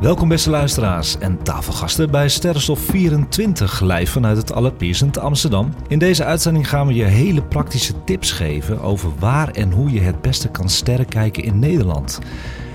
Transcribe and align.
Welkom 0.00 0.28
beste 0.28 0.50
luisteraars 0.50 1.18
en 1.18 1.42
tafelgasten 1.42 2.10
bij 2.10 2.28
Sterrenstof 2.28 2.80
24 2.80 3.80
live 3.80 4.12
vanuit 4.12 4.36
het 4.36 4.52
Allerpiercent 4.52 5.18
Amsterdam. 5.18 5.72
In 5.88 5.98
deze 5.98 6.24
uitzending 6.24 6.68
gaan 6.68 6.86
we 6.86 6.94
je 6.94 7.04
hele 7.04 7.42
praktische 7.42 8.04
tips 8.04 8.32
geven 8.32 8.80
over 8.80 9.10
waar 9.18 9.48
en 9.48 9.72
hoe 9.72 9.90
je 9.90 10.00
het 10.00 10.20
beste 10.20 10.48
kan 10.48 10.68
sterrenkijken 10.68 11.42
in 11.42 11.58
Nederland. 11.58 12.18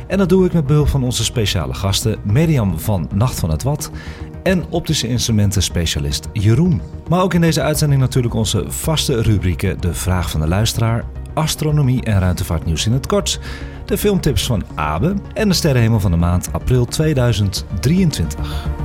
En 0.08 0.18
dat 0.18 0.30
doe 0.30 0.46
ik 0.46 0.54
met 0.54 0.66
behulp 0.66 0.88
van 0.88 1.04
onze 1.04 1.24
speciale 1.24 1.74
gasten 1.74 2.20
Mirjam 2.24 2.80
van 2.80 3.10
Nacht 3.14 3.40
van 3.40 3.50
het 3.50 3.64
Wat 3.64 3.92
en 4.44 4.66
optische 4.70 5.08
instrumenten 5.08 5.64
specialist 5.64 6.30
Jeroen. 6.34 6.82
Maar 7.10 7.22
ook 7.22 7.34
in 7.34 7.42
deze 7.42 7.62
uitzending 7.62 8.02
natuurlijk 8.02 8.34
onze 8.34 8.66
vaste 8.68 9.22
rubrieken 9.22 9.82
De 9.82 9.94
Vraag 9.94 10.30
van 10.30 10.40
de 10.40 10.48
Luisteraar, 10.48 11.06
Astronomie 11.36 12.04
en 12.04 12.20
Ruimtevaartnieuws 12.20 12.86
in 12.86 12.94
het 12.94 13.08
kort, 13.08 13.40
de 13.86 13.98
filmtips 13.98 14.46
van 14.46 14.64
Abe 14.76 15.16
en 15.34 15.48
de 15.48 15.54
sterrenhemel 15.54 16.00
van 16.00 16.12
de 16.12 16.18
maand 16.18 16.50
april 16.52 16.86
2023. 16.86 18.85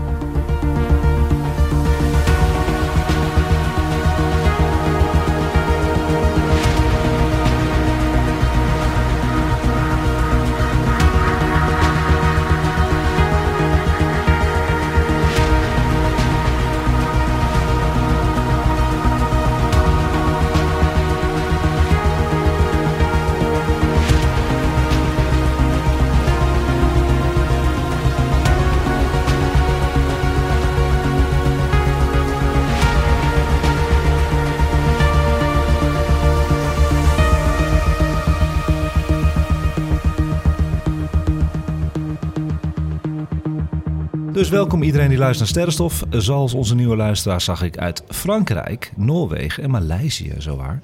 Welkom 44.71 44.89
iedereen 44.89 45.09
die 45.09 45.19
luistert 45.19 45.55
naar 45.55 45.67
Sterrenstof. 45.67 46.23
Zoals 46.23 46.55
onze 46.55 46.75
nieuwe 46.75 46.97
luisteraar 46.97 47.41
zag 47.41 47.63
ik 47.63 47.79
uit 47.79 48.03
Frankrijk, 48.09 48.93
Noorwegen 48.97 49.63
en 49.63 49.71
Maleisië, 49.71 50.35
zowaar. 50.39 50.81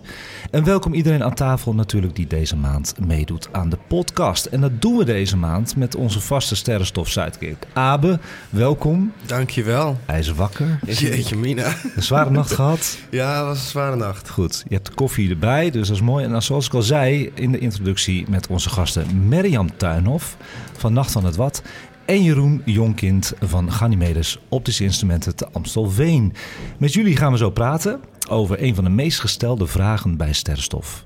En 0.50 0.64
welkom 0.64 0.94
iedereen 0.94 1.24
aan 1.24 1.34
tafel 1.34 1.74
natuurlijk 1.74 2.16
die 2.16 2.26
deze 2.26 2.56
maand 2.56 2.94
meedoet 3.06 3.48
aan 3.52 3.68
de 3.68 3.78
podcast. 3.86 4.46
En 4.46 4.60
dat 4.60 4.82
doen 4.82 4.96
we 4.96 5.04
deze 5.04 5.36
maand 5.36 5.76
met 5.76 5.94
onze 5.94 6.20
vaste 6.20 6.56
Sterrenstof 6.56 7.08
sidekick. 7.08 7.56
Abe, 7.72 8.18
welkom. 8.50 9.12
Dankjewel. 9.26 9.98
Hij 10.04 10.18
is 10.18 10.32
wakker. 10.32 10.78
Jeetje 10.86 11.36
mina. 11.36 11.74
Een 11.96 12.02
zware 12.02 12.30
nacht 12.30 12.52
gehad. 12.52 12.98
Ja, 13.10 13.36
het 13.36 13.46
was 13.46 13.58
een 13.58 13.68
zware 13.68 13.96
nacht. 13.96 14.30
Goed, 14.30 14.64
je 14.68 14.74
hebt 14.74 14.86
de 14.86 14.94
koffie 14.94 15.30
erbij, 15.30 15.70
dus 15.70 15.88
dat 15.88 15.96
is 15.96 16.02
mooi. 16.02 16.24
En 16.24 16.42
zoals 16.42 16.66
ik 16.66 16.74
al 16.74 16.82
zei 16.82 17.30
in 17.34 17.52
de 17.52 17.58
introductie 17.58 18.24
met 18.28 18.46
onze 18.46 18.68
gasten 18.68 19.28
Mirjam 19.28 19.76
Tuinhof 19.76 20.36
van 20.76 20.92
Nacht 20.92 21.12
van 21.12 21.24
het 21.24 21.36
Wat 21.36 21.62
en 22.06 22.22
Jeroen 22.22 22.62
Jonkind 22.64 23.32
van 23.40 23.72
Ganymedes 23.72 24.38
Optische 24.48 24.84
Instrumenten 24.84 25.36
te 25.36 25.48
Amstelveen. 25.52 26.32
Met 26.78 26.92
jullie 26.92 27.16
gaan 27.16 27.32
we 27.32 27.38
zo 27.38 27.50
praten 27.50 28.00
over 28.28 28.62
een 28.62 28.74
van 28.74 28.84
de 28.84 28.90
meest 28.90 29.20
gestelde 29.20 29.66
vragen 29.66 30.16
bij 30.16 30.32
Sterrenstof. 30.32 31.04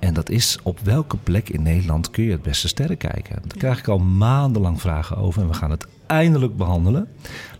En 0.00 0.14
dat 0.14 0.30
is 0.30 0.58
op 0.62 0.80
welke 0.80 1.16
plek 1.16 1.48
in 1.48 1.62
Nederland 1.62 2.10
kun 2.10 2.24
je 2.24 2.30
het 2.30 2.42
beste 2.42 2.68
sterren 2.68 2.96
kijken? 2.96 3.42
Daar 3.42 3.56
krijg 3.58 3.78
ik 3.78 3.88
al 3.88 3.98
maandenlang 3.98 4.80
vragen 4.80 5.16
over 5.16 5.42
en 5.42 5.48
we 5.48 5.54
gaan 5.54 5.70
het 5.70 5.86
eindelijk 6.06 6.56
behandelen. 6.56 7.08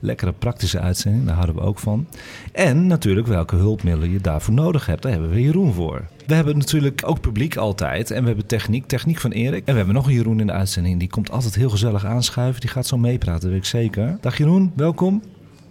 Lekkere 0.00 0.32
praktische 0.32 0.80
uitzending, 0.80 1.26
daar 1.26 1.34
houden 1.34 1.54
we 1.54 1.60
ook 1.60 1.78
van. 1.78 2.06
En 2.52 2.86
natuurlijk 2.86 3.26
welke 3.26 3.56
hulpmiddelen 3.56 4.10
je 4.10 4.20
daarvoor 4.20 4.54
nodig 4.54 4.86
hebt. 4.86 5.02
Daar 5.02 5.12
hebben 5.12 5.30
we 5.30 5.42
Jeroen 5.42 5.72
voor. 5.72 6.04
We 6.26 6.34
hebben 6.34 6.58
natuurlijk 6.58 7.02
ook 7.04 7.20
publiek 7.20 7.56
altijd. 7.56 8.10
En 8.10 8.20
we 8.20 8.26
hebben 8.26 8.46
techniek, 8.46 8.86
techniek 8.86 9.18
van 9.18 9.30
Erik. 9.30 9.62
En 9.64 9.72
we 9.72 9.76
hebben 9.76 9.94
nog 9.94 10.06
een 10.06 10.14
Jeroen 10.14 10.40
in 10.40 10.46
de 10.46 10.52
uitzending. 10.52 10.98
Die 10.98 11.08
komt 11.08 11.30
altijd 11.30 11.54
heel 11.54 11.70
gezellig 11.70 12.04
aanschuiven. 12.04 12.60
Die 12.60 12.70
gaat 12.70 12.86
zo 12.86 12.98
meepraten, 12.98 13.48
weet 13.48 13.58
ik 13.58 13.64
zeker. 13.64 14.18
Dag 14.20 14.38
Jeroen, 14.38 14.72
welkom. 14.76 15.22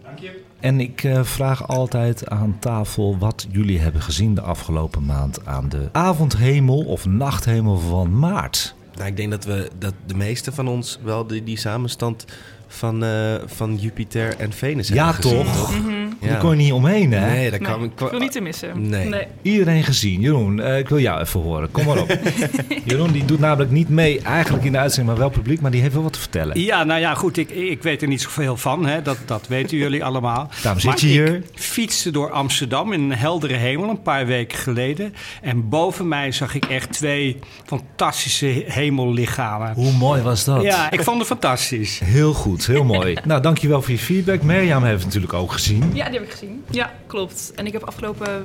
Dank 0.04 0.20
je. 0.20 0.44
En 0.60 0.80
ik 0.80 1.04
uh, 1.04 1.24
vraag 1.24 1.68
altijd 1.68 2.30
aan 2.30 2.58
tafel 2.60 3.18
wat 3.18 3.48
jullie 3.50 3.80
hebben 3.80 4.02
gezien 4.02 4.36
de 4.36 4.42
afgelopen 4.42 5.06
maand 5.06 5.46
aan 5.46 5.70
de 5.70 5.90
avondhemel 5.92 6.86
of 6.86 7.06
nachthemel 7.06 7.78
van 7.78 8.20
maart. 8.20 8.76
Nou, 8.96 9.08
ik 9.08 9.18
denk 9.18 9.32
dat 9.32 9.46
we 9.46 9.70
dat 9.78 9.94
de 10.06 10.16
meeste 10.16 10.52
van 10.52 10.68
ons 10.68 11.00
wel 11.04 11.28
die, 11.28 11.44
die 11.44 11.58
samenstand 11.58 12.26
van, 12.68 13.04
uh, 13.04 13.36
van 13.46 13.76
Jupiter 13.76 14.36
en 14.38 14.54
Venus 14.54 14.88
ja, 14.88 15.12
gezien. 15.12 15.32
toch? 15.44 15.76
Mm 15.76 15.86
-hmm. 15.86 16.05
Ja. 16.22 16.28
Daar 16.28 16.40
kon 16.40 16.50
je 16.50 16.56
niet 16.56 16.72
omheen, 16.72 17.12
hè? 17.12 17.30
Nee, 17.30 17.52
dat 17.52 17.60
kan 17.60 17.80
nee, 17.80 17.90
ik 17.90 18.10
wil 18.10 18.20
niet 18.20 18.32
te 18.32 18.42
missen. 18.42 18.90
Nee. 18.90 19.08
nee. 19.08 19.28
Iedereen 19.42 19.84
gezien. 19.84 20.22
Jeroen, 20.22 20.58
uh, 20.58 20.78
ik 20.78 20.90
wil 20.90 21.00
jou 21.00 21.22
even 21.22 21.40
horen. 21.40 21.72
Kom 21.72 21.86
maar 21.86 22.02
op. 22.02 22.20
Jeroen 22.86 23.12
die 23.12 23.26
doet 23.26 23.40
namelijk 23.40 23.72
niet 23.72 23.90
mee 23.90 24.22
eigenlijk 24.22 24.66
in 24.66 24.72
de 24.72 24.78
uitzending, 24.78 25.10
maar 25.10 25.28
wel 25.28 25.30
publiek. 25.30 25.62
Maar 25.62 25.72
die 25.72 25.82
heeft 25.82 25.94
wel 25.94 26.04
wat 26.04 26.14
te 26.14 26.20
vertellen. 26.20 26.60
Ja, 26.60 26.84
nou 26.84 27.00
ja, 27.00 27.14
goed. 27.14 27.38
Ik, 27.38 27.50
ik 27.50 27.84
weet 27.84 28.02
er 28.02 28.08
niet 28.08 28.22
zoveel 28.22 28.58
van. 28.58 28.86
Hè. 28.86 29.02
Dat, 29.02 29.18
dat 29.26 29.48
weten 29.48 29.78
jullie 29.78 30.04
allemaal. 30.10 30.50
Daarom 30.62 30.82
zit 30.82 31.02
je 31.02 31.08
hier. 31.08 31.36
Ik 31.36 31.44
fietste 31.54 32.12
door 32.12 32.32
Amsterdam 32.32 32.94
in 32.94 33.02
een 33.02 33.18
heldere 33.18 33.54
hemel 33.54 33.90
een 33.90 34.02
paar 34.02 34.26
weken 34.26 34.58
geleden. 34.58 35.14
En 35.42 35.70
boven 35.70 36.08
mij 36.08 36.32
zag 36.32 36.56
ik 36.56 36.66
echt 36.66 36.92
twee 36.92 37.40
fantastische 37.66 38.64
hemellichamen. 38.68 39.74
Hoe 39.74 39.92
mooi 39.92 40.22
was 40.22 40.44
dat? 40.44 40.62
Ja, 40.62 40.92
ik 40.92 41.04
vond 41.04 41.18
het 41.18 41.28
fantastisch. 41.28 42.00
Heel 42.04 42.34
goed, 42.34 42.66
heel 42.66 42.84
mooi. 42.84 43.18
nou, 43.26 43.42
dankjewel 43.42 43.82
voor 43.82 43.92
je 43.92 43.98
feedback. 43.98 44.42
Mirjam 44.42 44.84
heeft 44.84 44.96
het 44.96 45.06
natuurlijk 45.06 45.34
ook 45.34 45.52
gezien. 45.52 45.92
Ja, 45.94 46.05
die 46.10 46.20
heb 46.20 46.28
ik 46.28 46.32
gezien. 46.32 46.64
Ja, 46.70 46.94
klopt. 47.08 47.52
En 47.56 47.66
ik 47.66 47.74
heb 47.74 47.84
afgelopen 47.84 48.42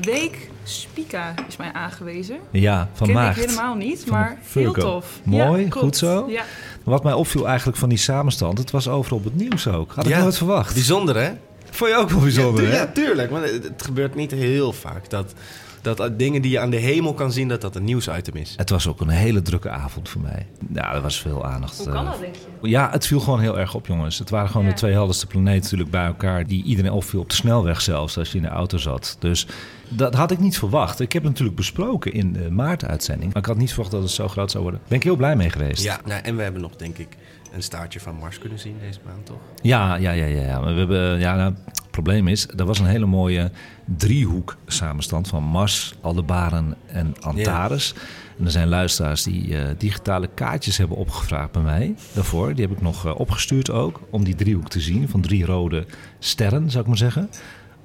week 0.00 0.48
Spica 0.64 1.34
is 1.48 1.56
mij 1.56 1.72
aangewezen. 1.72 2.36
Ja, 2.50 2.88
van 2.92 3.06
Ken 3.06 3.16
Maagd. 3.16 3.36
ik 3.40 3.48
helemaal 3.48 3.74
niet, 3.74 4.00
Van 4.06 4.18
maar 4.18 4.38
heel 4.52 4.72
tof. 4.72 5.20
Mooi, 5.24 5.64
ja, 5.64 5.70
goed 5.70 5.96
zo. 5.96 6.26
Ja. 6.28 6.42
Wat 6.84 7.02
mij 7.04 7.12
opviel 7.12 7.48
eigenlijk 7.48 7.78
van 7.78 7.88
die 7.88 7.98
samenstand, 7.98 8.58
het 8.58 8.70
was 8.70 8.88
overal 8.88 9.18
op 9.18 9.24
het 9.24 9.34
nieuws 9.36 9.68
ook. 9.68 9.92
Had 9.94 10.04
ik 10.04 10.10
Ja. 10.10 10.20
nooit 10.20 10.36
verwacht. 10.36 10.74
Bijzonder, 10.74 11.16
hè? 11.16 11.30
Vond 11.70 11.90
je 11.90 11.96
ook 11.96 12.10
wel 12.10 12.20
bijzonder, 12.20 12.62
ja, 12.64 12.68
tu- 12.70 12.74
hè? 12.76 12.80
ja, 12.82 12.86
tuurlijk. 12.92 13.30
Maar 13.30 13.42
het, 13.42 13.64
het 13.64 13.82
gebeurt 13.84 14.14
niet 14.14 14.30
heel 14.30 14.72
vaak 14.72 15.10
dat, 15.10 15.32
dat 15.84 16.10
dingen 16.18 16.42
die 16.42 16.50
je 16.50 16.58
aan 16.60 16.70
de 16.70 16.76
hemel 16.76 17.14
kan 17.14 17.32
zien, 17.32 17.48
dat 17.48 17.60
dat 17.60 17.76
een 17.76 17.84
nieuwsitem 17.84 18.34
is. 18.36 18.54
Het 18.56 18.70
was 18.70 18.88
ook 18.88 19.00
een 19.00 19.08
hele 19.08 19.42
drukke 19.42 19.70
avond 19.70 20.08
voor 20.08 20.20
mij. 20.20 20.46
Ja, 20.72 20.94
er 20.94 21.00
was 21.00 21.20
veel 21.20 21.44
aandacht. 21.44 21.76
Hoe 21.76 21.86
kan 21.88 22.04
eh, 22.04 22.10
dat, 22.10 22.20
denk 22.20 22.34
je? 22.34 22.68
Ja, 22.68 22.90
het 22.90 23.06
viel 23.06 23.20
gewoon 23.20 23.40
heel 23.40 23.58
erg 23.58 23.74
op, 23.74 23.86
jongens. 23.86 24.18
Het 24.18 24.30
waren 24.30 24.48
gewoon 24.48 24.66
Ja. 24.66 24.72
de 24.72 24.76
twee 24.78 24.92
helderste 24.92 25.26
planeten 25.26 25.62
natuurlijk 25.62 25.90
bij 25.90 26.04
elkaar... 26.06 26.46
die 26.46 26.64
iedereen 26.64 26.92
opviel 26.92 27.20
op 27.20 27.28
de 27.28 27.34
snelweg 27.34 27.80
zelfs, 27.80 28.18
als 28.18 28.30
je 28.30 28.36
in 28.36 28.42
de 28.42 28.48
auto 28.48 28.76
zat. 28.78 29.16
Dus 29.18 29.46
dat 29.88 30.14
had 30.14 30.30
ik 30.30 30.38
niet 30.38 30.58
verwacht. 30.58 31.00
Ik 31.00 31.12
heb 31.12 31.22
het 31.22 31.30
natuurlijk 31.30 31.56
besproken 31.56 32.12
in 32.12 32.32
de 32.32 32.50
maart-uitzending. 32.50 33.32
Maar 33.32 33.42
ik 33.42 33.48
had 33.48 33.56
niet 33.56 33.68
verwacht 33.70 33.90
dat 33.90 34.02
het 34.02 34.10
zo 34.10 34.28
groot 34.28 34.50
zou 34.50 34.62
worden. 34.62 34.80
Daar 34.80 34.88
ben 34.90 34.98
ik 34.98 35.04
heel 35.04 35.16
blij 35.16 35.36
mee 35.36 35.50
geweest. 35.50 35.82
Ja, 35.82 36.00
nou, 36.04 36.22
en 36.22 36.36
we 36.36 36.42
hebben 36.42 36.60
nog, 36.62 36.76
denk 36.76 36.98
ik, 36.98 37.08
een 37.54 37.62
staartje 37.62 38.00
van 38.00 38.16
Mars 38.16 38.38
kunnen 38.38 38.58
zien 38.58 38.76
deze 38.80 38.98
maand, 39.04 39.26
toch? 39.26 39.40
Ja, 39.62 39.96
ja, 39.96 40.10
ja, 40.10 40.24
ja. 40.24 40.42
ja. 40.42 40.64
We 40.64 40.70
hebben, 40.70 41.18
ja 41.18 41.36
nou, 41.36 41.54
het 41.64 41.90
probleem 41.90 42.28
is, 42.28 42.48
er 42.56 42.64
was 42.64 42.78
een 42.78 42.86
hele 42.86 43.06
mooie 43.06 43.50
driehoek 43.84 44.56
samenstand 44.66 45.28
van 45.28 45.42
Mars, 45.42 45.94
Aldebaran 46.00 46.74
en 46.86 47.14
Antares. 47.20 47.94
En 48.38 48.44
er 48.44 48.50
zijn 48.50 48.68
luisteraars 48.68 49.22
die 49.22 49.58
eh, 49.58 49.68
digitale 49.78 50.28
kaartjes 50.34 50.76
hebben 50.76 50.96
opgevraagd 50.96 51.52
bij 51.52 51.62
mij 51.62 51.94
daarvoor. 52.12 52.54
Die 52.54 52.66
heb 52.66 52.76
ik 52.76 52.82
nog 52.82 53.06
eh, 53.06 53.20
opgestuurd 53.20 53.70
ook, 53.70 54.00
om 54.10 54.24
die 54.24 54.34
driehoek 54.34 54.68
te 54.68 54.80
zien 54.80 55.08
van 55.08 55.20
drie 55.20 55.44
rode 55.44 55.86
sterren, 56.18 56.70
zou 56.70 56.82
ik 56.82 56.88
maar 56.88 56.98
zeggen. 56.98 57.30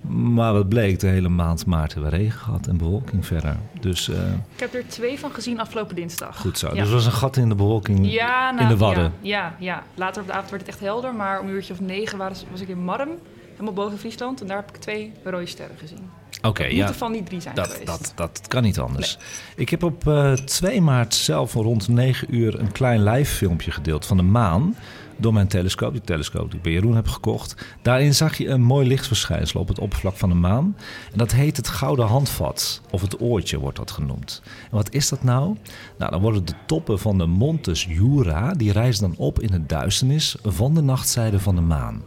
Maar 0.07 0.53
wat 0.53 0.69
bleek, 0.69 0.99
de 0.99 1.07
hele 1.07 1.29
maand 1.29 1.65
maart 1.65 1.93
hebben 1.93 2.11
we 2.11 2.17
regen 2.17 2.39
gehad 2.39 2.67
en 2.67 2.77
bewolking 2.77 3.25
verder. 3.25 3.57
Dus 3.79 4.09
eh, 4.09 4.17
Ik 4.53 4.59
heb 4.59 4.73
er 4.73 4.87
twee 4.87 5.19
van 5.19 5.31
gezien 5.31 5.59
afgelopen 5.59 5.95
dinsdag. 5.95 6.37
goed 6.39 6.57
zo. 6.57 6.67
Ja. 6.67 6.73
Dus 6.73 6.87
er 6.87 6.93
was 6.93 7.05
een 7.05 7.11
gat 7.11 7.37
in 7.37 7.49
de 7.49 7.55
bewolking 7.55 8.11
Ja, 8.11 8.51
nou, 8.51 8.61
in 8.63 8.67
de 8.67 8.77
Wadden. 8.77 9.13
Ja, 9.21 9.39
ja, 9.41 9.53
ja, 9.59 9.83
later 9.95 10.21
op 10.21 10.27
de 10.27 10.33
avond 10.33 10.49
werd 10.49 10.61
het 10.61 10.71
echt 10.71 10.79
helder, 10.79 11.15
maar 11.15 11.39
om 11.39 11.47
een 11.47 11.53
uurtje 11.53 11.73
of 11.73 11.79
negen 11.79 12.17
was, 12.17 12.45
was 12.51 12.61
ik 12.61 12.67
in 12.67 12.83
Marm, 12.83 13.09
helemaal 13.51 13.73
boven 13.73 13.97
Friesland. 13.99 14.41
En 14.41 14.47
daar 14.47 14.57
heb 14.57 14.69
ik 14.69 14.77
twee 14.81 15.11
rode 15.23 15.45
sterren 15.45 15.77
gezien. 15.77 16.09
Oké, 16.41 16.63
Het 16.63 16.71
ja. 16.71 16.77
moeten 16.77 16.95
van 16.95 17.11
die 17.11 17.23
drie 17.23 17.41
zijn 17.41 17.55
Dat, 17.55 17.67
geweest. 17.67 17.85
dat, 17.87 18.11
dat 18.15 18.41
kan 18.47 18.63
niet 18.63 18.79
anders. 18.79 19.17
Ik 19.55 19.69
heb 19.69 19.83
op 19.83 20.07
eh 20.07 20.31
2 20.33 20.81
maart 20.81 21.13
zelf 21.15 21.53
rond 21.53 21.87
9 21.87 22.35
uur 22.35 22.59
een 22.59 22.71
klein 22.71 23.03
live 23.03 23.35
filmpje 23.35 23.71
gedeeld 23.71 24.05
van 24.05 24.17
de 24.17 24.23
maan 24.23 24.75
door 25.19 25.33
mijn 25.33 25.47
telescoop, 25.47 25.91
die 25.91 26.01
telescoop 26.01 26.45
die 26.45 26.55
ik 26.55 26.61
bij 26.61 26.71
Jeroen 26.71 26.95
heb 26.95 27.07
gekocht. 27.07 27.65
Daarin 27.81 28.15
zag 28.15 28.37
je 28.37 28.47
een 28.47 28.61
mooi 28.61 28.87
lichtverschijnsel 28.87 29.59
op 29.59 29.67
het 29.67 29.79
oppervlak 29.79 30.15
van 30.15 30.29
de 30.29 30.35
maan. 30.35 30.75
En 31.11 31.17
dat 31.17 31.31
heet 31.31 31.57
het 31.57 31.67
gouden 31.67 32.05
handvat, 32.05 32.81
of 32.91 33.01
het 33.01 33.21
oortje 33.21 33.59
wordt 33.59 33.77
dat 33.77 33.91
genoemd. 33.91 34.41
En 34.45 34.75
wat 34.75 34.93
is 34.93 35.09
dat 35.09 35.23
nou? 35.23 35.55
Nou, 35.97 36.11
dan 36.11 36.21
worden 36.21 36.45
de 36.45 36.53
toppen 36.65 36.99
van 36.99 37.17
de 37.17 37.25
Montes 37.25 37.83
Jura, 37.83 38.53
die 38.53 38.71
reizen 38.71 39.01
dan 39.09 39.17
op 39.17 39.39
in 39.39 39.51
de 39.51 39.65
duisternis 39.65 40.35
van 40.43 40.73
de 40.73 40.81
nachtzijde 40.81 41.39
van 41.39 41.55
de 41.55 41.61
maan. 41.61 42.03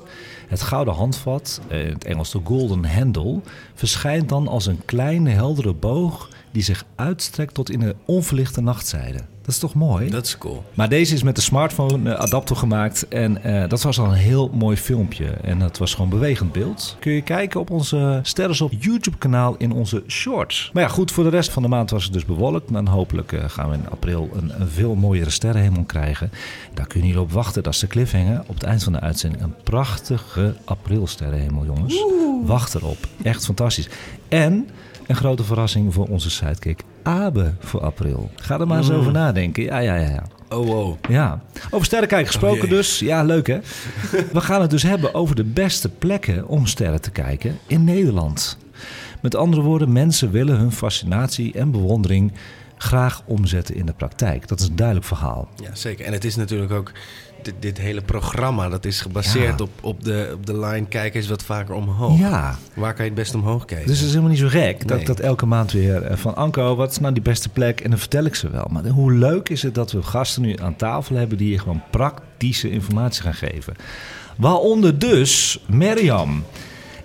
Het 0.48 0.62
gouden 0.62 0.94
handvat, 0.94 1.60
eh, 1.68 1.84
in 1.84 1.92
het 1.92 2.04
Engels 2.04 2.30
de 2.30 2.40
golden 2.44 2.84
handle, 2.84 3.40
verschijnt 3.74 4.28
dan 4.28 4.48
als 4.48 4.66
een 4.66 4.84
kleine 4.84 5.30
heldere 5.30 5.74
boog 5.74 6.28
die 6.52 6.62
zich 6.62 6.84
uitstrekt 6.94 7.54
tot 7.54 7.70
in 7.70 7.80
de 7.80 7.96
onverlichte 8.06 8.60
nachtzijde. 8.60 9.31
Dat 9.42 9.54
is 9.54 9.58
toch 9.58 9.74
mooi? 9.74 10.10
Dat 10.10 10.26
is 10.26 10.38
cool. 10.38 10.64
Maar 10.74 10.88
deze 10.88 11.14
is 11.14 11.22
met 11.22 11.36
de 11.36 11.42
smartphone 11.42 12.10
eh, 12.10 12.20
adapter 12.20 12.56
gemaakt. 12.56 13.08
En 13.08 13.42
eh, 13.42 13.68
dat 13.68 13.82
was 13.82 13.98
al 13.98 14.06
een 14.06 14.12
heel 14.12 14.50
mooi 14.52 14.76
filmpje. 14.76 15.26
En 15.26 15.58
dat 15.58 15.78
was 15.78 15.94
gewoon 15.94 16.10
bewegend 16.10 16.52
beeld. 16.52 16.96
Kun 17.00 17.12
je 17.12 17.22
kijken 17.22 17.60
op 17.60 17.70
onze 17.70 18.20
Sterren 18.22 18.64
op 18.64 18.72
YouTube 18.78 19.16
kanaal 19.16 19.54
in 19.58 19.72
onze 19.72 20.02
shorts. 20.06 20.70
Maar 20.72 20.82
ja, 20.82 20.88
goed, 20.88 21.12
voor 21.12 21.24
de 21.24 21.30
rest 21.30 21.50
van 21.50 21.62
de 21.62 21.68
maand 21.68 21.90
was 21.90 22.04
het 22.04 22.12
dus 22.12 22.24
bewolkt. 22.24 22.70
En 22.70 22.88
hopelijk 22.88 23.32
eh, 23.32 23.44
gaan 23.46 23.70
we 23.70 23.76
in 23.76 23.90
april 23.90 24.30
een, 24.32 24.60
een 24.60 24.68
veel 24.68 24.94
mooiere 24.94 25.30
sterrenhemel 25.30 25.84
krijgen. 25.84 26.30
Daar 26.74 26.86
kun 26.86 27.00
je 27.00 27.06
niet 27.06 27.16
op 27.16 27.32
wachten. 27.32 27.62
Dat 27.62 27.74
is 27.74 27.80
de 27.80 27.86
cliffhanger. 27.86 28.40
Op 28.46 28.54
het 28.54 28.62
eind 28.62 28.82
van 28.82 28.92
de 28.92 29.00
uitzending 29.00 29.42
een 29.42 29.54
prachtige 29.62 30.54
aprilsterrenhemel, 30.64 31.64
jongens. 31.64 32.04
Wacht 32.44 32.74
erop. 32.74 32.98
Echt 33.22 33.44
fantastisch. 33.44 33.88
En 34.28 34.68
een 35.12 35.18
grote 35.18 35.44
verrassing 35.44 35.94
voor 35.94 36.06
onze 36.06 36.30
sidekick 36.30 36.82
Abe 37.02 37.54
voor 37.58 37.80
april. 37.80 38.30
Ga 38.36 38.60
er 38.60 38.66
maar 38.66 38.78
eens 38.78 38.90
over 38.90 39.12
nadenken. 39.12 39.62
Ja, 39.62 39.78
ja, 39.78 39.94
ja. 39.94 40.08
ja. 40.08 40.22
Oh, 40.48 40.66
wow. 40.66 40.94
Ja, 41.08 41.40
over 41.70 41.86
sterrenkijken 41.86 42.26
gesproken 42.26 42.62
Oh, 42.62 42.68
jee. 42.68 42.76
dus. 42.76 42.98
Ja, 42.98 43.22
leuk 43.22 43.46
hè? 43.46 43.58
We 44.32 44.40
gaan 44.40 44.60
het 44.60 44.70
dus 44.70 44.82
hebben 44.82 45.14
over 45.14 45.34
de 45.34 45.44
beste 45.44 45.88
plekken 45.88 46.48
om 46.48 46.66
sterren 46.66 47.00
te 47.00 47.10
kijken 47.10 47.58
in 47.66 47.84
Nederland. 47.84 48.58
Met 49.22 49.34
andere 49.34 49.62
woorden, 49.62 49.92
mensen 49.92 50.30
willen 50.30 50.58
hun 50.58 50.72
fascinatie 50.72 51.52
en 51.52 51.70
bewondering 51.70 52.32
graag 52.82 53.22
omzetten 53.24 53.74
in 53.74 53.86
de 53.86 53.92
praktijk. 53.92 54.48
Dat 54.48 54.60
is 54.60 54.66
een 54.68 54.76
duidelijk 54.76 55.06
verhaal. 55.06 55.48
Ja, 55.62 55.74
zeker. 55.74 56.04
En 56.06 56.12
het 56.12 56.24
is 56.24 56.36
natuurlijk 56.36 56.72
ook... 56.72 56.92
Dit, 57.42 57.54
dit 57.60 57.78
hele 57.78 58.00
programma, 58.02 58.68
dat 58.68 58.84
is 58.84 59.00
gebaseerd 59.00 59.58
Ja. 59.58 59.64
op, 59.64 59.70
op, 59.80 60.04
de, 60.04 60.30
op 60.34 60.46
de 60.46 60.58
line... 60.58 60.86
Kijk 60.86 61.14
eens 61.14 61.28
wat 61.28 61.42
vaker 61.44 61.74
omhoog. 61.74 62.18
Ja, 62.18 62.58
Waar 62.74 62.94
kan 62.94 63.04
je 63.04 63.10
het 63.10 63.20
best 63.20 63.34
omhoog 63.34 63.64
kijken? 63.64 63.86
dus 63.86 63.96
het 63.96 64.04
is 64.06 64.10
helemaal 64.12 64.30
niet 64.32 64.40
zo 64.40 64.48
gek 64.48 64.88
dat, 64.88 64.96
Nee. 64.96 65.06
dat 65.06 65.20
elke 65.20 65.46
maand 65.46 65.72
weer 65.72 66.02
eh, 66.02 66.16
van 66.16 66.36
Anko, 66.36 66.76
wat 66.76 66.90
is 66.90 66.98
nou 66.98 67.12
die 67.14 67.22
beste 67.22 67.48
plek? 67.48 67.80
En 67.80 67.90
dan 67.90 67.98
vertel 67.98 68.24
ik 68.24 68.34
ze 68.34 68.50
wel. 68.50 68.66
Maar 68.70 68.86
hoe 68.86 69.12
leuk 69.12 69.48
is 69.48 69.62
het 69.62 69.74
dat 69.74 69.92
we 69.92 70.02
gasten 70.02 70.42
nu 70.42 70.56
aan 70.62 70.76
tafel 70.76 71.16
hebben 71.16 71.38
die 71.38 71.50
je 71.50 71.58
gewoon 71.58 71.82
praktische 71.90 72.70
informatie 72.70 73.22
gaan 73.22 73.34
geven. 73.34 73.74
Waaronder 74.36 74.98
dus 74.98 75.60
Mirjam. 75.66 76.44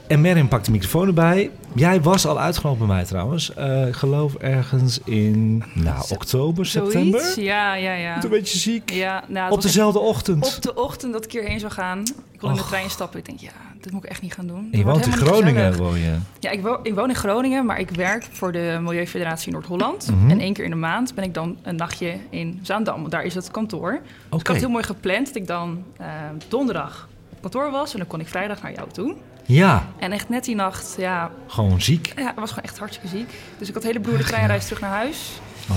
En 0.08 0.22
Mirjam 0.22 0.48
pakt 0.48 0.66
de 0.66 0.72
microfoon 0.72 1.08
erbij. 1.08 1.52
Jij 1.76 2.02
was 2.02 2.28
al 2.28 2.40
uitgenodigd 2.40 2.86
bij 2.86 2.96
mij 2.96 3.06
trouwens. 3.06 3.54
Eh, 3.54 3.88
ik 3.88 3.96
geloof 3.96 4.36
ergens 4.36 5.00
in 5.04 5.64
nou, 5.74 6.06
oktober, 6.10 6.66
september. 6.66 7.20
Zoiets? 7.20 7.36
Ja, 7.36 7.76
ja, 7.76 7.94
ja. 7.94 8.24
Een 8.24 8.30
beetje 8.30 8.58
ziek. 8.58 8.92
Ja, 8.92 9.24
nou, 9.28 9.52
Op 9.52 9.62
dezelfde 9.62 10.00
ochtend. 10.00 10.56
op 10.56 10.62
de 10.62 10.76
ochtend 10.76 11.14
dat 11.14 11.26
ik 11.26 11.32
hierheen 11.32 11.60
zou 11.60 11.72
gaan. 11.72 12.02
Ik 12.32 12.42
wil 12.42 12.50
in 12.50 12.56
de 12.56 12.64
trein 12.66 12.90
stappen. 12.90 13.20
Ik 13.20 13.26
denk, 13.26 13.40
ja, 13.40 13.52
dit 13.82 13.92
moet 13.92 14.04
ik 14.04 14.10
echt 14.10 14.22
niet 14.22 14.34
gaan 14.34 14.48
doen. 14.48 14.70
En 14.72 14.78
je 14.78 14.84
Dat 14.84 14.94
woont 14.94 15.06
in 15.06 15.12
Groningen, 15.14 15.78
woon 15.78 16.00
je. 16.00 16.16
Ja, 16.40 16.50
ik, 16.50 16.62
wo 16.62 16.80
ik 16.84 16.94
woon 16.94 17.10
in 17.10 17.16
Groningen, 17.16 17.66
maar 17.66 17.80
ik 17.80 17.90
werk 17.90 18.28
voor 18.32 18.52
de 18.52 18.78
Milieufederatie 18.82 19.52
Noord-Holland. 19.52 20.12
Mhm. 20.12 20.30
En 20.30 20.40
één 20.40 20.54
keer 20.54 20.64
in 20.64 20.70
de 20.70 20.76
maand 20.76 21.16
ben 21.16 21.24
ik 21.24 21.34
dan 21.34 21.58
een 21.62 21.76
nachtje 21.76 22.18
in 22.30 22.60
Zaandam. 22.62 23.10
Daar 23.10 23.24
is 23.24 23.36
het 23.36 23.52
kantoor. 23.52 23.92
Dus 23.92 24.40
ik 24.40 24.48
had 24.48 24.48
het 24.48 24.58
heel 24.58 24.70
mooi 24.70 24.84
gepland 24.84 25.26
dat 25.28 25.36
ik 25.36 25.48
dan 25.48 25.84
eh, 25.98 26.08
donderdag 26.48 27.08
op 27.32 27.42
kantoor 27.42 27.72
was. 27.72 27.92
En 27.94 28.00
dan 28.00 28.08
kon 28.08 28.20
ik 28.20 28.28
vrijdag 28.28 28.62
naar 28.62 28.74
jou 28.74 28.90
toe. 28.92 29.16
Ja, 29.48 29.88
En 30.00 30.12
echt 30.12 30.30
net 30.30 30.44
die 30.44 30.56
nacht, 30.56 30.96
ja, 30.98 31.32
gewoon 31.48 31.82
ziek. 31.82 32.14
ja, 32.16 32.30
ik 32.30 32.40
was 32.40 32.50
gewoon 32.50 32.64
echt 32.64 32.78
hartstikke 32.80 33.08
ziek. 33.18 33.30
Dus 33.58 33.68
ik 33.68 33.74
had 33.74 33.84
een 33.84 33.90
hele 33.90 34.02
beroerde 34.02 34.24
treinreis 34.24 34.64
terug 34.64 34.82
naar 34.82 34.90
huis. 34.92 35.40
Oh. 35.70 35.76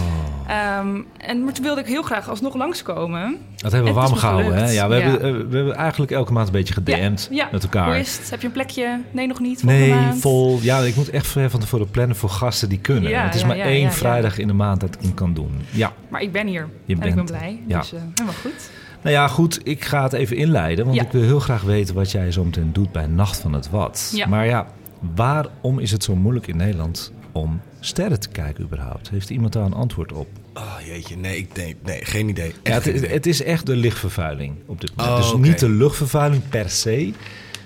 Ehm, 0.49 1.01
en, 1.17 1.45
maar 1.45 1.53
toen 1.53 1.65
wilde 1.65 1.81
ik 1.81 1.87
heel 1.87 2.03
graag 2.03 2.29
alsnog 2.29 2.55
langskomen. 2.55 3.37
Dat 3.57 3.73
hebben 3.73 3.95
we 3.95 4.01
warm 4.01 4.15
gehouden. 4.15 4.55
Hè? 4.55 4.71
Ja, 4.71 4.89
we, 4.89 4.95
ja. 4.97 5.01
Hebben, 5.01 5.21
eh, 5.23 5.49
we 5.51 5.57
hebben 5.57 5.75
eigenlijk 5.75 6.13
elke 6.13 6.33
maand 6.33 6.47
een 6.47 6.53
beetje 6.53 6.75
gedM'd 6.75 7.29
Ja, 7.31 7.49
met 7.53 7.63
elkaar. 7.63 7.97
Het? 7.97 8.27
Heb 8.31 8.41
je 8.41 8.47
een 8.47 8.53
plekje? 8.53 9.01
Nee, 9.11 9.27
nog 9.27 9.41
niet. 9.41 9.63
Nee, 9.63 9.95
maand? 9.95 10.21
vol. 10.21 10.59
Ja, 10.63 10.79
ik 10.79 10.97
moet 10.97 11.11
echt 11.11 11.27
van 11.27 11.61
tevoren 11.61 11.91
plannen 11.91 12.17
voor 12.17 12.31
gasten 12.31 12.69
die 12.69 12.79
kunnen. 12.79 13.11
Ja, 13.11 13.17
Want 13.21 13.25
het 13.27 13.35
is 13.35 13.41
ja, 13.41 13.47
maar 13.47 13.57
ja, 13.57 13.65
één 13.65 13.81
ja, 13.81 13.87
ja. 13.87 13.93
vrijdag 13.93 14.39
in 14.39 14.47
de 14.47 14.53
maand 14.53 14.81
dat 14.81 14.95
ik 14.95 15.01
hem 15.01 15.15
kan 15.15 15.35
doen. 15.35 15.61
Ja. 15.71 15.93
Maar 16.09 16.21
ik 16.23 16.33
ben 16.33 16.47
hier. 16.47 16.69
Je 16.85 16.95
en 16.95 17.01
ik 17.01 17.15
ben 17.15 17.15
bent- 17.15 17.27
blij. 17.39 17.61
ja. 17.67 17.79
Dus 17.81 17.93
eh, 17.93 18.01
helemaal 18.15 18.41
goed. 18.41 18.71
Nou 19.03 19.15
ja, 19.15 19.29
goed. 19.29 19.61
Ik 19.63 19.85
ga 19.85 20.03
het 20.03 20.13
even 20.13 20.37
inleiden. 20.37 20.85
Want 20.85 20.97
Ja. 20.97 21.03
ik 21.05 21.13
wil 21.13 21.23
heel 21.23 21.41
graag 21.41 21.63
weten 21.63 21.95
wat 21.95 22.11
jij 22.11 22.33
zo 22.33 22.45
meteen 22.45 22.73
doet 22.73 22.93
bij 22.93 23.07
Nacht 23.07 23.39
van 23.41 23.53
het 23.53 23.71
Wat. 23.71 24.13
Ja. 24.15 24.27
Maar 24.27 24.47
ja, 24.47 24.67
waarom 25.15 25.79
is 25.79 25.91
het 25.91 26.05
zo 26.05 26.17
moeilijk 26.17 26.47
in 26.47 26.57
Nederland 26.57 27.13
om 27.33 27.61
sterren 27.81 28.21
te 28.21 28.29
kijken 28.29 28.65
überhaupt? 28.65 29.11
Heeft 29.11 29.31
iemand 29.31 29.53
daar 29.53 29.65
een 29.65 29.73
antwoord 29.73 30.13
op? 30.13 30.29
Oh 30.55 30.75
jeetje, 30.87 31.17
nee, 31.17 31.37
ik 31.37 31.55
denk, 31.55 31.75
nee, 31.85 32.05
geen 32.05 32.29
idee. 32.29 32.55
Ja, 32.63 32.73
het, 32.73 32.83
geen 32.83 32.93
het, 32.95 33.03
idee. 33.03 33.15
het 33.17 33.27
is 33.27 33.43
echt 33.43 33.67
de 33.67 33.77
lichtvervuiling 33.77 34.55
op 34.67 34.81
dit 34.81 34.97
moment. 34.97 35.25
Oh, 35.25 35.31
dus 35.33 35.49
niet 35.49 35.59
de 35.59 35.69
luchtvervuiling 35.69 36.43
per 36.49 36.71
se, 36.71 37.13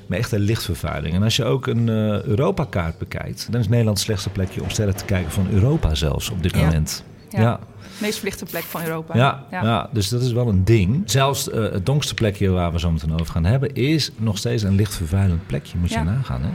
maar 0.07 0.19
echt 0.19 0.31
de 0.31 0.39
lichtvervuiling. 0.39 1.15
En 1.15 1.23
als 1.23 1.37
je 1.37 1.45
ook 1.45 1.67
een 1.67 1.89
eh 1.89 2.23
Europa-kaart 2.23 2.99
bekijkt, 2.99 3.47
dan 3.51 3.61
is 3.61 3.69
Nederland 3.69 3.97
het 3.97 4.07
slechtste 4.07 4.31
plekje 4.31 4.63
om 4.63 4.71
sterren 4.71 4.97
te 4.97 5.05
kijken 5.05 5.31
van 5.33 5.47
Europa 5.53 5.95
zelfs 5.95 6.31
op 6.31 6.43
dit 6.43 6.53
Ja. 6.57 6.65
moment. 6.65 7.05
Ja. 7.31 7.61
Meest 7.99 8.19
verlichte 8.19 8.45
plek 8.45 8.63
van 8.63 8.83
Europa. 8.83 9.17
Ja, 9.17 9.45
ja. 9.51 9.89
dus 9.93 10.09
dat 10.09 10.23
is 10.23 10.33
wel 10.33 10.49
een 10.49 10.65
ding. 10.65 11.03
Zelfs 11.11 11.51
eh, 11.51 11.63
het 11.63 11.87
donkste 11.87 12.15
plekje 12.15 12.49
waar 12.49 12.73
we 12.73 12.79
zo 12.79 12.91
meteen 12.91 13.13
over 13.13 13.27
gaan 13.27 13.45
hebben, 13.45 13.75
is 13.75 14.11
nog 14.17 14.39
steeds 14.39 14.63
een 14.63 14.75
lichtvervuilend 14.75 15.47
plekje. 15.47 15.79
Moet 15.79 15.91
je 15.91 16.03
nagaan. 16.03 16.43
Hè? 16.43 16.49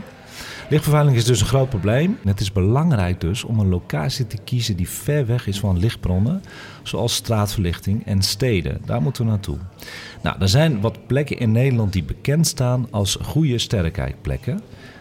Lichtvervuiling 0.70 1.16
is 1.16 1.24
dus 1.24 1.40
een 1.40 1.46
groot 1.46 1.68
probleem. 1.68 2.18
En 2.22 2.28
het 2.28 2.40
is 2.40 2.52
belangrijk 2.52 3.20
dus 3.20 3.44
om 3.44 3.58
een 3.58 3.68
locatie 3.68 4.26
te 4.26 4.36
kiezen 4.44 4.76
die 4.76 4.88
ver 4.88 5.26
weg 5.26 5.46
is 5.46 5.60
van 5.60 5.78
lichtbronnen, 5.78 6.42
zoals 6.82 7.14
straatverlichting 7.14 8.06
en 8.06 8.22
steden. 8.22 8.80
Daar 8.84 9.02
moeten 9.02 9.24
we 9.24 9.30
naartoe. 9.30 9.56
Nou, 10.22 10.36
er 10.40 10.48
zijn 10.48 10.80
wat 10.80 11.06
plekken 11.06 11.38
in 11.38 11.52
Nederland 11.52 11.92
die 11.92 12.02
bekend 12.02 12.46
staan 12.46 12.86
als 12.90 13.18
goede 13.22 13.58
sterrenkijkplekken. 13.58 14.60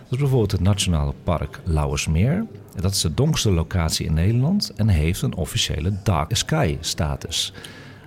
Dat 0.10 0.18
is 0.18 0.18
bijvoorbeeld 0.20 0.52
het 0.52 0.62
Nationale 0.62 1.14
Park 1.24 1.60
Lauwersmeer. 1.64 2.34
En 2.76 2.82
Dat 2.82 2.92
is 2.92 3.02
de 3.02 3.14
donkste 3.14 3.52
locatie 3.52 4.06
in 4.06 4.14
Nederland 4.14 4.72
en 4.76 4.88
heeft 4.88 5.22
een 5.22 5.36
officiële 5.36 5.94
Dark 6.04 6.36
Sky 6.36 6.78
status. 6.80 7.54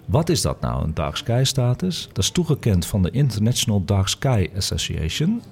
Wat 0.04 0.28
is 0.28 0.40
dat 0.40 0.60
nou, 0.60 0.84
een 0.84 0.94
Dark 0.94 1.16
Sky 1.16 1.40
status? 1.44 2.08
Dat 2.12 2.24
is 2.24 2.30
toegekend 2.30 2.86
van 2.86 3.02
de 3.02 3.10
International 3.10 3.84
Dark 3.84 4.08
Sky 4.08 4.48
Association. 4.56 5.42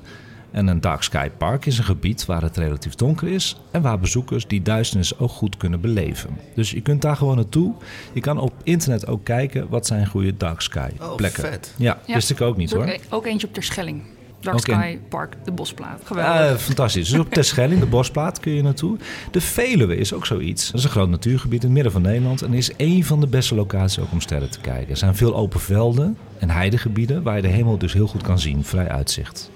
En 0.50 0.66
een 0.66 0.80
Dark 0.80 1.02
Sky 1.02 1.28
Park 1.38 1.66
is 1.66 1.78
een 1.78 1.84
gebied 1.84 2.26
waar 2.26 2.42
het 2.42 2.56
relatief 2.56 2.94
donker 2.94 3.28
is 3.28 3.56
en 3.70 3.82
waar 3.82 3.98
bezoekers 3.98 4.46
die 4.46 4.62
duisternis 4.62 5.18
ook 5.18 5.30
goed 5.30 5.56
kunnen 5.56 5.80
beleven. 5.80 6.30
Dus 6.54 6.70
je 6.70 6.80
kunt 6.80 7.02
daar 7.02 7.16
gewoon 7.16 7.36
naartoe. 7.36 7.74
Je 8.12 8.20
kan 8.20 8.38
op 8.38 8.52
internet 8.62 9.06
ook 9.06 9.24
kijken 9.24 9.68
wat 9.68 9.86
zijn 9.86 10.06
goede 10.06 10.36
Dark 10.36 10.60
Sky 10.60 10.90
Oh, 11.00 11.14
plekken. 11.16 11.42
vet. 11.42 11.74
Ja, 11.76 11.98
Ja. 12.06 12.14
wist 12.14 12.30
ik 12.30 12.40
ook 12.40 12.56
niet 12.56 12.72
hoor. 12.72 12.82
ook, 12.84 12.98
ook 13.08 13.26
eentje 13.26 13.46
op 13.46 13.54
Terschelling. 13.54 14.02
Dark 14.40 14.58
Sky 14.58 14.98
Park, 15.08 15.36
de 15.44 15.52
Bosplaat. 15.52 16.00
Geweldig. 16.04 16.50
Ah, 16.50 16.56
fantastisch. 16.56 17.08
Dus 17.10 17.18
op 17.18 17.30
Terschelling, 17.32 17.80
de 17.80 17.86
Bosplaat, 17.86 18.40
kun 18.40 18.52
je 18.52 18.62
naartoe. 18.62 18.98
De 19.30 19.40
Veluwe 19.40 19.96
is 19.96 20.12
ook 20.12 20.26
zoiets. 20.26 20.66
Dat 20.66 20.74
is 20.74 20.84
een 20.84 20.90
groot 20.90 21.08
natuurgebied 21.08 21.60
in 21.60 21.64
het 21.64 21.72
midden 21.74 21.92
van 21.92 22.02
Nederland. 22.02 22.42
En 22.42 22.54
is 22.54 22.76
één 22.76 23.04
van 23.04 23.20
de 23.20 23.26
beste 23.26 23.54
locaties 23.54 23.98
ook 23.98 24.12
om 24.12 24.20
sterren 24.20 24.50
te 24.50 24.60
kijken. 24.60 24.90
Er 24.90 24.96
zijn 24.96 25.16
veel 25.16 25.34
open 25.36 25.60
velden 25.60 26.16
en 26.38 26.50
heidegebieden 26.50 27.22
waar 27.22 27.36
je 27.36 27.42
de 27.42 27.48
hemel 27.48 27.78
dus 27.78 27.92
heel 27.92 28.06
goed 28.06 28.22
kan 28.22 28.38
zien. 28.38 28.64
Vrij 28.64 28.88
uitzicht. 28.88 29.50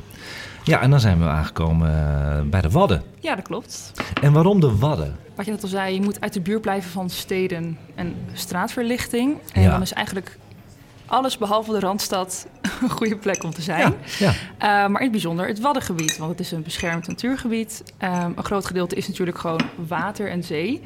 Ja, 0.65 0.81
en 0.81 0.91
dan 0.91 1.01
zijn 1.01 1.19
we 1.19 1.25
aangekomen 1.25 1.89
eh, 1.91 2.41
bij 2.51 2.61
de 2.61 2.71
Wadden. 2.71 3.03
ja, 3.21 3.35
dat 3.35 3.45
klopt. 3.45 3.93
En 4.23 4.33
waarom 4.33 4.61
de 4.61 4.77
Wadden? 4.79 5.17
Wat 5.35 5.45
je 5.45 5.51
net 5.51 5.63
al 5.63 5.69
zei, 5.69 5.95
je 5.95 6.01
moet 6.01 6.21
uit 6.21 6.33
de 6.33 6.41
buurt 6.41 6.61
blijven 6.61 6.91
van 6.91 7.11
steden 7.11 7.79
en 7.95 8.15
straatverlichting. 8.33 9.37
En 9.53 9.63
Ja. 9.63 9.71
dan 9.71 9.83
is 9.83 9.93
eigenlijk 9.93 10.39
alles 11.07 11.39
behalve 11.39 11.73
de 11.73 11.81
Randstad 11.81 12.47
een 12.83 12.91
goede 12.91 13.17
plek 13.17 13.43
om 13.45 13.51
te 13.55 13.63
zijn. 13.63 13.95
Ja, 14.19 14.33
Eh, 14.59 14.69
maar 14.69 14.89
in 14.89 15.03
het 15.03 15.11
bijzonder 15.11 15.47
het 15.47 15.61
Waddengebied, 15.61 16.17
want 16.17 16.31
het 16.31 16.41
is 16.41 16.51
een 16.53 16.63
beschermd 16.63 17.07
natuurgebied. 17.07 17.83
Ehm, 17.99 18.31
een 18.37 18.45
groot 18.45 18.65
gedeelte 18.67 18.95
is 18.95 19.09
natuurlijk 19.09 19.39
gewoon 19.39 19.61
water 19.89 20.31
en 20.31 20.43
zee. 20.45 20.83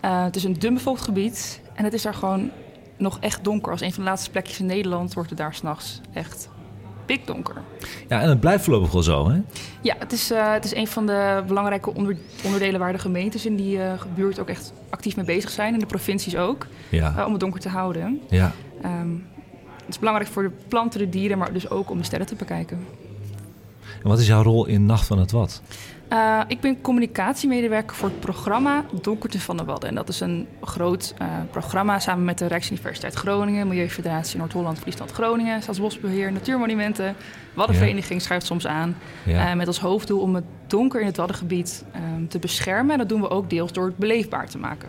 Eh, 0.00 0.24
het 0.24 0.36
is 0.36 0.44
een 0.44 0.58
dunbevolkt 0.58 1.00
gebied 1.00 1.60
en 1.74 1.84
het 1.84 1.92
is 1.92 2.02
daar 2.02 2.14
gewoon 2.14 2.50
nog 2.96 3.18
echt 3.20 3.44
donker. 3.44 3.72
Als 3.72 3.80
een 3.80 3.92
van 3.92 4.02
de 4.04 4.08
laatste 4.08 4.30
plekjes 4.30 4.58
in 4.60 4.66
Nederland 4.66 5.14
wordt 5.14 5.28
het 5.30 5.38
daar 5.38 5.54
s'nachts 5.54 6.00
echt 6.12 6.48
pikdonker. 7.06 7.54
ja, 8.08 8.20
en 8.20 8.28
het 8.28 8.40
blijft 8.40 8.64
voorlopig 8.64 8.92
wel 8.92 9.02
zo, 9.02 9.28
hè? 9.30 9.40
Ja, 9.80 9.94
het 9.98 10.12
is, 10.12 10.30
eh, 10.30 10.52
het 10.52 10.64
is 10.64 10.74
een 10.74 10.86
van 10.86 11.06
de 11.06 11.42
belangrijke 11.46 11.94
onder- 11.94 12.16
onderdelen 12.44 12.80
waar 12.80 12.92
de 12.92 12.98
gemeentes 12.98 13.46
in 13.46 13.56
die 13.56 13.78
buurt 14.14 14.38
ook 14.40 14.48
echt 14.48 14.72
actief 14.90 15.16
mee 15.16 15.24
bezig 15.24 15.50
zijn. 15.50 15.72
En 15.74 15.78
de 15.80 15.86
provincies 15.86 16.36
ook, 16.36 16.66
Ja, 16.90 17.24
om 17.26 17.30
het 17.32 17.40
donker 17.40 17.60
te 17.60 17.68
houden. 17.68 18.20
ja. 18.28 18.52
Ehm, 18.82 19.08
het 19.86 19.94
is 19.94 19.98
belangrijk 19.98 20.30
voor 20.30 20.42
de 20.42 20.50
planten, 20.68 20.98
de 20.98 21.08
dieren, 21.08 21.38
maar 21.38 21.52
dus 21.52 21.70
ook 21.70 21.90
om 21.90 21.98
de 21.98 22.04
sterren 22.04 22.26
te 22.26 22.34
bekijken. 22.34 22.86
En 24.02 24.08
wat 24.08 24.18
is 24.18 24.26
jouw 24.26 24.42
rol 24.42 24.66
in 24.66 24.86
Nacht 24.86 25.06
van 25.06 25.18
het 25.18 25.30
Wat? 25.30 25.62
Uh, 26.12 26.40
ik 26.48 26.60
ben 26.60 26.80
communicatiemedewerker 26.80 27.96
voor 27.96 28.08
het 28.08 28.20
programma 28.20 28.84
Donkerte 29.02 29.40
van 29.40 29.56
de 29.56 29.64
Wadden. 29.64 29.88
En 29.88 29.94
dat 29.94 30.08
is 30.08 30.20
een 30.20 30.46
groot 30.62 31.14
uh, 31.22 31.28
programma 31.50 31.98
samen 31.98 32.24
met 32.24 32.38
de 32.38 32.46
Rijksuniversiteit 32.46 33.14
Groningen, 33.14 33.68
Milieufederatie 33.68 34.38
Noord-Holland, 34.38 34.78
Friesland 34.78 35.10
Groningen, 35.10 35.62
Staatsbosbeheer, 35.62 36.32
Natuurmonumenten. 36.32 37.16
Waddenvereniging 37.54 38.18
ja. 38.18 38.24
schuift 38.24 38.46
soms 38.46 38.66
aan. 38.66 38.96
Ja. 39.24 39.50
Uh, 39.50 39.56
met 39.56 39.66
als 39.66 39.78
hoofddoel 39.78 40.20
om 40.20 40.34
het 40.34 40.44
donker 40.66 41.00
in 41.00 41.06
het 41.06 41.16
Waddengebied 41.16 41.84
te 42.28 42.38
beschermen. 42.38 42.92
En 42.92 42.98
dat 42.98 43.08
doen 43.08 43.20
we 43.20 43.30
ook 43.30 43.50
deels 43.50 43.72
door 43.72 43.86
het 43.86 43.96
beleefbaar 43.96 44.48
te 44.48 44.58
maken. 44.58 44.88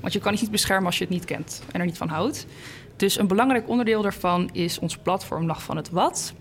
Want 0.00 0.12
je 0.12 0.20
kan 0.20 0.32
iets 0.32 0.42
niet 0.42 0.50
beschermen 0.50 0.86
als 0.86 0.98
je 0.98 1.04
het 1.04 1.12
niet 1.12 1.24
kent 1.24 1.62
en 1.72 1.80
er 1.80 1.86
niet 1.86 1.98
van 1.98 2.08
houdt. 2.08 2.46
Dus 2.98 3.18
een 3.18 3.26
belangrijk 3.26 3.68
onderdeel 3.68 4.02
daarvan 4.02 4.50
is 4.52 4.78
ons 4.78 4.96
platform 4.96 5.46
Nacht 5.46 5.62
van 5.62 5.76
het 5.76 5.90
Wad. 5.90 6.32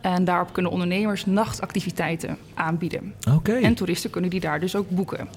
En 0.00 0.24
daarop 0.24 0.52
kunnen 0.52 0.72
ondernemers 0.72 1.26
nachtactiviteiten 1.26 2.38
aanbieden. 2.54 3.14
Okay. 3.34 3.62
En 3.62 3.74
toeristen 3.74 4.10
kunnen 4.10 4.30
die 4.30 4.40
daar 4.40 4.60
dus 4.60 4.76
ook 4.76 4.90
boeken. 4.90 5.20
Um, 5.20 5.28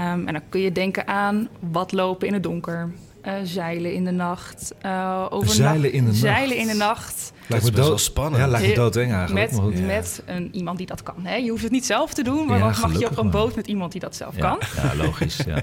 en 0.00 0.32
dan 0.32 0.42
kun 0.48 0.60
je 0.60 0.72
denken 0.72 1.06
aan 1.06 1.48
wat 1.58 1.92
lopen 1.92 2.26
in 2.26 2.32
het 2.32 2.42
donker, 2.42 2.90
uh, 3.26 3.32
zeilen 3.42 3.94
in 3.94 4.04
de 4.04 4.10
nacht. 4.10 4.74
Uh, 4.86 5.26
zeilen 5.42 5.92
in 5.92 6.04
de 6.04 6.10
nacht? 6.10 6.20
Zeilen 6.20 6.56
in 6.56 6.66
de 6.66 6.74
nacht. 6.74 7.32
Lijkt 7.46 7.64
me 7.64 7.70
best 7.70 7.88
wel 7.88 7.98
spannend. 7.98 8.36
Ja, 8.36 8.46
lijkt 8.46 8.66
me 8.68 8.74
doodeng 8.74 9.12
eigenlijk. 9.12 9.52
Met, 9.52 9.78
ja. 9.78 9.86
met 9.86 10.22
een, 10.26 10.48
iemand 10.52 10.78
die 10.78 10.86
dat 10.86 11.02
kan. 11.02 11.14
Hè? 11.22 11.34
Je 11.34 11.50
hoeft 11.50 11.62
het 11.62 11.72
niet 11.72 11.86
zelf 11.86 12.14
te 12.14 12.22
doen, 12.22 12.46
maar 12.46 12.58
ja, 12.58 12.70
dan 12.70 12.90
mag 12.90 12.98
je 12.98 13.10
op 13.10 13.18
een 13.18 13.30
boot 13.30 13.54
met 13.54 13.66
iemand 13.66 13.92
die 13.92 14.00
dat 14.00 14.16
zelf 14.16 14.36
ja. 14.36 14.40
kan. 14.40 14.58
Ja, 14.82 14.94
logisch. 15.04 15.40
Ja. 15.46 15.56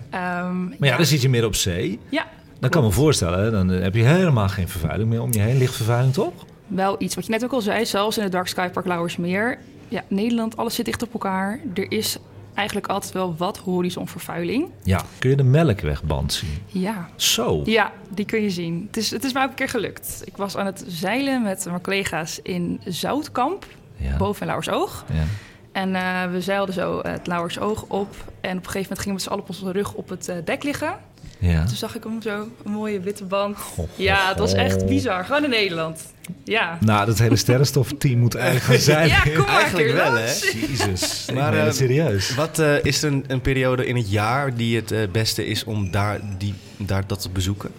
um, 0.44 0.76
maar 0.80 0.90
ja, 0.90 0.98
dan 0.98 1.06
zit 1.06 1.22
je 1.22 1.30
meer 1.30 1.46
op 1.46 1.56
zee. 1.56 2.00
Ja. 2.10 2.26
Dan 2.62 2.70
kan 2.70 2.82
ik 2.82 2.88
me 2.88 2.94
voorstellen, 2.94 3.52
dan 3.52 3.68
heb 3.68 3.96
je 3.96 4.04
helemaal 4.04 4.50
geen 4.50 4.68
vervuiling 4.68 5.10
meer 5.10 5.22
om 5.22 5.34
je 5.34 5.40
heen. 5.40 5.58
Lichtvervuiling 5.58 6.14
toch? 6.14 6.34
wel 6.76 6.96
iets 7.00 7.16
wat 7.16 7.26
je 7.26 7.32
net 7.32 7.44
ook 7.44 7.52
al 7.52 7.62
zei, 7.62 7.86
zelfs 7.86 8.18
in 8.18 8.24
het 8.24 8.32
Dark 8.32 8.48
Sky 8.48 8.70
Park 8.70 8.86
Lauwersmeer. 8.86 9.58
Ja, 9.88 10.04
Nederland, 10.08 10.58
alles 10.58 10.76
zit 10.76 10.86
dicht 10.86 11.04
op 11.04 11.14
elkaar. 11.14 11.60
Er 11.74 11.92
is 11.92 12.18
eigenlijk 12.54 12.88
altijd 12.88 13.14
wel 13.14 13.36
wat 13.36 13.58
horizonvervuiling. 13.58 14.70
Ja, 14.84 15.02
kun 15.20 15.30
je 15.30 15.36
de 15.36 15.44
Melkwegband 15.44 16.34
zien? 16.34 16.58
Ja. 16.68 17.10
Zo? 17.16 17.62
Ja, 17.66 17.92
die 18.10 18.26
kun 18.26 18.42
je 18.42 18.50
zien. 18.50 18.84
Het 18.88 18.98
is, 18.98 19.12
het 19.12 19.24
is 19.24 19.34
mij 19.34 19.44
ook 19.44 19.50
een 19.50 19.56
keer 19.56 19.70
gelukt. 19.70 20.22
Ik 20.26 20.38
was 20.38 20.58
aan 20.58 20.66
het 20.66 20.84
zeilen 20.88 21.42
met 21.42 21.66
mijn 21.66 21.82
collega's 21.82 22.40
in 22.44 22.82
Zoutkamp, 22.86 23.66
ja. 23.96 24.18
boven 24.18 24.42
in 24.42 24.48
Lauwersoog. 24.48 25.06
Ja. 25.14 25.24
En 25.72 25.90
uh, 25.90 26.32
we 26.32 26.42
zeilden 26.42 26.74
zo 26.74 27.00
het 27.04 27.28
Lauwersoog 27.28 27.86
op. 27.88 28.16
En 28.42 28.58
op 28.58 28.66
een 28.66 28.72
gegeven 28.72 28.82
moment 28.82 29.00
gingen 29.00 29.06
we 29.06 29.12
met 29.12 29.22
z'n 29.22 29.30
allen 29.30 29.44
op 29.44 29.50
onze 29.50 29.72
rug 29.72 29.94
op 29.94 30.10
het 30.10 30.30
uh, 30.30 30.36
dek 30.46 30.64
liggen. 30.64 30.98
Ja. 31.42 31.66
Toen 31.66 31.76
zag 31.76 31.96
ik 31.96 32.04
hem 32.04 32.22
zo, 32.22 32.48
een 32.64 32.72
mooie 32.72 33.00
witte 33.00 33.24
band. 33.24 33.58
Ja, 33.96 34.28
het 34.28 34.38
was 34.38 34.54
echt 34.54 34.86
bizar. 34.86 35.26
Gewoon 35.26 35.44
in 35.44 35.50
Nederland. 35.50 36.14
Ja. 36.44 36.78
Nou, 36.80 37.06
dat 37.06 37.20
hele 37.20 37.36
sterrenstofteam 37.36 38.20
moet 38.20 38.36
eigenlijk 38.36 38.66
gaan 38.72 38.78
zijn. 38.78 39.08
ja, 39.08 39.20
kom 39.20 39.38
maar 39.38 39.48
Eigenlijk 39.48 39.92
wel, 39.92 40.14
hè? 40.14 40.26
Jezus. 40.26 41.30
Maar 41.34 41.54
uh, 41.54 41.66
uh, 41.66 41.72
serieus. 41.72 42.36
Wat 42.36 42.60
uh, 42.60 42.84
is 42.84 43.04
er 43.04 43.12
een, 43.12 43.24
een, 43.28 43.42
periode 43.42 43.86
in 43.86 43.96
het 43.96 44.12
jaar 44.12 44.56
die 44.56 44.76
het 44.76 45.12
beste 45.12 45.46
is 45.46 45.64
om 45.64 45.92
daar, 45.92 46.20
die, 46.38 46.54
daar 46.78 47.08
dat 47.08 47.22
te 47.22 47.30
bezoeken? 47.30 47.72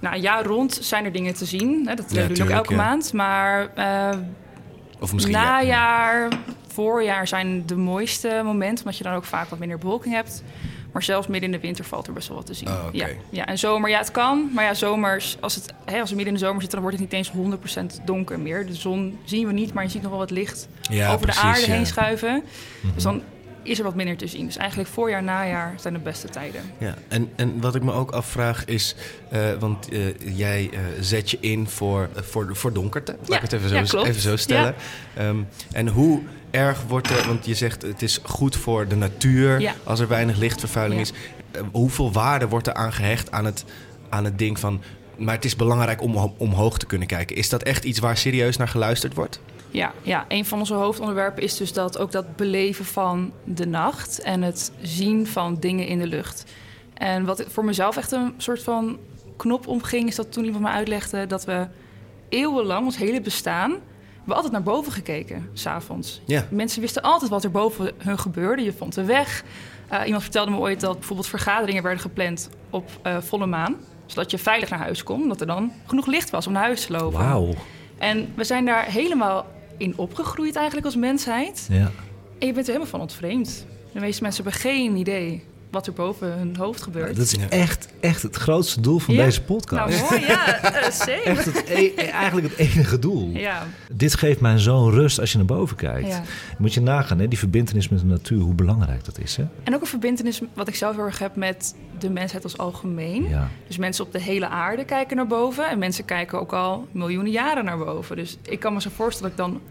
Nou, 0.00 0.16
jaar 0.20 0.44
rond 0.44 0.78
zijn 0.82 1.04
er 1.04 1.12
dingen 1.12 1.34
te 1.34 1.44
zien. 1.44 1.86
Hè? 1.86 1.94
Dat 1.94 2.06
ja, 2.08 2.26
doen 2.26 2.36
we 2.36 2.42
ook 2.42 2.48
elke 2.48 2.72
ja. 2.72 2.76
maand. 2.76 3.12
Maar 3.12 3.70
of 4.98 5.12
misschien 5.12 5.34
najaar, 5.34 6.28
voorjaar 6.66 7.28
zijn 7.28 7.66
de 7.66 7.76
mooiste 7.76 8.40
momenten. 8.44 8.84
Omdat 8.84 8.98
je 8.98 9.04
dan 9.04 9.14
ook 9.14 9.24
vaak 9.24 9.48
wat 9.48 9.58
minder 9.58 9.78
bewolking 9.78 10.14
hebt. 10.14 10.42
Maar 10.98 11.06
zelfs 11.06 11.26
midden 11.26 11.52
in 11.52 11.56
de 11.60 11.66
winter 11.66 11.84
valt 11.84 12.06
er 12.06 12.12
best 12.12 12.28
wel 12.28 12.36
wat 12.36 12.46
te 12.46 12.54
zien. 12.54 12.68
Oh, 12.68 12.84
okay. 12.86 12.90
ja. 12.92 13.08
ja, 13.30 13.46
en 13.46 13.58
zomer, 13.58 13.90
ja, 13.90 13.98
het 13.98 14.10
kan. 14.10 14.50
Maar 14.54 14.64
ja, 14.64 14.74
zomers, 14.74 15.36
als, 15.40 15.54
het, 15.54 15.74
hè, 15.84 16.00
als 16.00 16.10
we 16.10 16.16
midden 16.16 16.34
in 16.34 16.40
de 16.40 16.46
zomer 16.46 16.60
zitten, 16.60 16.80
dan 16.80 16.88
wordt 16.88 17.02
het 17.02 17.10
niet 17.10 17.36
eens 17.72 18.00
100% 18.00 18.04
donker 18.04 18.40
meer. 18.40 18.66
De 18.66 18.74
zon 18.74 19.18
zien 19.24 19.46
we 19.46 19.52
niet, 19.52 19.72
maar 19.72 19.84
je 19.84 19.90
ziet 19.90 20.02
nog 20.02 20.10
wel 20.10 20.20
wat 20.20 20.30
licht 20.30 20.68
ja, 20.90 21.06
over 21.06 21.20
precies, 21.20 21.40
de 21.40 21.46
aarde 21.46 21.66
ja. 21.66 21.72
heen 21.72 21.86
schuiven. 21.86 22.44
Mhm. 22.80 22.94
Dus 22.94 23.02
dan 23.02 23.22
is 23.68 23.78
er 23.78 23.84
wat 23.84 23.94
minder 23.94 24.16
te 24.16 24.26
zien. 24.26 24.46
Dus 24.46 24.56
eigenlijk 24.56 24.90
voorjaar, 24.90 25.22
najaar 25.22 25.74
zijn 25.80 25.94
de 25.94 26.00
beste 26.00 26.28
tijden. 26.28 26.60
Ja, 26.78 26.94
en, 27.08 27.30
en 27.36 27.60
wat 27.60 27.74
ik 27.74 27.82
me 27.82 27.92
ook 27.92 28.10
afvraag 28.10 28.64
is, 28.64 28.94
uh, 29.32 29.52
want 29.58 29.92
uh, 29.92 30.06
jij 30.36 30.70
uh, 30.72 30.78
zet 31.00 31.30
je 31.30 31.38
in 31.40 31.68
voor, 31.68 32.08
voor, 32.14 32.56
voor 32.56 32.72
donkerte. 32.72 33.16
Laat 33.18 33.28
ja, 33.28 33.36
ik 33.36 33.42
het 33.42 33.52
even 33.52 33.68
zo, 33.68 33.74
ja, 33.74 33.82
klopt. 33.82 34.08
even 34.08 34.20
zo 34.20 34.36
stellen. 34.36 34.74
Ja. 35.16 35.28
Um, 35.28 35.48
en 35.72 35.88
hoe 35.88 36.22
erg 36.50 36.82
wordt 36.82 37.10
er, 37.10 37.26
want 37.26 37.46
je 37.46 37.54
zegt 37.54 37.82
het 37.82 38.02
is 38.02 38.20
goed 38.22 38.56
voor 38.56 38.88
de 38.88 38.96
natuur 38.96 39.74
als 39.84 40.00
er 40.00 40.08
weinig 40.08 40.36
lichtvervuiling 40.36 41.00
is. 41.00 41.12
Hoeveel 41.72 42.12
waarde 42.12 42.48
wordt 42.48 42.66
er 42.66 42.74
aan 42.74 42.92
gehecht 42.92 43.30
aan 43.30 43.44
het, 43.44 43.64
aan 44.08 44.24
het 44.24 44.38
ding 44.38 44.58
van, 44.58 44.82
maar 45.16 45.34
het 45.34 45.44
is 45.44 45.56
belangrijk 45.56 46.02
om 46.02 46.34
omhoog 46.36 46.78
te 46.78 46.86
kunnen 46.86 47.08
kijken. 47.08 47.36
Is 47.36 47.48
dat 47.48 47.62
echt 47.62 47.84
iets 47.84 47.98
waar 47.98 48.16
serieus 48.16 48.56
naar 48.56 48.68
geluisterd 48.68 49.14
wordt? 49.14 49.40
Ja, 49.70 49.92
ja, 50.02 50.24
een 50.28 50.44
van 50.44 50.58
onze 50.58 50.74
hoofdonderwerpen 50.74 51.42
is 51.42 51.56
dus 51.56 51.72
dat 51.72 51.98
ook 51.98 52.12
dat 52.12 52.36
beleven 52.36 52.84
van 52.84 53.32
de 53.44 53.66
nacht 53.66 54.20
en 54.20 54.42
het 54.42 54.72
zien 54.82 55.26
van 55.26 55.56
dingen 55.60 55.86
in 55.86 55.98
de 55.98 56.06
lucht. 56.06 56.44
En 56.94 57.24
wat 57.24 57.44
voor 57.48 57.64
mezelf 57.64 57.96
echt 57.96 58.12
een 58.12 58.34
soort 58.36 58.62
van 58.62 58.98
knop 59.36 59.66
omging, 59.66 60.08
is 60.08 60.16
dat 60.16 60.32
toen 60.32 60.44
iemand 60.44 60.64
me 60.64 60.70
uitlegde 60.70 61.26
dat 61.26 61.44
we 61.44 61.66
eeuwenlang, 62.28 62.84
ons 62.84 62.96
hele 62.96 63.20
bestaan, 63.20 63.74
we 64.24 64.34
altijd 64.34 64.52
naar 64.52 64.62
boven 64.62 64.92
gekeken, 64.92 65.50
s'avonds. 65.52 66.20
Ja. 66.24 66.46
Mensen 66.50 66.80
wisten 66.80 67.02
altijd 67.02 67.30
wat 67.30 67.44
er 67.44 67.50
boven 67.50 67.92
hun 67.98 68.18
gebeurde. 68.18 68.62
Je 68.62 68.72
vond 68.72 68.94
de 68.94 69.04
weg. 69.04 69.44
Uh, 69.92 70.00
iemand 70.04 70.22
vertelde 70.22 70.50
me 70.50 70.56
ooit 70.56 70.80
dat 70.80 70.98
bijvoorbeeld 70.98 71.28
vergaderingen 71.28 71.82
werden 71.82 72.00
gepland 72.00 72.50
op 72.70 72.90
uh, 73.06 73.16
volle 73.20 73.46
maan. 73.46 73.76
Zodat 74.06 74.30
je 74.30 74.38
veilig 74.38 74.70
naar 74.70 74.78
huis 74.78 75.02
kon, 75.02 75.22
omdat 75.22 75.40
er 75.40 75.46
dan 75.46 75.72
genoeg 75.86 76.06
licht 76.06 76.30
was 76.30 76.46
om 76.46 76.52
naar 76.52 76.62
huis 76.62 76.86
te 76.86 76.92
lopen. 76.92 77.18
Wauw. 77.18 77.54
En 77.98 78.32
we 78.34 78.44
zijn 78.44 78.64
daar 78.64 78.84
helemaal 78.84 79.46
in 79.78 79.98
opgegroeid 79.98 80.56
eigenlijk 80.56 80.86
als 80.86 80.96
mensheid. 80.96 81.66
Ja. 81.70 81.90
En 82.38 82.46
je 82.46 82.52
bent 82.52 82.56
er 82.56 82.72
helemaal 82.72 82.86
van 82.86 83.00
ontvreemd. 83.00 83.66
De 83.92 84.00
meeste 84.00 84.22
mensen 84.22 84.42
hebben 84.42 84.60
geen 84.60 84.96
idee 84.96 85.44
wat 85.70 85.86
er 85.86 85.92
boven 85.92 86.32
hun 86.38 86.56
hoofd 86.56 86.82
gebeurt. 86.82 87.16
Dat 87.16 87.24
is 87.24 87.36
echt, 87.48 87.88
echt 88.00 88.22
het 88.22 88.36
grootste 88.36 88.80
doel 88.80 88.98
van 88.98 89.14
ja. 89.14 89.24
deze 89.24 89.42
podcast. 89.42 90.00
Nou 90.00 90.10
mooi, 90.10 90.26
ja. 90.26 90.46
Uh. 91.08 91.26
Echt 91.26 91.44
het 91.44 91.64
e 91.68 91.94
eigenlijk 91.94 92.48
het 92.48 92.56
enige 92.56 92.98
doel. 92.98 93.30
Ja. 93.32 93.66
Dit 93.92 94.14
geeft 94.14 94.40
mij 94.40 94.58
zo'n 94.58 94.90
rust 94.90 95.20
als 95.20 95.32
je 95.32 95.36
naar 95.36 95.46
boven 95.46 95.76
kijkt. 95.76 96.08
Ja. 96.08 96.22
Moet 96.58 96.74
je 96.74 96.80
nagaan, 96.80 97.18
hè, 97.18 97.28
die 97.28 97.38
verbindenis 97.38 97.88
met 97.88 98.00
de 98.00 98.06
natuur, 98.06 98.40
hoe 98.40 98.54
belangrijk 98.54 99.04
dat 99.04 99.18
is. 99.18 99.36
Hè? 99.36 99.44
En 99.62 99.74
ook 99.74 99.80
een 99.80 99.86
verbindenis 99.86 100.40
wat 100.54 100.68
ik 100.68 100.74
zelf 100.74 100.96
heel 100.96 101.04
erg 101.04 101.18
heb 101.18 101.36
met 101.36 101.74
de 101.98 102.10
mensheid 102.10 102.44
als 102.44 102.58
algemeen. 102.58 103.28
Ja. 103.28 103.48
Dus 103.66 103.76
mensen 103.76 104.04
op 104.04 104.12
de 104.12 104.20
hele 104.20 104.48
aarde 104.48 104.84
kijken 104.84 105.16
naar 105.16 105.26
boven. 105.26 105.68
En 105.70 105.78
mensen 105.78 106.04
kijken 106.04 106.40
ook 106.40 106.52
al 106.52 106.86
miljoenen 106.92 107.32
jaren 107.32 107.64
naar 107.64 107.78
boven. 107.78 108.16
Dus 108.16 108.38
ik 108.42 108.60
kan 108.60 108.72
me 108.72 108.80
zo 108.80 108.90
voorstellen 108.94 109.36
dat 109.36 109.46
ik 109.46 109.52
dan 109.52 109.62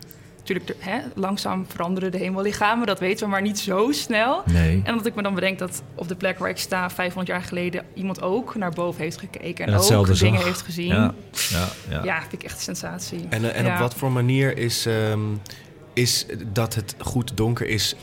natuurlijk 0.48 0.84
hè, 0.84 1.00
langzaam 1.16 1.66
veranderen 1.68 2.12
de 2.12 2.18
hemellichamen, 2.18 2.88
dat 2.88 3.00
weten 3.00 3.26
we, 3.26 3.32
maar 3.32 3.42
niet 3.42 3.60
zo 3.60 3.92
snel. 3.92 4.44
Nee. 4.46 4.82
En 4.84 4.96
dat 4.96 5.06
ik 5.06 5.16
me 5.16 5.22
dan 5.22 5.34
bedenk 5.34 5.60
dat 5.60 5.84
op 5.96 6.08
de 6.08 6.16
plek 6.16 6.40
waar 6.40 6.50
ik 6.50 6.58
sta, 6.58 6.90
500 6.90 7.28
jaar 7.28 7.42
geleden, 7.42 7.86
iemand 7.94 8.22
ook 8.22 8.56
naar 8.56 8.72
boven 8.72 9.02
heeft 9.02 9.18
gekeken 9.18 9.66
en, 9.66 9.74
en 9.74 9.80
ook 9.80 9.86
zag. 9.86 10.18
dingen 10.18 10.44
heeft 10.44 10.62
gezien. 10.62 10.88
Ja, 10.88 11.14
ja, 11.32 11.68
ja. 11.90 12.04
ja 12.04 12.20
vind 12.20 12.34
ik 12.34 12.44
echt 12.44 12.56
een 12.56 12.62
sensatie. 12.62 13.26
En, 13.30 13.54
en 13.54 13.66
ja. 13.66 13.74
op 13.74 13.80
wat 13.80 13.96
voor 13.96 14.12
manier 14.12 14.58
is, 14.58 14.86
um, 14.86 15.42
is 15.94 16.26
dat 16.54 16.76
het 16.76 16.96
goed 17.00 17.38
donker 17.38 17.68
is? 17.68 17.96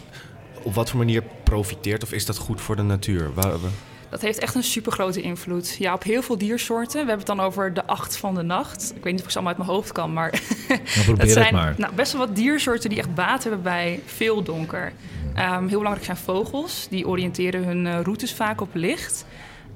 Op 0.62 0.74
wat 0.74 0.90
voor 0.90 0.98
manier 0.98 1.22
profiteert 1.42 2.02
of 2.02 2.12
is 2.12 2.26
dat 2.26 2.36
goed 2.36 2.60
voor 2.60 2.76
de 2.76 2.82
natuur? 2.82 3.34
Waar, 3.34 3.50
waar... 3.50 3.70
Dat 4.14 4.22
heeft 4.22 4.38
echt 4.38 4.54
een 4.54 4.62
super 4.62 4.92
grote 4.92 5.20
invloed. 5.20 5.76
Ja, 5.78 5.94
op 5.94 6.02
heel 6.02 6.22
veel 6.22 6.38
diersoorten. 6.38 6.92
We 6.92 6.98
hebben 6.98 7.18
het 7.18 7.26
dan 7.26 7.40
over 7.40 7.74
de 7.74 7.86
acht 7.86 8.16
van 8.16 8.34
de 8.34 8.42
nacht. 8.42 8.92
Ik 8.96 9.02
weet 9.02 9.12
niet 9.12 9.20
of 9.20 9.24
ik 9.26 9.30
ze 9.30 9.38
allemaal 9.38 9.56
uit 9.56 9.66
mijn 9.66 9.76
hoofd 9.76 9.92
kan, 9.92 10.12
maar 10.12 10.42
nou, 10.68 11.28
zijn 11.30 11.44
het 11.44 11.54
maar. 11.54 11.74
Nou, 11.76 11.94
best 11.94 12.12
wel 12.12 12.26
wat 12.26 12.36
diersoorten 12.36 12.90
die 12.90 12.98
echt 12.98 13.14
baat 13.14 13.42
hebben 13.42 13.62
bij 13.62 14.00
veel 14.06 14.42
donker. 14.42 14.92
Um, 15.38 15.68
heel 15.68 15.78
belangrijk 15.78 16.04
zijn 16.04 16.16
vogels. 16.16 16.86
Die 16.90 17.08
oriënteren 17.08 17.64
hun 17.64 17.86
uh, 17.86 18.00
routes 18.00 18.34
vaak 18.34 18.60
op 18.60 18.68
licht. 18.72 19.24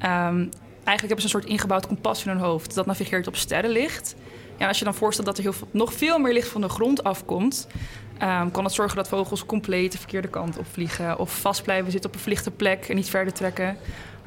Um, 0.03 0.09
eigenlijk 0.09 0.51
hebben 0.85 1.21
ze 1.21 1.25
een 1.25 1.29
soort 1.29 1.45
ingebouwd 1.45 1.87
kompas 1.87 2.25
in 2.25 2.31
hun 2.31 2.41
hoofd. 2.41 2.75
Dat 2.75 2.87
navigeert 2.87 3.27
op 3.27 3.37
sterrenlicht. 3.37 4.15
Ja, 4.59 4.69
als 4.69 4.79
je 4.79 4.85
dan 4.85 4.95
voorstelt 4.95 5.27
dat 5.27 5.37
er 5.37 5.43
heel 5.43 5.53
veel, 5.53 5.69
nog 5.71 5.93
veel 5.93 6.19
meer 6.19 6.33
licht 6.33 6.49
van 6.49 6.61
de 6.61 6.69
grond 6.69 7.05
afkomt... 7.05 7.67
Um, 8.23 8.51
kan 8.51 8.65
het 8.65 8.73
zorgen 8.73 8.97
dat 8.97 9.09
vogels 9.09 9.47
compleet 9.47 9.93
de 9.93 9.99
verkeerde 9.99 10.29
kant 10.29 10.59
op 10.59 10.67
vliegen... 10.73 11.19
of 11.19 11.41
vast 11.41 11.63
blijven 11.63 11.91
zitten 11.91 12.11
op 12.11 12.17
een 12.17 12.23
verlichte 12.23 12.51
plek 12.51 12.89
en 12.89 12.97
niet 12.97 13.11
verder 13.11 13.33
trekken... 13.33 13.77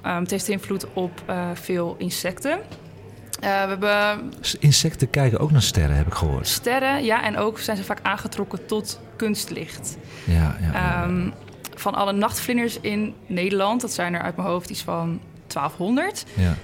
Um, 0.05 0.21
het 0.21 0.31
heeft 0.31 0.47
invloed 0.47 0.85
op 0.93 1.21
uh, 1.29 1.49
veel 1.53 1.95
insecten. 1.97 2.51
Uh, 2.51 2.59
we 3.39 3.47
hebben... 3.47 4.31
Insecten 4.59 5.09
kijken 5.09 5.39
ook 5.39 5.51
naar 5.51 5.61
sterren, 5.61 5.95
heb 5.95 6.07
ik 6.07 6.13
gehoord. 6.13 6.47
Sterren, 6.47 7.03
ja. 7.03 7.23
En 7.23 7.37
ook 7.37 7.59
zijn 7.59 7.77
ze 7.77 7.83
vaak 7.83 7.99
aangetrokken 8.01 8.65
tot 8.65 8.99
kunstlicht. 9.15 9.97
Ja, 10.23 10.55
ja, 10.61 10.71
ja. 10.73 11.03
Um, 11.03 11.33
van 11.75 11.93
alle 11.95 12.11
nachtvlinders 12.11 12.79
in 12.79 13.13
Nederland, 13.25 13.81
dat 13.81 13.93
zijn 13.93 14.13
er 14.13 14.21
uit 14.21 14.35
mijn 14.35 14.47
hoofd 14.47 14.69
iets 14.69 14.81
van 14.81 15.19
1200. 15.47 16.25
Ja. 16.33 16.55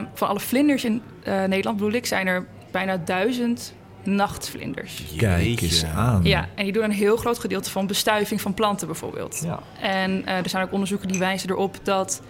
Uh, 0.00 0.06
van 0.14 0.28
alle 0.28 0.40
vlinders 0.40 0.84
in 0.84 1.02
uh, 1.24 1.44
Nederland 1.44 1.76
bedoel 1.76 1.92
ik, 1.92 2.06
zijn 2.06 2.26
er 2.26 2.46
bijna 2.70 2.96
duizend 2.96 3.74
nachtvlinders. 4.02 5.04
Kijk 5.16 5.60
eens 5.60 5.84
aan. 5.84 6.24
Ja, 6.24 6.48
en 6.54 6.64
die 6.64 6.72
doen 6.72 6.84
een 6.84 6.90
heel 6.90 7.16
groot 7.16 7.38
gedeelte 7.38 7.70
van 7.70 7.86
bestuiving 7.86 8.40
van 8.40 8.54
planten 8.54 8.86
bijvoorbeeld. 8.86 9.40
Ja. 9.44 9.60
En 9.80 10.22
uh, 10.22 10.36
er 10.36 10.48
zijn 10.48 10.64
ook 10.64 10.72
onderzoeken 10.72 11.08
die 11.08 11.18
wijzen 11.18 11.50
erop 11.50 11.76
dat 11.82 12.22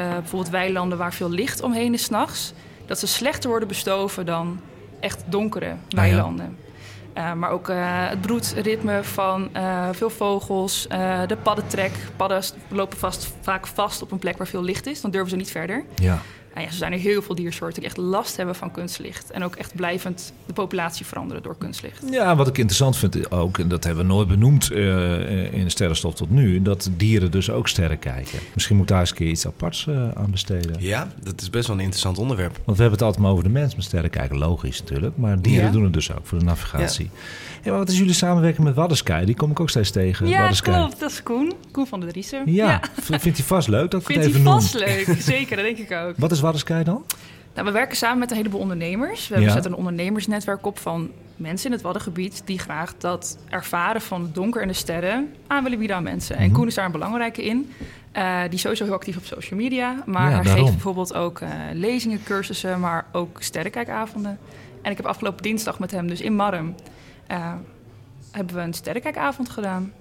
bijvoorbeeld 0.00 0.50
weilanden 0.50 0.98
waar 0.98 1.12
veel 1.12 1.30
licht 1.30 1.62
omheen 1.62 1.94
is 1.94 2.02
s'nachts, 2.02 2.52
dat 2.86 2.98
ze 2.98 3.06
slechter 3.06 3.48
worden 3.50 3.68
bestoven 3.68 4.26
dan 4.26 4.60
echt 5.00 5.22
donkere 5.26 5.74
weilanden. 5.88 6.46
Ah, 6.46 6.60
Eh, 7.14 7.32
maar 7.32 7.50
ook 7.50 7.68
eh, 7.68 7.76
het 8.08 8.20
broedritme 8.20 9.04
van 9.04 9.48
eh, 9.52 9.88
veel 9.92 10.10
vogels, 10.10 10.86
eh, 10.86 11.20
de 11.26 11.36
paddentrek. 11.36 11.90
Padden 12.16 12.42
lopen 12.68 12.98
vast, 12.98 13.32
vaak 13.40 13.66
vast 13.66 14.02
op 14.02 14.10
een 14.12 14.18
plek 14.18 14.36
waar 14.38 14.46
veel 14.46 14.62
licht 14.62 14.86
is. 14.86 15.00
Dan 15.00 15.10
durven 15.10 15.30
ze 15.30 15.36
niet 15.36 15.50
verder. 15.50 15.84
Ja. 15.94 16.18
Nou 16.54 16.64
ja, 16.66 16.72
zo 16.72 16.78
zijn 16.78 16.92
er 16.92 16.98
heel 16.98 17.22
veel 17.22 17.34
diersoorten 17.34 17.80
die 17.80 17.88
echt 17.88 17.96
last 17.96 18.36
hebben 18.36 18.54
van 18.54 18.70
kunstlicht. 18.70 19.30
En 19.30 19.44
ook 19.44 19.54
echt 19.56 19.74
blijvend 19.74 20.32
de 20.46 20.52
populatie 20.52 21.06
veranderen 21.06 21.42
door 21.42 21.56
kunstlicht. 21.58 22.02
Ja, 22.10 22.36
wat 22.36 22.48
ik 22.48 22.58
interessant 22.58 22.96
vind 22.96 23.30
ook, 23.30 23.58
en 23.58 23.68
dat 23.68 23.84
hebben 23.84 24.06
we 24.06 24.12
nooit 24.12 24.28
benoemd 24.28 24.70
eh, 24.70 25.52
in 25.52 25.70
Sterrenstof 25.70 26.14
tot 26.14 26.30
nu, 26.30 26.62
dat 26.62 26.90
dieren 26.96 27.30
dus 27.30 27.50
ook 27.50 27.68
sterren 27.68 27.98
kijken. 27.98 28.38
Misschien 28.54 28.76
moet 28.76 28.88
daar 28.88 29.00
eens 29.00 29.10
een 29.10 29.16
keer 29.16 29.28
iets 29.28 29.46
aparts 29.46 29.86
eh, 29.86 30.08
aan 30.14 30.30
besteden. 30.30 30.76
Ja, 30.78 31.08
dat 31.22 31.40
is 31.40 31.50
best 31.50 31.66
wel 31.66 31.76
een 31.76 31.82
interessant 31.82 32.18
onderwerp. 32.18 32.52
Want 32.64 32.76
we 32.76 32.82
hebben 32.82 32.92
het 32.92 33.02
altijd 33.02 33.22
maar 33.22 33.30
over 33.32 33.44
de 33.44 33.50
mens 33.50 33.74
met 33.74 33.84
sterren 33.84 34.10
kijken, 34.10 34.38
logisch 34.38 34.80
natuurlijk. 34.80 35.16
Maar 35.16 35.40
dieren 35.42 35.64
Ja. 35.64 35.70
doen 35.72 35.84
het 35.84 35.92
dus 35.92 36.12
ook 36.12 36.26
voor 36.26 36.38
de 36.38 36.44
navigatie. 36.44 37.10
Ja. 37.12 37.20
Maar 37.70 37.78
wat 37.78 37.88
is 37.88 37.98
jullie 37.98 38.12
samenwerking 38.14 38.64
met 38.66 38.74
Waddensky? 38.74 39.24
Die 39.24 39.34
kom 39.36 39.50
ik 39.50 39.60
ook 39.60 39.70
steeds 39.70 39.90
tegen. 39.90 40.28
Ja, 40.28 40.38
Waddensky. 40.38 40.70
klopt. 40.70 41.00
Dat 41.00 41.10
is 41.10 41.22
Koen. 41.22 41.52
Koen 41.70 41.86
van 41.86 42.00
de 42.00 42.06
Driessen. 42.06 42.42
Ja, 42.52 42.80
vindt 43.00 43.24
hij 43.24 43.46
vast 43.46 43.68
leuk 43.68 43.90
dat 43.90 44.00
ik 44.00 44.06
Vindt 44.06 44.24
het 44.24 44.32
hij 44.32 44.40
even 44.40 44.52
noem. 44.52 44.60
vast 44.60 44.74
leuk. 44.74 45.16
Zeker, 45.34 45.56
dat 45.56 45.64
denk 45.64 45.78
ik 45.78 45.92
ook. 45.92 46.14
Wat 46.16 46.32
is 46.32 46.40
Waddensky 46.40 46.82
dan? 46.82 47.04
Nou, 47.54 47.66
we 47.66 47.72
werken 47.72 47.96
samen 47.96 48.18
met 48.18 48.30
een 48.30 48.36
heleboel 48.36 48.60
ondernemers. 48.60 49.28
We 49.28 49.40
Ja. 49.40 49.50
zetten 49.52 49.70
een 49.72 49.76
ondernemersnetwerk 49.78 50.66
op 50.66 50.78
van 50.78 51.10
mensen 51.36 51.66
in 51.66 51.72
het 51.72 51.82
Waddengebied... 51.82 52.42
die 52.44 52.58
graag 52.58 52.94
dat 52.98 53.38
ervaren 53.48 54.00
van 54.00 54.22
het 54.22 54.34
donker 54.34 54.62
en 54.62 54.68
de 54.68 54.74
sterren 54.74 55.28
aan 55.46 55.62
willen 55.62 55.78
bieden 55.78 55.96
aan 55.96 56.02
mensen. 56.02 56.34
Mhm. 56.36 56.44
En 56.44 56.52
Koen 56.52 56.66
is 56.66 56.74
daar 56.74 56.84
een 56.84 56.92
belangrijke 56.92 57.44
in. 57.44 57.70
Eh, 58.12 58.40
die 58.42 58.52
is 58.52 58.60
sowieso 58.60 58.84
heel 58.84 58.92
actief 58.94 59.16
op 59.16 59.24
social 59.24 59.60
media. 59.60 60.02
Maar 60.06 60.28
Ja, 60.30 60.34
hij 60.34 60.42
daarom. 60.44 60.60
geeft 60.62 60.72
bijvoorbeeld 60.76 61.14
ook 61.14 61.40
eh, 61.40 61.48
lezingen, 61.72 62.22
cursussen... 62.24 62.80
maar 62.80 63.06
ook 63.12 63.42
sterrenkijkavonden. 63.42 64.38
En 64.82 64.90
ik 64.90 64.96
heb 64.96 65.06
afgelopen 65.06 65.42
dinsdag 65.42 65.78
met 65.78 65.90
hem, 65.90 66.06
dus 66.08 66.20
in 66.20 66.34
Marm... 66.34 66.74
eh, 67.32 67.52
hebben 68.30 68.54
we 68.54 68.60
een 68.60 68.72
sterrenkijkavond 68.74 69.48
gedaan. 69.50 69.92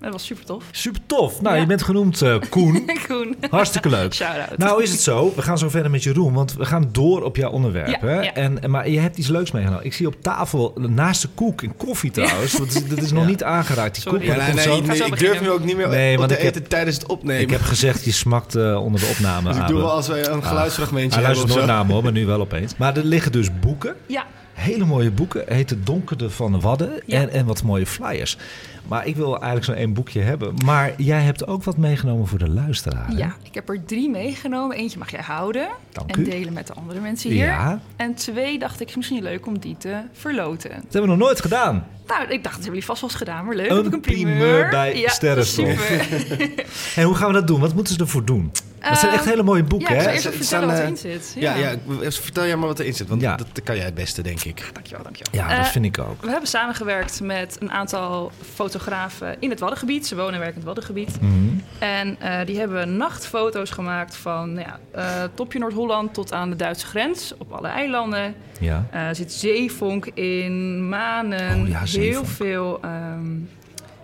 Dat 0.00 0.12
was 0.12 0.24
super 0.26 0.44
tof. 0.44 0.64
Super 0.70 1.00
tof. 1.06 1.40
Nou, 1.42 1.54
Ja. 1.54 1.60
je 1.60 1.66
bent 1.66 1.82
genoemd 1.82 2.22
eh, 2.22 2.36
Koen. 2.50 2.90
Koen, 3.08 3.36
Hartstikke 3.50 3.88
leuk. 3.88 4.14
shout-out. 4.14 4.58
Nou 4.58 4.82
is 4.82 4.90
het 4.90 5.00
zo, 5.00 5.32
we 5.36 5.42
gaan 5.42 5.58
zo 5.58 5.68
verder 5.68 5.90
met 5.90 6.02
Jeroen, 6.02 6.32
want 6.32 6.54
we 6.54 6.64
gaan 6.64 6.88
door 6.92 7.22
op 7.22 7.36
jouw 7.36 7.50
onderwerp. 7.50 7.86
Ja, 7.88 7.98
hè? 8.08 8.20
ja. 8.20 8.32
En, 8.34 8.70
maar 8.70 8.88
je 8.88 8.98
hebt 8.98 9.16
iets 9.16 9.28
leuks 9.28 9.50
meegenomen. 9.50 9.84
Ik 9.84 9.94
zie 9.94 10.06
op 10.06 10.14
tafel 10.22 10.74
naast 10.88 11.22
de 11.22 11.28
koek 11.34 11.62
en 11.62 11.76
koffie 11.76 12.10
trouwens. 12.10 12.52
Want 12.58 12.72
dat 12.74 12.82
is- 12.82 12.88
dat 12.88 12.98
is 13.02 13.12
nog 13.18 13.26
niet 13.26 13.42
aangeraakt. 13.44 13.94
Die 13.94 14.02
Sorry. 14.02 14.18
koek, 14.18 14.28
nee, 14.28 14.36
nee, 14.54 14.54
nee, 14.54 14.96
zo 14.96 15.04
ik 15.06 15.18
durf 15.18 15.40
nu 15.40 15.50
ook 15.50 15.64
niet 15.64 15.76
meer 15.76 15.88
Nee, 15.88 16.12
op 16.12 16.18
want 16.18 16.30
te 16.30 16.36
ik 16.36 16.42
heb- 16.44 16.54
eten 16.56 16.68
tijdens 16.68 16.96
het 16.96 17.06
opnemen. 17.06 17.42
Ik 17.42 17.50
heb 17.50 17.60
gezegd, 17.62 18.04
je 18.04 18.12
smakt 18.12 18.54
eh, 18.54 18.82
onder 18.84 19.00
de 19.00 19.06
opname. 19.06 19.48
dus 19.48 19.58
ik 19.58 19.66
doe 19.66 19.78
wel 19.78 19.90
als 19.90 20.08
wij 20.08 20.28
een 20.28 20.42
geluidsfragmentje 20.44 21.18
Hij 21.18 21.24
hebben 21.24 21.36
luistert 21.36 21.50
of 21.50 21.56
nooit 21.56 21.66
naar 21.78 21.86
me 21.86 21.92
hoor, 21.92 22.02
maar 22.02 22.12
nu 22.12 22.26
wel 22.26 22.40
opeens. 22.40 22.76
Maar 22.76 22.96
er 22.96 23.04
liggen 23.04 23.32
dus 23.32 23.58
boeken. 23.60 23.94
Ja, 24.06 24.26
Hele 24.56 24.84
mooie 24.84 25.10
boeken. 25.10 25.44
Heet 25.54 25.70
Het 25.70 25.86
Donkerde 25.86 26.30
van 26.30 26.52
de 26.52 26.60
Wadden. 26.60 27.00
Ja. 27.06 27.20
En, 27.20 27.30
en 27.30 27.46
wat 27.46 27.62
mooie 27.62 27.86
flyers. 27.86 28.36
Maar 28.88 29.06
ik 29.06 29.16
wil 29.16 29.32
eigenlijk 29.34 29.64
zo'n 29.64 29.74
één 29.74 29.92
boekje 29.92 30.20
hebben. 30.20 30.54
Maar 30.64 31.02
jij 31.02 31.20
hebt 31.22 31.46
ook 31.46 31.64
wat 31.64 31.76
meegenomen 31.76 32.26
voor 32.26 32.38
de 32.38 32.48
luisteraar. 32.48 33.06
hè? 33.06 33.16
Ja, 33.16 33.34
ik 33.42 33.54
heb 33.54 33.68
er 33.68 33.84
drie 33.84 34.10
meegenomen. 34.10 34.76
Eentje 34.76 34.98
mag 34.98 35.10
jij 35.10 35.20
houden 35.22 35.68
Dank 35.92 36.10
en 36.10 36.20
u. 36.20 36.24
delen 36.24 36.52
met 36.52 36.66
de 36.66 36.72
andere 36.74 37.00
mensen 37.00 37.30
hier. 37.30 37.44
Ja. 37.44 37.80
En 37.96 38.14
twee 38.14 38.58
dacht 38.58 38.80
ik, 38.80 38.88
is 38.88 38.96
misschien 38.96 39.22
leuk 39.22 39.46
om 39.46 39.58
die 39.58 39.76
te 39.78 40.00
verloten. 40.12 40.70
Dat 40.70 40.82
hebben 40.82 41.02
we 41.02 41.06
nog 41.16 41.18
nooit 41.18 41.40
gedaan. 41.40 41.86
Nou, 42.06 42.22
ik 42.22 42.28
dacht, 42.28 42.42
dat 42.42 42.52
hebben 42.52 42.64
jullie 42.64 42.84
vast 42.84 43.00
wel 43.00 43.10
eens 43.10 43.18
gedaan, 43.18 43.44
maar 43.44 43.54
leuk. 43.54 43.70
Een 43.70 43.76
heb 43.76 43.86
ik 43.86 43.92
een 43.92 44.00
primeur. 44.00 44.36
primeur 44.36 44.68
bij 44.70 44.98
ja, 44.98 45.08
Sterrenstof. 45.08 45.68
super. 45.68 46.06
En 46.96 47.02
hoe 47.04 47.14
gaan 47.14 47.26
we 47.28 47.32
dat 47.34 47.46
doen? 47.46 47.60
Wat 47.60 47.74
moeten 47.74 47.94
ze 47.94 48.00
ervoor 48.00 48.24
doen? 48.24 48.52
dat 48.88 48.98
zijn 48.98 49.12
echt 49.12 49.20
Ehm, 49.20 49.30
hele 49.30 49.42
mooie 49.42 49.62
boeken, 49.62 49.94
ja, 49.94 50.00
ik 50.00 50.06
hè? 50.06 50.12
eerst 50.12 50.26
even 50.26 50.38
vertellen 50.38 50.66
wat 50.66 50.76
staan, 50.76 50.86
erin 50.94 51.10
eh, 51.12 51.20
zit. 51.22 51.34
Ja, 51.42 51.54
ja, 51.54 51.74
vertel 52.10 52.46
jij 52.46 52.56
maar 52.56 52.68
wat 52.68 52.78
erin 52.78 52.94
zit, 52.94 53.08
want 53.08 53.20
Ja. 53.20 53.36
dat 53.36 53.48
kan 53.64 53.76
jij 53.76 53.84
het 53.84 53.94
beste, 53.94 54.22
denk 54.22 54.42
ik. 54.44 54.70
Dankjewel, 54.72 55.02
dankjewel. 55.04 55.42
Ja, 55.42 55.56
dat 55.56 55.66
Eh, 55.66 55.72
vind 55.72 55.84
ik 55.84 55.98
ook. 55.98 56.22
We 56.22 56.30
hebben 56.30 56.48
samengewerkt 56.48 57.20
met 57.20 57.56
een 57.60 57.70
aantal 57.72 58.32
fotografen 58.54 59.36
in 59.38 59.50
het 59.50 59.60
Waddengebied. 59.60 60.06
Ze 60.06 60.16
wonen 60.16 60.32
en 60.34 60.38
werken 60.40 60.60
in 60.60 60.66
het 60.66 60.76
Waddengebied. 60.76 61.20
Mhm. 61.20 61.32
En 61.78 62.16
eh, 62.20 62.46
die 62.46 62.58
hebben 62.58 62.96
nachtfoto's 62.96 63.70
gemaakt 63.70 64.16
van 64.16 64.52
nou 64.52 64.66
ja, 64.66 64.78
eh, 64.90 65.22
topje 65.34 65.58
Noord-Holland 65.58 66.14
tot 66.14 66.32
aan 66.32 66.50
de 66.50 66.56
Duitse 66.56 66.86
grens. 66.86 67.32
Op 67.38 67.52
alle 67.52 67.68
eilanden. 67.68 68.34
Ja. 68.60 68.86
Eh, 68.90 69.00
er 69.08 69.14
zit 69.14 69.32
zeevonk 69.32 70.06
in, 70.06 70.88
manen, 70.88 71.60
Oh 71.62 71.68
ja, 71.68 71.86
heel 72.00 72.24
veel 72.24 72.78
ehm, 72.82 73.34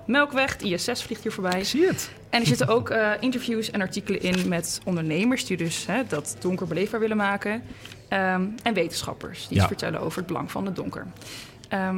melkweg. 0.07 0.57
De 0.57 0.69
ISS 0.69 1.03
vliegt 1.03 1.23
hier 1.23 1.33
voorbij. 1.33 1.65
Zie 1.65 1.81
je 1.81 1.87
het? 1.87 2.11
En 2.31 2.41
er 2.41 2.47
zitten 2.47 2.69
ook 2.69 2.91
eh, 2.91 3.11
interviews 3.21 3.71
en 3.71 3.81
artikelen 3.81 4.23
in 4.23 4.49
met 4.49 4.81
ondernemers 4.85 5.47
die 5.47 5.57
dus 5.57 5.87
hè, 5.87 6.03
dat 6.09 6.37
donker 6.41 6.67
beleefbaar 6.67 7.01
willen 7.01 7.17
maken. 7.17 7.63
Ehm, 8.09 8.43
en 8.63 8.75
wetenschappers 8.75 9.39
die 9.49 9.57
Ja. 9.57 9.63
iets 9.63 9.67
vertellen 9.73 10.01
over 10.01 10.19
het 10.19 10.27
belang 10.27 10.51
van 10.51 10.67
het 10.67 10.77
donker. 10.77 11.07
Ehm, 11.69 11.97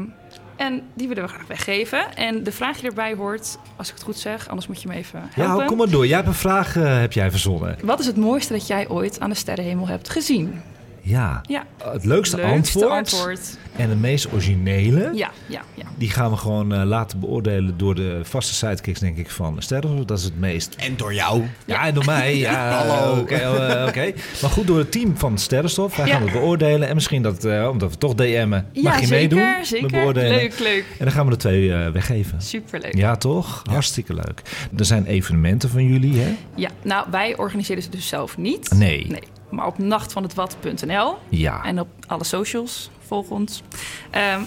en 0.56 0.82
die 0.94 1.08
willen 1.08 1.22
we 1.22 1.28
graag 1.28 1.46
weggeven. 1.46 2.16
En 2.16 2.42
de 2.42 2.52
vraag 2.52 2.76
die 2.80 2.88
erbij 2.88 3.14
hoort, 3.14 3.58
als 3.76 3.88
ik 3.88 3.94
het 3.94 4.02
goed 4.02 4.16
zeg, 4.18 4.48
anders 4.48 4.66
moet 4.68 4.82
je 4.82 4.88
me 4.88 4.94
even 4.94 5.28
helpen. 5.32 5.60
Ja, 5.62 5.66
kom 5.66 5.76
maar 5.76 5.90
door. 5.90 6.06
Jij 6.06 6.16
hebt 6.16 6.28
een 6.28 6.34
vraag, 6.34 6.76
eh, 6.76 6.98
heb 7.00 7.12
jij 7.12 7.30
verzonnen. 7.30 7.76
Wat 7.82 8.00
is 8.00 8.06
het 8.06 8.16
mooiste 8.16 8.52
dat 8.52 8.66
jij 8.66 8.88
ooit 8.88 9.20
aan 9.20 9.28
de 9.30 9.36
sterrenhemel 9.36 9.88
hebt 9.88 10.08
gezien? 10.10 10.62
Ja. 11.06 11.40
Ja, 11.48 11.64
Het 11.82 12.04
leukste, 12.04 12.36
leukste 12.36 12.42
antwoord, 12.42 12.90
antwoord. 12.90 13.58
en 13.76 13.88
de 13.88 13.94
meest 13.96 14.32
originele... 14.32 15.10
Ja, 15.14 15.30
ja, 15.46 15.62
ja. 15.74 15.84
Die 15.96 16.10
gaan 16.10 16.30
we 16.30 16.36
gewoon 16.36 16.74
eh, 16.74 16.82
laten 16.84 17.20
beoordelen 17.20 17.76
door 17.76 17.94
de 17.94 18.20
vaste 18.22 18.54
sidekicks, 18.54 19.00
denk 19.00 19.16
ik, 19.16 19.30
van 19.30 19.56
Sterren. 19.62 20.06
Dat 20.06 20.18
is 20.18 20.24
het 20.24 20.38
meest 20.40 20.74
En 20.74 20.96
door 20.96 21.14
jou. 21.14 21.42
Ja, 21.66 21.86
en 21.86 21.94
door 21.94 22.04
mij. 22.04 22.36
Ja, 22.44 22.84
Hallo. 22.86 23.20
Oké, 23.20 23.34
eh, 23.34 23.86
oké. 23.88 24.12
Maar 24.42 24.50
goed, 24.50 24.66
door 24.66 24.78
het 24.78 24.92
team 24.92 25.16
van 25.16 25.38
Sterrenstof. 25.38 25.96
Wij 25.96 26.06
Ja. 26.06 26.12
gaan 26.12 26.22
het 26.22 26.32
beoordelen. 26.32 26.88
En 26.88 26.94
misschien 26.94 27.22
dat, 27.22 27.44
eh, 27.44 27.68
omdat 27.70 27.90
we 27.90 27.98
toch 27.98 28.14
DM'en, 28.14 28.50
mag 28.50 28.64
je 28.74 29.06
zeker, 29.06 29.08
meedoen 29.08 29.54
zeker. 29.64 29.82
met 29.82 29.92
beoordelen. 29.92 30.30
Leuk, 30.36 30.58
leuk. 30.58 30.84
En 30.98 31.04
dan 31.04 31.10
gaan 31.14 31.26
we 31.26 31.32
er 31.32 31.38
twee 31.38 31.72
eh, 31.74 31.90
weggeven. 31.90 32.42
Superleuk. 32.42 32.94
Ja, 32.96 33.16
toch? 33.16 33.62
Hartstikke 33.70 34.14
leuk. 34.14 34.42
Er 34.76 34.84
zijn 34.84 35.06
evenementen 35.06 35.68
van 35.70 35.84
jullie, 35.84 36.18
hè? 36.20 36.36
Ja, 36.54 36.70
nou, 36.82 37.06
wij 37.10 37.36
organiseren 37.36 37.82
ze 37.82 37.90
dus 37.90 38.08
zelf 38.08 38.36
niet. 38.36 38.70
Nee. 38.76 39.06
Nee. 39.08 39.22
Maar 39.54 39.66
op 39.66 39.78
nachtvanhetwad.nl 39.78 41.14
Ja. 41.28 41.64
en 41.64 41.80
op 41.80 41.88
alle 42.06 42.24
socials, 42.24 42.90
volg 43.06 43.28
ons, 43.30 43.62
ehm, 44.10 44.40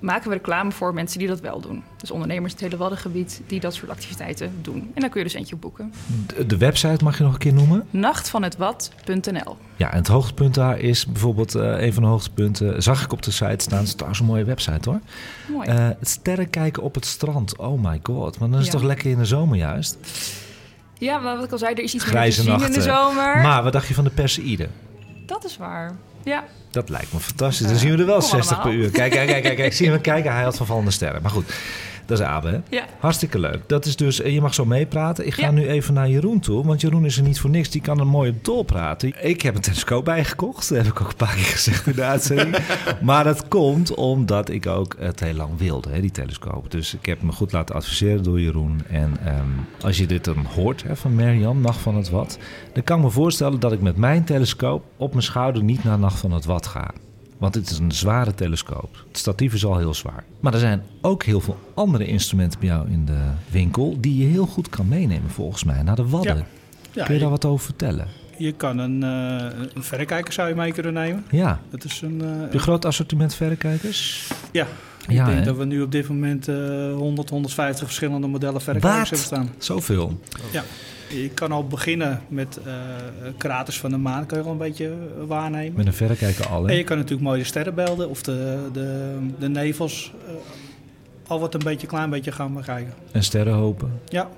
maken 0.00 0.28
we 0.28 0.34
reclame 0.34 0.72
voor 0.72 0.94
mensen 0.94 1.18
die 1.18 1.28
dat 1.28 1.40
wel 1.40 1.60
doen. 1.60 1.82
Dus 1.96 2.10
ondernemers 2.10 2.52
in 2.52 2.58
het 2.58 2.66
hele 2.68 2.82
Waddengebied 2.82 3.40
die 3.46 3.60
dat 3.60 3.74
soort 3.74 3.90
activiteiten 3.90 4.52
doen. 4.62 4.90
En 4.94 5.00
daar 5.00 5.10
kun 5.10 5.20
je 5.20 5.26
dus 5.26 5.36
eentje 5.36 5.56
boeken. 5.56 5.92
De, 6.26 6.46
de 6.46 6.56
website 6.56 7.04
mag 7.04 7.18
je 7.18 7.24
nog 7.24 7.32
een 7.32 7.38
keer 7.38 7.52
noemen. 7.52 7.86
Nachtvanhetwad.nl 7.90 9.56
Ja, 9.76 9.90
en 9.90 9.98
het 9.98 10.06
hoogtepunt 10.06 10.54
daar 10.54 10.78
is 10.78 11.06
bijvoorbeeld 11.06 11.54
eh, 11.54 11.80
een 11.82 11.92
van 11.92 12.02
de 12.02 12.08
hoogtepunten. 12.08 12.82
Zag 12.82 13.04
ik 13.04 13.12
op 13.12 13.22
de 13.22 13.30
site 13.30 13.54
staan. 13.58 13.78
Het 13.78 13.86
is 13.86 13.92
trouwens 13.92 14.20
een 14.20 14.26
mooie 14.26 14.44
website 14.44 14.90
hoor. 14.90 15.00
Mooi. 15.50 15.68
Eh, 15.68 15.88
sterren 16.00 16.50
kijken 16.50 16.82
op 16.82 16.94
het 16.94 17.06
strand. 17.06 17.56
Oh 17.58 17.82
my 17.84 18.00
god. 18.02 18.38
Maar 18.38 18.48
dan 18.50 18.58
is 18.58 18.64
het 18.64 18.74
toch 18.74 18.82
lekker 18.84 19.10
in 19.10 19.18
de 19.18 19.24
zomer 19.24 19.56
juist. 19.56 19.96
Ja, 21.04 21.18
maar 21.18 21.36
wat 21.36 21.44
ik 21.44 21.52
al 21.52 21.58
zei, 21.58 21.74
er 21.74 21.82
is 21.82 21.94
iets 21.94 22.04
Grijze 22.04 22.44
meer 22.44 22.52
te 22.52 22.64
zien 22.64 22.72
in 22.72 22.78
de 22.78 22.84
zomer. 22.84 23.38
Maar 23.40 23.62
wat 23.62 23.72
dacht 23.72 23.88
je 23.88 23.94
van 23.94 24.04
de 24.04 24.10
Perseïde? 24.10 24.68
Dat 25.26 25.44
is 25.44 25.56
waar. 25.56 25.96
Ja, 26.24 26.44
Dat 26.70 26.88
lijkt 26.88 27.12
me 27.12 27.18
fantastisch. 27.20 27.66
Dan 27.66 27.76
zien 27.76 27.90
we 27.90 27.98
er 27.98 28.06
wel 28.06 28.18
kom 28.18 28.28
60 28.28 28.62
per 28.62 28.72
uur. 28.72 28.90
Kijk, 28.90 29.12
kijk, 29.12 29.28
kijk, 29.28 29.42
kijk, 29.42 29.56
kijk. 29.56 29.72
Zie 29.72 29.84
je 29.86 29.92
hem 29.92 30.00
kijken? 30.00 30.32
Hij 30.32 30.42
had 30.42 30.56
vervallende 30.56 30.90
sterren. 30.90 31.22
Maar 31.22 31.30
goed, 31.30 31.52
dat 32.06 32.18
is 32.18 32.24
Abe, 32.24 32.48
hè? 32.48 32.76
ja. 32.76 32.84
Hartstikke 32.98 33.38
leuk. 33.38 33.60
Dat 33.66 33.84
is 33.86 33.96
dus, 33.96 34.20
eh, 34.20 34.32
je 34.34 34.40
mag 34.40 34.54
zo 34.54 34.64
meepraten. 34.64 35.26
Ik 35.26 35.34
ga 35.34 35.42
Ja. 35.42 35.50
nu 35.50 35.66
even 35.68 35.94
naar 35.94 36.08
Jeroen 36.08 36.40
toe, 36.40 36.64
want 36.64 36.80
Jeroen 36.80 37.04
is 37.04 37.16
er 37.16 37.22
niet 37.22 37.40
voor 37.40 37.50
niks. 37.50 37.70
Die 37.70 37.80
kan 37.80 37.98
er 37.98 38.06
mooi 38.06 38.30
op 38.30 38.44
doorpraten. 38.44 39.24
Ik 39.26 39.42
heb 39.42 39.54
een 39.54 39.60
telescoop 39.60 40.04
bijgekocht. 40.04 40.68
Dat 40.68 40.78
heb 40.78 40.86
ik 40.86 41.00
ook 41.00 41.08
een 41.08 41.16
paar 41.16 41.34
keer 41.34 41.44
gezegd 41.44 41.86
in 41.86 41.92
de 41.94 42.02
uitzending. 42.02 42.56
maar 43.02 43.24
dat 43.24 43.48
komt 43.48 43.94
omdat 43.94 44.48
ik 44.50 44.66
ook 44.66 44.96
het 44.98 45.20
heel 45.20 45.34
lang 45.34 45.50
wilde, 45.58 45.90
hè, 45.90 46.00
die 46.00 46.10
telescoop. 46.10 46.70
Dus 46.70 46.94
ik 46.94 47.06
heb 47.06 47.22
me 47.22 47.32
goed 47.32 47.52
laten 47.52 47.74
adviseren 47.74 48.22
door 48.22 48.40
Jeroen. 48.40 48.82
En 48.88 49.16
ehm, 49.24 49.48
als 49.80 49.98
je 49.98 50.06
dit 50.06 50.24
dan 50.24 50.44
hoort 50.54 50.82
hè, 50.82 50.96
van 50.96 51.14
Mirjam, 51.14 51.60
Nacht 51.60 51.78
van 51.80 51.96
het 51.96 52.10
Wat... 52.10 52.38
dan 52.72 52.82
kan 52.82 52.98
ik 52.98 53.04
me 53.04 53.10
voorstellen 53.10 53.60
dat 53.60 53.72
ik 53.72 53.80
met 53.80 53.96
mijn 53.96 54.24
telescoop 54.24 54.84
op 54.96 55.10
mijn 55.10 55.22
schouder 55.24 55.62
niet 55.62 55.84
naar 55.84 55.98
Nacht 55.98 56.18
van 56.18 56.32
het 56.32 56.44
Wat 56.44 56.66
ga. 56.66 56.90
Want 57.38 57.54
het 57.54 57.70
is 57.70 57.78
een 57.78 57.92
zware 57.92 58.34
telescoop. 58.34 59.04
Het 59.08 59.18
statief 59.18 59.54
is 59.54 59.64
al 59.64 59.78
heel 59.78 59.94
zwaar. 59.94 60.24
Maar 60.40 60.52
er 60.54 60.58
zijn 60.58 60.82
ook 61.00 61.22
heel 61.22 61.40
veel 61.40 61.58
andere 61.74 62.06
instrumenten 62.06 62.60
bij 62.60 62.68
jou 62.68 62.88
in 62.90 63.04
de 63.04 63.20
winkel... 63.50 63.96
die 64.00 64.18
je 64.18 64.26
heel 64.26 64.46
goed 64.46 64.68
kan 64.68 64.88
meenemen 64.88 65.30
volgens 65.30 65.64
mij 65.64 65.82
naar 65.82 65.96
de 65.96 66.08
Wadden. 66.08 66.36
Ja. 66.36 66.44
Ja, 66.92 67.04
Kun 67.04 67.14
je 67.14 67.20
daar 67.20 67.30
wat 67.30 67.44
over 67.44 67.64
vertellen? 67.64 68.06
je 68.38 68.52
kan 68.52 68.78
een, 68.78 69.02
eh, 69.02 69.58
een 69.74 69.82
verrekijker 69.82 70.32
zou 70.32 70.48
je 70.48 70.54
mee 70.54 70.72
kunnen 70.72 70.92
nemen. 70.92 71.24
Ja. 71.30 71.60
Dat 71.70 71.84
is 71.84 72.00
een, 72.02 72.18
je 72.18 72.48
een 72.50 72.60
groot 72.60 72.84
assortiment 72.84 73.34
verrekijkers? 73.34 74.30
ja, 74.52 74.66
Ja, 75.08 75.26
ik 75.26 75.32
denk 75.32 75.44
dat 75.44 75.56
we 75.56 75.64
nu 75.64 75.82
op 75.82 75.92
dit 75.92 76.08
moment 76.08 76.48
eh 76.48 76.56
100, 76.94 77.30
150 77.30 77.84
verschillende 77.86 78.26
modellen 78.26 78.60
verrekijkers 78.60 79.10
Wat? 79.10 79.30
hebben 79.30 79.48
staan. 79.48 79.48
Zoveel. 79.58 80.20
Ja. 80.52 80.62
Je 81.22 81.30
kan 81.34 81.52
al 81.52 81.66
beginnen 81.66 82.20
met 82.28 82.58
eh 82.64 82.72
kraters 83.36 83.80
van 83.80 83.90
de 83.90 83.96
maan, 83.96 84.26
kan 84.26 84.38
je 84.38 84.44
al 84.44 84.50
een 84.50 84.58
beetje 84.58 84.86
eh, 84.86 85.26
waarnemen. 85.26 85.76
Met 85.76 85.86
een 85.86 85.92
verrekijker 85.92 86.46
al, 86.46 86.68
En 86.68 86.76
je 86.76 86.84
kan 86.84 86.96
natuurlijk 86.96 87.28
mooie 87.28 87.44
sterrenbeelden 87.44 88.08
of 88.08 88.22
de, 88.22 88.68
de, 88.72 89.16
de 89.38 89.48
nevels 89.48 90.12
eh, 90.26 90.32
al 91.26 91.40
wat 91.40 91.54
een 91.54 91.64
beetje 91.64 91.86
klein 91.86 92.10
beetje 92.10 92.32
gaan 92.32 92.54
bekijken. 92.54 92.92
En 93.12 93.22
sterrenhopen. 93.22 94.00
Ja, 94.08 94.28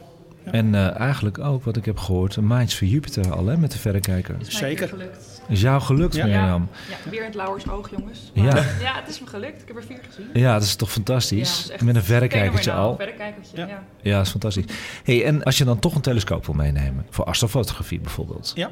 En 0.45 0.75
eh, 0.75 1.01
eigenlijk 1.01 1.39
ook, 1.39 1.65
wat 1.65 1.77
ik 1.77 1.85
heb 1.85 1.99
gehoord, 1.99 2.37
een 2.37 2.47
Minds 2.47 2.79
voor 2.79 2.87
Jupiter 2.87 3.33
al, 3.33 3.47
hè, 3.47 3.57
met 3.57 3.73
de 3.73 3.79
verrekijker. 3.79 4.37
Zeker. 4.41 4.89
gelukt. 4.89 5.36
Is 5.49 5.61
jou 5.61 5.81
gelukt, 5.81 6.15
Ja. 6.15 6.25
Mirjam? 6.25 6.69
Ja, 6.89 7.11
weer 7.11 7.21
in 7.21 7.27
het 7.27 7.35
Lauwersoog, 7.35 7.91
jongens. 7.91 8.31
Ja. 8.35 8.43
Maar, 8.43 8.77
ja, 8.81 8.95
het 9.01 9.09
is 9.09 9.21
me 9.21 9.27
gelukt. 9.27 9.63
Ik 9.63 9.69
heb 9.69 9.77
er 9.77 9.85
vier 9.85 10.01
gezien. 10.09 10.27
Ja, 10.33 10.53
dat 10.53 10.63
is 10.63 10.75
toch 10.77 10.91
fantastisch? 10.93 11.57
dat 11.57 11.65
is 11.65 11.71
echt 11.71 11.83
met 11.83 11.97
een 11.97 12.03
verrekijkertje 12.05 12.73
al. 12.73 12.97
Verrekijkertje, 12.97 13.57
Ja. 13.57 13.67
ja. 13.67 13.83
Ja, 14.03 14.17
dat 14.17 14.25
is 14.25 14.31
fantastisch. 14.31 14.65
Hey, 15.05 15.25
en 15.25 15.43
als 15.43 15.59
je 15.59 15.65
dan 15.65 15.79
toch 15.79 15.95
een 15.95 16.01
telescoop 16.01 16.47
wil 16.47 16.55
meenemen, 16.55 17.07
voor 17.11 17.25
astrofotografie 17.25 18.01
bijvoorbeeld. 18.01 18.53
Ja. 18.55 18.71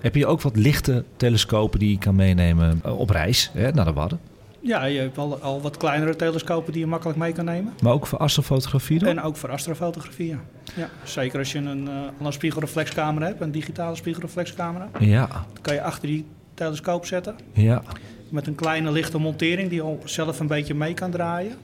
Heb 0.00 0.14
je 0.14 0.26
ook 0.26 0.40
wat 0.42 0.56
lichte 0.56 1.04
telescopen 1.16 1.78
die 1.78 1.90
je 1.90 1.98
kan 1.98 2.14
meenemen 2.14 2.80
eh, 2.84 2.98
op 2.98 3.10
reis 3.10 3.50
hè, 3.54 3.70
naar 3.72 3.84
de 3.84 3.92
Wadden? 3.92 4.20
Ja, 4.66 4.84
je 4.84 4.98
hebt 4.98 5.18
al, 5.18 5.38
al 5.40 5.60
wat 5.60 5.76
kleinere 5.76 6.16
telescopen 6.16 6.72
die 6.72 6.80
je 6.80 6.86
makkelijk 6.86 7.18
mee 7.18 7.32
kan 7.32 7.44
nemen. 7.44 7.72
Maar 7.82 7.92
ook 7.92 8.06
voor 8.06 8.18
astrofotografie 8.18 8.98
dan? 8.98 9.08
En 9.08 9.22
ook 9.22 9.36
voor 9.36 9.50
astrofotografie, 9.50 10.26
ja. 10.28 10.38
ja. 10.76 10.88
Zeker 11.04 11.38
als 11.38 11.52
je 11.52 11.58
een, 11.58 11.88
eh, 11.88 11.94
een 12.26 12.32
spiegelreflexcamera 12.32 13.26
hebt, 13.26 13.40
een 13.40 13.50
digitale 13.50 13.96
spiegelreflexcamera. 13.96 14.88
Ja, 14.98 15.26
Dan 15.26 15.62
kan 15.62 15.74
je 15.74 15.82
achter 15.82 16.08
die 16.08 16.24
telescoop 16.54 17.06
zetten. 17.06 17.36
ja, 17.52 17.82
Met 18.28 18.46
een 18.46 18.54
kleine 18.54 18.90
lichte 18.92 19.18
montering 19.18 19.70
die 19.70 19.82
al 19.82 20.00
zelf 20.04 20.40
een 20.40 20.46
beetje 20.46 20.74
mee 20.74 20.94
kan 20.94 21.10
draaien. 21.10 21.54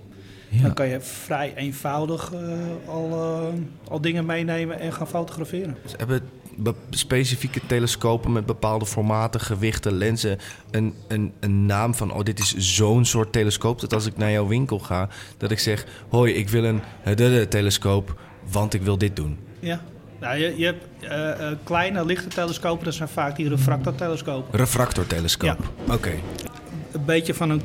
ja. 0.48 0.62
Dan 0.62 0.74
kan 0.74 0.88
je 0.88 1.00
vrij 1.00 1.52
eenvoudig 1.56 2.32
eh, 2.32 2.40
al, 2.86 3.10
eh, 3.12 3.90
al 3.90 4.00
dingen 4.00 4.26
meenemen 4.26 4.80
en 4.80 4.92
gaan 4.92 5.06
fotograferen. 5.08 5.76
Ze 5.86 5.94
hebben 5.96 6.18
be- 6.18 6.41
specifieke 6.90 7.60
telescopen 7.66 8.32
met 8.32 8.46
bepaalde 8.46 8.86
formaten, 8.86 9.40
gewichten, 9.40 9.92
lenzen. 9.92 10.38
Een, 10.70 10.94
een, 11.08 11.32
een 11.40 11.66
naam 11.66 11.94
van, 11.94 12.12
oh, 12.12 12.22
dit 12.22 12.38
is 12.38 12.56
zo'n 12.56 13.04
soort 13.04 13.32
telescoop. 13.32 13.80
Dat 13.80 13.94
als 13.94 14.06
ik 14.06 14.16
naar 14.16 14.30
jouw 14.30 14.46
winkel 14.46 14.78
ga, 14.78 15.08
dat 15.36 15.50
ik 15.50 15.58
zeg: 15.58 15.86
Hoi, 16.08 16.32
ik 16.32 16.48
wil 16.48 16.64
een 16.64 16.82
telescoop, 17.48 18.20
want 18.50 18.74
ik 18.74 18.82
wil 18.82 18.98
dit 18.98 19.16
doen. 19.16 19.38
Ja. 19.60 19.80
Nou, 20.20 20.36
je, 20.36 20.54
je 20.56 20.64
hebt 20.64 20.84
eh, 21.00 21.50
eh, 21.50 21.56
kleine 21.64 22.04
lichte 22.04 22.28
telescopen, 22.28 22.84
dat 22.84 22.94
zijn 22.94 23.08
vaak 23.08 23.36
die 23.36 23.48
refractortelescopen. 23.48 24.58
Refractortelescoop. 24.58 25.70
Oké. 25.90 26.12
Een 26.92 27.04
beetje 27.04 27.34
van 27.34 27.50
een 27.50 27.62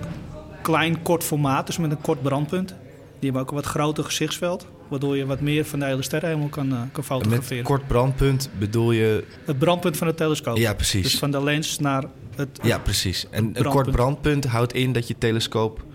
klein 0.61 1.01
kort 1.01 1.23
formaat, 1.23 1.65
dus 1.67 1.77
met 1.77 1.91
een 1.91 2.01
kort 2.01 2.21
brandpunt. 2.21 2.67
Die 2.67 2.75
hebben 3.19 3.41
ook 3.41 3.49
een 3.49 3.55
wat 3.55 3.65
groter 3.65 4.03
gezichtsveld, 4.03 4.67
waardoor 4.87 5.17
je 5.17 5.25
wat 5.25 5.39
meer 5.39 5.65
van 5.65 5.79
de 5.79 5.85
hele 5.85 6.01
sterrenhemel 6.01 6.47
kan, 6.47 6.65
eh, 6.71 6.77
kan 6.77 6.87
Met 6.95 7.05
fotograferen. 7.05 7.63
kort 7.63 7.87
brandpunt 7.87 8.49
bedoel 8.59 8.91
je. 8.91 9.23
Het 9.45 9.59
brandpunt 9.59 9.97
van 9.97 10.07
de 10.07 10.13
telescoop. 10.13 10.57
Ja, 10.57 10.73
precies. 10.73 11.03
Dus 11.03 11.17
van 11.17 11.31
de 11.31 11.43
lens 11.43 11.79
naar 11.79 12.03
het... 12.35 12.59
Ja, 12.61 12.77
precies. 12.79 13.25
En 13.29 13.49
een 13.53 13.63
kort 13.63 13.91
brandpunt 13.91 14.45
houdt 14.45 14.73
in 14.73 14.93
dat 14.93 15.07
je 15.07 15.15
telescoop. 15.17 15.85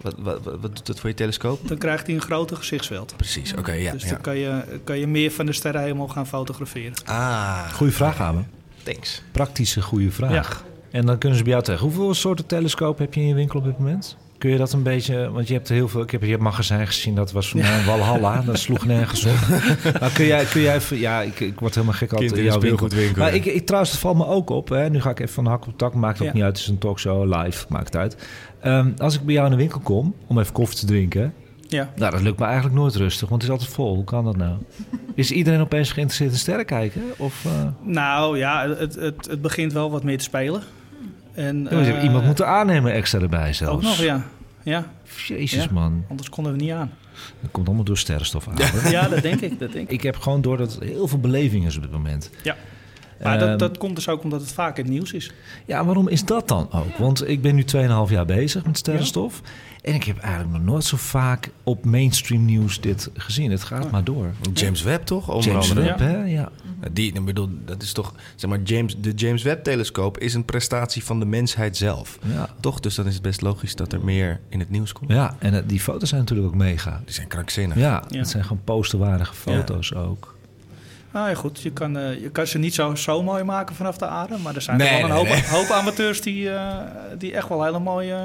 Wat, 0.00 0.14
wat, 0.18 0.42
wat, 0.44 0.60
wat 0.60 0.76
doet 0.76 0.86
dat 0.86 1.00
voor 1.00 1.08
je 1.08 1.14
telescoop? 1.14 1.68
Dan 1.68 1.78
krijgt 1.78 2.06
hij 2.06 2.14
een 2.14 2.20
groter 2.20 2.56
gezichtsveld. 2.56 3.14
Precies, 3.16 3.54
oké, 3.54 3.72
ja. 3.72 3.92
dus 3.92 4.02
ja. 4.02 4.08
dan 4.08 4.20
kan 4.20 4.36
je, 4.36 4.80
kan 4.84 4.98
je 4.98 5.06
meer 5.06 5.30
van 5.30 5.46
de 5.46 5.52
sterrenhemel 5.52 6.08
gaan 6.08 6.26
fotograferen. 6.26 6.92
Ah, 7.04 7.68
Goeie 7.72 7.92
vraag, 7.92 8.20
Abe. 8.20 8.42
thanks. 8.82 9.22
Praktische 9.32 9.82
goede 9.82 10.10
vraag. 10.10 10.64
En 10.90 11.06
dan 11.06 11.18
kunnen 11.18 11.38
ze 11.38 11.44
bij 11.44 11.52
jou 11.52 11.64
tegen. 11.64 11.82
Hoeveel 11.82 12.14
soorten 12.14 12.46
telescoop 12.46 12.98
heb 12.98 13.14
je 13.14 13.20
in 13.20 13.26
je 13.26 13.34
winkel 13.34 13.58
op 13.58 13.64
dit 13.64 13.78
moment? 13.78 14.16
Kun 14.44 14.52
je 14.52 14.58
dat 14.58 14.72
een 14.72 14.82
beetje, 14.82 15.30
want 15.30 15.48
je 15.48 15.54
hebt 15.54 15.68
heel 15.68 15.88
veel. 15.88 16.02
Ik 16.02 16.10
heb 16.10 16.22
je 16.22 16.38
magazijn 16.38 16.86
gezien, 16.86 17.14
dat 17.14 17.32
was 17.32 17.48
voor 17.50 17.60
mij 17.60 17.78
een 17.78 17.84
Walhalla. 17.84 18.40
Dat 18.46 18.58
sloeg 18.58 18.86
nergens 18.86 19.24
op. 19.24 19.34
Maar 20.00 20.10
kun 20.14 20.26
jij, 20.26 20.44
kun 20.44 20.60
jij 20.60 20.74
even, 20.74 20.98
ja, 20.98 21.20
ik, 21.20 21.40
ik 21.40 21.60
word 21.60 21.74
helemaal 21.74 21.96
gek 21.96 22.12
altijd 22.12 22.32
in 22.32 22.42
jouw 22.44 22.52
winkel. 22.60 22.68
speelgoedwinkel, 22.68 23.22
Maar 23.22 23.34
ik, 23.34 23.44
ik 23.44 23.66
trouwens, 23.66 23.92
dat 23.92 24.00
valt 24.00 24.16
me 24.16 24.26
ook 24.26 24.50
op. 24.50 24.68
Hè. 24.68 24.90
Nu 24.90 25.00
ga 25.00 25.10
ik 25.10 25.20
even 25.20 25.34
van 25.34 25.46
hak 25.46 25.66
op 25.66 25.78
tak, 25.78 25.94
maakt 25.94 26.20
ook 26.20 26.26
Ja. 26.26 26.32
niet 26.32 26.42
uit. 26.42 26.52
Het 26.52 26.60
is 26.66 26.68
een 26.72 26.78
talkshow, 26.78 27.34
live, 27.42 27.64
maakt 27.68 27.84
het 27.86 27.96
uit. 27.96 28.16
Ehm, 28.60 28.90
als 28.98 29.14
ik 29.14 29.22
bij 29.24 29.34
jou 29.34 29.46
in 29.46 29.52
de 29.52 29.58
winkel 29.58 29.80
kom 29.80 30.14
om 30.26 30.38
even 30.38 30.52
koffie 30.52 30.78
te 30.78 30.86
drinken, 30.86 31.34
Ja. 31.68 31.92
nou, 31.96 32.10
dat 32.12 32.22
lukt 32.22 32.38
me 32.38 32.44
eigenlijk 32.44 32.74
nooit 32.74 32.94
rustig, 32.94 33.28
want 33.28 33.42
het 33.42 33.50
is 33.50 33.56
altijd 33.58 33.76
vol. 33.76 33.94
Hoe 33.94 34.04
kan 34.04 34.24
dat 34.24 34.36
nou? 34.36 34.54
Is 35.14 35.30
iedereen 35.30 35.60
opeens 35.60 35.92
geïnteresseerd 35.92 36.32
in 36.32 36.38
sterren 36.38 36.66
kijken? 36.66 37.02
Of, 37.16 37.44
eh, 37.44 37.50
Nou 37.82 38.38
ja, 38.38 38.68
het, 38.68 38.94
het, 38.94 39.26
het 39.30 39.42
begint 39.42 39.72
wel 39.72 39.90
wat 39.90 40.02
meer 40.04 40.18
te 40.18 40.24
spelen. 40.24 40.62
En, 41.34 41.66
ja, 41.70 41.96
eh, 41.96 42.02
iemand 42.04 42.24
moeten 42.24 42.46
aannemen 42.46 42.92
extra 42.92 43.20
erbij 43.20 43.52
zelfs. 43.52 43.74
Ook 43.74 43.82
nog, 43.82 43.96
ja. 43.96 44.22
Ja, 44.62 44.86
Jezus, 45.26 45.64
Ja. 45.64 45.70
man. 45.72 46.04
anders 46.08 46.28
konden 46.28 46.52
we 46.52 46.58
niet 46.58 46.70
aan. 46.72 46.90
Dat 47.40 47.50
komt 47.50 47.66
allemaal 47.66 47.84
door 47.84 47.98
sterrenstof 47.98 48.48
aan. 48.48 48.54
Ja, 48.90 49.08
dat 49.08 49.22
denk 49.22 49.40
ik. 49.40 49.58
Dat 49.58 49.72
denk 49.72 49.86
ik. 49.88 49.92
Ik 49.94 50.02
heb 50.02 50.16
gewoon 50.16 50.42
door 50.42 50.56
dat 50.56 50.78
heel 50.80 51.08
veel 51.08 51.18
beleving 51.20 51.66
is 51.66 51.76
op 51.76 51.82
dit 51.82 51.90
moment. 51.90 52.30
Ja. 52.42 52.56
Maar 53.22 53.38
Ehm, 53.38 53.48
dat, 53.48 53.58
dat 53.58 53.78
komt 53.78 53.94
dus 53.96 54.08
ook 54.08 54.22
omdat 54.22 54.40
het 54.40 54.52
vaak 54.52 54.78
in 54.78 54.84
het 54.84 54.92
nieuws 54.92 55.12
is. 55.12 55.32
Ja, 55.66 55.84
waarom 55.84 56.08
is 56.08 56.24
dat 56.24 56.48
dan 56.48 56.68
ook? 56.72 56.96
Want 56.98 57.28
ik 57.28 57.42
ben 57.42 57.54
nu 57.54 57.64
2,5 57.76 58.10
jaar 58.12 58.26
bezig 58.26 58.64
met 58.66 58.78
sterrenstof. 58.78 59.40
En 59.82 59.94
ik 59.94 60.04
heb 60.04 60.18
eigenlijk 60.18 60.52
nog 60.54 60.62
nooit 60.62 60.84
zo 60.84 60.96
vaak 60.96 61.50
op 61.62 61.84
mainstream 61.84 62.44
nieuws 62.44 62.80
dit 62.80 63.10
gezien. 63.14 63.50
Het 63.50 63.64
gaat 63.64 63.90
maar 63.90 64.04
door. 64.04 64.30
James 64.54 64.82
Webb 64.82 65.04
toch? 65.04 65.28
Onder 65.30 65.50
James 65.50 65.68
andere. 65.68 65.86
Webb, 65.86 65.98
hè? 65.98 66.24
Ja. 66.24 66.48
Die, 66.92 67.12
ik 67.12 67.24
bedoel, 67.24 67.48
dat 67.64 67.82
is 67.82 67.92
toch, 67.92 68.14
zeg 68.36 68.50
maar, 68.50 68.62
James, 68.62 68.96
de 69.00 69.12
James 69.12 69.42
Webb-telescoop 69.42 70.18
is 70.18 70.34
een 70.34 70.44
prestatie 70.44 71.04
van 71.04 71.18
de 71.18 71.26
mensheid 71.26 71.76
zelf. 71.76 72.18
Ja. 72.34 72.48
Toch? 72.60 72.80
Dus 72.80 72.94
dan 72.94 73.06
is 73.06 73.14
het 73.14 73.22
best 73.22 73.40
logisch 73.40 73.74
dat 73.76 73.92
er 73.92 74.04
meer 74.04 74.40
in 74.48 74.58
het 74.58 74.70
nieuws 74.70 74.92
komt. 74.92 75.10
ja, 75.10 75.36
en 75.38 75.54
eh, 75.54 75.62
die 75.66 75.80
foto's 75.80 76.08
zijn 76.08 76.20
natuurlijk 76.20 76.48
ook 76.48 76.54
mega. 76.54 77.00
Die 77.04 77.14
zijn 77.14 77.28
krankzinnig. 77.28 77.76
Ja, 77.78 78.02
Ja. 78.08 78.18
het 78.18 78.28
zijn 78.28 78.42
gewoon 78.42 78.62
posterwaardige 78.64 79.34
foto's 79.34 79.94
ook. 79.94 80.33
Nou 81.14 81.28
ja, 81.28 81.34
goed. 81.34 81.60
Je 81.60 81.70
kan, 81.70 81.96
eh, 81.98 82.20
je 82.20 82.30
kan 82.30 82.46
ze 82.46 82.58
niet 82.58 82.74
zo, 82.74 82.94
zo 82.94 83.22
mooi 83.22 83.42
maken 83.44 83.74
vanaf 83.76 83.96
de 83.98 84.06
aarde. 84.06 84.36
Maar 84.42 84.54
er 84.54 84.62
zijn 84.62 84.76
Nee, 84.76 84.88
er 84.88 84.94
wel 84.94 85.02
een 85.02 85.08
nee, 85.08 85.18
hoop, 85.18 85.26
nee. 85.50 85.50
hoop 85.60 85.70
amateurs 85.70 86.20
die, 86.20 86.50
eh, 86.50 86.76
die 87.18 87.34
echt 87.34 87.48
wel 87.48 87.64
hele 87.64 87.78
mooie, 87.78 88.16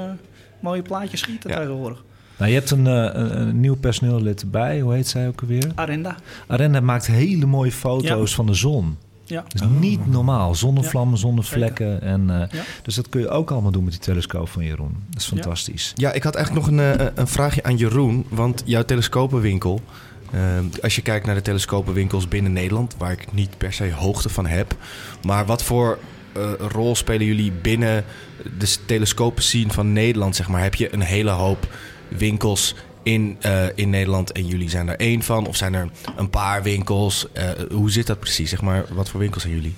mooie 0.60 0.82
plaatjes 0.82 1.20
schieten 1.20 1.50
Ja. 1.50 1.56
tegenwoordig. 1.56 2.02
Nou, 2.36 2.50
je 2.50 2.56
hebt 2.58 2.70
een, 2.70 2.86
eh, 2.86 2.94
een, 3.12 3.40
een 3.40 3.60
nieuw 3.60 3.76
personeellid 3.76 4.40
erbij. 4.40 4.80
Hoe 4.80 4.94
heet 4.94 5.08
zij 5.08 5.28
ook 5.28 5.40
alweer? 5.40 5.72
Arenda. 5.74 6.16
Arenda 6.46 6.80
maakt 6.80 7.06
hele 7.06 7.46
mooie 7.46 7.72
foto's 7.72 8.28
Ja. 8.30 8.36
van 8.36 8.46
de 8.46 8.54
zon. 8.54 8.96
Ja. 9.24 9.44
Dat 9.48 9.54
is 9.62 9.66
niet 9.78 10.06
normaal. 10.06 10.54
Zonnevlammen, 10.54 11.18
zonnevlekken. 11.18 12.02
En, 12.02 12.30
eh, 12.30 12.36
Ja. 12.50 12.62
Dus 12.82 12.94
dat 12.94 13.08
kun 13.08 13.20
je 13.20 13.28
ook 13.28 13.50
allemaal 13.50 13.70
doen 13.70 13.84
met 13.84 13.92
die 13.92 14.02
telescoop 14.02 14.48
van 14.48 14.64
Jeroen. 14.64 14.96
Dat 15.10 15.20
is 15.20 15.28
Ja. 15.28 15.32
fantastisch. 15.36 15.92
Ja, 15.96 16.12
ik 16.12 16.22
had 16.22 16.34
eigenlijk 16.34 16.66
nog 16.66 16.76
een, 16.78 16.98
eh, 16.98 17.06
een 17.14 17.26
vraagje 17.28 17.62
aan 17.62 17.76
Jeroen. 17.76 18.26
Want 18.28 18.62
jouw 18.64 18.82
telescopenwinkel... 18.84 19.80
eh, 20.32 20.82
als 20.82 20.96
je 20.96 21.02
kijkt 21.02 21.26
naar 21.26 21.34
de 21.34 21.42
telescopenwinkels 21.42 22.28
binnen 22.28 22.52
Nederland... 22.52 22.94
waar 22.98 23.12
ik 23.12 23.32
niet 23.32 23.58
per 23.58 23.72
se 23.72 23.92
hoogte 23.92 24.28
van 24.28 24.46
heb... 24.46 24.74
maar 25.22 25.46
wat 25.46 25.62
voor 25.62 25.98
eh, 26.32 26.52
rol 26.58 26.96
spelen 26.96 27.26
jullie 27.26 27.52
binnen 27.52 28.04
de 28.58 28.76
telescopen 28.86 29.42
scene 29.42 29.70
van 29.70 29.92
Nederland? 29.92 30.36
Zeg 30.36 30.48
maar? 30.48 30.62
Heb 30.62 30.74
je 30.74 30.92
een 30.94 31.00
hele 31.00 31.30
hoop 31.30 31.68
winkels 32.08 32.74
in, 33.02 33.36
eh, 33.40 33.64
in 33.74 33.90
Nederland 33.90 34.32
en 34.32 34.46
jullie 34.46 34.70
zijn 34.70 34.88
er 34.88 34.96
één 34.96 35.22
van? 35.22 35.46
Of 35.46 35.56
zijn 35.56 35.74
er 35.74 35.88
een 36.16 36.30
paar 36.30 36.62
winkels? 36.62 37.26
Eh, 37.32 37.48
hoe 37.70 37.90
zit 37.90 38.06
dat 38.06 38.20
precies? 38.20 38.50
Zeg 38.50 38.62
maar, 38.62 38.84
wat 38.92 39.08
voor 39.08 39.20
winkels 39.20 39.42
zijn 39.42 39.54
jullie? 39.54 39.74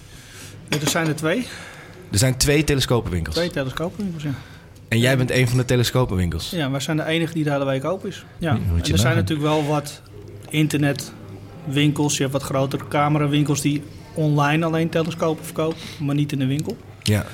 Er 0.68 0.88
zijn 0.88 1.06
er 1.06 1.16
twee. 1.16 1.46
Er 2.10 2.18
zijn 2.18 2.36
twee 2.36 2.64
telescopenwinkels. 2.64 3.34
Twee 3.34 3.50
telescoopwinkels, 3.50 4.22
ja. 4.22 4.34
En 4.88 4.98
jij 4.98 5.16
bent 5.16 5.30
een 5.30 5.48
van 5.48 5.58
de 5.58 5.64
telescopenwinkels. 5.64 6.50
Ja, 6.50 6.70
wij 6.70 6.80
zijn 6.80 6.96
de 6.96 7.04
enige 7.04 7.32
die 7.32 7.44
de 7.44 7.50
hele 7.50 7.64
week 7.64 7.84
open 7.84 8.08
is. 8.08 8.24
Ja. 8.38 8.50
En 8.50 8.92
er 8.92 8.98
zijn 8.98 9.16
natuurlijk 9.16 9.48
wel 9.48 9.66
wat 9.66 10.02
internetwinkels. 10.52 12.14
Je 12.16 12.20
hebt 12.20 12.32
wat 12.32 12.42
grotere 12.42 12.88
camerawinkels 12.88 13.60
die 13.60 13.82
online 14.14 14.64
alleen 14.64 14.88
telescopen 14.88 15.44
verkopen, 15.44 15.78
maar 16.00 16.14
niet 16.14 16.32
in 16.32 16.38
de 16.38 16.46
winkel. 16.46 16.76
Ja. 17.02 17.24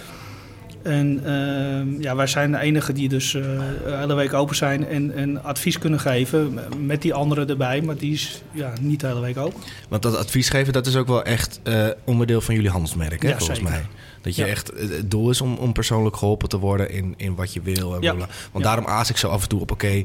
En 0.83 1.21
ehm, 1.25 2.03
ja, 2.03 2.17
wij 2.17 2.27
zijn 2.27 2.51
de 2.51 2.59
enige 2.59 2.93
die 2.93 3.09
dus 3.09 3.35
eh, 3.35 3.43
de 3.43 3.97
hele 3.99 4.15
week 4.15 4.33
open 4.33 4.57
zijn 4.57 4.87
en, 4.87 5.15
en 5.15 5.45
advies 5.45 5.79
kunnen 5.79 6.01
geven 6.01 6.59
met 6.81 7.03
die 7.03 7.15
anderen 7.15 7.49
erbij. 7.49 7.83
Maar 7.83 7.97
die 7.97 8.13
is 8.13 8.43
ja, 8.53 8.73
niet 8.81 9.01
de 9.01 9.07
hele 9.07 9.21
week 9.21 9.37
open. 9.37 9.61
Want 9.89 10.03
dat 10.03 10.17
advies 10.17 10.49
geven, 10.49 10.73
dat 10.73 10.87
is 10.87 10.97
ook 10.97 11.07
wel 11.07 11.23
echt 11.23 11.61
eh, 11.63 11.87
onderdeel 12.05 12.41
van 12.41 12.55
jullie 12.55 12.71
handelsmerk, 12.71 13.23
hè, 13.23 13.29
Ja, 13.29 13.37
volgens 13.39 13.59
zeker. 13.59 13.73
mij. 13.73 13.87
Dat 14.23 14.37
je 14.37 14.43
Ja. 14.45 14.49
echt 14.49 14.73
eh, 14.73 14.89
het 14.89 15.11
doel 15.11 15.31
is 15.31 15.41
om, 15.41 15.55
om 15.57 15.73
persoonlijk 15.73 16.17
geholpen 16.17 16.49
te 16.49 16.59
worden 16.59 16.91
in, 16.91 17.15
in 17.17 17.35
wat 17.35 17.53
je 17.53 17.61
wil. 17.63 17.95
En 17.95 18.03
Ja. 18.03 18.15
Want 18.53 18.65
daarom 18.65 18.87
aas 18.87 19.11
ik 19.11 19.17
zo 19.17 19.29
af 19.29 19.43
en 19.43 19.49
toe 19.49 19.61
op, 19.61 19.71
oké, 19.71 20.03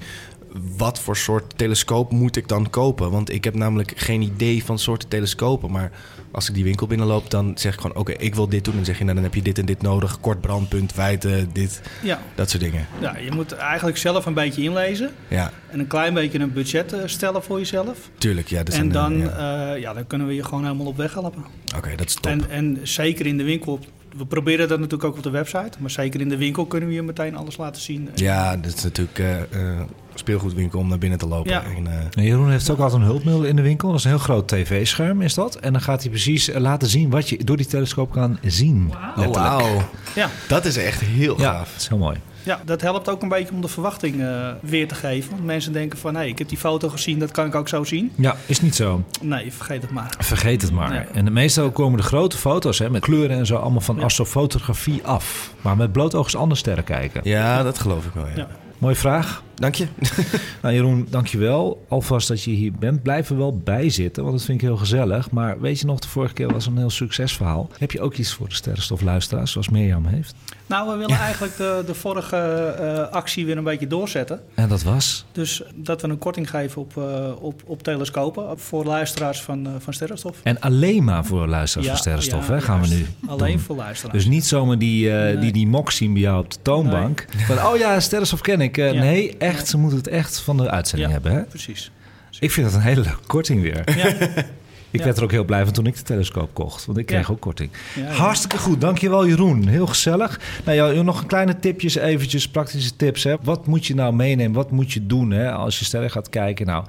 wat 0.78 1.00
voor 1.00 1.18
soort 1.18 1.58
telescoop 1.58 2.12
moet 2.12 2.36
ik 2.36 2.48
dan 2.48 2.70
kopen? 2.70 3.12
Want 3.12 3.32
ik 3.32 3.44
heb 3.44 3.56
namelijk 3.56 3.94
geen 3.96 4.22
idee 4.22 4.64
van 4.64 4.80
soorten 4.80 5.10
telescopen. 5.10 5.72
Maar 5.72 5.92
als 6.32 6.50
ik 6.50 6.56
die 6.56 6.64
winkel 6.64 6.88
binnenloop, 6.88 7.30
dan 7.30 7.52
zeg 7.56 7.74
ik 7.74 7.80
gewoon, 7.82 7.98
oké, 7.98 8.12
ik 8.12 8.36
wil 8.36 8.48
dit 8.50 8.64
doen. 8.64 8.74
En 8.74 8.80
dan 8.80 8.86
zeg 8.88 8.98
je, 8.98 9.04
nou, 9.04 9.16
dan 9.16 9.24
heb 9.24 9.36
je 9.36 9.42
dit 9.42 9.58
en 9.60 9.66
dit 9.66 9.82
nodig. 9.82 10.20
Kort 10.20 10.42
brandpunt, 10.42 10.96
wijdte, 10.96 11.48
dit, 11.54 11.82
Ja, 12.02 12.22
dat 12.36 12.50
soort 12.50 12.64
dingen. 12.64 12.88
ja, 13.02 13.18
je 13.18 13.32
moet 13.32 13.52
eigenlijk 13.52 13.98
zelf 13.98 14.26
een 14.26 14.34
beetje 14.34 14.62
inlezen 14.62 15.12
Ja, 15.28 15.52
en 15.70 15.80
een 15.80 15.88
klein 15.88 16.14
beetje 16.14 16.40
een 16.40 16.54
budget 16.54 16.94
eh, 16.94 17.00
stellen 17.06 17.44
voor 17.44 17.58
jezelf. 17.58 18.10
tuurlijk. 18.18 18.48
Ja, 18.48 18.64
dat 18.64 18.76
En 18.76 18.90
dan, 18.90 19.18
ja. 19.18 19.74
eh, 19.74 19.82
ja, 19.82 19.94
dan 19.94 20.08
kunnen 20.08 20.28
we 20.28 20.34
je 20.36 20.44
gewoon 20.44 20.64
helemaal 20.64 20.86
op 20.86 20.98
weg 20.98 21.14
helpen. 21.14 21.46
Oké, 21.78 21.96
dat 21.96 22.08
is 22.08 22.14
top. 22.14 22.26
En, 22.26 22.50
en 22.50 22.80
zeker 22.84 23.26
in 23.26 23.38
de 23.38 23.44
winkel, 23.44 23.80
we 24.18 24.26
proberen 24.26 24.68
dat 24.68 24.78
natuurlijk 24.80 25.04
ook 25.10 25.18
op 25.18 25.24
de 25.24 25.30
website, 25.30 25.72
maar 25.80 25.90
zeker 25.90 26.22
in 26.22 26.30
de 26.30 26.38
winkel 26.38 26.66
kunnen 26.66 26.90
we 26.90 26.96
je 26.96 27.02
meteen 27.02 27.36
alles 27.36 27.58
laten 27.58 27.82
zien. 27.82 28.10
Ja, 28.16 28.58
dat 28.58 28.74
is 28.74 28.84
natuurlijk 28.84 29.20
eh 29.20 29.42
eh, 29.42 29.80
speelgoedwinkel 30.14 30.80
om 30.80 30.88
naar 30.88 30.98
binnen 30.98 31.20
te 31.20 31.28
lopen. 31.28 31.52
Ja. 31.52 31.64
En, 31.64 31.88
eh, 31.88 31.94
En 32.16 32.24
Jeroen 32.24 32.50
heeft 32.50 32.70
ook 32.70 32.80
altijd 32.80 33.02
een 33.02 33.08
hulpmiddel 33.08 33.44
in 33.44 33.56
de 33.56 33.62
winkel. 33.62 33.90
Dat 33.90 33.98
is 33.98 34.04
een 34.04 34.10
heel 34.10 34.20
groot 34.20 34.48
tv-scherm, 34.48 35.22
is 35.22 35.34
dat. 35.34 35.56
En 35.56 35.72
dan 35.74 35.82
gaat 35.82 36.02
hij 36.02 36.10
precies 36.10 36.50
eh, 36.50 36.62
laten 36.62 36.88
zien 36.88 37.10
wat 37.10 37.30
je 37.30 37.44
door 37.44 37.58
die 37.58 37.66
telescoop 37.66 38.12
kan 38.12 38.38
zien. 38.42 38.92
wauw. 39.16 39.82
Ja, 40.16 40.30
Dat 40.48 40.66
is 40.66 40.78
echt 40.78 41.02
heel 41.02 41.40
Ja, 41.42 41.52
gaaf. 41.54 41.72
dat 41.72 41.82
is 41.82 41.88
heel 41.88 41.98
mooi. 41.98 42.18
Ja, 42.44 42.60
dat 42.66 42.82
helpt 42.82 43.10
ook 43.10 43.22
een 43.22 43.30
beetje 43.30 43.54
om 43.54 43.62
de 43.62 43.68
verwachting 43.68 44.22
eh, 44.22 44.50
weer 44.62 44.88
te 44.88 44.96
geven. 44.96 45.32
Want 45.32 45.46
mensen 45.46 45.74
denken 45.74 46.00
van, 46.00 46.16
hé, 46.16 46.24
ik 46.24 46.38
heb 46.38 46.50
die 46.50 46.58
foto 46.58 46.90
gezien, 46.90 47.20
dat 47.20 47.32
kan 47.32 47.46
ik 47.46 47.56
ook 47.56 47.68
zo 47.68 47.84
zien. 47.84 48.12
Ja, 48.16 48.36
is 48.46 48.62
niet 48.62 48.76
zo. 48.76 49.04
Nee, 49.22 49.54
vergeet 49.54 49.82
het 49.82 49.92
maar. 49.92 50.14
Vergeet 50.20 50.62
het 50.62 50.72
maar. 50.72 50.90
Nee. 50.90 51.04
En 51.14 51.26
de 51.26 51.32
meestal 51.32 51.72
komen 51.72 51.98
de 51.98 52.04
grote 52.06 52.38
foto's 52.38 52.80
hè, 52.80 52.90
met 52.90 53.02
kleuren 53.02 53.38
en 53.38 53.46
zo 53.46 53.56
allemaal 53.56 53.82
van 53.82 53.96
Ja. 53.96 54.04
astrofotografie 54.04 55.04
af. 55.04 55.52
Maar 55.62 55.78
met 55.78 55.92
bloot 55.92 56.16
oog 56.16 56.28
is 56.28 56.36
anders 56.36 56.60
sterren 56.60 56.84
kijken. 56.84 57.22
Ja, 57.24 57.64
dat 57.64 57.80
geloof 57.80 58.06
ik 58.06 58.14
wel, 58.14 58.26
ja. 58.28 58.32
Ja. 58.36 58.48
Mooie 58.78 58.96
vraag. 58.96 59.44
Dank 59.64 59.76
je. 59.76 59.88
Nou 60.62 60.76
Jeroen, 60.76 61.08
dankjewel. 61.10 61.86
Alvast 61.88 62.28
dat 62.28 62.44
je 62.44 62.52
hier 62.52 62.72
bent. 62.80 63.02
Blijf 63.04 63.30
er 63.30 63.38
wel 63.38 63.58
bij 63.58 63.90
zitten, 63.90 64.24
want 64.24 64.36
dat 64.36 64.46
vind 64.46 64.62
ik 64.62 64.68
heel 64.68 64.78
gezellig. 64.78 65.32
Maar 65.32 65.60
weet 65.60 65.80
je 65.80 65.86
nog, 65.86 66.00
de 66.00 66.08
vorige 66.08 66.34
keer 66.34 66.52
was 66.54 66.66
een 66.66 66.78
heel 66.78 66.90
succesverhaal. 66.90 67.70
Heb 67.78 67.92
je 67.92 68.02
ook 68.02 68.16
iets 68.16 68.34
voor 68.34 68.50
de 68.50 68.56
sterrenstofluisteraars, 68.56 69.52
zoals 69.52 69.70
Mirjam 69.70 70.06
heeft? 70.06 70.36
Nou, 70.66 70.90
we 70.92 70.98
willen 70.98 71.18
eigenlijk 71.28 71.58
de, 71.58 71.84
de 71.86 71.94
vorige 71.94 72.38
eh, 72.38 73.14
actie 73.14 73.46
weer 73.46 73.58
een 73.58 73.64
beetje 73.64 73.88
doorzetten. 73.88 74.42
En 74.56 74.70
dat 74.70 74.84
was? 74.84 75.26
Dus 75.32 75.64
dat 75.76 76.02
we 76.02 76.08
een 76.08 76.18
korting 76.18 76.50
geven 76.50 76.82
op, 76.82 76.98
eh, 76.98 77.32
op, 77.42 77.62
op 77.66 77.84
telescopen 77.84 78.60
voor 78.60 78.86
luisteraars 78.86 79.42
van, 79.42 79.66
eh, 79.68 79.72
van 79.80 79.94
sterrenstof. 79.94 80.38
En 80.44 80.60
alleen 80.60 81.04
maar 81.04 81.26
voor 81.26 81.48
luisteraars 81.48 81.88
van 81.90 81.98
sterrenstof, 81.98 82.48
ja, 82.48 82.54
hè, 82.54 82.62
gaan 82.62 82.82
we 82.82 82.88
nu 82.88 83.06
Alleen 83.28 83.52
doen. 83.52 83.60
voor 83.60 83.76
luisteraars. 83.76 84.18
Dus 84.24 84.28
niet 84.34 84.46
zomaar 84.46 84.78
die, 84.78 85.10
eh, 85.10 85.16
Nee. 85.24 85.38
die, 85.38 85.52
die 85.52 85.68
mok 85.68 85.92
zien 85.92 86.14
bij 86.14 86.22
jou 86.22 86.44
op 86.44 86.52
de 86.52 86.58
toonbank. 86.62 87.26
Van, 87.38 87.66
oh 87.66 87.78
ja, 87.78 88.00
sterrenstof 88.00 88.42
ken 88.42 88.62
ik. 88.62 88.78
Eh, 88.78 88.94
Ja. 88.94 89.00
Nee, 89.00 89.38
echt, 89.38 89.53
ze 89.68 89.78
moeten 89.78 89.98
het 89.98 90.08
echt 90.08 90.40
van 90.40 90.58
de 90.58 90.70
uitzending 90.70 91.12
hebben. 91.12 91.32
Hè? 91.32 91.42
Precies. 91.44 91.92
Ik 92.40 92.52
vind 92.52 92.66
dat 92.66 92.76
een 92.76 92.82
hele 92.82 93.02
leuke 93.02 93.26
korting 93.28 93.62
weer. 93.62 93.98
Ja. 93.98 94.06
Ik 94.92 95.00
Ja. 95.00 95.06
werd 95.06 95.18
er 95.18 95.24
ook 95.24 95.32
heel 95.32 95.44
blij 95.44 95.64
van 95.64 95.74
toen 95.74 95.86
ik 95.86 95.96
de 95.96 96.02
telescoop 96.02 96.54
kocht. 96.54 96.86
Want 96.86 96.98
ik 96.98 97.06
kreeg 97.06 97.28
Ja. 97.28 97.34
ook 97.34 97.40
korting. 97.40 97.70
Hartstikke 98.08 98.58
goed. 98.58 98.82
Dankjewel 98.82 99.28
Jeroen. 99.28 99.68
Heel 99.68 99.88
gezellig. 99.88 100.40
Nou 100.66 100.94
ja, 100.94 101.02
nog 101.02 101.22
een 101.22 101.28
kleine 101.28 101.60
tipjes, 101.60 101.96
eventjes 101.96 102.48
praktische 102.50 102.96
tips. 102.96 103.24
Hè. 103.24 103.36
Wat 103.44 103.68
moet 103.68 103.86
je 103.86 103.96
nou 103.96 104.14
meenemen? 104.16 104.54
Wat 104.56 104.72
moet 104.72 104.92
je 104.92 105.06
doen 105.06 105.32
hè, 105.32 105.52
als 105.52 105.80
je 105.80 105.86
sterren 105.86 106.12
gaat 106.12 106.30
kijken? 106.30 106.66
Nou, 106.66 106.86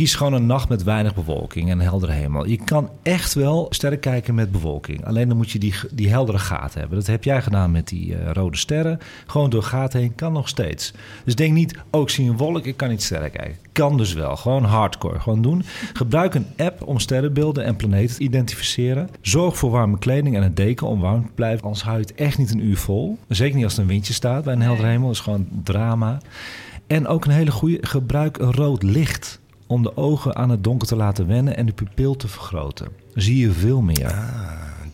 kies 0.00 0.14
gewoon 0.14 0.32
een 0.32 0.46
nacht 0.46 0.68
met 0.68 0.82
weinig 0.82 1.14
bewolking 1.14 1.70
en 1.70 1.80
heldere 1.80 2.12
hemel. 2.12 2.46
Je 2.46 2.64
kan 2.64 2.90
echt 3.02 3.34
wel 3.34 3.66
sterren 3.70 4.00
kijken 4.00 4.34
met 4.34 4.52
bewolking. 4.52 5.04
Alleen 5.04 5.28
dan 5.28 5.36
moet 5.36 5.50
je 5.50 5.58
die, 5.58 5.74
die 5.90 6.08
heldere 6.08 6.38
gaten 6.38 6.80
hebben. 6.80 6.98
Dat 6.98 7.06
heb 7.06 7.24
jij 7.24 7.42
gedaan 7.42 7.70
met 7.70 7.88
die 7.88 8.16
eh, 8.16 8.30
rode 8.32 8.56
sterren. 8.56 8.98
Gewoon 9.26 9.50
door 9.50 9.62
gaten 9.62 10.00
heen 10.00 10.14
kan 10.14 10.32
nog 10.32 10.48
steeds. 10.48 10.92
Dus 11.24 11.34
denk 11.34 11.52
niet, 11.52 11.78
oh 11.90 12.02
ik 12.02 12.08
zie 12.08 12.30
een 12.30 12.36
wolk, 12.36 12.64
ik 12.64 12.76
kan 12.76 12.88
niet 12.88 13.02
sterren 13.02 13.30
kijken. 13.30 13.56
Kan 13.72 13.96
dus 13.96 14.12
wel. 14.12 14.36
Gewoon 14.36 14.64
hardcore. 14.64 15.20
Gewoon 15.20 15.42
doen. 15.42 15.62
Gebruik 15.92 16.34
een 16.34 16.46
app 16.56 16.82
om 16.82 16.98
sterrenbeelden 16.98 17.64
en 17.64 17.76
planeten 17.76 18.16
te 18.16 18.22
identificeren. 18.22 19.08
Zorg 19.20 19.56
voor 19.56 19.70
warme 19.70 19.98
kleding 19.98 20.36
en 20.36 20.42
een 20.42 20.54
deken 20.54 20.86
om 20.86 21.00
warm 21.00 21.26
te 21.26 21.32
blijven. 21.34 21.64
Anders 21.64 21.82
hou 21.82 21.96
je 21.96 22.02
het 22.02 22.14
echt 22.14 22.38
niet 22.38 22.50
een 22.50 22.64
uur 22.64 22.76
vol. 22.76 23.18
Zeker 23.28 23.56
niet 23.56 23.64
als 23.64 23.74
er 23.74 23.82
een 23.82 23.86
windje 23.86 24.12
staat 24.12 24.44
bij 24.44 24.52
een 24.52 24.62
heldere 24.62 24.88
hemel. 24.88 25.06
Dat 25.06 25.16
is 25.16 25.22
gewoon 25.22 25.48
drama. 25.64 26.18
En 26.86 27.06
ook 27.06 27.24
een 27.24 27.30
hele 27.30 27.50
goede, 27.50 27.78
gebruik 27.80 28.38
een 28.38 28.52
rood 28.52 28.82
licht 28.82 29.40
om 29.70 29.82
de 29.82 29.96
ogen 29.96 30.36
aan 30.36 30.50
het 30.50 30.64
donker 30.64 30.88
te 30.88 30.96
laten 30.96 31.26
wennen 31.26 31.56
en 31.56 31.66
de 31.66 31.72
pupil 31.72 32.16
te 32.16 32.28
vergroten. 32.28 32.88
Zie 33.14 33.36
je 33.38 33.50
veel 33.50 33.80
meer. 33.80 34.14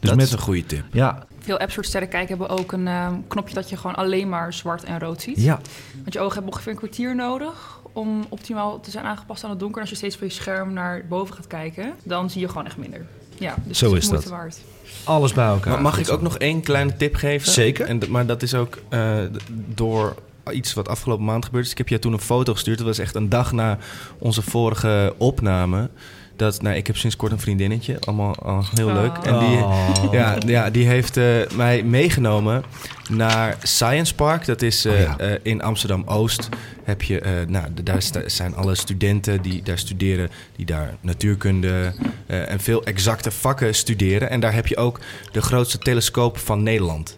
dus 0.01 0.09
dat 0.11 0.17
met 0.17 0.27
is 0.27 0.33
een 0.33 0.39
goede 0.39 0.67
tip. 0.67 0.85
ja, 0.93 1.27
Veel 1.39 1.59
apps 1.59 1.73
voor 1.73 1.83
het 1.83 1.91
sterren 1.91 2.09
kijken 2.11 2.39
hebben 2.39 2.59
ook 2.59 2.73
een 2.73 2.87
ehm, 2.89 3.15
knopje 3.29 3.55
dat 3.55 3.69
je 3.71 3.77
gewoon 3.77 3.97
alleen 3.97 4.29
maar 4.29 4.53
zwart 4.53 4.85
en 4.85 4.99
rood 4.99 5.23
ziet. 5.23 5.41
ja, 5.43 5.61
Want 6.03 6.13
je 6.13 6.21
ogen 6.21 6.35
hebben 6.35 6.53
ongeveer 6.53 6.73
een 6.73 6.79
kwartier 6.79 7.15
nodig 7.15 7.81
om 7.93 8.25
optimaal 8.29 8.81
te 8.81 8.91
zijn 8.91 9.05
aangepast 9.05 9.45
aan 9.45 9.51
het 9.51 9.59
donker. 9.59 9.77
En 9.77 9.83
als 9.83 9.91
je 9.91 9.97
steeds 9.97 10.17
van 10.17 10.27
je 10.27 10.33
scherm 10.33 10.73
naar 10.73 11.05
boven 11.09 11.35
gaat 11.35 11.47
kijken, 11.47 11.93
dan 12.03 12.31
zie 12.31 12.41
je 12.41 12.49
gewoon 12.49 12.67
echt 12.67 12.77
minder. 12.77 13.07
Ja, 13.39 13.55
dus 13.65 13.79
Zo 13.79 13.95
het 13.95 14.03
is 14.03 14.09
dat. 14.09 14.25
waard. 14.25 14.59
alles 15.05 15.33
bij 15.33 15.47
elkaar. 15.47 15.73
Maar 15.73 15.83
mag 15.83 15.99
ik 15.99 16.11
ook 16.11 16.23
nog 16.23 16.39
één 16.39 16.61
kleine 16.63 16.97
tip 16.97 17.15
geven? 17.15 17.53
Zeker. 17.53 17.87
En, 17.87 18.01
maar 18.09 18.27
dat 18.27 18.43
is 18.43 18.55
ook 18.55 18.79
eh, 18.89 19.19
door 19.75 20.15
iets 20.53 20.75
wat 20.75 20.89
afgelopen 20.89 21.25
maand 21.25 21.45
gebeurd 21.45 21.65
is. 21.65 21.71
Ik 21.71 21.79
heb 21.79 21.89
je 21.89 21.99
toen 21.99 22.13
een 22.13 22.19
foto 22.21 22.53
gestuurd. 22.53 22.79
Dat 22.79 22.87
was 22.87 22.99
echt 22.99 23.15
een 23.15 23.29
dag 23.29 23.53
na 23.53 23.79
onze 24.19 24.43
vorige 24.43 25.15
opname. 25.19 25.91
Dat, 26.37 26.63
nou, 26.63 26.77
ik 26.77 26.87
heb 26.87 26.97
sinds 26.97 27.17
kort 27.17 27.33
een 27.33 27.39
vriendinnetje. 27.41 27.97
Allemaal 28.01 28.35
al 28.37 28.65
heel 28.75 28.89
Oh. 28.89 28.95
leuk. 28.95 29.17
En 29.17 29.39
die, 29.39 29.59
Oh. 29.59 30.09
ja, 30.13 30.37
ja, 30.47 30.71
die 30.71 30.87
heeft 30.87 31.17
eh, 31.17 31.25
mij 31.55 31.83
meegenomen 31.83 32.63
naar 33.11 33.57
Science 33.63 34.15
Park. 34.15 34.45
Dat 34.47 34.63
is 34.63 34.85
eh, 34.85 34.93
Oh 34.93 34.99
ja. 34.99 35.19
eh, 35.19 35.35
in 35.43 35.63
Amsterdam-Oost. 35.63 36.49
Heb 36.85 37.03
je, 37.03 37.21
eh, 37.21 37.33
nou, 37.49 37.67
daar 37.83 38.03
zijn 38.27 38.55
alle 38.55 38.75
studenten 38.75 39.43
die 39.43 39.63
daar 39.63 39.79
studeren, 39.79 40.31
die 40.57 40.67
daar 40.67 40.97
natuurkunde 41.01 41.93
eh, 42.27 42.51
en 42.51 42.61
veel 42.61 42.85
exacte 42.85 43.31
vakken 43.31 43.75
studeren. 43.75 44.31
En 44.31 44.41
daar 44.41 44.55
heb 44.55 44.67
je 44.67 44.77
ook 44.77 45.01
de 45.33 45.41
grootste 45.43 45.79
telescoop 45.79 46.39
van 46.39 46.63
Nederland. 46.63 47.17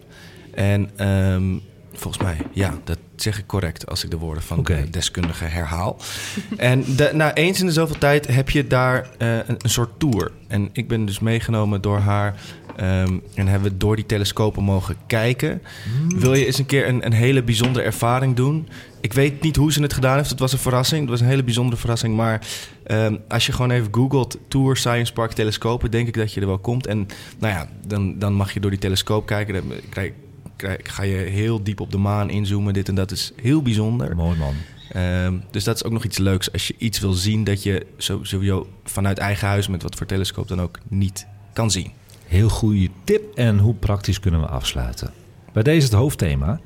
En 0.53 0.89
ehm, 0.95 1.57
volgens 1.99 2.23
mij, 2.23 2.37
ja, 2.51 2.77
dat 2.83 2.97
zeg 3.15 3.37
ik 3.37 3.47
correct 3.47 3.87
als 3.89 4.03
ik 4.03 4.11
de 4.11 4.17
woorden 4.17 4.43
van 4.43 4.63
de 4.63 4.89
deskundige 4.89 5.45
herhaal. 5.45 5.97
en 6.57 6.83
de, 6.95 7.11
na 7.13 7.33
eens 7.33 7.59
in 7.59 7.65
de 7.65 7.71
zoveel 7.71 7.97
tijd 7.97 8.27
heb 8.27 8.49
je 8.49 8.67
daar 8.67 9.09
eh, 9.17 9.35
een, 9.35 9.55
een 9.57 9.69
soort 9.69 9.99
tour. 9.99 10.31
En 10.47 10.69
ik 10.71 10.87
ben 10.87 11.05
dus 11.05 11.19
meegenomen 11.19 11.81
door 11.81 11.97
haar. 11.97 12.35
ehm, 12.75 13.17
en 13.35 13.47
hebben 13.47 13.71
we 13.71 13.77
door 13.77 13.95
die 13.95 14.05
telescopen 14.05 14.63
mogen 14.63 14.95
kijken. 15.07 15.61
Wil 16.07 16.33
je 16.33 16.45
eens 16.45 16.57
een 16.57 16.65
keer 16.65 16.87
een, 16.87 17.05
een 17.05 17.13
hele 17.13 17.43
bijzondere 17.43 17.85
ervaring 17.85 18.35
doen? 18.35 18.67
Ik 19.01 19.13
weet 19.13 19.41
niet 19.41 19.55
hoe 19.55 19.71
ze 19.71 19.81
het 19.81 19.93
gedaan 19.93 20.17
heeft. 20.17 20.29
Het 20.29 20.39
was 20.39 20.53
een 20.53 20.59
verrassing. 20.59 21.01
Het 21.01 21.09
was 21.09 21.19
een 21.19 21.27
hele 21.27 21.43
bijzondere 21.43 21.77
verrassing. 21.77 22.15
Maar 22.15 22.47
ehm, 22.83 23.15
als 23.27 23.45
je 23.45 23.51
gewoon 23.51 23.71
even 23.71 23.87
googelt 23.91 24.37
Tour 24.47 24.77
Science 24.77 25.13
Park 25.13 25.31
telescopen, 25.31 25.91
denk 25.91 26.07
ik 26.07 26.13
dat 26.13 26.33
je 26.33 26.41
er 26.41 26.47
wel 26.47 26.57
komt. 26.57 26.87
En 26.87 27.07
nou 27.39 27.53
ja, 27.53 27.69
dan, 27.87 28.19
dan 28.19 28.33
mag 28.33 28.53
je 28.53 28.59
door 28.59 28.69
die 28.69 28.79
telescoop 28.79 29.25
kijken. 29.25 29.53
Dan 29.53 29.63
krijg, 29.89 30.11
krijg, 30.59 30.79
ga 30.83 31.03
je 31.03 31.15
heel 31.17 31.63
diep 31.63 31.79
op 31.79 31.91
de 31.91 31.97
maan 31.97 32.29
inzoomen. 32.29 32.73
Dit 32.73 32.87
en 32.89 32.95
dat 32.95 33.11
is 33.11 33.31
heel 33.41 33.61
bijzonder. 33.61 34.15
Mooi 34.15 34.37
man. 34.37 34.53
Ehm, 34.91 35.37
dus 35.51 35.63
dat 35.63 35.75
is 35.75 35.83
ook 35.83 35.91
nog 35.91 36.03
iets 36.05 36.17
leuks. 36.17 36.51
Als 36.51 36.67
je 36.67 36.75
iets 36.77 36.99
wil 36.99 37.13
zien 37.13 37.43
dat 37.43 37.63
je 37.63 37.85
zo- 37.97 38.19
sowieso 38.23 38.67
vanuit 38.83 39.17
eigen 39.17 39.47
huis 39.47 39.67
met 39.67 39.83
wat 39.83 39.95
voor 39.95 40.05
telescoop 40.05 40.47
dan 40.47 40.61
ook 40.61 40.79
niet 40.87 41.27
kan 41.53 41.71
zien. 41.71 41.91
Heel 42.25 42.49
goede 42.49 42.89
tip. 43.03 43.35
En 43.35 43.57
hoe 43.59 43.73
praktisch 43.73 44.19
kunnen 44.19 44.39
we 44.41 44.47
afsluiten? 44.47 45.13
Bij 45.53 45.63
deze 45.63 45.85
het 45.85 45.95
hoofdthema. 45.95 46.59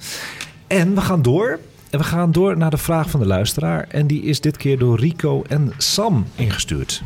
En 0.67 0.95
we 0.95 1.01
gaan 1.01 1.21
door. 1.21 1.59
En 1.89 1.99
we 1.99 2.05
gaan 2.05 2.31
door 2.31 2.57
naar 2.57 2.69
de 2.71 2.77
vraag 2.77 3.09
van 3.09 3.19
de 3.19 3.25
luisteraar. 3.25 3.87
En 3.89 4.07
die 4.07 4.21
is 4.23 4.41
dit 4.41 4.57
keer 4.57 4.77
door 4.79 4.99
Rico 4.99 5.43
en 5.47 5.73
Sam 5.77 6.25
ingestuurd. 6.35 7.03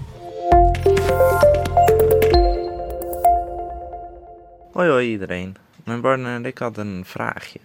Hoi 4.71 4.89
hoi 4.89 5.11
iedereen. 5.11 5.55
Mijn 5.87 6.01
partner 6.01 6.35
en 6.35 6.45
ik 6.45 6.57
hadden 6.57 6.87
een 6.87 7.05
vraagje. 7.05 7.59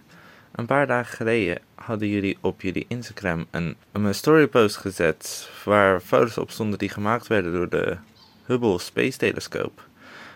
Een 0.51 0.65
paar 0.65 0.87
dagen 0.87 1.15
geleden 1.15 1.59
hadden 1.75 2.07
jullie 2.07 2.37
op 2.41 2.61
jullie 2.61 2.85
Instagram 2.87 3.45
een, 3.51 3.75
een 3.91 4.15
storypost 4.15 4.77
gezet 4.77 5.49
waar 5.65 5.99
foto's 5.99 6.37
op 6.37 6.51
stonden 6.51 6.79
die 6.79 6.89
gemaakt 6.89 7.27
werden 7.27 7.53
door 7.53 7.69
de 7.69 7.97
Hubble 8.45 8.79
Space 8.79 9.17
Telescope. 9.17 9.81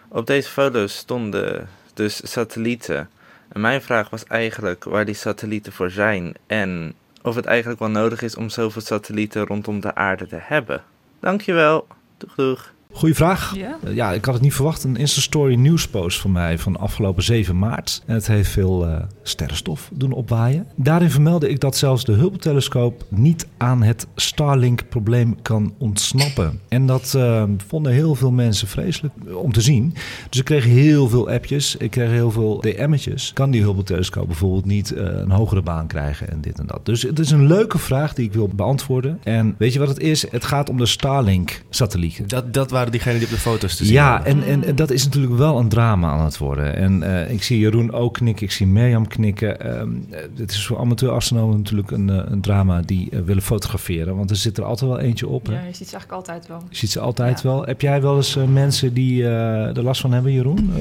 Op 0.08 0.28
deze 0.28 0.50
foto's 0.50 0.98
stonden 0.98 1.70
dus 1.94 2.32
satellieten. 2.32 3.10
En 3.48 3.62
mijn 3.62 3.82
vraag 3.82 4.10
was 4.10 4.24
eigenlijk 4.24 4.84
waar 4.84 5.06
die 5.06 5.16
satellieten 5.16 5.74
voor 5.74 5.92
zijn 5.92 6.34
en 6.48 6.94
of 7.22 7.36
het 7.36 7.46
eigenlijk 7.46 7.80
wel 7.80 7.90
nodig 7.90 8.22
is 8.22 8.36
om 8.36 8.50
zoveel 8.50 8.82
satellieten 8.82 9.46
rondom 9.46 9.80
de 9.80 9.96
aarde 9.96 10.28
te 10.28 10.40
hebben. 10.40 10.84
Dankjewel. 11.20 11.88
Doeg 12.18 12.36
doeg. 12.36 12.74
Goeie 12.98 13.16
vraag. 13.16 13.56
Ja? 13.56 13.78
Eh, 13.84 13.96
Ja, 13.96 14.12
ik 14.12 14.26
had 14.26 14.34
het 14.34 14.44
niet 14.44 14.54
verwacht. 14.54 14.84
Een 14.84 14.96
Insta-story 14.96 15.56
nieuwspost 15.56 16.20
van 16.20 16.32
mij 16.32 16.58
van 16.58 16.78
afgelopen 16.80 17.24
7 17.24 17.60
maart. 17.60 18.04
En 18.06 18.14
het 18.14 18.28
heeft 18.28 18.50
veel 18.50 18.88
eh, 18.88 18.96
sterrenstof 19.24 19.90
doen 19.94 20.12
opwaaien. 20.12 20.68
Daarin 20.76 21.10
vermeldde 21.12 21.50
ik 21.50 21.60
dat 21.60 21.78
zelfs 21.78 22.04
de 22.04 22.12
Hubble-telescoop 22.12 23.06
niet 23.10 23.48
aan 23.58 23.84
het 23.84 24.08
Starlink-probleem 24.16 25.42
kan 25.42 25.74
ontsnappen. 25.78 26.60
En 26.68 26.86
dat 26.86 27.14
eh, 27.16 27.44
vonden 27.68 27.92
heel 27.92 28.16
veel 28.16 28.32
mensen 28.32 28.68
vreselijk 28.68 29.14
om 29.34 29.52
te 29.52 29.62
zien. 29.62 29.94
Dus 30.30 30.40
ik 30.40 30.46
kreeg 30.46 30.64
heel 30.64 31.10
veel 31.10 31.30
appjes. 31.30 31.76
Ik 31.76 31.92
kreeg 31.92 32.10
heel 32.10 32.32
veel 32.32 32.62
DM'tjes. 32.62 33.32
Kan 33.34 33.52
die 33.52 33.64
Hubble-telescoop 33.64 34.28
bijvoorbeeld 34.28 34.66
niet 34.66 34.92
eh, 34.92 35.04
een 35.06 35.32
hogere 35.32 35.62
baan 35.62 35.88
krijgen 35.88 36.30
en 36.30 36.42
dit 36.42 36.60
en 36.60 36.68
dat? 36.68 36.86
Dus 36.86 37.02
het 37.02 37.20
is 37.20 37.32
een 37.32 37.48
leuke 37.48 37.78
vraag 37.78 38.14
die 38.14 38.26
ik 38.26 38.34
wil 38.34 38.48
beantwoorden. 38.48 39.20
En 39.24 39.56
weet 39.58 39.74
je 39.74 39.80
wat 39.80 39.88
het 39.88 40.00
is? 40.00 40.32
Het 40.32 40.46
gaat 40.46 40.70
om 40.70 40.78
de 40.78 40.86
Starlink-satellieten. 40.86 42.28
Dat, 42.28 42.54
dat 42.54 42.72
waren 42.72 42.87
diegenen 42.92 43.18
die 43.18 43.28
op 43.28 43.34
de 43.34 43.40
foto's 43.40 43.76
te 43.76 43.86
zien 43.86 43.94
Ja, 43.94 44.10
waren. 44.10 44.26
en, 44.26 44.44
en, 44.44 44.64
en 44.64 44.76
dat 44.76 44.92
is 44.92 45.04
natuurlijk 45.06 45.36
wel 45.38 45.58
een 45.60 45.70
drama 45.70 46.10
aan 46.12 46.24
het 46.26 46.38
worden. 46.38 46.76
En 46.76 47.04
eh, 47.04 47.32
ik 47.34 47.44
zie 47.44 47.60
Jeroen 47.60 47.92
ook 47.94 48.14
knikken, 48.14 48.46
ik 48.46 48.52
zie 48.52 48.68
Mirjam 48.68 49.08
knikken. 49.08 49.60
Ehm, 49.62 49.90
eh, 50.10 50.20
het 50.36 50.52
is 50.52 50.66
voor 50.66 50.78
amateurastronomen 50.80 51.58
natuurlijk 51.58 51.92
een, 51.92 52.10
eh, 52.10 52.22
een 52.26 52.42
drama 52.42 52.82
die 52.82 53.10
willen 53.26 53.44
fotograferen. 53.44 54.16
Want 54.18 54.30
er 54.30 54.36
zit 54.36 54.58
er 54.58 54.64
altijd 54.64 54.90
wel 54.90 55.00
eentje 55.00 55.28
op. 55.28 55.46
Hè? 55.46 55.54
Ja, 55.54 55.60
je 55.60 55.74
ziet 55.74 55.88
ze 55.90 55.96
eigenlijk 55.96 56.12
altijd 56.12 56.48
wel. 56.48 56.64
Je 56.70 56.76
ziet 56.78 56.92
ze 56.92 57.00
altijd 57.00 57.42
Ja. 57.42 57.50
wel. 57.50 57.64
Heb 57.66 57.82
jij 57.82 58.02
wel 58.02 58.16
eens 58.16 58.38
mensen 58.54 58.94
die 58.94 59.24
eh, 59.24 59.78
er 59.78 59.84
last 59.84 60.02
van 60.02 60.12
hebben, 60.14 60.32
Jeroen? 60.32 60.72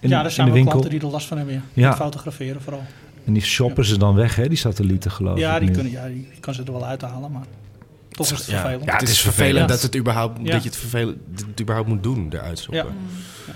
In, 0.00 0.08
ja, 0.08 0.24
er 0.24 0.30
zijn 0.30 0.46
wel 0.46 0.54
winkel? 0.56 0.72
klanten 0.72 0.98
die 0.98 1.06
er 1.08 1.12
last 1.14 1.26
van 1.26 1.36
hebben. 1.36 1.54
Ja. 1.54 1.60
Ja. 1.72 1.88
Die 1.88 1.96
fotograferen 1.98 2.60
vooral. 2.62 2.82
En 3.26 3.32
die 3.32 3.42
shoppen 3.42 3.84
ze 3.84 3.98
dan 3.98 4.14
weg, 4.14 4.36
hè, 4.36 4.48
die 4.48 4.58
satellieten 4.58 5.10
geloof 5.10 5.38
Ja, 5.38 5.54
ik 5.54 5.60
die 5.60 5.68
nu. 5.68 5.74
kunnen, 5.74 5.92
ja, 5.92 6.06
die 6.06 6.28
kan 6.40 6.54
ze 6.54 6.62
er 6.66 6.72
wel 6.72 6.86
uithalen, 6.86 7.32
maar 7.32 7.42
toch 8.16 8.30
is 8.30 8.38
het 8.38 8.46
Ja. 8.46 8.60
vervelend. 8.60 8.84
Ja, 8.84 8.92
het 8.96 9.08
is 9.08 9.20
vervelend 9.20 9.68
dat, 9.68 9.82
het 9.82 9.96
überhaupt, 9.96 10.38
Ja. 10.42 10.52
dat 10.52 10.62
je 10.62 10.68
het, 10.68 10.78
vervelend, 10.78 11.16
het 11.46 11.60
überhaupt 11.60 11.88
moet 11.88 12.02
doen, 12.02 12.26
eruit 12.30 12.58
zoeken. 12.58 12.84
Ja. 12.84 13.54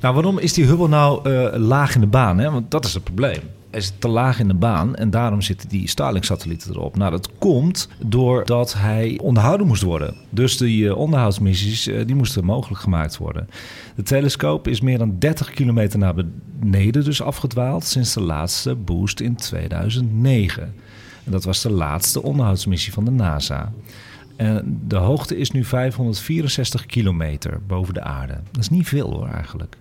Nou, 0.00 0.14
waarom 0.14 0.38
is 0.38 0.52
die 0.52 0.64
Hubble 0.64 0.88
nou 0.88 1.30
eh, 1.30 1.58
laag 1.58 1.94
in 1.94 2.00
de 2.00 2.06
baan? 2.06 2.38
Hè? 2.38 2.50
Want 2.50 2.70
dat 2.70 2.84
is 2.84 2.94
het 2.94 3.04
probleem. 3.04 3.40
hij 3.70 3.80
zit 3.80 3.92
te 3.98 4.08
laag 4.08 4.38
in 4.40 4.48
de 4.48 4.54
baan 4.54 4.94
en 4.96 5.10
daarom 5.10 5.40
zitten 5.42 5.68
die 5.68 5.88
Starlink-satellieten 5.88 6.70
erop. 6.70 6.96
Nou, 6.96 7.10
dat 7.10 7.28
komt 7.38 7.88
doordat 8.06 8.74
hij 8.74 9.18
onderhouden 9.22 9.66
moest 9.66 9.82
worden. 9.82 10.14
Dus 10.30 10.56
die 10.56 10.82
uh, 10.84 10.96
onderhoudsmissies 10.96 11.88
uh, 11.88 12.06
die 12.06 12.14
moesten 12.14 12.44
mogelijk 12.44 12.80
gemaakt 12.80 13.16
worden. 13.16 13.48
De 13.96 14.02
telescoop 14.02 14.68
is 14.68 14.80
meer 14.80 14.98
dan 14.98 15.16
30 15.18 15.50
kilometer 15.50 15.98
naar 15.98 16.14
beneden 16.60 17.04
dus 17.04 17.22
afgedwaald 17.22 17.84
sinds 17.84 18.12
de 18.14 18.20
laatste 18.22 18.74
boost 18.74 19.20
in 19.20 19.34
2009. 19.36 20.74
Dat 21.30 21.44
was 21.44 21.62
de 21.62 21.70
laatste 21.70 22.22
onderhoudsmissie 22.22 22.92
van 22.92 23.04
de 23.04 23.10
NASA. 23.10 23.72
En 24.36 24.80
de 24.86 24.96
hoogte 24.96 25.36
is 25.36 25.50
nu 25.50 25.64
564 25.64 26.86
kilometer 26.86 27.60
boven 27.66 27.94
de 27.94 28.02
aarde. 28.02 28.38
Dat 28.50 28.60
is 28.60 28.68
niet 28.68 28.88
veel 28.88 29.10
hoor 29.10 29.28
eigenlijk. 29.28 29.76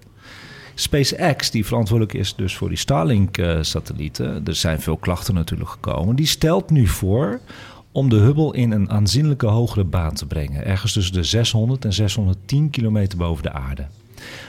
SpaceX, 0.76 1.52
die 1.52 1.66
verantwoordelijk 1.66 2.18
is 2.18 2.36
dus 2.36 2.56
voor 2.56 2.70
die 2.70 2.78
Starlink-satellieten, 2.78 4.46
er 4.46 4.56
zijn 4.56 4.82
veel 4.82 4.98
klachten 4.98 5.34
natuurlijk 5.34 5.70
gekomen, 5.70 6.16
die 6.16 6.26
stelt 6.26 6.70
nu 6.70 6.88
voor 6.88 7.40
om 7.92 8.10
de 8.10 8.16
Hubble 8.16 8.54
in 8.56 8.72
een 8.72 8.90
aanzienlijke 8.90 9.46
hogere 9.46 9.84
baan 9.84 10.14
te 10.14 10.26
brengen. 10.26 10.66
Ergens 10.66 10.94
tussen 10.94 11.14
de 11.14 11.24
600 11.24 11.86
en 11.86 11.94
610 11.94 12.70
kilometer 12.70 13.18
boven 13.18 13.44
de 13.44 13.52
aarde. 13.52 13.86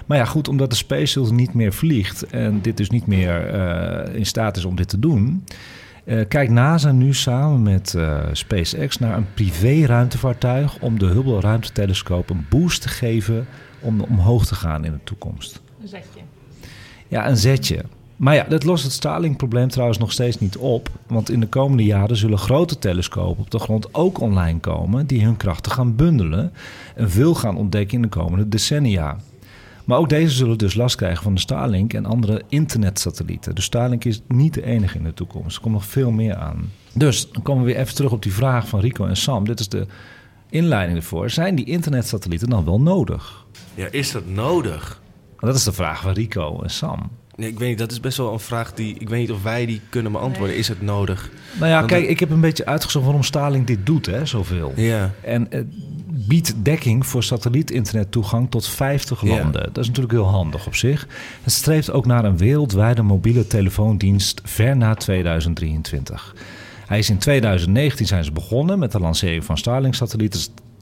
Maar 0.07 0.19
ja, 0.19 0.25
goed, 0.25 0.49
omdat 0.49 0.71
de 0.71 0.77
Space 0.77 1.07
Shuttle 1.07 1.35
niet 1.35 1.55
meer 1.55 1.73
vliegt 1.73 2.27
en 2.27 2.61
dit 2.61 2.77
dus 2.77 2.91
niet 2.91 3.07
meer 3.07 3.55
uh, 3.55 4.15
in 4.15 4.27
staat 4.27 4.57
is 4.57 4.65
om 4.65 4.77
dit 4.77 4.89
te 4.89 4.99
doen, 4.99 5.45
uh, 6.11 6.21
kijkt 6.29 6.53
NASA 6.53 6.93
nu 6.93 7.15
samen 7.15 7.63
met 7.63 7.95
uh, 7.97 8.21
SpaceX 8.33 8.99
naar 8.99 9.17
een 9.17 9.27
privé-ruimtevaartuig 9.35 10.79
om 10.81 10.99
de 10.99 11.07
Hubble 11.07 11.41
ruimtetelescoop 11.41 12.31
een 12.31 12.47
boost 12.49 12.83
te 12.83 12.89
geven 12.89 13.47
om 13.81 14.01
omhoog 14.01 14.47
te 14.47 14.55
gaan 14.55 14.85
in 14.85 14.93
de 14.93 15.05
toekomst. 15.05 15.61
Een 15.83 15.89
zetje. 15.89 16.21
Ja, 17.09 17.29
een 17.29 17.37
zetje. 17.37 17.85
Maar 18.17 18.35
ja, 18.35 18.45
dat 18.49 18.65
lost 18.65 18.85
het 18.85 18.93
Starlink-probleem 18.93 19.69
trouwens 19.69 19.99
nog 19.99 20.13
steeds 20.13 20.39
niet 20.39 20.57
op. 20.57 20.89
Want 21.07 21.31
in 21.31 21.41
de 21.41 21.47
komende 21.47 21.85
jaren 21.85 22.17
zullen 22.17 22.39
grote 22.39 22.79
telescopen 22.79 23.43
op 23.43 23.51
de 23.51 23.59
grond 23.59 23.95
ook 23.95 24.21
online 24.21 24.59
komen... 24.59 25.07
die 25.07 25.25
hun 25.25 25.37
krachten 25.37 25.73
gaan 25.73 25.97
bundelen 25.97 26.53
en 26.95 27.11
veel 27.11 27.35
gaan 27.35 27.57
ontdekken 27.57 27.97
in 27.97 28.03
de 28.03 28.09
komende 28.09 28.49
decennia. 28.49 29.17
Maar 29.91 29.99
ook 29.99 30.09
deze 30.09 30.35
zullen 30.35 30.59
dus 30.59 30.75
last 30.75 30.97
krijgen 30.97 31.23
van 31.23 31.35
de 31.35 31.41
Starlink 31.41 31.93
en 31.93 32.07
andere 32.07 32.43
internetsatellieten. 32.49 33.55
Dus 33.55 33.65
Starlink 33.65 34.05
is 34.05 34.21
niet 34.29 34.55
de 34.55 34.65
enige 34.65 34.99
in 34.99 35.05
de 35.05 35.15
toekomst. 35.15 35.57
Er 35.57 35.63
komt 35.63 35.75
nog 35.75 35.85
veel 35.85 36.11
meer 36.11 36.35
aan. 36.35 36.73
Dus 36.93 37.31
dan 37.31 37.43
komen 37.43 37.65
we 37.65 37.73
weer 37.73 37.81
even 37.81 37.95
terug 37.95 38.13
op 38.13 38.23
die 38.23 38.33
vraag 38.33 38.69
van 38.69 38.81
Rico 38.81 39.07
en 39.07 39.17
Sam. 39.17 39.45
Dit 39.45 39.61
is 39.61 39.69
de 39.69 39.87
inleiding 40.51 40.99
ervoor. 40.99 41.31
Zijn 41.31 41.55
die 41.55 41.65
internetsatellieten 41.65 42.49
dan 42.49 42.65
wel 42.65 42.81
nodig? 42.81 43.47
Ja, 43.75 43.89
is 43.91 44.13
dat 44.13 44.27
nodig? 44.27 45.03
Dat 45.39 45.55
is 45.55 45.65
de 45.65 45.73
vraag 45.73 46.01
van 46.01 46.13
Rico 46.13 46.63
en 46.63 46.71
Sam. 46.71 47.11
Nee, 47.41 47.49
ik 47.49 47.59
weet 47.59 47.69
niet, 47.69 47.79
dat 47.79 47.91
is 47.91 48.01
best 48.01 48.17
wel 48.17 48.33
een 48.33 48.41
vraag 48.41 48.73
die... 48.75 48.97
Ik 48.99 49.09
weet 49.09 49.21
niet 49.21 49.31
of 49.31 49.43
wij 49.43 49.67
die 49.67 49.81
kunnen 49.89 50.13
beantwoorden. 50.13 50.49
Nee. 50.49 50.59
Is 50.59 50.69
het 50.69 50.83
nodig? 50.83 51.31
Nou 51.59 51.71
ja, 51.71 51.77
Want 51.77 51.91
kijk, 51.91 52.09
ik 52.09 52.21
heb 52.21 52.31
een 52.31 52.41
beetje 52.41 52.67
uitgezocht 52.67 53.05
waarom 53.05 53.23
Starlink 53.23 53.67
dit 53.67 53.87
doet, 53.87 54.07
hè, 54.07 54.27
zoveel. 54.27 54.73
Ja. 54.77 55.11
En 55.21 55.47
het 55.51 55.67
biedt 56.29 56.55
dekking 56.63 57.07
voor 57.07 57.23
satelliet-internettoegang 57.23 58.51
tot 58.51 58.67
50 58.69 59.23
landen. 59.23 59.61
Ja. 59.61 59.69
Dat 59.73 59.79
is 59.79 59.87
natuurlijk 59.87 60.15
heel 60.15 60.29
handig 60.29 60.67
op 60.67 60.75
zich. 60.75 61.07
Het 61.43 61.53
streeft 61.53 61.91
ook 61.91 62.07
naar 62.07 62.25
een 62.25 62.37
wereldwijde 62.37 63.03
mobiele 63.03 63.47
telefoondienst 63.47 64.41
ver 64.45 64.77
na 64.77 64.95
2023. 64.95 66.35
Hij 66.87 66.99
is 66.99 67.11
in 67.11 67.19
2019 67.19 68.07
zijn 68.07 68.25
ze 68.25 68.33
begonnen 68.33 68.79
met 68.79 68.93
de 68.93 69.01
lancering 69.01 69.45
van 69.45 69.59
Starlink-satellieten 69.59 70.41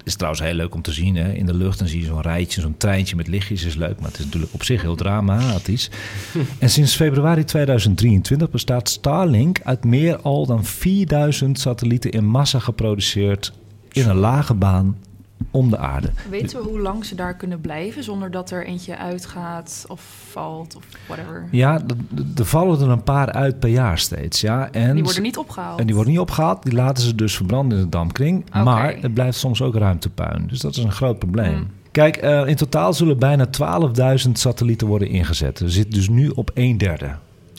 is 0.08 0.14
trouwens 0.14 0.42
heel 0.42 0.54
leuk 0.54 0.74
om 0.74 0.82
te 0.82 0.92
zien. 0.92 1.16
Hè? 1.16 1.32
In 1.32 1.46
de 1.46 1.54
lucht 1.54 1.78
dan 1.78 1.88
zie 1.88 2.00
je 2.00 2.06
zo'n 2.06 2.20
rijtje, 2.20 2.60
zo'n 2.60 2.76
treintje 2.76 3.16
met 3.16 3.28
lichtjes. 3.28 3.64
is 3.64 3.74
leuk, 3.74 4.00
maar 4.00 4.08
het 4.08 4.18
is 4.18 4.24
natuurlijk 4.24 4.52
op 4.54 4.64
zich 4.64 4.82
heel 4.82 4.96
dramatisch. 4.96 5.90
en 6.58 6.70
sinds 6.70 6.96
februari 6.96 7.44
2023 7.44 8.50
bestaat 8.50 8.88
Starlink 8.88 9.60
uit 9.62 9.84
meer 9.84 10.16
al 10.16 10.46
dan 10.46 10.64
4000 10.64 11.58
satellieten 11.58 12.10
in 12.10 12.24
massa 12.24 12.58
geproduceerd 12.58 13.52
in 13.92 14.08
een 14.08 14.16
lage 14.16 14.54
baan 14.54 14.96
om 15.50 15.70
de 15.70 15.78
aarde. 15.78 16.10
Weten 16.30 16.62
we 16.62 16.68
hoe 16.68 16.80
lang 16.80 17.04
ze 17.04 17.14
daar 17.14 17.36
kunnen 17.36 17.60
blijven 17.60 18.04
zonder 18.04 18.30
dat 18.30 18.50
er 18.50 18.66
eentje 18.66 18.96
uitgaat 18.96 19.84
of 19.88 20.00
valt 20.30 20.76
of 20.76 20.84
whatever? 21.06 21.48
Ja, 21.50 21.80
er 22.36 22.44
vallen 22.44 22.80
er 22.80 22.88
een 22.88 23.02
paar 23.02 23.32
uit 23.32 23.58
per 23.58 23.68
jaar 23.68 23.98
steeds. 23.98 24.40
Ja. 24.40 24.70
En 24.70 24.94
die 24.94 25.04
worden 25.04 25.22
niet 25.22 25.38
opgehaald? 25.38 25.80
En 25.80 25.86
die 25.86 25.94
worden 25.94 26.12
niet 26.12 26.22
opgehaald. 26.22 26.62
Die 26.62 26.72
laten 26.72 27.04
ze 27.04 27.14
dus 27.14 27.36
verbranden 27.36 27.78
in 27.78 27.84
de 27.84 27.90
dampkring. 27.90 28.46
Okay. 28.48 28.62
Maar 28.62 28.96
het 29.00 29.14
blijft 29.14 29.38
soms 29.38 29.62
ook 29.62 29.74
ruimtepuin. 29.74 30.46
Dus 30.46 30.60
dat 30.60 30.76
is 30.76 30.82
een 30.84 30.92
groot 30.92 31.18
probleem. 31.18 31.54
Hmm. 31.54 31.70
Kijk, 31.90 32.24
uh, 32.24 32.46
in 32.46 32.56
totaal 32.56 32.92
zullen 32.92 33.18
bijna 33.18 33.46
12.000 34.26 34.32
satellieten 34.32 34.86
worden 34.86 35.08
ingezet. 35.08 35.60
We 35.60 35.70
zitten 35.70 35.94
dus 35.94 36.08
nu 36.08 36.28
op 36.28 36.50
een 36.54 36.78
derde. 36.78 37.10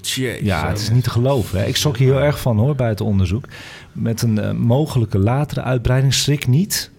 Jeez, 0.02 0.42
ja, 0.42 0.68
het 0.68 0.80
is 0.80 0.90
niet 0.90 1.04
te 1.04 1.10
geloven. 1.10 1.60
Hè. 1.60 1.66
Ik 1.66 1.76
schrok 1.76 1.98
hier 1.98 2.14
heel 2.14 2.22
erg 2.22 2.40
van 2.40 2.58
hoor, 2.58 2.76
bij 2.76 2.90
het 2.90 3.02
onderzoek. 3.02 3.46
Met 3.92 4.22
een 4.22 4.38
uh, 4.38 4.52
mogelijke 4.52 5.20
latere 5.20 5.62
uitbreiding. 5.62 6.14
Schrik 6.14 6.48
niet 6.48 6.92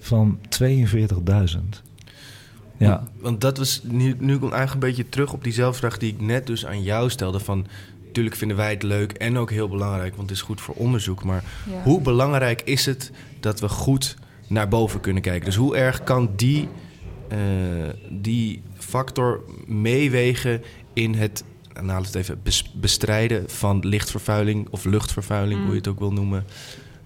van 0.00 0.38
42.000. 0.60 1.58
Ja. 2.76 3.08
Want, 3.20 3.40
dat 3.40 3.58
was 3.58 3.80
nu, 3.84 4.16
nu 4.18 4.38
komt 4.38 4.52
eigenlijk 4.52 4.72
een 4.72 4.88
beetje 4.88 5.08
terug 5.08 5.32
op 5.32 5.44
diezelfde 5.44 5.78
vraag 5.78 5.98
die 5.98 6.12
ik 6.12 6.20
net 6.20 6.46
dus 6.46 6.66
aan 6.66 6.82
jou 6.82 7.10
stelde. 7.10 7.40
Van 7.40 7.66
natuurlijk 8.06 8.36
vinden 8.36 8.56
wij 8.56 8.70
het 8.70 8.82
leuk 8.82 9.12
en 9.12 9.38
ook 9.38 9.50
heel 9.50 9.68
belangrijk, 9.68 10.16
want 10.16 10.28
het 10.28 10.38
is 10.38 10.44
goed 10.44 10.60
voor 10.60 10.74
onderzoek. 10.74 11.24
Maar 11.24 11.44
ja. 11.70 11.82
hoe 11.82 12.00
belangrijk 12.00 12.62
is 12.64 12.86
het 12.86 13.10
dat 13.40 13.60
we 13.60 13.68
goed 13.68 14.16
naar 14.46 14.68
boven 14.68 15.00
kunnen 15.00 15.22
kijken? 15.22 15.44
Dus 15.44 15.56
hoe 15.56 15.76
erg 15.76 16.04
kan 16.04 16.30
die, 16.36 16.68
uh, 17.32 17.38
die 18.10 18.62
factor 18.74 19.44
meewegen 19.66 20.62
in 20.92 21.14
het 21.14 21.44
nou, 21.82 22.02
het 22.04 22.14
even 22.14 22.42
bestrijden 22.74 23.50
van 23.50 23.80
lichtvervuiling 23.86 24.68
of 24.70 24.84
luchtvervuiling, 24.84 25.58
mm. 25.58 25.64
hoe 25.64 25.74
je 25.74 25.80
het 25.80 25.88
ook 25.88 25.98
wil 25.98 26.12
noemen. 26.12 26.44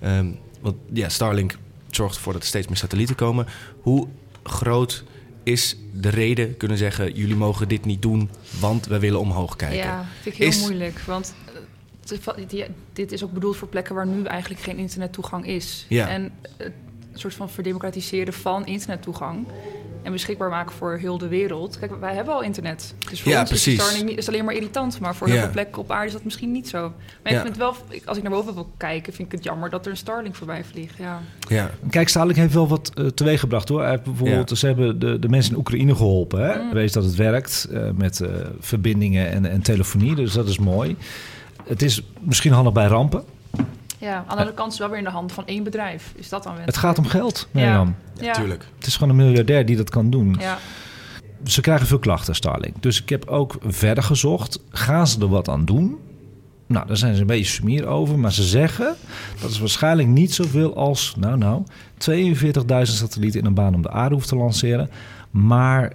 Um, 0.05 0.39
want 0.61 0.77
ja, 0.93 1.09
Starlink 1.09 1.59
zorgt 1.95 2.17
ervoor 2.17 2.33
dat 2.33 2.43
er 2.43 2.49
steeds 2.49 2.67
meer 2.67 2.77
satellieten 2.77 3.17
komen. 3.17 3.47
Hoe 3.81 4.09
groot 4.43 5.05
is 5.43 5.77
de 5.93 6.09
reden, 6.09 6.57
kunnen 6.57 6.79
zeggen, 6.79 7.13
jullie 7.13 7.37
mogen 7.37 7.69
dit 7.69 7.85
niet 7.85 8.03
doen, 8.03 8.31
want 8.61 8.87
we 8.87 8.99
willen 8.99 9.21
omhoog 9.21 9.57
kijken? 9.57 9.77
Ja, 9.77 10.07
vind 10.21 10.35
ik 10.35 10.41
heel 10.41 10.51
is... 10.51 10.61
moeilijk. 10.61 10.99
Want 10.99 11.35
uh, 12.13 12.65
dit 12.93 13.13
is 13.13 13.25
ook 13.25 13.33
bedoeld 13.33 13.57
voor 13.57 13.69
plekken 13.69 13.95
waar 13.95 14.07
nu 14.07 14.25
eigenlijk 14.25 14.63
geen 14.63 14.77
internettoegang 14.77 15.47
is. 15.47 15.87
Ja. 15.89 16.09
En 16.09 16.33
het 16.57 16.73
soort 17.13 17.35
van 17.35 17.51
verdemocratiseren 17.51 18.33
van 18.33 18.67
internettoegang 18.67 19.47
en 20.05 20.13
beschikbaar 20.13 20.49
maken 20.49 20.73
voor 20.75 20.97
heel 20.97 21.19
de 21.19 21.29
wereld. 21.29 21.79
Kijk, 21.79 22.01
wij 22.01 22.15
hebben 22.15 22.35
al 22.35 22.43
internet. 22.43 22.95
Dus 23.11 23.23
voor 23.23 23.33
ja, 23.33 23.41
ons 23.41 23.49
precies. 23.49 23.79
is 23.79 23.85
Starlink 23.85 24.19
is 24.19 24.29
alleen 24.29 24.45
maar 24.45 24.55
irritant. 24.55 25.01
Maar 25.01 25.15
voor 25.15 25.29
heel 25.29 25.39
veel 25.39 25.51
plekken 25.51 25.83
op 25.83 25.91
aarde 25.91 26.07
is 26.07 26.13
dat 26.13 26.25
misschien 26.25 26.53
niet 26.53 26.69
zo. 26.69 26.81
Maar 27.23 27.33
Ja. 27.33 27.39
ik 27.39 27.45
vind 27.45 27.49
het 27.49 27.57
wel, 27.57 27.75
als 28.05 28.17
ik 28.17 28.23
naar 28.23 28.33
boven 28.33 28.55
wil 28.55 28.71
kijken, 28.77 29.13
vind 29.13 29.27
ik 29.29 29.35
het 29.35 29.45
jammer 29.45 29.71
dat 29.71 29.85
er 29.85 29.91
een 29.91 29.97
Starlink 29.97 30.35
voorbij 30.35 30.65
vliegt. 30.65 30.97
Ja. 30.99 31.21
Ja, 31.49 31.71
Kijk, 31.91 32.09
Starlink 32.09 32.39
heeft 32.39 32.55
wel 32.55 32.69
wat 32.69 32.93
uh, 32.95 33.07
teweeggebracht 33.07 33.69
hoor. 33.69 33.83
Hij 33.83 34.01
bijvoorbeeld, 34.01 34.59
Ze 34.59 34.67
hebben 34.67 34.99
de, 34.99 35.19
de 35.19 35.29
mensen 35.29 35.53
in 35.53 35.59
Oekraïne 35.59 35.95
geholpen. 35.95 36.45
Hè? 36.45 36.63
Mm. 36.63 36.73
Wees 36.73 36.93
dat 36.93 37.05
het 37.05 37.15
werkt 37.15 37.69
uh, 37.71 37.91
met 37.95 38.21
uh, 38.21 38.29
verbindingen 38.61 39.31
en, 39.31 39.47
en 39.47 39.63
telefonie. 39.63 40.15
Dus 40.15 40.33
dat 40.33 40.49
is 40.49 40.59
mooi. 40.59 40.97
Het 41.67 41.83
is 41.83 42.03
misschien 42.21 42.53
handig 42.53 42.73
bij 42.73 42.87
rampen. 42.87 43.25
Ja, 44.05 44.17
aan 44.17 44.25
de 44.25 44.31
andere 44.31 44.53
kant 44.53 44.73
is 44.73 44.79
het 44.79 44.79
wel 44.79 44.89
weer 44.89 44.99
in 44.99 45.05
de 45.05 45.11
hand 45.11 45.33
van 45.33 45.47
één 45.47 45.65
bedrijf. 45.65 46.13
Is 46.17 46.29
dat 46.29 46.43
dan 46.43 46.55
Het 46.59 46.77
gaat 46.77 46.99
om 46.99 47.07
geld, 47.07 47.49
Mirjam. 47.51 47.97
Ja. 48.21 48.33
tuurlijk. 48.33 48.67
Het 48.77 48.87
is 48.87 48.97
gewoon 48.97 49.09
een 49.09 49.25
miljardair 49.25 49.67
die 49.67 49.77
dat 49.77 49.91
kan 49.91 50.11
doen. 50.11 50.37
Ja. 50.39 50.59
Ze 51.45 51.61
krijgen 51.61 51.87
veel 51.87 51.99
klachten, 51.99 52.35
Starlink. 52.35 52.83
Dus 52.83 53.03
ik 53.03 53.09
heb 53.09 53.27
ook 53.27 53.57
verder 53.61 54.05
gezocht. 54.05 54.61
Gaan 54.71 55.07
ze 55.07 55.21
er 55.21 55.29
wat 55.29 55.49
aan 55.49 55.65
doen? 55.65 55.99
Nou, 56.67 56.87
daar 56.87 56.97
zijn 56.97 57.15
ze 57.15 57.21
een 57.21 57.27
beetje 57.27 57.45
sumier 57.45 57.87
over. 57.87 58.19
Maar 58.19 58.33
ze 58.33 58.43
zeggen 58.43 58.95
dat 59.41 59.51
is 59.51 59.59
waarschijnlijk 59.59 60.09
niet 60.09 60.35
zoveel 60.35 60.77
als... 60.77 61.15
nou, 61.19 61.39
nou, 61.39 61.63
42.000 62.11 62.83
satellieten 62.83 63.41
in 63.41 63.47
een 63.47 63.55
baan 63.55 63.75
om 63.75 63.83
de 63.83 63.91
aarde 63.91 64.15
hoeft 64.15 64.29
te 64.29 64.37
lanceren. 64.37 64.91
Maar 65.31 65.93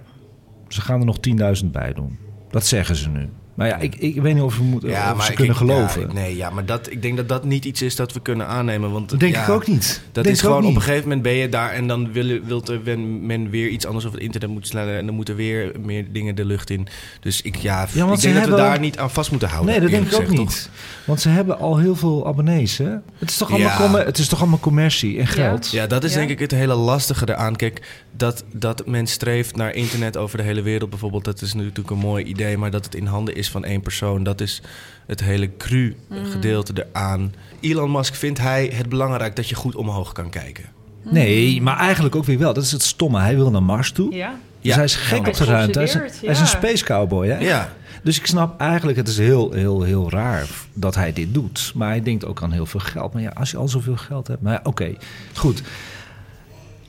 ze 0.68 0.80
gaan 0.80 1.00
er 1.00 1.06
nog 1.06 1.16
10.000 1.62 1.66
bij 1.66 1.92
doen. 1.92 2.18
Dat 2.50 2.66
zeggen 2.66 2.96
ze 2.96 3.08
nu. 3.08 3.28
Maar 3.54 3.68
ja, 3.68 3.76
ik, 3.76 3.94
ik 3.96 4.20
weet 4.20 4.34
niet 4.34 4.42
of, 4.42 4.56
we 4.56 4.62
moeten, 4.62 4.88
Ja, 4.90 5.10
of 5.10 5.16
maar 5.16 5.24
ze 5.24 5.30
ik- 5.30 5.36
kunnen 5.36 5.54
ik- 5.54 5.60
geloven. 5.60 6.00
ja, 6.00 6.12
nee, 6.12 6.36
ja, 6.36 6.50
maar 6.50 6.64
dat, 6.66 6.90
ik 6.90 7.02
denk 7.02 7.16
dat 7.16 7.28
dat 7.28 7.44
niet 7.44 7.64
iets 7.64 7.82
is 7.82 7.96
dat 7.96 8.12
we 8.12 8.20
kunnen 8.20 8.46
aannemen. 8.46 8.90
Want, 8.92 9.20
Denk 9.20 9.34
ja, 9.34 9.42
ik 9.42 9.48
ook 9.48 9.66
niet. 9.66 10.02
Dat 10.12 10.24
Denk 10.24 10.36
is 10.36 10.42
gewoon 10.42 10.64
op 10.66 10.74
een 10.74 10.80
gegeven 10.82 11.02
moment 11.02 11.22
ben 11.22 11.32
je 11.32 11.48
daar 11.48 11.70
en 11.70 11.86
dan 11.86 12.12
wil, 12.12 12.38
wilt 12.44 12.68
er 12.68 12.82
wen- 12.82 13.26
men 13.26 13.50
weer 13.50 13.68
iets 13.68 13.86
anders 13.86 14.04
over 14.04 14.16
het 14.16 14.24
internet 14.26 14.50
moeten 14.50 14.70
slaan 14.70 14.88
en 14.88 15.06
dan 15.06 15.14
moeten 15.14 15.36
weer 15.36 15.72
meer 15.80 16.04
dingen 16.12 16.34
de 16.34 16.44
lucht 16.44 16.70
in. 16.70 16.86
Dus 17.20 17.42
ik, 17.42 17.56
ja, 17.56 17.86
Ja, 17.92 18.00
want 18.04 18.12
ik 18.14 18.20
ze 18.20 18.26
denk 18.26 18.34
dat 18.38 18.44
we 18.44 18.50
hebben- 18.54 18.56
daar 18.70 18.80
niet 18.80 18.98
aan 18.98 19.10
vast 19.10 19.30
moeten 19.30 19.48
houden. 19.48 19.70
Nee, 19.70 19.80
dat 19.80 19.90
denk 19.90 20.06
ik 20.12 20.20
ook 20.20 20.28
niet. 20.38 20.70
Want 21.04 21.20
ze 21.20 21.28
hebben 21.28 21.58
al 21.58 21.78
heel 21.78 21.96
veel 21.96 22.26
abonnees, 22.26 22.78
hè? 22.78 22.90
Het 23.18 23.30
is 23.30 23.36
toch 23.36 23.50
allemaal, 23.52 23.92
het 24.04 24.18
is 24.18 24.28
toch 24.28 24.40
allemaal 24.40 24.58
commercie 24.60 25.18
en 25.18 25.26
geld? 25.26 25.70
Ja, 25.70 25.86
dat 25.86 26.04
is 26.04 26.12
Ja. 26.12 26.18
denk 26.18 26.30
ik 26.30 26.38
het 26.38 26.50
hele 26.50 26.74
lastige 26.74 27.28
eraan. 27.28 27.56
Kijk, 27.56 28.04
dat, 28.16 28.44
dat 28.52 28.86
men 28.86 29.06
streeft 29.06 29.56
naar 29.56 29.74
internet 29.74 30.16
over 30.16 30.38
de 30.38 30.44
hele 30.44 30.62
wereld 30.62 30.90
bijvoorbeeld, 30.90 31.24
dat 31.24 31.42
is 31.42 31.54
natuurlijk 31.54 31.90
een 31.90 31.98
mooi 31.98 32.24
idee. 32.24 32.58
Maar 32.58 32.70
dat 32.70 32.84
het 32.84 32.94
in 32.94 33.06
handen 33.06 33.34
is 33.34 33.39
van 33.48 33.64
één 33.64 33.80
persoon, 33.80 34.22
dat 34.22 34.40
is 34.40 34.62
het 35.06 35.20
hele 35.20 35.56
cru 35.56 35.96
gedeelte 36.10 36.72
eraan. 36.92 37.34
Elon 37.60 37.90
Musk 37.90 38.14
vindt 38.14 38.38
hij 38.38 38.70
het 38.74 38.88
belangrijk 38.88 39.36
dat 39.36 39.48
je 39.48 39.54
goed 39.54 39.74
omhoog 39.74 40.12
kan 40.12 40.30
kijken. 40.30 40.64
Nee, 41.02 41.62
maar 41.62 41.76
eigenlijk 41.76 42.16
ook 42.16 42.24
weer 42.24 42.38
wel. 42.38 42.52
Dat 42.52 42.64
is 42.64 42.72
het 42.72 42.82
stomme. 42.82 43.20
Hij 43.20 43.36
wil 43.36 43.50
naar 43.50 43.62
Mars 43.62 43.92
toe. 43.92 44.14
Ja? 44.14 44.34
Dus 44.60 44.74
hij 44.74 44.84
is 44.84 44.94
gek 44.94 45.26
op 45.26 45.34
de 45.34 45.44
ruimte. 45.44 45.78
Hij 45.78 45.88
is, 45.88 45.94
een, 45.94 46.10
hij 46.20 46.42
is 46.42 46.50
space 46.50 46.84
cowboy, 46.84 47.28
hè? 47.28 47.38
Ja. 47.38 47.72
Dus 48.02 48.18
ik 48.18 48.26
snap 48.26 48.60
eigenlijk, 48.60 48.98
het 48.98 49.08
is 49.08 49.18
heel, 49.18 49.52
heel, 49.52 49.82
heel 49.82 50.10
raar 50.10 50.48
dat 50.72 50.94
hij 50.94 51.12
dit 51.12 51.34
doet. 51.34 51.72
Maar 51.74 51.88
hij 51.88 52.02
denkt 52.02 52.24
ook 52.24 52.42
aan 52.42 52.52
heel 52.52 52.66
veel 52.66 52.80
geld. 52.80 53.12
Maar 53.12 53.22
ja, 53.22 53.30
als 53.34 53.50
je 53.50 53.56
al 53.56 53.68
zoveel 53.68 53.96
geld 53.96 54.26
hebt. 54.26 54.42
Maar 54.42 54.52
ja, 54.52 54.60
oké, 54.62 54.94
goed. 55.34 55.62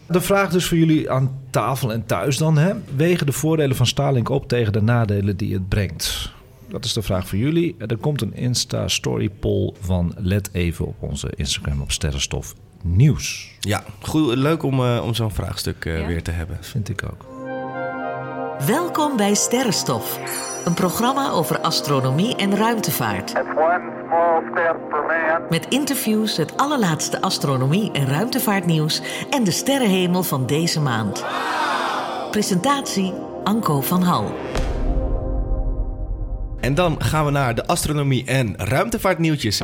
De 0.07 0.21
vraag 0.21 0.49
dus 0.49 0.65
voor 0.65 0.77
jullie 0.77 1.11
aan 1.11 1.39
tafel 1.49 1.93
en 1.93 2.05
thuis 2.05 2.37
dan. 2.37 2.57
Hè? 2.57 2.73
Wegen 2.95 3.25
de 3.25 3.31
voordelen 3.31 3.75
van 3.75 3.85
Starlink 3.85 4.29
op 4.29 4.47
tegen 4.47 4.73
de 4.73 4.81
nadelen 4.81 5.37
die 5.37 5.53
het 5.53 5.69
brengt? 5.69 6.31
Dat 6.71 6.85
is 6.85 6.93
de 6.93 7.01
vraag 7.01 7.27
voor 7.27 7.37
jullie. 7.37 7.75
Er 7.87 7.97
komt 7.97 8.21
een 8.21 8.33
Insta-story 8.33 9.29
poll 9.29 9.73
van 9.79 10.13
let 10.17 10.49
even 10.51 10.85
op 10.85 10.95
onze 10.99 11.31
Instagram 11.35 11.81
op 11.81 11.91
Sterrenstof 11.91 12.53
Nieuws. 12.83 13.49
Ja, 13.59 13.83
goed, 14.01 14.35
leuk 14.35 14.63
om, 14.63 14.79
eh, 14.85 15.01
om 15.05 15.13
zo'n 15.13 15.31
vraagstuk 15.31 15.85
eh, 15.85 15.99
Ja. 15.99 16.07
weer 16.07 16.23
te 16.23 16.31
hebben. 16.31 16.55
Dat 16.55 16.65
vind 16.65 16.89
ik 16.89 17.03
ook. 17.11 17.25
Welkom 18.65 19.17
bij 19.17 19.33
Sterrenstof, 19.33 20.19
een 20.65 20.73
programma 20.73 21.29
over 21.29 21.59
astronomie 21.59 22.35
en 22.35 22.55
ruimtevaart. 22.55 23.33
Met 25.49 25.65
interviews, 25.69 26.37
het 26.37 26.57
allerlaatste 26.57 27.21
astronomie- 27.21 27.91
en 27.91 28.05
ruimtevaartnieuws 28.07 29.01
en 29.29 29.43
de 29.43 29.51
sterrenhemel 29.51 30.23
van 30.23 30.45
deze 30.45 30.79
maand. 30.79 31.23
Presentatie 32.31 33.13
Anko 33.43 33.81
van 33.81 34.01
Hal. 34.01 34.31
En 36.61 36.73
dan 36.75 36.95
gaan 37.03 37.25
we 37.25 37.31
naar 37.31 37.55
de 37.55 37.65
astronomie 37.65 38.25
en 38.25 38.53
ruimtevaartnieuwtjes. 38.57 39.61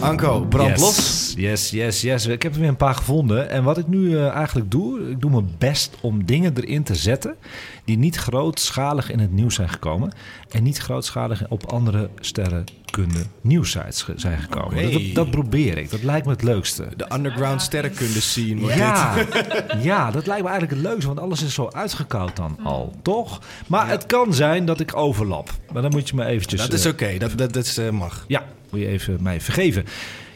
Anko, 0.00 0.46
brand 0.48 0.70
yes. 0.70 0.80
los. 0.80 1.34
Yes, 1.36 1.70
yes, 1.70 2.00
yes. 2.00 2.26
Ik 2.26 2.42
heb 2.42 2.54
er 2.54 2.60
weer 2.60 2.68
een 2.68 2.76
paar 2.76 2.94
gevonden. 2.94 3.50
En 3.50 3.64
wat 3.64 3.78
ik 3.78 3.86
nu 3.86 4.16
eh, 4.16 4.28
eigenlijk 4.28 4.70
doe, 4.70 5.10
ik 5.10 5.20
doe 5.20 5.30
mijn 5.30 5.54
best 5.58 5.96
om 6.00 6.24
dingen 6.24 6.56
erin 6.56 6.82
te 6.82 6.94
zetten 6.94 7.36
die 7.84 7.98
niet 7.98 8.16
grootschalig 8.16 9.10
in 9.10 9.18
het 9.18 9.32
nieuws 9.32 9.54
zijn 9.54 9.68
gekomen. 9.68 10.12
En 10.50 10.62
niet 10.62 10.78
grootschalig 10.78 11.48
op 11.48 11.66
andere 11.66 12.10
sterrenkunde 12.20 13.26
nieuwsites 13.40 14.06
zijn 14.16 14.38
gekomen. 14.38 14.92
Dat, 14.92 15.02
dat 15.14 15.30
probeer 15.30 15.78
ik. 15.78 15.90
Dat 15.90 16.02
lijkt 16.02 16.26
me 16.26 16.32
het 16.32 16.42
leukste. 16.42 16.88
De 16.96 17.06
underground 17.14 17.62
sterrenkunde 17.62 18.20
scene. 18.20 18.76
Ja, 18.76 19.14
ja, 19.82 20.10
dat 20.10 20.26
lijkt 20.26 20.42
me 20.42 20.48
eigenlijk 20.48 20.80
het 20.80 20.90
leukste, 20.90 21.06
want 21.06 21.20
alles 21.20 21.42
is 21.42 21.54
zo 21.54 21.68
uitgekoud 21.72 22.36
dan 22.36 22.58
al, 22.62 22.92
toch? 23.02 23.40
Maar 23.66 23.88
het 23.88 24.06
kan 24.06 24.34
zijn 24.34 24.64
dat 24.64 24.80
ik 24.80 24.96
overlap. 24.96 25.50
Maar 25.72 25.82
dan 25.82 25.90
moet 25.90 26.08
je 26.08 26.16
me 26.16 26.24
eventjes... 26.24 26.60
Dat 26.60 26.72
is 26.72 26.84
eh, 26.84 26.92
oké, 26.92 27.18
dat, 27.18 27.38
dat, 27.38 27.52
dat 27.52 27.64
is, 27.64 27.78
eh, 27.78 27.90
mag. 27.90 28.24
ja, 28.28 28.44
moet 28.74 28.82
je 28.82 28.92
even 28.92 29.22
mij 29.22 29.40
vergeven. 29.40 29.84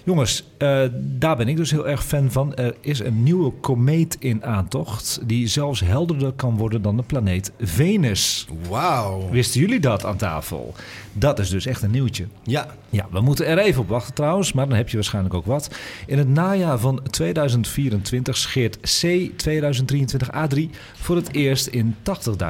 Jongens, 0.09 0.45
eh, 0.59 0.83
daar 0.95 1.37
ben 1.37 1.49
ik 1.49 1.57
dus 1.57 1.71
heel 1.71 1.89
erg 1.89 2.05
fan 2.05 2.31
van. 2.31 2.55
Er 2.55 2.75
is 2.81 2.99
een 2.99 3.23
nieuwe 3.23 3.53
komeet 3.61 4.17
in 4.21 4.45
aantocht... 4.45 5.21
die 5.25 5.47
zelfs 5.47 5.81
helderder 5.81 6.33
kan 6.33 6.57
worden 6.57 6.83
dan 6.83 6.97
de 6.97 7.03
planeet 7.03 7.53
Venus. 7.61 8.47
Wauw. 8.69 9.29
Wisten 9.31 9.61
jullie 9.61 9.81
dat 9.81 10.05
aan 10.05 10.17
tafel? 10.17 10.75
Dat 11.13 11.39
is 11.39 11.51
dus 11.51 11.67
echt 11.67 11.83
een 11.83 11.91
nieuwtje. 11.91 12.27
Ja, 12.43 12.67
Ja, 12.91 13.07
we 13.11 13.21
moeten 13.21 13.47
er 13.47 13.59
even 13.59 13.81
op 13.81 13.89
wachten 13.89 14.15
trouwens, 14.15 14.53
maar 14.53 14.69
dan 14.69 14.77
heb 14.77 14.89
je 14.89 14.97
waarschijnlijk 14.97 15.35
ook 15.35 15.47
wat. 15.47 15.71
In 16.07 16.19
het 16.19 16.29
najaar 16.29 16.79
van 16.79 17.03
2024 17.11 18.37
scheert 18.37 18.79
C 18.81 19.31
2023A3 19.49 20.71
voor 20.95 21.17
het 21.17 21.33
eerst 21.33 21.67
in 21.67 21.95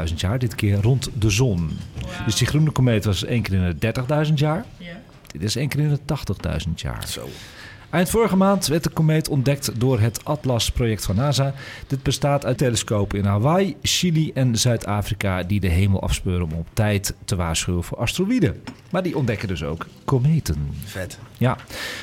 80.000 0.08 0.14
jaar, 0.16 0.38
dit 0.38 0.54
keer 0.54 0.82
rond 0.82 1.10
de 1.18 1.30
zon. 1.30 1.70
Dus 2.24 2.36
die 2.36 2.46
groene 2.46 2.70
komeet 2.70 3.04
was 3.04 3.24
één 3.24 3.42
keer 3.42 3.54
in 3.54 3.76
de 3.78 3.92
30.000 4.28 4.34
jaar. 4.34 4.64
Dit 5.32 5.42
is 5.42 5.56
één 5.56 5.68
keer 5.68 5.80
in 5.80 5.88
de 5.88 6.16
80.000 6.66 6.74
jaar. 6.74 7.08
zo. 7.08 7.28
Eind 7.90 8.10
vorige 8.10 8.36
maand 8.36 8.66
werd 8.66 8.84
de 8.84 8.90
komeet 8.90 9.28
ontdekt 9.28 9.80
door 9.80 10.00
het 10.00 10.24
Atlas-project 10.24 11.04
van 11.04 11.16
NASA. 11.16 11.54
Dit 11.86 12.02
bestaat 12.02 12.44
uit 12.44 12.58
telescopen 12.58 13.18
in 13.18 13.24
Hawaii, 13.24 13.76
Chili 13.82 14.30
en 14.34 14.56
Zuid-Afrika... 14.56 15.42
die 15.42 15.60
de 15.60 15.68
hemel 15.68 16.02
afspeuren 16.02 16.44
om 16.44 16.52
op 16.52 16.68
tijd 16.72 17.14
te 17.24 17.36
waarschuwen 17.36 17.84
voor 17.84 17.98
asteroïden. 17.98 18.62
Maar 18.90 19.02
die 19.02 19.16
ontdekken 19.16 19.48
dus 19.48 19.62
ook 19.62 19.86
kometen. 20.04 20.70
Vet. 20.84 21.18
Ja, 21.38 21.56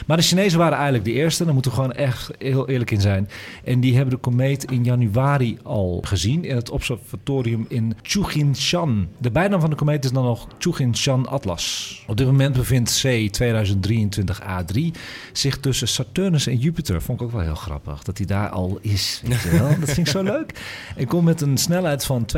maar 0.06 0.18
de 0.18 0.24
Chinezen 0.24 0.60
waren 0.60 0.76
eigenlijk 0.76 1.06
de 1.06 1.12
eerste. 1.12 1.44
Daar 1.44 1.54
moeten 1.54 1.72
we 1.72 1.78
gewoon 1.78 1.94
echt 1.94 2.32
heel 2.38 2.70
eerlijk 2.70 2.92
in 2.92 3.02
zijn. 3.02 3.30
En 3.64 3.80
die 3.80 3.96
hebben 3.96 4.14
de 4.14 4.20
komeet 4.20 4.72
in 4.72 4.84
januari 4.84 5.58
al 5.64 6.02
gezien 6.06 6.44
in 6.44 6.56
het 6.56 6.70
observatorium 6.70 7.66
in 7.70 7.96
Chujinshan. 8.02 9.08
De 9.18 9.32
bijnaam 9.32 9.60
van 9.60 9.70
de 9.70 9.76
komeet 9.76 10.06
is 10.06 10.12
dan 10.12 10.24
nog 10.24 10.48
Chujinshan 10.58 11.28
Atlas. 11.28 12.04
Op 12.08 12.18
dit 12.18 12.28
moment 12.28 12.56
bevindt 12.56 13.02
C 13.02 13.30
2023A3 13.44 14.80
zich 15.32 15.58
tussen 15.58 15.88
Saturnus 15.88 16.48
en 16.48 16.58
Jupiter. 16.58 17.02
Vond 17.02 17.20
ik 17.20 17.26
ook 17.26 17.34
wel 17.34 17.42
heel 17.42 17.56
grappig 17.56 18.04
dat 18.04 18.18
hij 18.18 18.28
daar 18.28 18.50
al 18.50 18.78
is. 18.82 19.22
Weet 19.26 19.42
je 19.42 19.50
wel? 19.50 19.80
Dat 19.80 19.92
vind 19.92 19.98
ik 19.98 20.08
zo 20.08 20.24
leuk. 20.34 20.60
En 20.96 21.08
komt 21.08 21.26
met 21.26 21.42
een 21.42 21.58
snelheid 21.58 22.06
van 22.06 22.26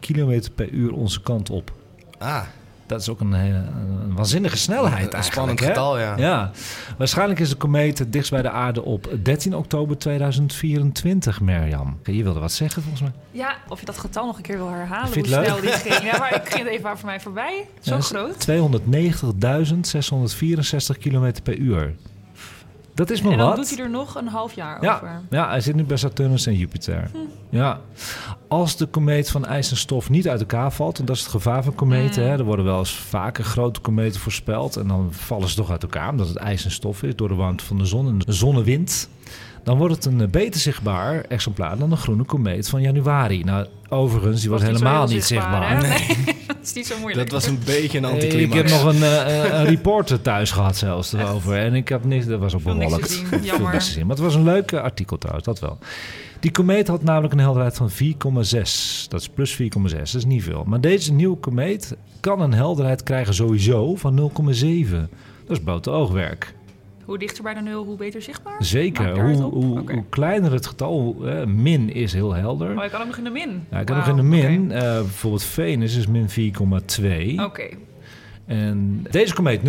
km 0.00 0.42
per 0.54 0.68
uur 0.68 0.92
onze 0.92 1.20
kant 1.20 1.50
op. 1.50 1.72
Ah, 2.18 2.42
Dat 2.86 3.00
is 3.00 3.08
ook 3.08 3.20
een, 3.20 3.32
een 3.32 4.14
waanzinnige 4.14 4.56
snelheid 4.56 4.92
Een 4.92 4.98
eigenlijk. 4.98 5.32
spannend 5.32 5.60
hè? 5.60 5.66
getal, 5.66 5.98
ja. 5.98 6.16
ja. 6.16 6.50
Waarschijnlijk 6.98 7.40
is 7.40 7.48
de 7.48 7.56
komeet 7.56 7.98
het 7.98 8.12
dichtst 8.12 8.30
bij 8.30 8.42
de 8.42 8.50
aarde 8.50 8.82
op 8.82 9.08
13 9.22 9.56
oktober 9.56 9.98
2024, 9.98 11.40
Mirjam. 11.40 11.98
Je 12.04 12.22
wilde 12.22 12.40
wat 12.40 12.52
zeggen 12.52 12.82
volgens 12.82 13.02
mij. 13.02 13.12
Ja, 13.30 13.56
of 13.68 13.80
je 13.80 13.86
dat 13.86 13.98
getal 13.98 14.26
nog 14.26 14.36
een 14.36 14.42
keer 14.42 14.56
wil 14.56 14.68
herhalen, 14.70 15.08
Vind 15.12 15.26
hoe 15.26 15.44
snel 15.44 15.60
die 15.60 15.70
ging. 15.70 16.10
Ja, 16.10 16.18
maar 16.18 16.34
ik 16.34 16.48
ging 16.52 16.62
het 16.62 16.72
even 16.72 16.82
waar 16.82 16.98
voor 16.98 17.08
mij 17.08 17.20
voorbij. 17.20 17.66
Zo 17.80 17.94
Ja, 17.94 18.00
groot. 18.00 18.46
290.664 20.94 20.98
km 20.98 21.32
per 21.42 21.56
uur. 21.56 21.94
Dat 22.96 23.10
is 23.10 23.22
maar 23.22 23.32
En 23.32 23.38
dan 23.38 23.46
wat. 23.46 23.56
doet 23.56 23.70
hij 23.70 23.78
er 23.84 23.90
nog 23.90 24.14
een 24.16 24.28
half 24.28 24.52
jaar 24.54 24.82
Ja, 24.82 24.94
over. 24.94 25.20
ja, 25.30 25.48
hij 25.48 25.60
zit 25.60 25.74
nu 25.74 25.84
bij 25.84 25.96
Saturnus 25.96 26.46
en 26.46 26.54
Jupiter. 26.56 27.10
Ja. 27.50 27.80
Als 28.48 28.76
de 28.76 28.86
komeet 28.86 29.30
van 29.30 29.46
ijs 29.46 29.70
en 29.70 29.76
stof 29.76 30.10
niet 30.10 30.28
uit 30.28 30.40
elkaar 30.40 30.72
valt, 30.72 30.98
en 30.98 31.04
dat 31.04 31.16
is 31.16 31.22
het 31.22 31.30
gevaar 31.30 31.64
van 31.64 31.74
kometen, 31.74 32.22
Mm. 32.22 32.28
hè, 32.28 32.36
er 32.36 32.44
worden 32.44 32.64
wel 32.64 32.78
eens 32.78 32.94
vaker 32.96 33.44
grote 33.44 33.80
kometen 33.80 34.20
voorspeld, 34.20 34.76
en 34.76 34.88
dan 34.88 35.08
vallen 35.12 35.48
ze 35.48 35.54
toch 35.56 35.70
uit 35.70 35.82
elkaar, 35.82 36.10
omdat 36.10 36.28
het 36.28 36.36
ijs 36.36 36.64
en 36.64 36.70
stof 36.70 37.02
is, 37.02 37.16
door 37.16 37.28
de 37.28 37.34
warmte 37.34 37.64
van 37.64 37.78
de 37.78 37.84
zon 37.84 38.08
en 38.08 38.18
de 38.18 38.32
zonnewind. 38.32 39.08
Dan 39.66 39.78
wordt 39.78 39.94
het 39.94 40.04
een 40.04 40.20
eh, 40.20 40.28
beter 40.28 40.60
zichtbaar 40.60 41.20
exemplaar 41.28 41.78
dan 41.78 41.90
de 41.90 41.96
groene 41.96 42.24
komeet 42.24 42.68
van 42.68 42.80
januari. 42.82 43.44
Nou, 43.44 43.66
overigens, 43.88 44.40
die 44.40 44.50
was, 44.50 44.60
niet 44.62 44.70
helemaal 44.70 45.06
niet 45.06 45.24
zichtbaar. 45.24 45.82
Nee, 45.82 46.06
dat 46.46 46.56
is 46.62 46.72
niet 46.72 46.86
zo 46.86 46.98
moeilijk. 47.00 47.30
dat 47.30 47.42
was 47.42 47.50
een 47.50 47.58
beetje 47.64 47.98
een 47.98 48.04
Eh, 48.04 48.10
Ik 48.10 48.14
anticlimax. 48.22 48.54
heb 48.54 48.68
nog 48.82 48.94
een, 48.94 49.02
eh, 49.02 49.58
een 49.58 49.64
reporter 49.74 50.22
thuis 50.22 50.50
gehad 50.50 50.76
zelfs 50.76 51.12
erover. 51.12 51.56
En 51.58 51.74
ik 51.74 51.88
heb 51.88 52.04
niks, 52.04 52.26
dat 52.26 52.40
was 52.40 52.52
zien, 52.52 53.26
Veel 53.26 53.40
jammer. 53.40 53.72
niks. 53.72 53.96
Maar 53.98 54.08
het 54.08 54.18
was 54.18 54.34
een 54.34 54.44
leuk 54.44 54.72
artikel 54.72 55.18
trouwens, 55.18 55.46
dat 55.46 55.60
wel. 55.60 55.78
Die 56.40 56.50
komeet 56.50 56.88
had 56.88 57.02
namelijk 57.02 57.32
een 57.32 57.38
helderheid 57.38 57.76
van 57.76 57.90
4,6. 57.90 59.08
Dat 59.08 59.20
is 59.20 59.28
plus 59.28 59.56
4,6, 59.62 60.12
dat 60.12 60.14
is 60.14 60.24
niet 60.24 60.42
veel. 60.42 60.64
Maar 60.66 60.80
deze 60.80 61.12
nieuwe 61.12 61.36
komeet 61.36 61.96
kan 62.20 62.40
een 62.40 62.54
helderheid 62.54 63.02
krijgen 63.02 63.34
sowieso 63.34 63.94
van 63.96 64.14
0,7. 64.14 65.08
Dat 65.46 65.56
is 65.56 65.60
blote 65.64 65.90
oogwerk. 65.90 66.54
Hoe 67.06 67.18
dichter 67.18 67.42
bij 67.42 67.54
de 67.54 67.60
nul, 67.60 67.84
hoe 67.84 67.96
beter 67.96 68.22
zichtbaar? 68.22 68.56
Zeker. 68.58 69.20
Hoe, 69.20 69.42
hoe, 69.42 70.04
kleiner 70.08 70.52
het 70.52 70.66
getal, 70.66 71.16
eh, 71.24 71.44
min 71.44 71.92
is 71.92 72.12
heel 72.12 72.32
helder. 72.34 72.78
Oh, 72.78 72.84
ik 72.84 72.90
kan 72.90 73.00
ook 73.00 73.06
nog 73.06 73.16
in 73.16 73.24
de 73.24 73.30
min. 73.30 73.66
Ja, 73.70 73.80
ik 73.80 73.88
heb 73.88 73.96
nog 73.96 74.06
Wauw, 74.06 74.16
in 74.16 74.30
de 74.30 74.36
min, 74.36 74.72
eh, 74.72 74.80
bijvoorbeeld 74.80 75.42
Venus 75.42 75.96
is 75.96 76.06
min 76.06 76.28
4,2. 76.28 77.44
Oké. 77.44 77.68
En 78.46 79.06
deze 79.10 79.34
komeet 79.34 79.60
0,7 79.60 79.66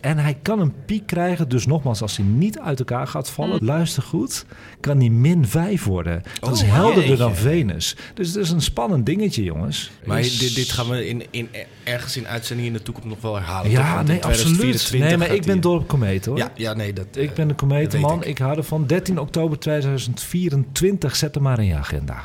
en 0.00 0.18
hij 0.18 0.38
kan 0.42 0.60
een 0.60 0.72
piek 0.84 1.06
krijgen. 1.06 1.48
Dus 1.48 1.66
nogmaals, 1.66 2.02
als 2.02 2.16
hij 2.16 2.26
niet 2.26 2.58
uit 2.58 2.78
elkaar 2.78 3.06
gaat 3.06 3.30
vallen, 3.30 3.64
luister 3.64 4.02
goed, 4.02 4.44
kan 4.80 4.98
die 4.98 5.10
min 5.10 5.46
5 5.46 5.84
worden. 5.84 6.22
Dat 6.40 6.52
is 6.54 6.62
Oh, 6.62 6.72
helderder 6.72 7.02
jeetje. 7.02 7.16
dan 7.16 7.34
Venus. 7.36 7.96
Dus 8.14 8.28
het 8.28 8.36
is 8.36 8.50
een 8.50 8.60
spannend 8.62 9.06
dingetje, 9.06 9.42
jongens. 9.44 9.90
Maar 10.04 10.20
Is- 10.20 10.38
dit, 10.38 10.54
dit 10.54 10.72
gaan 10.72 10.88
we 10.88 11.08
in, 11.08 11.22
in, 11.30 11.48
ergens 11.84 12.16
in 12.16 12.26
uitzending 12.28 12.68
in 12.68 12.74
de 12.74 12.82
toekomst 12.82 13.08
nog 13.08 13.20
wel 13.20 13.34
herhalen. 13.34 13.70
toch? 13.74 13.80
Ja, 13.80 14.00
in 14.00 14.06
nee, 14.06 14.16
absoluut. 14.24 14.54
2024 14.56 15.08
Nee, 15.08 15.16
maar 15.16 15.36
ik 15.36 15.42
ben 15.44 15.52
die- 15.52 15.62
door 15.62 15.78
op 15.78 15.88
komeet, 15.88 16.26
hoor. 16.26 16.36
Ja, 16.36 16.50
ja, 16.54 16.72
nee, 16.72 16.92
dat... 16.92 17.06
Ik 17.12 17.34
ben 17.34 17.48
de 17.48 17.54
kometenman. 17.54 18.18
weet 18.18 18.28
Ik. 18.28 18.38
hou 18.38 18.56
ervan. 18.56 18.86
13 18.86 19.18
oktober 19.18 19.58
2024. 19.58 21.16
Zet 21.16 21.34
hem 21.34 21.42
maar 21.42 21.58
in 21.58 21.64
je 21.66 21.74
agenda. 21.74 22.24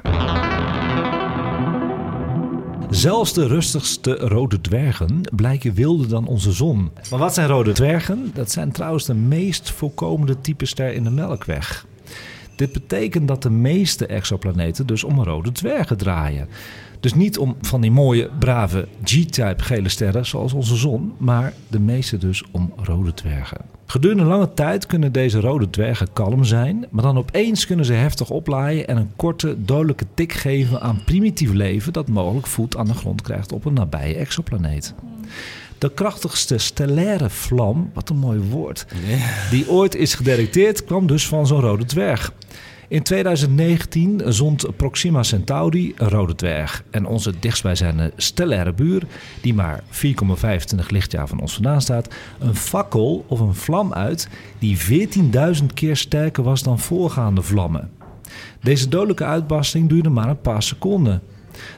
Zelfs 2.90 3.34
de 3.34 3.48
rustigste 3.48 4.16
rode 4.16 4.62
dwergen 4.62 5.22
blijken 5.36 5.74
wilder 5.74 6.10
dan 6.10 6.28
onze 6.28 6.52
zon. 6.52 6.92
Maar 7.10 7.20
wat 7.20 7.34
zijn 7.34 7.48
rode 7.48 7.72
dwergen? 7.72 8.32
Dat 8.34 8.52
zijn 8.52 8.72
trouwens 8.72 9.06
de 9.06 9.14
meest 9.14 9.72
voorkomende 9.72 10.42
typester 10.42 10.94
in 10.94 11.04
de 11.04 11.10
Melkweg. 11.10 11.86
Dit 12.56 12.74
betekent 12.74 13.28
dat 13.28 13.42
de 13.42 13.50
meeste 13.50 14.06
exoplaneten 14.06 14.88
dus 14.88 15.04
om 15.04 15.24
rode 15.24 15.52
dwergen 15.52 15.98
draaien. 15.98 16.48
Dus 17.06 17.14
niet 17.14 17.38
om 17.38 17.56
van 17.62 17.82
die 17.82 17.92
mooie, 17.92 18.30
brave 18.40 18.88
G-type 19.04 19.64
gele 19.64 19.90
sterren 19.90 20.26
zoals 20.26 20.54
onze 20.54 20.76
zon, 20.76 21.14
maar 21.18 21.54
de 21.68 21.80
meeste 21.80 22.18
dus 22.18 22.44
om 22.52 22.74
rode 22.76 23.14
dwergen. 23.14 23.58
Gedurende 23.86 24.24
lange 24.24 24.54
tijd 24.54 24.86
kunnen 24.86 25.12
deze 25.12 25.40
rode 25.40 25.70
dwergen 25.70 26.14
kalm 26.14 26.44
zijn, 26.44 26.86
maar 26.90 27.04
dan 27.04 27.18
opeens 27.18 27.66
kunnen 27.66 27.86
ze 27.86 27.94
heftig 27.94 28.30
oplaaien 28.30 28.88
en 28.88 28.98
een 28.98 29.12
korte, 29.16 29.56
dodelijke 29.58 30.06
tik 30.14 30.34
geven 30.34 30.82
aan 30.82 31.04
primitief 31.06 31.52
leven 31.52 31.94
dat 31.94 32.08
mogelijk 32.08 32.48
voet 32.48 32.78
aan 32.78 32.88
de 32.88 32.94
grond 32.94 33.22
krijgt 33.22 33.52
op 33.52 33.66
een 33.66 33.74
nabije 33.74 34.16
exoplaneet. 34.16 34.94
De 35.78 35.92
krachtigste 35.92 36.58
stellaire 36.58 37.30
vlam, 37.30 37.90
wat 37.94 38.10
een 38.10 38.18
mooi 38.18 38.40
woord, 38.40 38.86
die 39.50 39.70
ooit 39.70 39.96
is 39.96 40.14
gedetecteerd, 40.14 40.86
kwam 40.86 41.08
dus 41.08 41.28
van 41.28 41.48
zo'n 41.48 41.62
rode 41.62 41.86
dwerg. 41.86 42.34
In 42.88 43.04
2019 43.04 44.22
zond 44.26 44.78
Proxima 44.78 45.24
Centauri, 45.24 45.94
een 45.98 46.10
rode 46.10 46.36
dwerg, 46.36 46.84
en 46.90 47.06
onze 47.06 47.34
dichtstbijzijnde 47.40 48.12
stellaire 48.16 48.74
buur, 48.74 49.04
die 49.42 49.54
maar 49.54 49.84
4,25 49.84 50.86
lichtjaar 50.88 51.28
van 51.28 51.40
ons 51.40 51.54
vandaan 51.54 51.82
staat, 51.82 52.14
een 52.40 52.56
fakkel 52.56 53.26
of 53.28 53.40
een 53.40 53.56
vlam 53.56 53.94
uit 53.94 54.30
die 54.60 54.78
14.000 55.60 55.66
keer 55.74 55.96
sterker 55.96 56.44
was 56.44 56.64
dan 56.64 56.80
voorgaande 56.80 57.42
vlammen. 57.42 57.92
Deze 58.62 58.88
dodelijke 58.88 59.26
uitbarsting 59.26 59.90
duurde 59.90 60.10
maar 60.10 60.30
een 60.30 60.42
paar 60.42 60.64
seconden. 60.64 61.22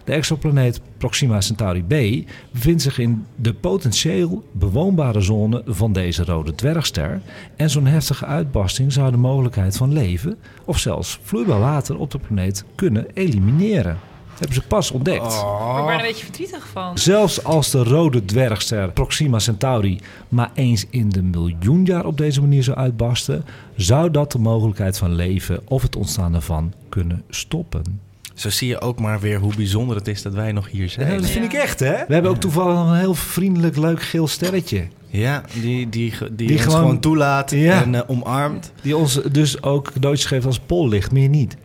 De 0.03 0.11
exoplaneet 0.13 0.81
Proxima 0.97 1.41
Centauri 1.41 1.83
b 1.83 2.27
bevindt 2.51 2.81
zich 2.81 2.99
in 2.99 3.25
de 3.35 3.53
potentieel 3.53 4.43
bewoonbare 4.51 5.21
zone 5.21 5.61
van 5.65 5.93
deze 5.93 6.23
rode 6.25 6.55
dwergster. 6.55 7.21
En 7.55 7.69
zo'n 7.69 7.85
heftige 7.85 8.25
uitbarsting 8.25 8.93
zou 8.93 9.11
de 9.11 9.17
mogelijkheid 9.17 9.77
van 9.77 9.93
leven 9.93 10.37
of 10.65 10.79
zelfs 10.79 11.19
vloeibaar 11.23 11.59
water 11.59 11.97
op 11.97 12.11
de 12.11 12.19
planeet 12.19 12.63
kunnen 12.75 13.05
elimineren. 13.13 13.97
Dat 14.29 14.39
hebben 14.49 14.63
ze 14.63 14.67
pas 14.67 14.91
ontdekt. 14.91 15.25
Ik 15.25 15.31
Oh. 15.31 15.79
word 15.79 15.89
er 15.89 15.95
een 15.99 16.01
beetje 16.01 16.23
verdrietig 16.23 16.67
van. 16.67 16.97
Zelfs 16.97 17.43
als 17.43 17.71
de 17.71 17.83
rode 17.83 18.25
dwergster 18.25 18.91
Proxima 18.91 19.39
Centauri 19.39 19.99
maar 20.29 20.51
eens 20.53 20.85
in 20.89 21.09
de 21.09 21.21
miljoen 21.23 21.85
jaar 21.85 22.05
op 22.05 22.17
deze 22.17 22.41
manier 22.41 22.63
zou 22.63 22.77
uitbarsten, 22.77 23.45
zou 23.75 24.11
dat 24.11 24.31
de 24.31 24.39
mogelijkheid 24.39 24.97
van 24.97 25.15
leven 25.15 25.59
of 25.67 25.81
het 25.81 25.95
ontstaan 25.95 26.35
ervan 26.35 26.73
kunnen 26.89 27.23
stoppen. 27.29 27.99
Zo 28.37 28.49
zie 28.49 28.67
je 28.67 28.81
ook 28.81 28.99
maar 28.99 29.19
weer 29.19 29.39
hoe 29.39 29.55
bijzonder 29.55 29.95
het 29.95 30.07
is 30.07 30.21
dat 30.21 30.33
wij 30.33 30.51
nog 30.51 30.69
hier 30.69 30.83
Ja, 30.83 30.89
zijn. 30.89 31.21
dat 31.21 31.29
vind 31.29 31.45
ik 31.45 31.53
echt, 31.53 31.79
hè? 31.79 31.93
We 32.07 32.13
hebben 32.13 32.31
ook 32.31 32.37
toevallig 32.39 32.75
nog 32.75 32.89
een 32.89 32.97
heel 32.97 33.13
vriendelijk, 33.15 33.77
leuk 33.77 34.01
geel 34.01 34.27
sterretje. 34.27 34.87
Ja, 35.07 35.43
die, 35.61 35.89
die, 35.89 36.13
die, 36.31 36.47
Die 36.47 36.51
ons 36.51 36.61
gewoon- 36.61 36.79
gewoon, 36.79 36.99
toelaat 36.99 37.51
Ja. 37.51 37.81
en 37.83 37.95
eh, 37.95 38.01
omarmt. 38.07 38.71
Die 38.81 38.97
ons 38.97 39.19
dus 39.31 39.63
ook 39.63 39.91
cadeautjes 39.93 40.25
geeft 40.27 40.45
als 40.45 40.59
pollicht, 40.59 41.11
meer 41.11 41.29
niet. 41.29 41.57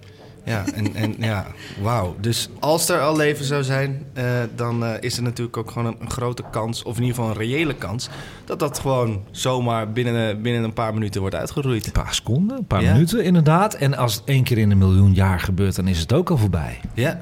Ja, 0.44 0.64
en, 0.74 0.94
en 0.94 1.14
ja, 1.18 1.46
wauw. 1.82 2.16
Dus 2.20 2.48
als 2.60 2.88
er 2.88 3.00
al 3.00 3.16
leven 3.16 3.44
zou 3.44 3.62
zijn, 3.62 4.02
eh, 4.12 4.24
dan 4.56 4.84
eh, 4.84 4.90
is 5.00 5.16
er 5.16 5.22
natuurlijk 5.22 5.56
ook 5.56 5.70
gewoon 5.70 5.86
een, 5.86 5.96
een 6.00 6.10
grote 6.10 6.42
kans, 6.50 6.82
of 6.82 6.96
in 6.96 7.02
ieder 7.02 7.16
geval 7.16 7.30
een 7.30 7.36
reële 7.36 7.74
kans, 7.74 8.08
dat 8.44 8.58
dat 8.58 8.78
gewoon 8.78 9.22
zomaar 9.30 9.92
binnen, 9.92 10.42
binnen 10.42 10.64
een 10.64 10.72
paar 10.72 10.94
minuten 10.94 11.20
wordt 11.20 11.36
uitgeroeid. 11.36 11.86
Een 11.86 11.92
paar 11.92 12.14
seconden, 12.14 12.56
een 12.58 12.66
paar 12.66 12.82
Ja. 12.82 12.92
minuten 12.92 13.24
inderdaad. 13.24 13.74
En 13.74 13.96
als 13.96 14.14
het 14.14 14.22
één 14.24 14.44
keer 14.44 14.58
in 14.58 14.70
een 14.70 14.78
miljoen 14.78 15.14
jaar 15.14 15.40
gebeurt, 15.40 15.76
dan 15.76 15.88
is 15.88 15.98
het 15.98 16.12
ook 16.12 16.30
al 16.30 16.36
voorbij. 16.38 16.80
Ja, 16.94 17.20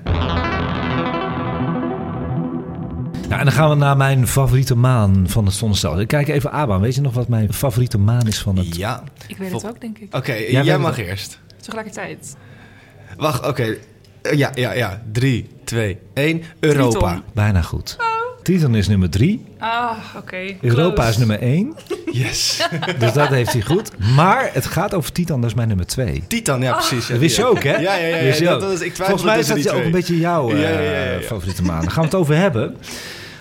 Nou, 3.29 3.43
en 3.43 3.49
dan 3.49 3.55
gaan 3.55 3.69
we 3.71 3.75
naar 3.77 3.97
mijn 3.97 4.27
favoriete 4.27 4.75
maan 4.75 5.25
van 5.29 5.45
het 5.45 5.55
zonnestelsel. 5.55 6.01
Ik 6.01 6.09
kijk 6.09 6.29
even 6.29 6.53
Aban. 6.53 6.81
Weet 6.81 6.95
je 6.95 7.01
nog 7.01 7.15
wat 7.15 7.29
mijn 7.29 7.53
favoriete 7.53 7.99
maan 7.99 8.27
is 8.27 8.39
van 8.41 8.57
het... 8.57 8.77
ja. 8.77 9.03
Ik 9.27 9.37
weet 9.37 9.51
Vol- 9.51 9.61
het 9.61 9.71
ook, 9.71 9.81
denk 9.81 9.99
ik. 9.99 10.15
Oké, 10.17 10.33
jij 10.33 10.65
het 10.65 10.81
mag 10.81 10.97
wel. 10.97 11.05
eerst. 11.05 11.41
Tegelijkertijd. 11.61 12.37
Wacht, 13.21 13.47
oké. 13.47 13.77
Eh, 14.23 14.33
Ja, 14.39 14.51
ja, 14.55 14.73
ja. 14.73 15.03
3, 15.13 15.49
2, 15.65 15.99
1. 16.15 16.43
Europa. 16.61 16.99
Triton. 16.99 17.23
Bijna 17.35 17.63
goed. 17.63 17.97
Titan 18.43 18.75
is 18.75 18.89
nummer 18.89 19.11
drie. 19.11 19.45
Ah, 19.59 19.91
oké. 20.17 20.37
Europa 20.61 20.95
Close. 20.95 21.09
is 21.11 21.17
nummer 21.17 21.41
één. 21.41 21.75
Yes. 22.13 22.69
Dus 22.99 23.13
dat 23.13 23.29
heeft 23.29 23.53
hij 23.53 23.63
goed. 23.63 23.91
Maar 24.15 24.51
het 24.53 24.67
gaat 24.67 24.95
over 24.95 25.13
Titan, 25.13 25.41
dat 25.41 25.51
is 25.51 25.57
mijn 25.57 25.69
nummer 25.69 25.87
twee. 25.87 26.23
Titan, 26.27 26.61
ja, 26.63 26.73
precies. 26.73 27.07
ja. 27.07 27.13
Dat 27.13 27.21
wist 27.23 27.37
je 27.37 27.45
ook, 27.47 27.63
hè? 27.63 27.77
Ja, 27.77 27.95
ja, 27.95 28.07
ja. 28.07 28.17
ja, 28.17 28.23
Wist 28.23 28.39
je 28.39 28.45
dat- 28.45 28.55
ook. 28.55 28.61
dat 28.61 28.71
is- 28.71 28.81
ik 28.81 28.95
twijfel 28.95 29.05
Volgens 29.07 29.25
mij 29.25 29.39
is 29.39 29.47
tussen 29.47 29.63
dat 29.65 29.73
die 29.73 29.81
ook 29.81 29.87
een 29.87 29.93
beetje 29.93 30.19
jouw 30.19 30.51
ja, 30.51 30.55
eh, 30.57 30.63
ja, 30.75 30.81
ja, 30.81 31.13
ja. 31.13 31.21
favoriete 31.21 31.63
maan. 31.63 31.81
Daar 31.81 31.91
gaan 31.91 32.03
we 32.03 32.09
het 32.09 32.19
over 32.19 32.37
hebben. 32.37 32.77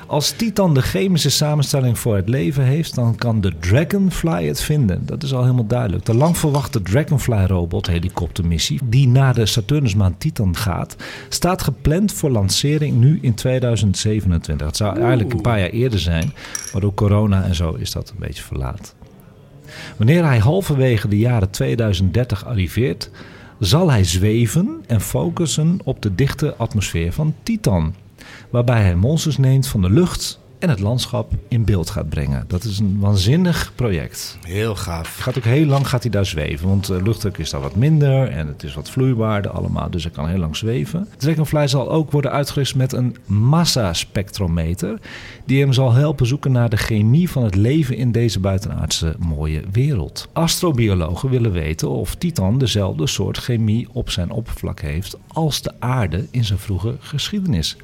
Als 0.10 0.32
Titan 0.32 0.74
de 0.74 0.82
chemische 0.82 1.30
samenstelling 1.30 2.00
voor 2.00 2.16
het 2.16 2.30
leven 2.30 2.64
heeft, 2.64 2.96
dan 2.96 3.16
kan 3.16 3.42
de 3.42 3.54
Dragonfly 3.60 4.48
het 4.48 4.62
vinden. 4.62 5.06
Dat 5.06 5.24
is 5.24 5.34
al 5.34 5.42
helemaal 5.42 5.66
duidelijk. 5.66 6.06
De 6.06 6.16
lang 6.16 6.38
verwachte 6.38 6.82
Dragonfly-robot 6.82 7.88
helikoptermissie, 7.88 8.80
die 8.84 9.08
naar 9.08 9.34
de 9.34 9.46
Saturnusmaan 9.46 10.18
Titan 10.18 10.56
gaat, 10.56 10.96
staat 11.30 11.62
gepland 11.62 12.14
voor 12.14 12.30
lancering 12.30 12.98
nu 12.98 13.20
in 13.22 13.34
2027. 13.34 14.68
Het 14.68 14.78
zou 14.78 15.00
eigenlijk 15.00 15.34
een 15.34 15.42
paar 15.42 15.60
jaar 15.60 15.70
eerder 15.70 16.00
zijn, 16.00 16.34
maar 16.72 16.82
door 16.82 16.94
corona 16.94 17.44
en 17.44 17.56
zo 17.56 17.74
is 17.74 17.92
dat 17.92 18.10
een 18.10 18.20
beetje 18.20 18.44
verlaat. 18.44 18.96
Wanneer 19.98 20.26
hij 20.26 20.40
halverwege 20.40 21.08
de 21.08 21.18
jaren 21.18 21.50
2030 21.50 22.46
arriveert, 22.46 23.10
zal 23.60 23.90
hij 23.90 24.04
zweven 24.04 24.84
en 24.88 25.02
focussen 25.02 25.80
op 25.84 26.02
de 26.02 26.16
dichte 26.16 26.56
atmosfeer 26.56 27.14
van 27.14 27.36
Titan. 27.44 27.94
Waarbij 28.50 28.82
hij 28.82 28.96
monsters 28.96 29.38
neemt 29.38 29.68
van 29.68 29.82
de 29.82 29.90
lucht 29.90 30.40
en 30.60 30.70
het 30.70 30.80
landschap 30.80 31.32
in 31.48 31.66
beeld 31.66 31.90
gaat 31.90 32.10
brengen. 32.10 32.44
Dat 32.48 32.64
is 32.64 32.80
een 32.80 33.00
waanzinnig 33.00 33.72
project. 33.76 34.38
Heel 34.44 34.76
gaaf. 34.76 35.18
Gaat 35.18 35.38
ook 35.38 35.44
heel 35.44 35.66
lang 35.66 35.88
gaat 35.88 36.02
hij 36.02 36.12
daar 36.12 36.26
zweven, 36.26 36.68
want 36.68 36.86
de 36.86 37.02
luchtdruk 37.04 37.38
is 37.38 37.50
daar 37.50 37.62
wat 37.62 37.76
minder 37.76 38.28
en 38.28 38.48
het 38.48 38.64
is 38.64 38.74
wat 38.74 38.90
vloeibaarder 38.90 39.52
allemaal, 39.52 39.90
dus 39.90 40.04
hij 40.04 40.12
kan 40.12 40.28
heel 40.28 40.38
lang 40.38 40.56
zweven. 40.56 41.08
Dragonfly 41.18 41.68
zal 41.68 41.92
ook 41.92 42.12
worden 42.12 42.32
uitgerust 42.32 42.76
met 42.76 42.94
een 42.94 43.16
massaspectrometer, 43.26 45.00
die 45.46 45.60
hem 45.60 45.74
zal 45.74 45.92
helpen 45.92 46.28
zoeken 46.28 46.52
naar 46.52 46.70
de 46.70 46.78
chemie 46.78 47.30
van 47.30 47.44
het 47.44 47.56
leven 47.56 47.96
in 47.98 48.12
deze 48.12 48.40
buitenaardse 48.40 49.16
mooie 49.20 49.64
wereld. 49.72 50.28
Astrobiologen 50.34 51.30
willen 51.30 51.52
weten 51.52 51.90
of 51.90 52.16
Titan 52.16 52.58
dezelfde 52.58 53.08
soort 53.08 53.38
chemie 53.38 53.88
op 53.92 54.10
zijn 54.10 54.32
oppervlak 54.32 54.80
heeft 54.80 55.18
als 55.28 55.62
de 55.62 55.74
aarde 55.80 56.28
in 56.32 56.46
zijn 56.46 56.60
vroege 56.60 56.96
geschiedenis. 57.00 57.78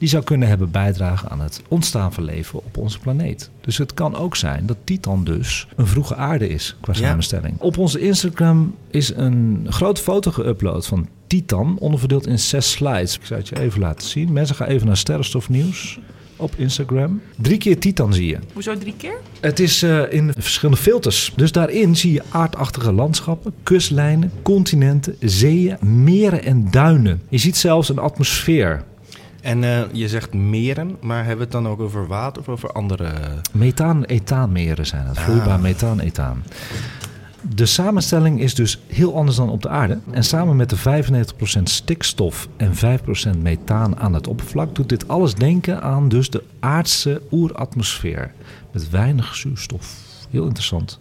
Die 0.00 0.08
zou 0.08 0.24
kunnen 0.24 0.48
hebben 0.48 0.70
bijdragen 0.70 1.28
aan 1.30 1.40
het 1.40 1.62
ontstaan 1.68 2.12
van 2.12 2.24
leven 2.24 2.58
op 2.64 2.76
onze 2.76 2.98
planeet. 2.98 3.50
Dus 3.60 3.78
het 3.78 3.94
kan 3.94 4.16
ook 4.16 4.36
zijn 4.36 4.66
dat 4.66 4.76
Titan 4.84 5.24
dus 5.24 5.66
een 5.76 5.86
vroege 5.86 6.14
aarde 6.16 6.48
is 6.48 6.76
qua 6.80 6.92
Ja. 6.96 6.98
samenstelling. 6.98 7.54
Op 7.58 7.78
onze 7.78 8.00
Instagram 8.00 8.74
is 8.90 9.14
een 9.16 9.66
grote 9.68 10.02
foto 10.02 10.30
geüpload 10.30 10.86
van 10.86 11.08
Titan, 11.26 11.76
onderverdeeld 11.78 12.26
in 12.26 12.38
zes 12.38 12.70
slides. 12.70 13.16
Ik 13.18 13.24
zou 13.24 13.40
het 13.40 13.48
je 13.48 13.60
even 13.60 13.80
laten 13.80 14.08
zien. 14.08 14.32
Mensen 14.32 14.56
gaan 14.56 14.66
even 14.66 14.86
naar 14.86 14.96
Sterrenstofnieuws 14.96 15.98
op 16.36 16.54
Instagram. 16.56 17.20
Drie 17.36 17.58
keer 17.58 17.78
Titan 17.78 18.14
zie 18.14 18.26
je. 18.26 18.38
Hoezo 18.52 18.78
drie 18.78 18.94
keer? 18.96 19.14
Het 19.40 19.60
is 19.60 19.82
eh, 19.82 20.12
in 20.12 20.32
verschillende 20.38 20.80
filters. 20.80 21.32
Dus 21.36 21.52
daarin 21.52 21.96
zie 21.96 22.12
je 22.12 22.22
aardachtige 22.30 22.92
landschappen, 22.92 23.52
kustlijnen, 23.62 24.32
continenten, 24.42 25.16
zeeën, 25.20 25.76
meren 25.80 26.44
en 26.44 26.70
duinen. 26.70 27.22
Je 27.28 27.38
ziet 27.38 27.56
zelfs 27.56 27.88
een 27.88 27.98
atmosfeer. 27.98 28.84
En 29.42 29.64
eh, 29.64 29.80
je 29.92 30.08
zegt 30.08 30.34
meren, 30.34 30.96
maar 31.00 31.18
hebben 31.18 31.36
we 31.36 31.42
het 31.42 31.52
dan 31.52 31.68
ook 31.68 31.80
over 31.80 32.06
water 32.06 32.42
of 32.42 32.48
over 32.48 32.72
andere... 32.72 33.10
Methaan- 33.52 34.04
ethaanmeren 34.04 34.86
zijn 34.86 35.06
het. 35.06 35.16
Ah. 35.16 35.24
Vloeibaar 35.24 35.60
methaan-ethaan. 35.60 36.42
De 37.54 37.66
samenstelling 37.66 38.40
is 38.40 38.54
dus 38.54 38.80
heel 38.86 39.16
anders 39.16 39.36
dan 39.36 39.50
op 39.50 39.62
de 39.62 39.68
aarde. 39.68 39.98
En 40.10 40.24
samen 40.24 40.56
met 40.56 40.70
de 40.70 41.02
95% 41.58 41.62
stikstof 41.62 42.48
en 42.56 42.72
5% 43.36 43.38
methaan 43.38 43.98
aan 43.98 44.14
het 44.14 44.26
oppervlak... 44.26 44.74
doet 44.74 44.88
dit 44.88 45.08
alles 45.08 45.34
denken 45.34 45.82
aan 45.82 46.08
dus 46.08 46.30
de 46.30 46.42
aardse 46.60 47.22
oeratmosfeer. 47.30 48.32
Met 48.72 48.90
weinig 48.90 49.34
zuurstof. 49.34 50.09
Heel 50.30 50.44
interessant. 50.44 50.98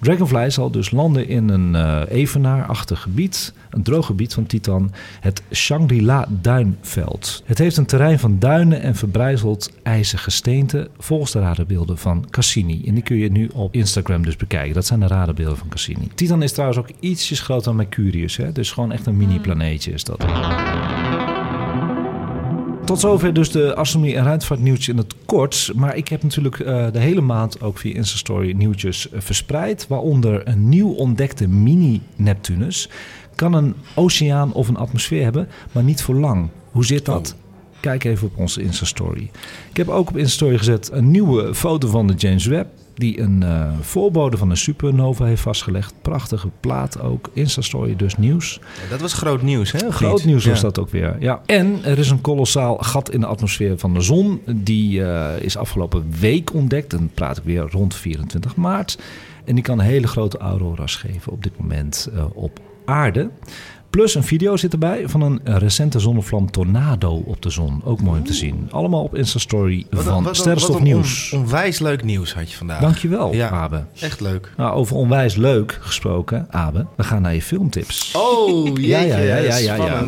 Dragonfly 0.00 0.50
zal 0.50 0.70
dus 0.70 0.90
landen 0.90 1.28
in 1.28 1.48
een 1.48 1.74
eh 1.74 2.00
evenaarachtig 2.08 3.00
gebied, 3.00 3.52
een 3.70 3.82
droog 3.82 4.06
gebied 4.06 4.34
van 4.34 4.46
Titan, 4.46 4.92
het 5.20 5.42
Shangri-La-duinveld. 5.52 7.42
Het 7.44 7.58
heeft 7.58 7.76
een 7.76 7.86
terrein 7.86 8.18
van 8.18 8.38
duinen 8.38 8.80
en 8.80 8.94
verbrijzeld 8.94 9.72
ijzige 9.82 10.22
gesteente, 10.22 10.90
volgens 10.98 11.32
de 11.32 11.40
radarbeelden 11.40 11.98
van 11.98 12.26
Cassini. 12.30 12.82
En 12.86 12.94
die 12.94 13.02
kun 13.02 13.16
je 13.16 13.30
nu 13.30 13.50
op 13.54 13.74
Instagram 13.74 14.22
dus 14.22 14.36
bekijken. 14.36 14.74
Dat 14.74 14.86
zijn 14.86 15.00
de 15.00 15.06
radarbeelden 15.06 15.56
van 15.56 15.68
Cassini. 15.68 16.08
Titan 16.14 16.42
is 16.42 16.52
trouwens 16.52 16.78
ook 16.78 16.90
ietsjes 17.00 17.40
groter 17.40 17.64
dan 17.64 17.76
Mercurius, 17.76 18.36
hè? 18.36 18.52
dus 18.52 18.72
gewoon 18.72 18.92
echt 18.92 19.06
een 19.06 19.16
mini-planeetje 19.16 19.92
is 19.92 20.04
dat. 20.04 20.24
Tot 22.88 23.00
zover 23.00 23.32
dus 23.32 23.50
de 23.50 23.74
astronomie 23.74 24.16
en 24.16 24.24
ruimtevaartnieuwtjes 24.24 24.88
in 24.88 24.96
het 24.96 25.14
kort. 25.26 25.70
Maar 25.74 25.96
ik 25.96 26.08
heb 26.08 26.22
natuurlijk 26.22 26.60
eh, 26.60 26.86
de 26.92 26.98
hele 26.98 27.20
maand 27.20 27.60
ook 27.60 27.78
via 27.78 27.94
Instastory 27.94 28.52
nieuwtjes 28.52 29.10
eh, 29.10 29.20
verspreid. 29.20 29.86
Waaronder 29.88 30.48
een 30.48 30.68
nieuw 30.68 30.90
ontdekte 30.90 31.48
mini-Neptunus. 31.48 32.88
Kan 33.34 33.52
een 33.52 33.74
oceaan 33.94 34.52
of 34.52 34.68
een 34.68 34.76
atmosfeer 34.76 35.22
hebben, 35.22 35.48
maar 35.72 35.82
niet 35.82 36.02
voor 36.02 36.14
lang. 36.14 36.48
Hoe 36.70 36.84
zit 36.84 37.04
dat? 37.04 37.36
Kijk 37.80 38.04
even 38.04 38.26
op 38.26 38.38
onze 38.38 38.62
Instastory. 38.62 39.30
Ik 39.70 39.76
heb 39.76 39.88
ook 39.88 40.08
op 40.08 40.16
Instastory 40.16 40.58
gezet 40.58 40.90
een 40.92 41.10
nieuwe 41.10 41.54
foto 41.54 41.88
van 41.88 42.06
de 42.06 42.14
James 42.14 42.46
Webb. 42.46 42.68
Die 42.98 43.20
een 43.20 43.42
eh, 43.42 43.70
voorbode 43.80 44.36
van 44.36 44.50
een 44.50 44.56
supernova 44.56 45.24
heeft 45.24 45.42
vastgelegd. 45.42 45.94
Prachtige 46.02 46.48
plaat 46.60 47.00
ook. 47.00 47.30
Instastory 47.32 47.96
dus 47.96 48.16
nieuws. 48.16 48.60
Dat 48.90 49.00
was 49.00 49.12
groot 49.12 49.42
nieuws, 49.42 49.72
hè? 49.72 49.90
Groot 49.90 50.24
nieuws 50.24 50.44
was 50.46 50.56
Ja. 50.56 50.62
dat 50.62 50.78
ook 50.78 50.90
weer. 50.90 51.16
Ja. 51.20 51.40
En 51.46 51.84
er 51.84 51.98
is 51.98 52.10
een 52.10 52.20
kolossaal 52.20 52.76
gat 52.78 53.10
in 53.10 53.20
de 53.20 53.26
atmosfeer 53.26 53.78
van 53.78 53.94
de 53.94 54.00
zon. 54.00 54.40
Die 54.46 55.04
eh, 55.04 55.42
is 55.42 55.56
afgelopen 55.56 56.12
week 56.20 56.54
ontdekt. 56.54 56.90
Dan 56.90 57.10
praat 57.14 57.36
ik 57.36 57.44
weer 57.44 57.62
rond 57.70 57.94
24 57.94 58.56
maart. 58.56 58.98
En 59.44 59.54
die 59.54 59.64
kan 59.64 59.80
hele 59.80 60.06
grote 60.06 60.38
aurora's 60.38 60.96
geven 60.96 61.32
op 61.32 61.42
dit 61.42 61.58
moment 61.58 62.08
eh, 62.14 62.24
op 62.34 62.60
aarde. 62.84 63.30
Plus 63.90 64.14
een 64.14 64.22
video 64.24 64.56
zit 64.56 64.72
erbij 64.72 65.02
van 65.08 65.20
een 65.22 65.40
recente 65.44 65.98
zonnevlam 65.98 66.50
tornado 66.50 67.22
op 67.26 67.42
de 67.42 67.50
zon. 67.50 67.80
Ook 67.84 68.00
mooi 68.02 68.18
om 68.18 68.24
te 68.26 68.34
zien. 68.34 68.68
Allemaal 68.70 69.02
op 69.02 69.14
Insta-story 69.16 69.86
van 69.90 70.22
wat 70.22 70.36
Sterrenstof 70.36 70.74
wat 70.74 70.82
Nieuws. 70.84 71.32
on- 71.32 71.40
onwijs 71.40 71.78
leuk 71.78 72.04
nieuws 72.04 72.34
had 72.34 72.50
je 72.50 72.56
vandaag. 72.56 72.80
Dankjewel, 72.80 73.32
Ja. 73.34 73.48
Abe. 73.50 73.84
Echt 74.00 74.20
leuk. 74.20 74.52
Nou, 74.56 74.74
over 74.74 74.96
onwijs 74.96 75.34
leuk 75.34 75.78
gesproken, 75.80 76.46
Abe. 76.50 76.86
We 76.96 77.02
gaan 77.04 77.22
naar 77.22 77.34
je 77.34 77.42
filmtips. 77.42 78.12
Oh, 78.16 78.66
Ja, 78.80 79.00
ja, 79.00 79.16
ja, 79.18 79.36
ja, 79.36 79.56
ja, 79.56 79.74
ja. 79.74 80.04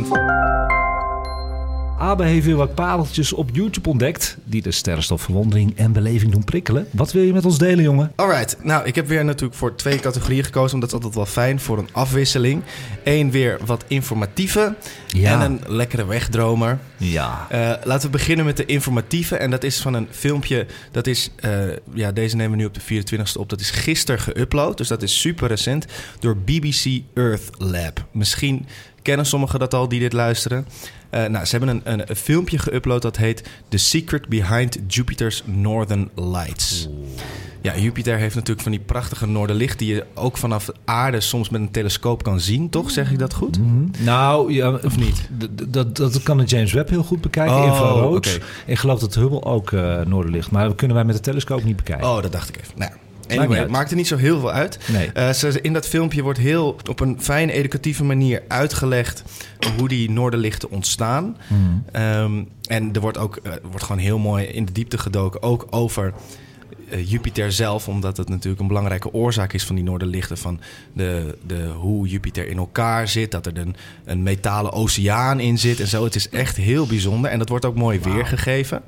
Abe 2.00 2.24
heeft 2.24 2.46
weer 2.46 2.56
wat 2.56 2.74
pareltjes 2.74 3.32
op 3.32 3.50
YouTube 3.52 3.88
ontdekt... 3.88 4.36
die 4.44 4.62
de 4.62 4.70
sterrenstof 4.70 5.22
verwondering 5.22 5.76
en 5.76 5.92
beleving 5.92 6.32
doen 6.32 6.44
prikkelen. 6.44 6.86
Wat 6.90 7.12
wil 7.12 7.22
je 7.22 7.32
met 7.32 7.44
ons 7.44 7.58
delen, 7.58 7.84
jongen? 7.84 8.12
Alright, 8.16 8.56
nou 8.62 8.86
ik 8.86 8.94
heb 8.94 9.06
weer 9.08 9.24
natuurlijk 9.24 9.58
voor 9.58 9.74
twee 9.74 9.98
categorieën 9.98 10.44
gekozen, 10.44 10.74
omdat 10.74 10.90
dat 10.90 10.98
altijd 11.04 11.14
wel 11.14 11.32
fijn 11.44 11.60
voor 11.60 11.78
een 11.78 11.88
afwisseling. 11.92 12.62
Eén 13.04 13.30
weer 13.30 13.58
wat 13.64 13.84
informatieve 13.88 14.74
Ja. 15.06 15.32
en 15.32 15.40
een 15.66 15.76
lekkere 15.76 16.04
wegdromer. 16.06 16.78
Ja. 16.96 17.46
Eh, 17.48 17.58
laten 17.84 18.06
we 18.10 18.16
beginnen 18.16 18.44
met 18.44 18.56
de 18.56 18.66
informatieve. 18.66 19.36
En 19.36 19.50
dat 19.50 19.64
is 19.64 19.80
van 19.80 19.94
een 19.94 20.08
filmpje. 20.10 20.66
Dat 20.90 21.06
is, 21.06 21.30
eh, 21.36 21.50
ja, 21.94 22.12
deze 22.12 22.36
nemen 22.36 22.50
we 22.52 22.56
nu 22.56 22.64
op 22.64 22.74
de 22.74 22.80
24e 22.80 23.38
op. 23.38 23.48
Dat 23.48 23.60
is 23.60 23.70
gisteren 23.70 24.20
geüpload. 24.20 24.74
Dus 24.74 24.88
dat 24.88 25.02
is 25.02 25.20
super 25.20 25.48
recent. 25.48 25.86
Door 26.18 26.36
BBC 26.36 27.02
Earth 27.14 27.50
Lab. 27.58 28.04
Misschien 28.12 28.66
kennen 29.02 29.26
sommigen 29.26 29.58
dat 29.58 29.74
al 29.74 29.88
die 29.88 30.00
dit 30.00 30.12
luisteren. 30.12 30.66
Eh, 31.10 31.24
nou, 31.24 31.44
ze 31.44 31.56
hebben 31.56 31.68
een, 31.68 31.80
een, 31.92 32.10
een 32.10 32.16
filmpje 32.16 32.58
geüpload 32.58 32.98
dat 33.00 33.16
heet 33.16 33.48
The 33.68 33.76
Secret 33.76 34.28
Behind 34.28 34.78
Jupiter's 34.86 35.42
Northern 35.46 36.10
Lights. 36.14 36.88
Ja, 37.62 37.78
Jupiter 37.78 38.16
heeft 38.18 38.34
natuurlijk 38.34 38.62
van 38.62 38.72
die 38.72 38.80
prachtige 38.80 39.26
noorderlicht 39.26 39.78
die 39.78 39.94
je 39.94 40.04
ook 40.14 40.36
vanaf 40.36 40.64
de 40.64 40.74
aarde 40.84 41.20
soms 41.20 41.48
met 41.48 41.60
een 41.60 41.70
telescoop 41.70 42.22
kan 42.22 42.40
zien, 42.40 42.70
toch? 42.70 42.90
Zeg 42.90 43.10
ik 43.10 43.18
dat 43.18 43.34
goed? 43.34 43.58
Mhm. 43.58 44.04
Nou, 44.04 44.52
ja, 44.52 44.70
Of 44.70 44.96
niet? 44.96 45.28
Dat, 45.68 45.96
dat 45.96 46.22
kan 46.22 46.38
de 46.38 46.44
James 46.44 46.72
Webb 46.72 46.88
heel 46.88 47.02
goed 47.02 47.20
bekijken, 47.20 47.56
Oh, 47.56 47.64
infrarood. 47.64 48.40
Ik 48.66 48.78
geloof 48.78 49.00
dat 49.00 49.14
Hubble 49.14 49.42
ook 49.42 49.72
eh 49.72 50.00
noorderlicht. 50.00 50.50
Maar 50.50 50.66
dat 50.66 50.76
kunnen 50.76 50.96
wij 50.96 51.04
met 51.04 51.14
de 51.14 51.20
telescoop 51.22 51.64
niet 51.64 51.76
bekijken. 51.76 52.08
Oh, 52.08 52.22
dat 52.22 52.32
dacht 52.32 52.48
ik 52.48 52.56
even. 52.56 52.72
Nou, 52.76 52.90
ja. 52.90 52.96
Anyway, 53.38 53.58
uit. 53.58 53.70
maakt 53.70 53.90
er 53.90 53.96
niet 53.96 54.06
zo 54.06 54.16
heel 54.16 54.40
veel 54.40 54.50
uit. 54.52 54.78
Nee. 54.92 55.12
Eh, 55.12 55.30
ze- 55.32 55.60
in 55.62 55.72
dat 55.72 55.86
filmpje 55.88 56.22
wordt 56.22 56.38
heel 56.38 56.76
op 56.88 57.00
een 57.00 57.16
fijne, 57.20 57.52
educatieve 57.52 58.04
manier 58.04 58.42
uitgelegd 58.48 59.22
hoe 59.78 59.88
die 59.88 60.10
noorderlichten 60.10 60.70
ontstaan. 60.70 61.36
Hmm. 61.46 61.84
Ehm, 61.92 62.42
en 62.68 62.92
er 62.94 63.00
wordt 63.00 63.18
ook 63.18 63.36
eh, 63.36 63.52
wordt 63.70 63.82
gewoon 63.84 64.02
heel 64.02 64.18
mooi 64.18 64.44
in 64.44 64.64
de 64.64 64.72
diepte 64.72 64.98
gedoken, 64.98 65.42
ook 65.42 65.66
over 65.70 66.12
eh, 66.90 67.10
Jupiter 67.10 67.52
zelf, 67.52 67.88
omdat 67.88 68.16
het 68.16 68.28
natuurlijk 68.28 68.60
een 68.60 68.66
belangrijke 68.68 69.12
oorzaak 69.12 69.52
is 69.52 69.64
van 69.64 69.74
die 69.74 69.84
noorderlichten, 69.84 70.38
van 70.38 70.60
de, 70.92 71.38
de, 71.46 71.66
hoe 71.76 72.08
Jupiter 72.08 72.48
in 72.48 72.56
elkaar 72.56 73.08
zit, 73.08 73.30
dat 73.30 73.46
er 73.46 73.58
een, 73.58 73.76
een 74.04 74.22
metalen 74.22 74.72
oceaan 74.72 75.40
in 75.40 75.58
zit 75.58 75.80
en 75.80 75.86
zo. 75.86 76.04
Het 76.04 76.14
is 76.14 76.28
echt 76.28 76.56
heel 76.56 76.86
bijzonder 76.86 77.30
en 77.30 77.38
dat 77.38 77.48
wordt 77.48 77.64
ook 77.64 77.74
mooi 77.76 78.00
weergegeven. 78.00 78.82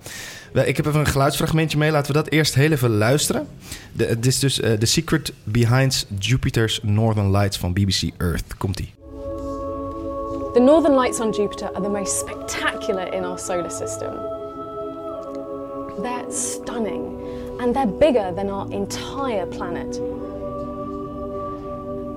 Ik 0.54 0.76
heb 0.76 0.86
even 0.86 1.00
een 1.00 1.06
geluidsfragmentje 1.06 1.78
mee. 1.78 1.90
Laten 1.90 2.12
we 2.12 2.18
dat 2.22 2.28
eerst 2.32 2.54
heel 2.54 2.70
even 2.70 2.96
luisteren. 2.96 3.48
De- 3.92 4.04
Het 4.06 4.26
is 4.26 4.38
dus 4.38 4.60
eh, 4.60 4.72
The 4.72 4.86
Secret 4.86 5.32
Behind 5.44 6.06
Jupiter's 6.18 6.80
Northern 6.82 7.30
Lights 7.30 7.58
van 7.58 7.72
BBC 7.72 8.10
Earth. 8.16 8.56
Komt-ie. 8.56 8.92
The 10.52 10.60
northern 10.60 10.98
lights 10.98 11.20
on 11.20 11.30
Jupiter 11.30 11.70
are 11.72 11.82
the 11.82 11.88
most 11.88 12.18
spectacular 12.18 13.14
in 13.14 13.24
our 13.24 13.38
solar 13.38 13.70
system. 13.70 14.12
They're 16.02 16.30
stunning 16.30 17.02
and 17.60 17.74
they're 17.74 17.92
bigger 17.98 18.32
than 18.34 18.50
our 18.50 18.70
entire 18.72 19.46
planet. 19.46 20.00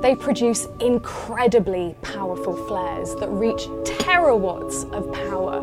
They 0.02 0.16
produce 0.16 0.68
incredibly 0.78 1.96
powerful 2.02 2.56
flares 2.68 3.16
that 3.20 3.30
reach 3.32 3.68
terawatts 3.84 4.84
of 4.92 5.12
power. 5.30 5.62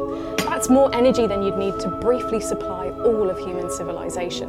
That's 0.62 0.70
more 0.70 0.94
energy 0.94 1.26
than 1.26 1.42
you'd 1.42 1.58
need 1.58 1.80
to 1.80 1.88
briefly 1.88 2.40
supply 2.40 2.88
all 2.90 3.28
of 3.28 3.36
human 3.36 3.68
civilization. 3.68 4.48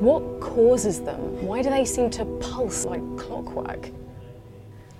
What 0.00 0.38
causes 0.38 1.00
them? 1.00 1.46
Why 1.46 1.62
do 1.62 1.70
they 1.70 1.86
seem 1.86 2.10
to 2.10 2.26
pulse 2.42 2.84
like 2.84 3.00
clockwork? 3.16 3.88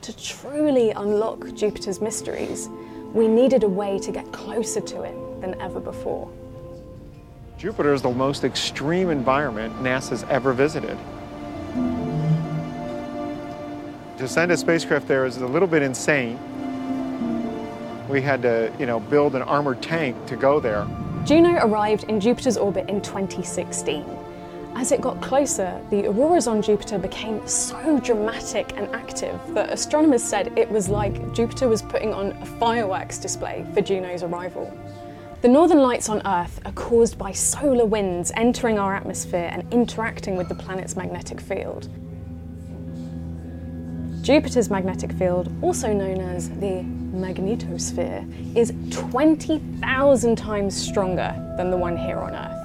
To 0.01 0.17
truly 0.17 0.93
unlock 0.93 1.53
Jupiter's 1.55 2.01
mysteries, 2.01 2.71
we 3.13 3.29
needed 3.29 3.65
a 3.65 3.69
way 3.69 3.99
to 3.99 4.11
get 4.11 4.33
closer 4.33 4.81
to 4.81 5.03
it 5.03 5.41
than 5.43 5.61
ever 5.61 5.79
before. 5.79 6.27
Jupiter 7.59 7.93
is 7.93 8.01
the 8.01 8.11
most 8.11 8.45
extreme 8.45 9.11
environment 9.11 9.75
NASA's 9.83 10.23
ever 10.31 10.55
visited. 10.55 10.97
To 14.17 14.27
send 14.27 14.53
a 14.53 14.57
spacecraft 14.57 15.07
there 15.07 15.27
is 15.27 15.37
a 15.37 15.47
little 15.47 15.69
bit 15.69 15.83
insane. 15.83 16.39
We 18.15 18.23
had 18.23 18.43
to, 18.43 18.73
you 18.79 18.87
know, 18.87 19.01
build 19.01 19.35
an 19.35 19.43
armored 19.43 19.83
tank 19.83 20.15
to 20.27 20.37
go 20.37 20.61
there. 20.61 20.87
Juno 21.25 21.55
arrived 21.67 22.05
in 22.05 22.21
Jupiter's 22.21 22.57
orbit 22.57 22.89
in 22.89 23.01
2016. 23.01 24.05
As 24.77 24.93
it 24.93 25.01
got 25.01 25.21
closer, 25.21 25.85
the 25.91 26.07
auroras 26.07 26.47
on 26.47 26.63
Jupiter 26.63 26.97
became 26.97 27.45
so 27.45 27.99
dramatic 27.99 28.73
and 28.77 28.87
active 28.95 29.37
that 29.49 29.73
astronomers 29.73 30.23
said 30.23 30.57
it 30.57 30.71
was 30.71 30.89
like 30.89 31.35
Jupiter 31.35 31.67
was 31.67 31.83
putting 31.83 32.15
on 32.15 32.31
a 32.41 32.47
fireworks 32.47 33.19
display 33.19 33.67
for 33.75 33.81
Juno's 33.81 34.23
arrival. 34.23 34.73
The 35.43 35.49
northern 35.49 35.81
lights 35.81 36.09
on 36.09 36.25
Earth 36.25 36.61
are 36.65 36.73
caused 36.75 37.19
by 37.19 37.33
solar 37.33 37.85
winds 37.85 38.31
entering 38.37 38.79
our 38.79 38.95
atmosphere 38.95 39.51
and 39.51 39.65
interacting 39.75 40.37
with 40.37 40.49
the 40.49 40.55
planet's 40.55 40.95
magnetic 40.95 41.41
field. 41.41 41.89
Jupiter's 44.25 44.69
magnetic 44.69 45.11
field, 45.19 45.49
also 45.61 45.89
known 45.89 46.21
as 46.37 46.49
the 46.61 46.83
magnetosphere, 47.15 48.25
is 48.55 48.73
20,000 48.89 50.37
times 50.37 50.75
stronger 50.89 51.35
than 51.57 51.71
the 51.71 51.77
one 51.77 51.97
here 51.97 52.21
on 52.21 52.33
Earth. 52.33 52.63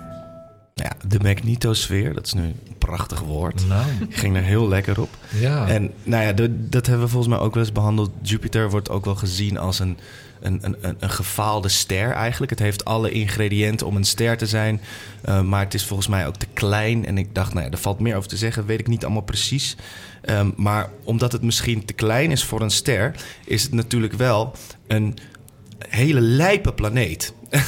Ja, 0.74 0.92
de 1.08 1.20
magnetosfeer, 1.20 2.14
dat 2.14 2.26
is 2.26 2.34
nu 2.34 2.42
een 2.44 2.56
prachtig 2.78 3.20
woord. 3.22 3.68
Nou. 3.68 3.86
Ik 4.10 4.16
ging 4.22 4.36
er 4.36 4.42
heel 4.44 4.68
lekker 4.68 5.02
op. 5.02 5.10
Ja. 5.40 5.68
En 5.68 5.92
nou 6.04 6.24
ja, 6.24 6.34
de- 6.34 6.70
dat 6.70 6.86
hebben 6.86 7.06
we 7.06 7.12
volgens 7.12 7.34
mij 7.36 7.44
ook 7.46 7.54
wel 7.54 7.64
eens 7.64 7.72
behandeld. 7.72 8.12
Jupiter 8.22 8.70
wordt 8.70 8.90
ook 8.90 9.06
wel 9.06 9.16
gezien 9.16 9.58
als 9.58 9.80
een, 9.80 9.98
een, 10.42 10.60
een- 10.62 10.96
een 11.00 11.10
gefaalde 11.10 11.70
ster 11.70 12.12
eigenlijk. 12.12 12.50
Het 12.52 12.60
heeft 12.60 12.86
alle 12.86 13.12
ingrediënten 13.12 13.88
om 13.88 13.96
een 13.96 14.04
ster 14.04 14.38
te 14.38 14.46
zijn. 14.46 14.82
eh, 15.22 15.42
maar 15.42 15.64
het 15.64 15.74
is 15.74 15.86
volgens 15.86 16.08
mij 16.08 16.28
ook 16.28 16.36
te 16.36 16.48
klein. 16.54 17.06
En 17.06 17.18
ik 17.18 17.36
dacht, 17.36 17.54
nou 17.54 17.66
ja, 17.66 17.72
er 17.72 17.78
valt 17.78 18.00
meer 18.00 18.16
over 18.16 18.30
te 18.30 18.38
zeggen. 18.38 18.66
Weet 18.66 18.80
ik 18.80 18.88
niet 18.88 19.04
allemaal 19.04 19.22
precies. 19.22 19.76
Ehm, 20.22 20.50
maar 20.56 20.90
omdat 21.04 21.32
het 21.32 21.42
misschien 21.42 21.86
te 21.86 21.94
klein 21.94 22.32
is 22.32 22.44
voor 22.44 22.62
een 22.62 22.70
ster... 22.72 23.16
is 23.46 23.64
het 23.64 23.74
natuurlijk 23.74 24.14
wel 24.14 24.56
een 24.88 25.18
hele 25.90 26.22
lijpe 26.22 26.74
planeet. 26.74 27.34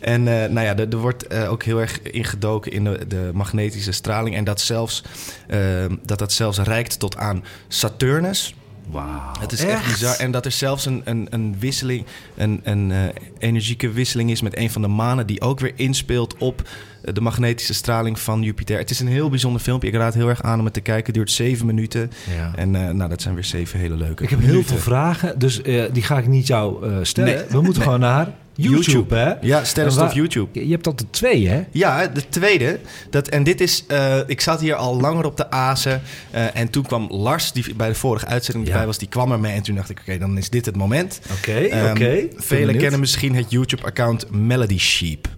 en 0.00 0.28
eh, 0.28 0.50
nou 0.50 0.66
ja, 0.66 0.76
er, 0.76 0.88
er 0.88 0.96
wordt 0.96 1.26
eh, 1.26 1.50
ook 1.50 1.62
heel 1.62 1.80
erg 1.80 2.02
ingedoken 2.02 2.72
in 2.72 2.84
de, 2.84 3.06
de 3.08 3.30
magnetische 3.34 3.92
straling. 3.92 4.36
En 4.36 4.44
dat, 4.44 4.60
zelfs, 4.60 5.02
eh, 5.48 5.58
dat 6.04 6.18
dat 6.18 6.32
zelfs 6.32 6.58
reikt 6.58 6.98
tot 6.98 7.16
aan 7.16 7.44
Saturnus. 7.68 8.54
Wauw. 8.90 9.32
Het 9.40 9.52
is 9.52 9.64
echt, 9.64 9.86
bizar. 9.86 10.16
En 10.16 10.30
dat 10.30 10.44
er 10.44 10.52
zelfs 10.52 10.86
een, 10.86 11.02
een, 11.04 11.26
een 11.30 11.56
wisseling, 11.58 12.04
een, 12.36 12.60
een 12.64 12.92
eh, 12.92 12.98
energieke 13.38 13.90
wisseling 13.90 14.30
is 14.30 14.42
met 14.42 14.56
een 14.56 14.70
van 14.70 14.82
de 14.82 14.88
manen... 14.88 15.26
die 15.26 15.40
ook 15.40 15.60
weer 15.60 15.72
inspeelt 15.76 16.36
op 16.38 16.62
eh, 17.02 17.14
de 17.14 17.20
magnetische 17.20 17.74
straling 17.74 18.18
van 18.18 18.42
Jupiter. 18.42 18.78
Het 18.78 18.90
is 18.90 19.00
een 19.00 19.08
heel 19.08 19.28
bijzonder 19.28 19.60
filmpje. 19.60 19.88
Ik 19.88 19.94
raad 19.94 20.06
het 20.06 20.14
heel 20.14 20.28
erg 20.28 20.42
aan 20.42 20.58
om 20.58 20.64
het 20.64 20.74
te 20.74 20.80
kijken. 20.80 21.06
Het 21.06 21.14
duurt 21.14 21.30
zeven 21.30 21.66
minuten. 21.66 22.10
Ja. 22.36 22.52
En 22.56 22.74
eh, 22.74 22.90
nou, 22.90 23.10
dat 23.10 23.22
zijn 23.22 23.34
weer 23.34 23.44
zeven 23.44 23.78
hele 23.78 23.96
leuke 23.96 24.22
Ik 24.22 24.30
heb 24.30 24.40
heel 24.40 24.62
veel 24.62 24.76
vragen, 24.76 25.38
dus 25.38 25.62
eh, 25.62 25.82
die 25.92 26.02
ga 26.02 26.18
ik 26.18 26.26
niet 26.26 26.46
jou 26.46 26.86
eh, 26.86 26.96
stellen. 27.02 27.34
Nee. 27.34 27.44
We 27.48 27.60
moeten 27.60 27.72
Nee. 27.80 27.82
gewoon 27.82 28.00
naar 28.00 28.28
YouTube, 28.60 28.82
YouTube. 28.90 29.14
hè? 29.14 29.32
Ja, 29.40 29.64
sterrenstof 29.64 30.04
waar- 30.06 30.14
YouTube. 30.14 30.64
Je 30.64 30.70
hebt 30.70 30.84
dat 30.84 30.98
de 30.98 31.04
twee, 31.10 31.48
hè? 31.48 31.62
Ja, 31.70 32.06
de 32.06 32.28
tweede. 32.28 32.80
Dat, 33.10 33.28
en 33.28 33.42
dit 33.44 33.60
is. 33.60 33.84
eh, 33.88 34.16
ik 34.26 34.40
zat 34.40 34.60
hier 34.60 34.74
al 34.74 35.00
langer 35.00 35.24
op 35.24 35.36
de 35.36 35.50
azen. 35.50 36.02
eh, 36.30 36.56
en 36.56 36.70
toen 36.70 36.82
kwam 36.82 37.06
Lars, 37.10 37.52
die 37.52 37.74
bij 37.74 37.88
de 37.88 37.94
vorige 37.94 38.26
uitzending 38.26 38.66
Ja. 38.66 38.72
erbij 38.72 38.86
was, 38.86 38.98
die 38.98 39.08
kwam 39.08 39.32
ermee. 39.32 39.52
En 39.54 39.62
toen 39.62 39.74
dacht 39.74 39.90
ik, 39.90 39.98
oké, 40.00 40.18
dan 40.18 40.38
is 40.38 40.50
dit 40.50 40.66
het 40.66 40.76
moment. 40.76 41.20
Oké, 41.38 41.52
Ehm, 41.58 41.90
oké. 41.90 41.98
Ben 41.98 42.30
Velen 42.36 42.76
kennen 42.78 43.00
misschien 43.00 43.34
het 43.34 43.50
YouTube-account 43.50 44.30
Melody 44.30 44.78
Sheep. 44.78 45.28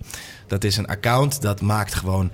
Dat 0.47 0.65
is 0.65 0.77
een 0.77 0.87
account 0.87 1.43
dat 1.43 1.61
maakt 1.61 1.95
gewoon 1.95 2.31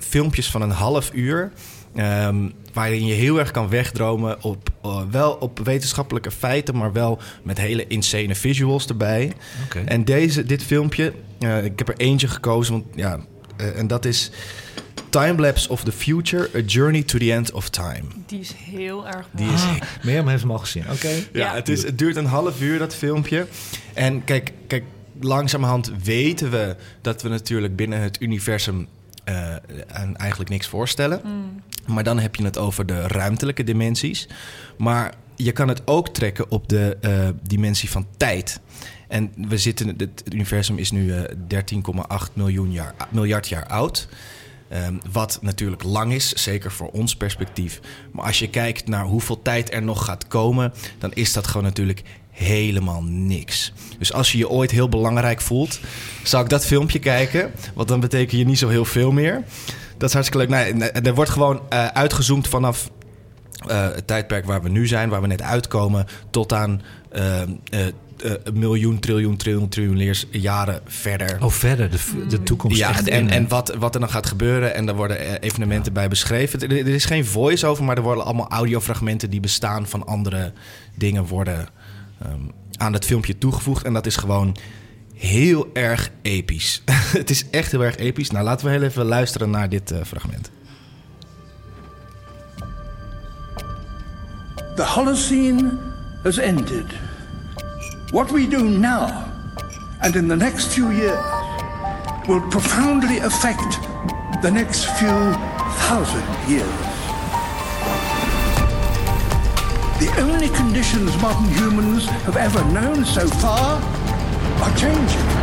filmpjes 0.00 0.50
van 0.50 0.62
een 0.62 0.70
half 0.70 1.10
uur. 1.14 1.52
ehm, 1.94 2.48
waarin 2.72 3.06
je 3.06 3.14
heel 3.14 3.38
erg 3.38 3.50
kan 3.50 3.68
wegdromen 3.68 4.42
op 4.42 4.70
eh, 4.82 5.02
wel 5.10 5.32
op 5.32 5.58
wetenschappelijke 5.58 6.30
feiten, 6.30 6.76
maar 6.76 6.92
wel 6.92 7.18
met 7.42 7.58
hele 7.58 7.86
insane 7.86 8.34
visuals 8.34 8.86
erbij. 8.86 9.32
Oké. 9.64 9.78
En 9.78 10.04
deze, 10.04 10.44
dit 10.44 10.62
filmpje, 10.62 11.12
eh, 11.38 11.64
ik 11.64 11.78
heb 11.78 11.88
er 11.88 11.96
eentje 11.96 12.28
gekozen, 12.28 12.72
want 12.72 12.84
ja, 12.94 13.20
eh, 13.56 13.78
en 13.78 13.86
dat 13.86 14.04
is 14.04 14.30
Timelapse 15.10 15.68
of 15.68 15.84
the 15.84 15.92
Future: 15.92 16.48
A 16.56 16.58
Journey 16.58 17.02
to 17.02 17.18
the 17.18 17.32
End 17.32 17.52
of 17.52 17.68
Time. 17.68 18.02
Die 18.26 18.40
is 18.40 18.52
heel 18.56 19.06
erg 19.06 19.26
Die 19.30 19.44
mooi. 19.46 19.56
is 19.56 19.62
Ah, 19.64 19.76
Mirjam 20.02 20.28
heeft 20.28 20.42
hem 20.42 20.50
al 20.50 20.58
gezien. 20.58 20.84
Oké. 20.92 21.08
ja, 21.08 21.22
Ja. 21.32 21.54
Het, 21.54 21.68
is, 21.68 21.82
het 21.82 21.98
duurt 21.98 22.16
een 22.16 22.26
half 22.26 22.60
uur, 22.60 22.78
dat 22.78 22.94
filmpje. 22.94 23.46
En 23.94 24.24
kijk, 24.24 24.52
kijk, 24.66 24.84
langzamerhand 25.20 25.92
weten 26.04 26.50
we 26.50 26.76
dat 27.00 27.22
we 27.22 27.28
natuurlijk 27.28 27.76
binnen 27.76 28.00
het 28.00 28.20
universum 28.20 28.88
eh, 29.24 29.54
aan 29.88 30.16
eigenlijk 30.16 30.50
niks 30.50 30.66
voorstellen. 30.66 31.20
Maar 31.86 32.04
dan 32.04 32.18
heb 32.18 32.36
je 32.36 32.44
het 32.44 32.58
over 32.58 32.86
de 32.86 33.00
ruimtelijke 33.06 33.64
dimensies. 33.64 34.28
Maar 34.78 35.14
je 35.36 35.52
kan 35.52 35.68
het 35.68 35.82
ook 35.84 36.08
trekken 36.08 36.50
op 36.50 36.68
de 36.68 36.96
eh, 37.00 37.28
dimensie 37.42 37.90
van 37.90 38.06
tijd. 38.16 38.60
En 39.08 39.32
we 39.48 39.58
zitten, 39.58 39.88
het, 39.96 40.22
universum 40.32 40.78
is 40.78 40.90
nu 40.90 41.12
eh, 41.12 41.22
13,8 42.26 42.32
miljoen 42.32 42.72
jaar, 42.72 42.94
miljard 43.10 43.48
jaar 43.48 43.66
oud. 43.66 44.08
Ehm, 44.68 44.94
wat 45.12 45.38
natuurlijk 45.42 45.82
lang 45.82 46.12
is, 46.12 46.32
zeker 46.32 46.72
voor 46.72 46.90
ons 46.90 47.16
perspectief. 47.16 47.80
Maar 48.12 48.24
als 48.24 48.38
je 48.38 48.50
kijkt 48.50 48.88
naar 48.88 49.04
hoeveel 49.04 49.42
tijd 49.42 49.72
er 49.72 49.82
nog 49.82 50.04
gaat 50.04 50.28
komen, 50.28 50.72
dan 50.98 51.12
is 51.12 51.32
dat 51.32 51.46
gewoon 51.46 51.62
natuurlijk 51.62 52.02
helemaal 52.30 53.02
niks. 53.02 53.72
Dus 53.98 54.12
als 54.12 54.32
je 54.32 54.38
je 54.38 54.48
ooit 54.48 54.70
heel 54.70 54.88
belangrijk 54.88 55.40
voelt, 55.40 55.80
zou 56.22 56.44
ik 56.44 56.50
dat 56.50 56.66
filmpje 56.66 56.98
kijken. 56.98 57.52
Want 57.74 57.88
dan 57.88 58.00
betekent 58.00 58.40
je 58.40 58.46
niet 58.46 58.58
zo 58.58 58.68
heel 58.68 58.84
veel 58.84 59.12
meer. 59.12 59.44
Dat 60.00 60.08
is 60.08 60.14
hartstikke 60.14 60.46
leuk. 60.46 60.72
Nee, 60.74 60.90
er 60.90 61.14
wordt 61.14 61.30
gewoon 61.30 61.60
eh, 61.68 61.86
uitgezoomd 61.86 62.48
vanaf 62.48 62.90
eh, 63.66 63.82
het 63.82 64.06
tijdperk 64.06 64.44
waar 64.44 64.62
we 64.62 64.68
nu 64.68 64.86
zijn, 64.86 65.08
waar 65.08 65.20
we 65.20 65.26
net 65.26 65.42
uitkomen, 65.42 66.06
tot 66.30 66.52
aan 66.52 66.82
eh, 67.10 67.40
een 68.42 68.58
miljoen, 68.58 68.98
triljoen, 68.98 69.36
triljoen, 69.36 69.68
triljoen 69.68 69.96
leers 69.96 70.26
jaren 70.30 70.80
verder. 70.84 71.36
Oh, 71.40 71.50
verder, 71.50 71.90
de, 71.90 72.26
de 72.28 72.42
toekomst. 72.42 72.78
Ja, 72.78 72.88
echt 72.88 73.08
en, 73.08 73.22
in, 73.22 73.30
en 73.30 73.48
wat, 73.48 73.74
wat 73.78 73.94
er 73.94 74.00
dan 74.00 74.10
gaat 74.10 74.26
gebeuren. 74.26 74.74
En 74.74 74.86
daar 74.86 74.94
worden 74.94 75.40
evenementen 75.40 75.92
bij 75.92 76.08
beschreven. 76.08 76.60
Er, 76.60 76.70
er 76.70 76.88
is 76.88 77.04
geen 77.04 77.26
voice-over, 77.26 77.84
maar 77.84 77.96
er 77.96 78.02
worden 78.02 78.24
allemaal 78.24 78.48
audiofragmenten 78.48 79.30
die 79.30 79.40
bestaan 79.40 79.86
van 79.86 80.06
andere 80.06 80.52
dingen 80.94 81.24
worden 81.24 81.68
ehm, 82.22 82.40
aan 82.76 82.92
het 82.92 83.04
filmpje 83.04 83.38
toegevoegd. 83.38 83.84
En 83.84 83.92
dat 83.92 84.06
is 84.06 84.16
gewoon 84.16 84.56
heel 85.14 85.70
erg 85.72 86.10
episch. 86.22 86.82
Het 87.18 87.30
is 87.30 87.50
echt 87.50 87.70
heel 87.70 87.84
erg 87.84 87.96
episch. 87.96 88.30
Nou, 88.30 88.44
laten 88.44 88.66
we 88.66 88.72
heel 88.72 88.82
even 88.82 89.04
luisteren 89.04 89.50
naar 89.50 89.68
dit 89.68 89.90
eh, 89.90 89.98
fragment. 90.04 90.50
The 94.76 94.82
Holocene 94.84 95.78
has 96.22 96.38
ended. 96.38 96.86
What 98.10 98.30
we 98.30 98.48
do 98.48 98.62
now 98.62 99.10
and 100.00 100.16
in 100.16 100.28
the 100.28 100.36
next 100.36 100.72
few 100.72 100.90
years 100.90 101.24
will 102.26 102.40
profoundly 102.48 103.18
affect 103.18 103.78
the 104.42 104.50
next 104.50 104.84
few 104.84 105.32
thousand 105.88 106.24
years. 106.48 106.90
The 109.98 110.10
only 110.20 110.48
conditions 110.48 111.16
modern 111.20 111.48
humans 111.48 112.06
have 112.24 112.36
ever 112.36 112.64
known 112.72 113.04
so 113.04 113.26
far 113.26 113.80
are 114.62 114.76
changing, 114.76 115.39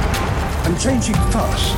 and 0.67 0.77
changing 0.81 1.15
fast. 1.31 1.73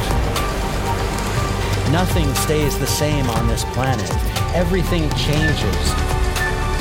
Nothing 1.91 2.33
stays 2.33 2.79
the 2.79 2.87
same 2.87 3.29
on 3.29 3.47
this 3.47 3.63
planet. 3.65 4.09
Everything 4.55 5.07
changes. 5.11 5.85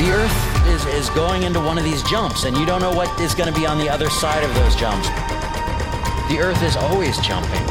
The 0.01 0.09
Earth 0.17 0.69
is, 0.69 0.87
is 0.87 1.11
going 1.11 1.43
into 1.43 1.61
one 1.61 1.77
of 1.77 1.85
these 1.85 2.03
jumps, 2.05 2.45
and 2.45 2.57
you 2.57 2.65
don't 2.65 2.81
know 2.81 2.93
what 2.93 3.21
is 3.21 3.35
going 3.35 3.53
to 3.53 3.61
be 3.61 3.67
on 3.67 3.77
the 3.77 3.91
other 3.91 4.09
side 4.09 4.43
of 4.43 4.55
those 4.55 4.75
jumps. 4.75 5.07
The 6.33 6.39
Earth 6.41 6.63
is 6.63 6.77
always 6.77 7.19
jumping. 7.19 7.67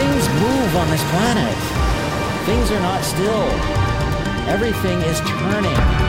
Things 0.00 0.24
move 0.40 0.76
on 0.76 0.88
this 0.88 1.04
planet. 1.12 1.58
Things 2.46 2.70
are 2.70 2.80
not 2.80 3.04
still. 3.04 3.48
Everything 4.48 4.98
is 5.02 5.20
turning. 5.20 6.07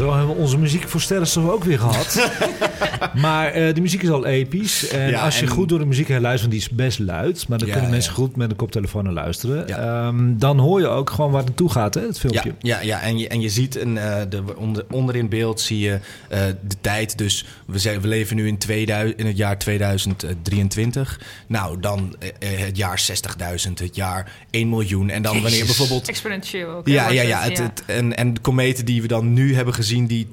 Zo 0.00 0.16
hebben 0.16 0.34
we 0.36 0.42
onze 0.42 0.58
muziek 0.58 0.88
voor 0.88 1.00
sterrenstof 1.00 1.48
ook 1.50 1.64
weer 1.64 1.78
gehad. 1.78 2.30
maar 3.26 3.52
eh, 3.52 3.74
de 3.74 3.80
muziek 3.80 4.02
is 4.02 4.10
al 4.10 4.26
episch. 4.26 4.88
En 4.88 5.08
Ja, 5.10 5.20
als 5.24 5.38
je 5.40 5.46
en- 5.46 5.52
goed 5.52 5.68
door 5.68 5.78
de 5.78 5.84
muziek 5.86 6.08
heen 6.08 6.20
luistert, 6.20 6.50
want 6.52 6.62
die 6.62 6.70
is 6.70 6.76
best 6.76 6.98
luid. 6.98 7.48
Maar 7.48 7.58
dan 7.58 7.66
Ja, 7.66 7.72
kunnen 7.72 7.90
ja. 7.90 7.96
mensen 7.96 8.12
goed 8.12 8.36
met 8.36 8.50
een 8.50 8.56
koptelefoon 8.56 9.04
naar 9.04 9.12
luisteren. 9.12 9.68
Ehm, 9.68 10.38
dan 10.38 10.58
hoor 10.58 10.80
je 10.80 10.86
ook 10.88 11.10
gewoon 11.10 11.30
waar 11.30 11.38
het 11.40 11.48
naartoe 11.48 11.70
gaat, 11.70 11.94
hè, 11.94 12.00
het 12.00 12.18
filmpje. 12.18 12.54
Ja, 12.60 12.76
ja, 12.80 12.82
ja. 12.82 13.00
En, 13.00 13.18
je, 13.18 13.28
en 13.28 13.40
je 13.40 13.48
ziet 13.48 13.76
een, 13.76 13.98
eh, 13.98 14.16
de, 14.28 14.42
onder, 14.56 14.84
onder 14.90 15.16
in 15.16 15.28
beeld 15.28 15.60
zie 15.60 15.78
je 15.78 15.98
eh, 16.28 16.40
de 16.68 16.76
tijd. 16.80 17.18
Dus 17.18 17.44
we, 17.66 17.78
zijn, 17.78 18.00
we 18.00 18.08
leven 18.08 18.36
nu 18.36 18.46
in, 18.46 18.58
2000, 18.58 19.18
in 19.18 19.26
het 19.26 19.36
jaar 19.36 19.58
2023. 19.58 21.20
Nou, 21.46 21.80
dan 21.80 22.14
het 22.38 22.76
jaar 22.76 23.02
60.000, 23.66 23.72
het 23.74 23.96
jaar 23.96 24.32
1 24.50 24.68
miljoen. 24.68 25.10
En 25.10 25.22
dan 25.22 25.32
wanneer 25.32 25.50
Jezus. 25.50 25.66
bijvoorbeeld... 25.66 26.08
Exponentieel 26.08 26.68
ook. 26.70 26.88
Ja, 26.88 27.10
ja, 27.10 27.20
het, 27.20 27.28
ja. 27.28 27.40
Het, 27.42 27.58
het- 27.58 27.82
en, 27.86 28.16
en 28.16 28.34
de 28.34 28.40
kometen 28.40 28.84
die 28.84 29.02
we 29.02 29.08
dan 29.08 29.32
nu 29.32 29.54
hebben 29.54 29.74
gezien, 29.74 29.88
die 29.98 30.26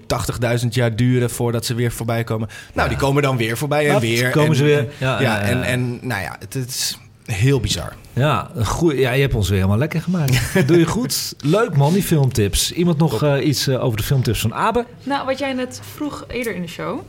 80.000 0.62 0.68
jaar 0.70 0.95
duren 0.95 1.30
voordat 1.30 1.66
ze 1.66 1.76
weer 1.76 1.91
voorbij 1.91 2.24
komen. 2.24 2.49
Nou, 2.74 2.89
die 2.89 2.97
komen 2.97 3.22
dan 3.24 3.38
weer 3.38 3.58
voorbij 3.58 3.89
en 3.89 3.99
weer. 3.99 4.30
komen 4.30 4.49
en, 4.49 4.55
ze 4.55 4.64
weer. 4.64 4.88
Ja, 4.97 5.20
Ja, 5.20 5.22
ja, 5.22 5.39
ja. 5.39 5.41
En, 5.41 5.64
en 5.64 5.99
nou 6.01 6.22
ja, 6.22 6.36
het, 6.39 6.53
het 6.53 6.70
is 6.70 6.97
heel 7.26 7.60
bizar. 7.60 7.93
Ja, 8.14 8.49
een 8.55 8.66
goeie, 8.66 8.99
ja, 8.99 9.12
je 9.12 9.22
hebt 9.22 9.34
ons 9.34 9.47
weer 9.47 9.58
helemaal 9.58 9.80
lekker 9.80 10.01
gemaakt. 10.01 10.39
Doe 10.68 10.78
je 10.78 10.86
goed. 10.86 11.36
Leuk 11.39 11.76
man, 11.76 11.93
die 11.93 12.03
filmtips. 12.03 12.72
Iemand 12.72 12.97
nog 12.97 13.24
eh, 13.24 13.47
iets 13.47 13.68
eh, 13.68 13.84
over 13.84 13.97
de 13.97 14.03
filmtips 14.03 14.39
van 14.39 14.53
Abe? 14.53 14.86
Nou, 15.03 15.26
wat 15.26 15.39
jij 15.39 15.53
net 15.53 15.82
vroeg 15.93 16.26
eerder 16.28 16.55
in 16.55 16.62
de 16.62 16.68
show. 16.68 16.99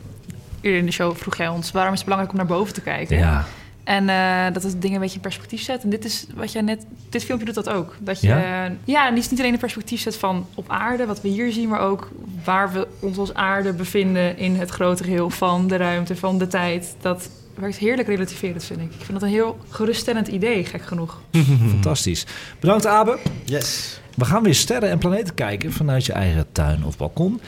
Eerder 0.61 0.79
in 0.79 0.85
de 0.85 0.91
show 0.91 1.17
vroeg 1.17 1.37
jij 1.37 1.47
ons 1.47 1.71
waarom 1.71 1.93
is 1.93 1.99
het 1.99 2.07
belangrijk 2.07 2.39
om 2.39 2.47
naar 2.47 2.57
boven 2.57 2.73
te 2.73 2.81
kijken. 2.81 3.17
Ja. 3.17 3.45
En 3.89 4.09
eh, 4.09 4.53
dat 4.53 4.63
het 4.63 4.81
dingen 4.81 4.95
een 4.95 5.01
beetje 5.01 5.15
in 5.15 5.21
perspectief 5.21 5.61
zet. 5.61 5.83
En 5.83 5.89
dit 5.89 6.05
is 6.05 6.25
wat 6.35 6.51
jij 6.51 6.61
net. 6.61 6.85
Dit 7.09 7.23
filmpje 7.23 7.45
doet 7.45 7.55
dat 7.55 7.69
ook. 7.69 7.95
Dat 7.99 8.21
je. 8.21 8.27
Ja? 8.27 8.37
Ja, 8.37 8.71
ja 8.83 9.07
en 9.07 9.13
niet 9.13 9.31
niet 9.31 9.39
alleen 9.39 9.53
in 9.53 9.59
perspectief 9.59 10.01
zet 10.01 10.15
van 10.15 10.47
op 10.55 10.69
aarde, 10.69 11.05
wat 11.05 11.21
we 11.21 11.27
hier 11.27 11.51
zien, 11.51 11.69
maar 11.69 11.79
ook 11.79 12.09
waar 12.43 12.71
we 12.71 12.87
ons 12.99 13.17
als 13.17 13.33
aarde 13.33 13.73
bevinden 13.73 14.37
in 14.37 14.55
het 14.55 14.69
grote 14.69 15.03
geheel 15.03 15.29
van 15.29 15.67
de 15.67 15.75
ruimte, 15.75 16.15
van 16.15 16.37
de 16.37 16.47
tijd. 16.47 16.95
Dat 17.01 17.29
werkt 17.53 17.77
heerlijk 17.77 18.07
relativerend, 18.07 18.63
vind 18.63 18.79
ik. 18.79 18.85
Ik 18.85 19.05
vind 19.05 19.11
dat 19.11 19.21
een 19.21 19.35
heel 19.35 19.57
geruststellend 19.69 20.27
idee, 20.27 20.65
gek 20.65 20.81
genoeg. 20.81 21.21
Fantastisch. 21.71 22.25
Bedankt 22.59 22.85
Abe. 22.85 23.17
Yes. 23.45 23.99
We 24.15 24.25
gaan 24.25 24.43
weer 24.43 24.55
sterren 24.55 24.89
en 24.89 24.97
planeten 24.97 25.33
kijken 25.33 25.71
vanuit 25.71 26.05
je 26.05 26.13
eigen 26.13 26.45
tuin 26.51 26.85
of 26.85 26.97
balkon. 26.97 27.41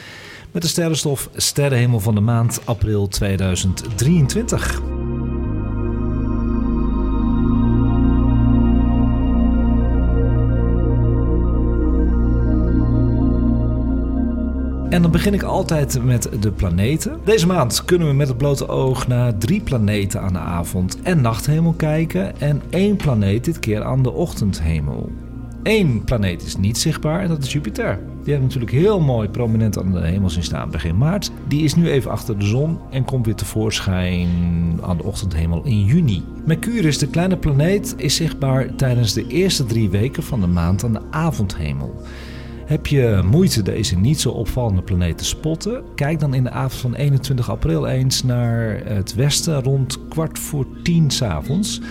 Met 0.52 0.62
de 0.62 0.68
sterrenstof 0.68 1.30
Sterrenhemel 1.36 2.00
van 2.00 2.16
de 2.16 2.22
maand 2.22 2.62
april 2.66 3.08
2023. 3.08 5.01
En 14.92 15.02
dan 15.02 15.12
begin 15.12 15.34
ik 15.34 15.44
altijd 15.44 16.04
met 16.04 16.30
de 16.40 16.52
planeten. 16.52 17.20
Deze 17.24 17.48
maand 17.48 17.86
kunnen 17.86 18.08
we 18.08 18.14
met 18.14 18.28
het 18.28 18.38
blote 18.38 18.68
oog 18.68 19.08
naar 19.08 19.38
drie 19.38 19.62
planeten 19.62 20.22
aan 20.22 20.34
de 20.34 20.40
avond- 20.40 21.02
en 21.02 21.22
nachthemel 21.22 21.74
kijken. 21.74 22.40
En 22.40 22.62
één 22.70 22.96
planeet 22.96 23.46
dit 23.46 23.60
keer 23.60 23.84
aan 23.84 24.04
de 24.04 24.12
ochtendhemel. 24.12 25.12
Eén 25.64 26.04
planeet 26.04 26.44
is 26.44 26.58
niet 26.58 26.78
zichtbaar 26.78 27.22
en 27.22 27.28
dat 27.28 27.44
is 27.44 27.52
Jupiter. 27.52 28.00
Die 28.24 28.34
heeft 28.34 28.46
natuurlijk 28.46 28.72
heel 28.72 29.00
mooi 29.00 29.30
prominent 29.30 29.78
aan 29.78 29.92
de 29.92 30.00
hemel 30.00 30.30
zien 30.30 30.44
staan 30.44 30.72
begin 30.72 30.98
maart. 30.98 31.32
Die 31.48 31.64
is 31.64 31.76
nu 31.76 31.90
even 31.90 32.12
achter 32.12 32.40
de 32.40 32.46
zon 32.46 32.78
en 32.90 33.06
komt 33.06 33.26
weer 33.26 33.36
tevoorschijn 33.36 34.30
aan 34.82 34.98
de 34.98 35.04
ochtendhemel 35.04 35.64
in 35.64 35.86
juni. 35.86 36.24
Mercurius, 36.46 36.98
de 36.98 37.08
kleine 37.08 37.38
planeet, 37.38 37.94
is 37.98 38.16
zichtbaar 38.16 38.76
tijdens 38.76 39.14
de 39.14 39.28
eerste 39.28 39.66
drie 39.66 39.90
weken 39.90 40.24
van 40.24 40.42
de 40.42 40.48
maand 40.48 40.84
aan 40.84 40.94
de 40.94 41.02
avondhemel. 41.12 42.02
Heb 42.72 42.88
je 42.88 43.22
moeite 43.26 43.62
deze 43.62 43.98
niet 43.98 44.20
zo 44.20 44.30
opvallende 44.30 44.82
planeet 44.82 45.18
te 45.18 45.26
spotten? 45.26 45.84
Kijk 45.96 46.20
dan 46.20 46.34
in 46.34 46.44
de 46.44 46.50
avond 46.50 46.82
van 46.82 46.96
21 46.96 47.50
april 47.50 47.88
eens 47.88 48.24
naar 48.24 48.82
het 48.86 49.14
westen 49.14 49.64
rond 49.64 50.08
kwart 50.10 50.40
voor 50.40 50.66
tien 50.84 51.12
s'avonds. 51.12 51.82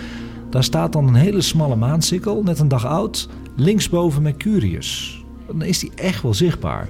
Daar 0.50 0.64
staat 0.64 0.92
dan 0.92 1.08
een 1.08 1.14
hele 1.14 1.40
smalle 1.40 1.76
maansikkel, 1.76 2.42
net 2.42 2.58
een 2.58 2.68
dag 2.68 2.86
oud, 2.86 3.28
linksboven 3.56 4.22
Mercurius. 4.22 5.22
Dan 5.46 5.62
is 5.62 5.78
die 5.78 5.92
echt 5.94 6.22
wel 6.22 6.34
zichtbaar. 6.34 6.88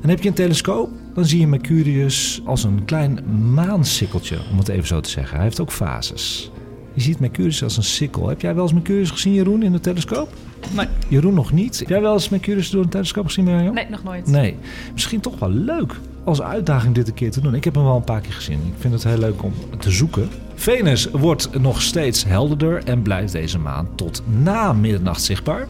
En 0.00 0.08
heb 0.08 0.22
je 0.22 0.28
een 0.28 0.34
telescoop, 0.34 0.90
dan 1.14 1.24
zie 1.24 1.40
je 1.40 1.46
Mercurius 1.46 2.42
als 2.44 2.64
een 2.64 2.84
klein 2.84 3.24
maansikkeltje, 3.54 4.38
om 4.50 4.58
het 4.58 4.68
even 4.68 4.86
zo 4.86 5.00
te 5.00 5.10
zeggen. 5.10 5.34
Hij 5.34 5.44
heeft 5.44 5.60
ook 5.60 5.72
fases. 5.72 6.50
Je 6.94 7.00
ziet 7.00 7.20
Mercurius 7.20 7.62
als 7.62 7.76
een 7.76 7.82
sikkel. 7.82 8.28
Heb 8.28 8.40
jij 8.40 8.54
wel 8.54 8.62
eens 8.62 8.72
Mercurius 8.72 9.10
gezien, 9.10 9.34
Jeroen, 9.34 9.62
in 9.62 9.72
de 9.72 9.80
telescoop? 9.80 10.28
Nee. 10.74 10.86
Jeroen 11.08 11.34
nog 11.34 11.52
niet. 11.52 11.78
Heb 11.78 11.88
jij 11.88 12.00
wel 12.00 12.12
eens 12.12 12.28
Mercurius 12.28 12.70
door 12.70 12.82
een 12.82 12.88
telescoop 12.88 13.26
gezien, 13.26 13.44
Mirjam? 13.44 13.74
Nee, 13.74 13.86
nog 13.90 14.02
nooit. 14.02 14.26
Nee. 14.26 14.56
Misschien 14.92 15.20
toch 15.20 15.38
wel 15.38 15.50
leuk 15.50 15.94
als 16.24 16.42
uitdaging 16.42 16.94
dit 16.94 17.08
een 17.08 17.14
keer 17.14 17.30
te 17.30 17.40
doen. 17.40 17.54
Ik 17.54 17.64
heb 17.64 17.74
hem 17.74 17.84
wel 17.84 17.96
een 17.96 18.04
paar 18.04 18.20
keer 18.20 18.32
gezien. 18.32 18.58
Ik 18.58 18.74
vind 18.78 18.92
het 18.92 19.04
heel 19.04 19.18
leuk 19.18 19.42
om 19.42 19.52
te 19.78 19.90
zoeken. 19.90 20.28
Venus 20.54 21.10
wordt 21.10 21.60
nog 21.60 21.82
steeds 21.82 22.24
helderder 22.24 22.84
en 22.84 23.02
blijft 23.02 23.32
deze 23.32 23.58
maand 23.58 23.88
tot 23.94 24.22
na 24.42 24.72
middernacht 24.72 25.22
zichtbaar. 25.22 25.68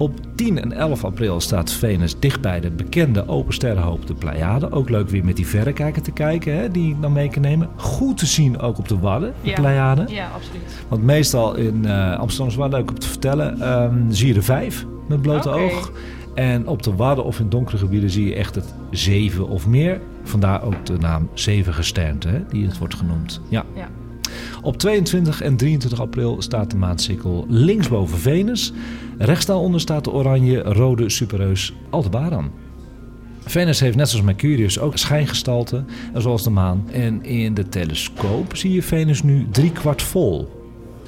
Op 0.00 0.12
10 0.34 0.60
en 0.60 0.72
11 0.72 1.04
april 1.04 1.40
staat 1.40 1.72
Venus 1.72 2.18
dicht 2.18 2.40
bij 2.40 2.60
de 2.60 2.70
bekende 2.70 3.28
open 3.28 3.54
sterrenhoop 3.54 4.06
de 4.06 4.14
Pleiade. 4.14 4.72
Ook 4.72 4.88
leuk 4.90 5.08
weer 5.08 5.24
met 5.24 5.36
die 5.36 5.46
verrekijker 5.46 6.02
te 6.02 6.10
kijken, 6.12 6.56
hè, 6.56 6.70
die 6.70 6.96
dan 7.00 7.12
mee 7.12 7.28
kan 7.30 7.42
nemen. 7.42 7.68
Goed 7.76 8.18
te 8.18 8.26
zien 8.26 8.58
ook 8.58 8.78
op 8.78 8.88
de 8.88 8.98
Wadden, 8.98 9.32
de 9.42 9.48
Ja. 9.48 9.54
Pleiade. 9.54 10.04
Ja, 10.08 10.28
absoluut. 10.34 10.62
Want 10.88 11.02
meestal 11.02 11.54
in 11.54 11.84
eh, 11.86 12.18
Amsterdam 12.18 12.48
is 12.48 12.56
wel 12.56 12.68
leuk 12.68 12.90
om 12.90 12.98
te 12.98 13.08
vertellen. 13.08 13.60
ehm, 13.60 13.94
zie 14.10 14.26
je 14.26 14.34
er 14.34 14.42
vijf 14.42 14.86
met 15.08 15.22
blote 15.22 15.48
oog. 15.50 15.92
En 16.34 16.66
op 16.68 16.82
de 16.82 16.94
Wadden 16.96 17.24
of 17.24 17.40
in 17.40 17.48
donkere 17.48 17.76
gebieden 17.78 18.10
zie 18.10 18.26
je 18.26 18.34
echt 18.34 18.54
het 18.54 18.74
zeven 18.90 19.48
of 19.48 19.66
meer. 19.66 20.00
Vandaar 20.22 20.62
ook 20.62 20.86
de 20.86 20.96
naam 20.98 21.28
zevengesternte, 21.34 22.28
hè, 22.28 22.40
die 22.48 22.66
het 22.66 22.78
wordt 22.78 22.94
genoemd. 22.94 23.40
Ja. 23.48 23.64
Ja. 23.74 23.88
Op 24.62 24.76
22 24.76 25.42
en 25.42 25.56
23 25.56 26.00
april 26.00 26.42
staat 26.42 26.70
de 26.70 26.76
maansikkel 26.76 27.46
linksboven 27.48 28.18
Venus. 28.18 28.72
Rechts 29.18 29.46
daaronder 29.46 29.80
staat 29.80 30.04
de 30.04 30.12
oranje-rode 30.12 31.10
superreus 31.10 31.72
Aldebaran. 31.90 32.50
Venus 33.44 33.80
heeft 33.80 33.96
net 33.96 34.08
zoals 34.08 34.24
Mercurius 34.24 34.78
ook 34.78 34.96
schijngestalte, 34.96 35.84
zoals 36.14 36.42
de 36.42 36.50
maan. 36.50 36.88
En 36.92 37.24
in 37.24 37.54
de 37.54 37.68
telescoop 37.68 38.56
zie 38.56 38.72
je 38.72 38.82
Venus 38.82 39.22
nu 39.22 39.46
driekwart 39.50 40.02
vol. 40.02 40.48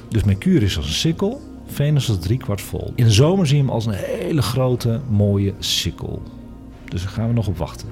Dus 0.09 0.23
Mercurius 0.23 0.77
als 0.77 0.85
een 0.85 0.93
sikkel, 0.93 1.41
Venus 1.65 2.09
als 2.09 2.19
driekwart 2.19 2.61
vol. 2.61 2.91
In 2.95 3.05
de 3.05 3.11
zomer 3.11 3.47
zie 3.47 3.57
je 3.57 3.63
hem 3.63 3.71
als 3.71 3.85
een 3.85 3.93
hele 3.93 4.41
grote, 4.41 4.99
mooie 5.09 5.53
sikkel. 5.59 6.21
Dus 6.85 7.01
daar 7.01 7.11
gaan 7.11 7.27
we 7.27 7.33
nog 7.33 7.47
op 7.47 7.57
wachten. 7.57 7.87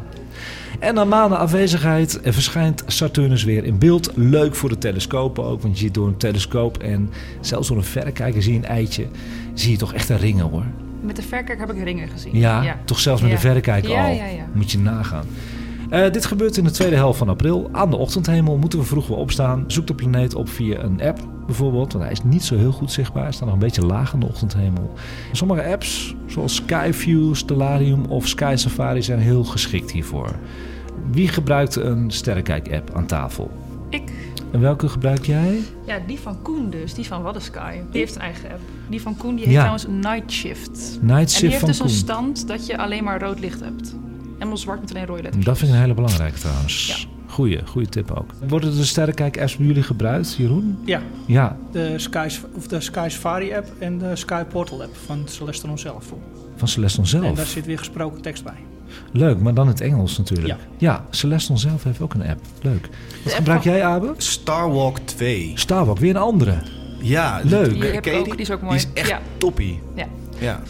En 0.81 0.93
na 0.93 1.03
maanden 1.05 1.37
afwezigheid 1.37 2.19
verschijnt 2.23 2.83
Saturnus 2.87 3.43
weer 3.43 3.63
in 3.63 3.77
beeld. 3.77 4.11
Leuk 4.15 4.55
voor 4.55 4.69
de 4.69 4.77
telescopen 4.77 5.43
ook, 5.43 5.61
want 5.61 5.73
je 5.79 5.83
ziet 5.83 5.93
door 5.93 6.07
een 6.07 6.17
telescoop 6.17 6.77
en 6.77 7.09
zelfs 7.41 7.67
door 7.67 7.77
een 7.77 7.83
verrekijker 7.83 8.41
zie 8.41 8.51
je 8.53 8.57
een 8.59 8.65
eitje. 8.65 9.05
Zie 9.53 9.71
je 9.71 9.77
toch 9.77 9.93
echt 9.93 10.09
een 10.09 10.17
ringen 10.17 10.45
hoor. 10.49 10.63
Met 11.01 11.15
de 11.15 11.21
verrekijker 11.21 11.67
heb 11.67 11.75
ik 11.75 11.83
ringen 11.83 12.09
gezien. 12.09 12.37
Ja, 12.37 12.77
toch 12.85 12.99
zelfs 12.99 13.21
met 13.21 13.29
Ja. 13.29 13.35
de 13.35 13.41
verrekijker 13.41 13.89
al. 13.89 13.95
ja. 14.11 14.23
Moet 14.53 14.71
je 14.71 14.79
nagaan. 14.79 15.25
Eh, 15.89 16.11
dit 16.11 16.25
gebeurt 16.25 16.57
in 16.57 16.63
de 16.63 16.71
tweede 16.71 16.95
helft 16.95 17.17
van 17.17 17.29
april. 17.29 17.69
Aan 17.71 17.89
de 17.89 17.95
ochtendhemel 17.97 18.57
moeten 18.57 18.79
we 18.79 18.85
vroeg 18.85 19.07
weer 19.07 19.17
opstaan. 19.17 19.63
Zoek 19.67 19.87
de 19.87 19.93
planeet 19.95 20.35
op 20.35 20.49
via 20.49 20.79
een 20.83 21.01
app 21.01 21.19
bijvoorbeeld. 21.45 21.91
Want 21.91 22.03
hij 22.03 22.13
is 22.13 22.23
niet 22.23 22.43
zo 22.43 22.57
heel 22.57 22.71
goed 22.71 22.91
zichtbaar. 22.91 23.23
Hij 23.23 23.31
staat 23.31 23.45
nog 23.45 23.53
een 23.53 23.59
beetje 23.59 23.85
laag 23.85 24.13
aan 24.13 24.19
de 24.19 24.25
ochtendhemel. 24.27 24.93
Sommige 25.31 25.63
apps, 25.63 26.15
zoals 26.27 26.55
Skyview, 26.55 27.35
Stellarium 27.35 28.05
of 28.05 28.27
Sky 28.27 28.53
Safari, 28.57 29.01
zijn 29.01 29.19
heel 29.19 29.43
geschikt 29.43 29.91
hiervoor. 29.91 30.35
Wie 31.11 31.27
gebruikt 31.27 31.75
een 31.75 32.11
sterrenkijk-app 32.11 32.91
aan 32.95 33.05
tafel? 33.05 33.51
Ik. 33.89 34.11
En 34.51 34.59
welke 34.59 34.89
gebruik 34.89 35.25
jij? 35.25 35.59
Ja, 35.85 35.99
die 36.07 36.19
van 36.19 36.41
Koen 36.41 36.69
dus, 36.69 36.93
die 36.93 37.05
van 37.07 37.21
Waddensky. 37.21 37.71
Die 37.91 37.99
heeft 38.01 38.15
een 38.15 38.21
eigen 38.21 38.49
app. 38.51 38.59
Die 38.89 39.01
van 39.01 39.17
Koen 39.17 39.35
die 39.35 39.43
heet 39.45 39.53
Ja. 39.53 39.59
trouwens 39.59 39.85
Night 40.07 40.31
Shift. 40.31 40.99
Night 41.01 41.19
en 41.21 41.29
Shift 41.29 41.39
die 41.41 41.49
heeft 41.49 41.65
dus 41.65 41.79
een 41.79 41.89
stand 41.89 42.47
dat 42.47 42.65
je 42.65 42.77
alleen 42.77 43.03
maar 43.03 43.21
rood 43.21 43.39
licht 43.39 43.59
hebt. 43.59 43.95
Helemaal 44.33 44.57
zwart 44.57 44.79
met 44.81 44.89
alleen 44.91 45.05
rode 45.05 45.21
letters. 45.21 45.45
Dat 45.45 45.57
vind 45.57 45.69
ik 45.69 45.75
een 45.75 45.81
hele 45.81 45.93
belangrijke 45.93 46.39
trouwens. 46.39 47.07
Goeie, 47.27 47.59
goede 47.67 47.89
tip 47.89 48.11
ook. 48.11 48.31
Worden 48.47 48.75
de 48.75 48.83
sterrenkijk-apps 48.85 49.57
bij 49.57 49.65
jullie 49.65 49.83
gebruikt, 49.83 50.35
Jeroen? 50.35 50.77
Ja. 50.85 51.01
Ja, 51.25 51.57
De 51.71 51.93
Sky, 51.99 52.29
of 52.55 52.67
de 52.67 52.81
Sky 52.81 53.07
Safari 53.09 53.53
app 53.53 53.67
en 53.79 53.97
de 53.97 54.15
Sky 54.15 54.43
Portal 54.43 54.81
app 54.83 54.95
van 55.05 55.21
Celestron 55.25 55.77
zelf. 55.79 56.13
van 56.55 56.67
Celestion 56.67 57.05
zelf. 57.05 57.25
En 57.25 57.35
daar 57.35 57.45
zit 57.45 57.65
weer 57.65 57.77
gesproken 57.77 58.21
tekst 58.21 58.43
bij. 58.43 58.53
Leuk, 59.11 59.39
maar 59.39 59.53
dan 59.53 59.67
het 59.67 59.81
Engels 59.81 60.17
natuurlijk. 60.17 60.47
Ja. 60.47 60.57
Ja, 60.77 61.05
Celestion 61.09 61.57
zelf 61.57 61.83
heeft 61.83 62.01
ook 62.01 62.13
een 62.13 62.27
app. 62.27 62.39
Leuk. 62.61 62.89
Wat 63.23 63.33
gebruik 63.33 63.63
jij, 63.63 63.83
Abe? 63.83 64.13
Starwalk 64.17 64.97
2. 64.97 65.51
Starwalk, 65.55 65.97
weer 65.99 66.09
een 66.09 66.21
andere. 66.21 66.55
Ja, 67.01 67.41
Leuk. 67.43 67.73
Die 67.73 67.83
heb 67.83 68.07
ook, 68.07 68.25
die? 68.25 68.35
is 68.35 68.51
ook 68.51 68.61
mooi. 68.61 68.77
Die 68.77 68.87
is 68.87 68.93
echt 68.93 69.09
ja. 69.09 69.21
toppie. 69.37 69.79
Ja. 69.95 70.07
Ja. 70.39 70.59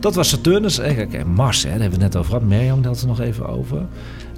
Dat 0.00 0.14
was 0.14 0.28
Saturnus. 0.28 0.78
Eh, 0.78 1.14
en 1.14 1.26
Mars, 1.26 1.62
hè, 1.62 1.70
daar 1.70 1.80
hebben 1.80 1.98
we 1.98 2.04
het 2.04 2.12
net 2.12 2.22
over 2.22 2.32
gehad. 2.32 2.48
Mirjam 2.48 2.84
had 2.84 2.92
het 2.92 3.00
er 3.00 3.06
nog 3.06 3.20
even 3.20 3.48
over. 3.48 3.86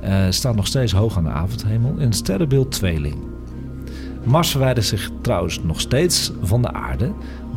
Eh, 0.00 0.26
staat 0.30 0.56
nog 0.56 0.66
steeds 0.66 0.92
hoog 0.92 1.16
aan 1.16 1.24
de 1.24 1.30
avondhemel 1.30 1.94
in 1.98 2.06
het 2.06 2.16
sterrenbeeld 2.16 2.72
Tweeling. 2.72 3.16
Mars 4.24 4.50
verwijdert 4.50 4.86
zich 4.86 5.10
trouwens 5.20 5.60
nog 5.62 5.80
steeds 5.80 6.32
van 6.42 6.62
de 6.62 6.72
aarde. 6.72 7.12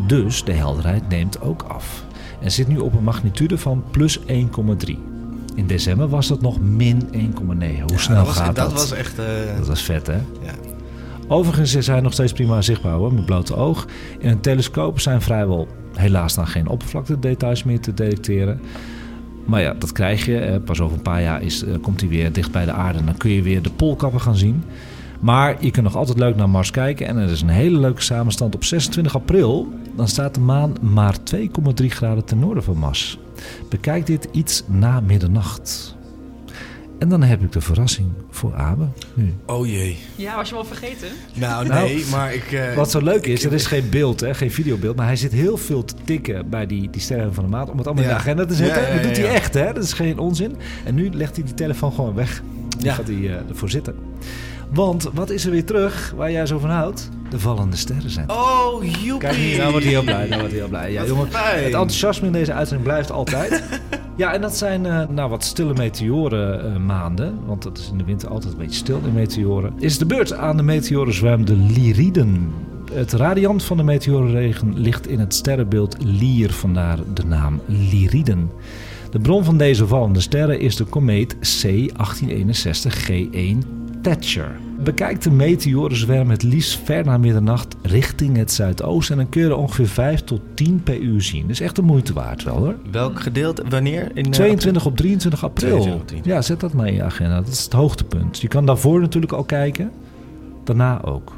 Dus 0.08 0.44
de 0.44 0.52
helderheid 0.52 1.10
neemt 1.10 1.42
ook 1.42 1.64
af. 1.68 2.04
En 2.42 2.52
zit 2.52 2.68
nu 2.68 2.78
op 2.78 2.94
een 2.94 3.04
magnitude 3.04 3.58
van 3.58 3.84
plus 3.92 4.20
1,3. 4.20 5.13
In 5.56 5.68
december 5.68 6.08
was 6.10 6.28
dat 6.28 6.42
nog 6.42 6.62
min 6.62 7.02
1,9. 7.12 7.82
Hoe 7.88 8.00
snel 8.00 8.16
dat 8.18 8.26
was- 8.26 8.36
gaat 8.38 8.46
dat? 8.56 8.56
dat 8.56 8.74
was 8.74 8.92
echt, 8.92 9.20
eh, 9.20 9.26
Dat 9.58 9.68
was 9.68 9.82
vet, 9.82 10.08
hè? 10.08 10.14
Ja. 10.42 10.54
Overigens 11.28 11.76
is 11.76 11.88
hij 11.88 12.02
nog 12.02 12.14
steeds 12.14 12.32
prima 12.34 12.62
zichtbaar 12.62 12.94
hoor, 12.94 13.14
met 13.14 13.26
blote 13.26 13.56
oog. 13.56 13.86
In 14.20 14.30
een 14.30 14.40
telescoop 14.40 15.00
zijn 15.00 15.22
vrijwel 15.22 15.68
helaas 15.94 16.34
dan 16.36 16.48
geen 16.48 16.68
oppervlaktedetails 16.68 17.64
meer 17.64 17.80
te 17.80 17.94
detecteren. 17.94 18.60
Maar 19.46 19.62
ja, 19.62 19.74
dat 19.80 19.92
krijg 19.92 20.26
je. 20.26 20.62
Pas 20.66 20.80
over 20.82 20.96
een 20.98 21.04
paar 21.04 21.22
jaar 21.22 21.42
is, 21.42 21.64
eh, 21.64 21.74
komt 21.82 22.00
hij 22.00 22.10
weer 22.10 22.32
dicht 22.32 22.52
bij 22.52 22.66
de 22.66 22.72
aarde. 22.72 23.00
En 23.00 23.06
dan 23.06 23.18
kun 23.18 23.32
je 23.32 23.42
weer 23.42 23.62
de 23.62 23.70
poolkappen 23.72 24.22
gaan 24.22 24.36
zien. 24.38 24.64
Maar 25.20 25.56
je 25.60 25.72
kunt 25.72 25.86
nog 25.86 25.96
altijd 25.96 26.18
leuk 26.20 26.36
naar 26.36 26.50
Mars 26.50 26.72
kijken. 26.72 27.08
En 27.08 27.18
er 27.18 27.30
is 27.30 27.42
een 27.42 27.50
hele 27.50 27.80
leuke 27.80 28.02
samenstand 28.02 28.56
op 28.56 28.64
26 28.64 29.16
april. 29.16 29.74
Dan 29.96 30.08
staat 30.08 30.34
de 30.36 30.40
maan 30.40 30.74
maar 30.82 31.24
2,3 31.24 31.90
graden 31.90 32.26
ten 32.26 32.40
noorden 32.40 32.64
van 32.64 32.78
Mars. 32.78 33.18
Bekijk 33.70 34.06
dit 34.06 34.28
iets 34.32 34.64
na 34.68 35.00
middernacht. 35.00 35.96
En 37.00 37.10
dan 37.10 37.24
heb 37.24 37.42
ik 37.44 37.52
de 37.52 37.62
verrassing 37.62 38.08
voor 38.30 38.56
Abe 38.56 38.88
nu. 39.14 39.34
Oh 39.46 39.68
jee. 39.68 39.98
Ja, 40.16 40.36
was 40.36 40.50
je 40.50 40.56
wel 40.56 40.66
vergeten? 40.66 41.08
Nou, 41.34 41.68
Nou, 41.68 41.88
nee, 41.88 42.06
maar 42.12 42.34
ik... 42.34 42.52
eh, 42.52 42.74
Wat 42.76 42.92
zo 42.92 43.02
leuk 43.02 43.26
is, 43.28 43.46
er 43.46 43.54
is 43.54 43.66
geen 43.66 43.90
beeld, 43.90 44.20
hè, 44.20 44.34
geen 44.34 44.52
videobeeld. 44.52 44.96
Maar 44.96 45.06
hij 45.06 45.16
zit 45.16 45.32
heel 45.32 45.58
veel 45.58 45.86
te 45.86 45.94
tikken 46.04 46.50
bij 46.50 46.66
die, 46.66 46.90
die 46.90 47.02
sterren 47.02 47.34
van 47.34 47.44
de 47.44 47.50
maand. 47.50 47.70
Om 47.70 47.78
het 47.78 47.86
allemaal 47.86 48.04
in 48.04 48.10
de 48.10 48.16
agenda 48.16 48.46
te 48.46 48.56
zetten. 48.56 48.82
Ja, 48.82 48.88
ja, 48.88 48.94
dat 48.94 49.04
doet 49.04 49.18
ja, 49.18 49.24
hij 49.24 49.34
echt, 49.34 49.54
hè? 49.54 49.74
Dat 49.74 49.84
is 49.84 49.94
geen 49.94 50.18
onzin. 50.20 50.56
En 50.86 50.96
nu 50.96 51.10
legt 51.14 51.36
hij 51.36 51.46
die 51.46 51.54
telefoon 51.54 51.94
gewoon 51.94 52.14
weg. 52.14 52.42
Ja. 52.80 52.94
gaat 52.94 53.08
hij 53.08 53.16
eh, 53.16 53.50
ervoor 53.50 53.70
zitten. 53.70 53.96
Want 54.74 55.10
wat 55.14 55.30
is 55.30 55.46
er 55.46 55.52
weer 55.52 55.66
terug 55.66 56.14
waar 56.16 56.32
jij 56.32 56.46
zo 56.46 56.60
van 56.60 56.70
houdt? 56.70 57.10
De 57.30 57.40
vallende 57.40 57.76
sterren 57.76 58.10
zijn. 58.10 58.30
Oh, 58.30 58.84
joepie. 58.84 59.18
Kijk 59.18 59.58
nou 59.58 59.72
wordt 59.72 59.86
hij 59.86 59.94
heel 59.94 60.04
blij. 60.04 60.28
Nou 60.28 60.40
wordt 60.40 60.52
hij 60.52 60.60
heel 60.60 60.70
blij. 60.70 60.92
Ja, 60.92 61.06
jongen, 61.06 61.32
fijn. 61.32 61.56
het 61.56 61.66
enthousiasme 61.66 62.28
in 62.28 62.34
deze 62.34 62.54
uitzending 62.54 62.88
blijft 62.88 63.12
altijd. 63.12 63.64
ja, 64.18 64.34
en 64.34 64.42
dat 64.42 64.58
zijn 64.58 64.86
eh, 64.86 65.08
nou, 65.08 65.30
wat 65.30 65.44
stille 65.44 65.74
meteoren 65.74 66.74
eh, 66.74 66.80
maanden. 66.80 67.40
Want 67.46 67.64
het 67.64 67.78
is 67.78 67.90
in 67.90 67.98
de 67.98 68.04
winter 68.04 68.30
altijd 68.30 68.54
een 68.54 68.60
beetje 68.60 68.76
stil 68.76 69.02
in 69.06 69.14
meteoren. 69.14 69.74
Is 69.80 69.98
de 69.98 70.06
beurt 70.06 70.34
aan 70.34 70.58
de 70.58 70.64
meteorenzwerm 70.64 71.46
de 71.46 71.56
Lyriden. 71.56 72.54
Het 72.94 73.12
radiant 73.12 73.64
van 73.64 73.78
de 73.78 73.84
meteorenregen 73.84 74.80
ligt 74.80 75.08
in 75.08 75.20
het 75.20 75.34
sterrenbeeld 75.34 75.96
Lier, 76.04 76.54
vandaar 76.54 77.00
de 77.14 77.26
naam 77.26 77.62
Lyriden. 77.66 78.52
De 79.12 79.20
bron 79.20 79.44
van 79.44 79.58
deze 79.58 79.88
vallende 79.88 80.20
sterren 80.20 80.60
is 80.60 80.76
de 80.76 80.84
komeet 80.84 81.36
C1861G1 81.36 83.83
Thatcher. 84.04 84.52
Bekijk 84.80 85.22
de 85.22 85.32
meteorenzwerm 85.32 86.30
het 86.30 86.44
liefst 86.44 86.80
ver 86.84 87.06
na 87.06 87.18
middernacht 87.18 87.76
richting 87.82 88.38
het 88.38 88.52
zuidoosten. 88.52 89.16
En 89.16 89.22
dan 89.22 89.32
kun 89.32 89.42
je 89.42 89.48
er 89.48 89.56
ongeveer 89.56 89.88
5 89.88 90.24
tot 90.24 90.42
10 90.54 90.82
per 90.84 91.00
uur 91.00 91.22
zien. 91.22 91.48
Dus 91.48 91.60
echt 91.60 91.76
de 91.76 91.82
moeite 91.82 92.14
waard 92.14 92.44
wel 92.44 92.58
hoor. 92.58 92.76
Welk 92.92 93.20
gedeelte? 93.20 93.64
Wanneer? 93.70 94.12
In, 94.14 94.26
eh, 94.26 94.32
22 94.32 94.86
op 94.86 94.98
23 94.98 95.44
april. 95.44 95.70
22 95.70 96.02
op 96.02 96.08
23. 96.08 96.34
Ja, 96.36 96.42
zet 96.42 96.60
dat 96.60 96.74
maar 96.74 96.88
in 96.88 96.94
je 96.94 97.04
agenda. 97.04 97.36
Dat 97.36 97.48
is 97.48 97.64
het 97.64 97.74
hoogtepunt. 97.74 98.42
Je 98.42 98.48
kan 98.48 98.66
daarvoor 98.66 99.00
natuurlijk 99.00 99.34
al 99.34 99.44
kijken. 99.44 99.92
Daarna 100.64 101.02
ook. 101.04 101.34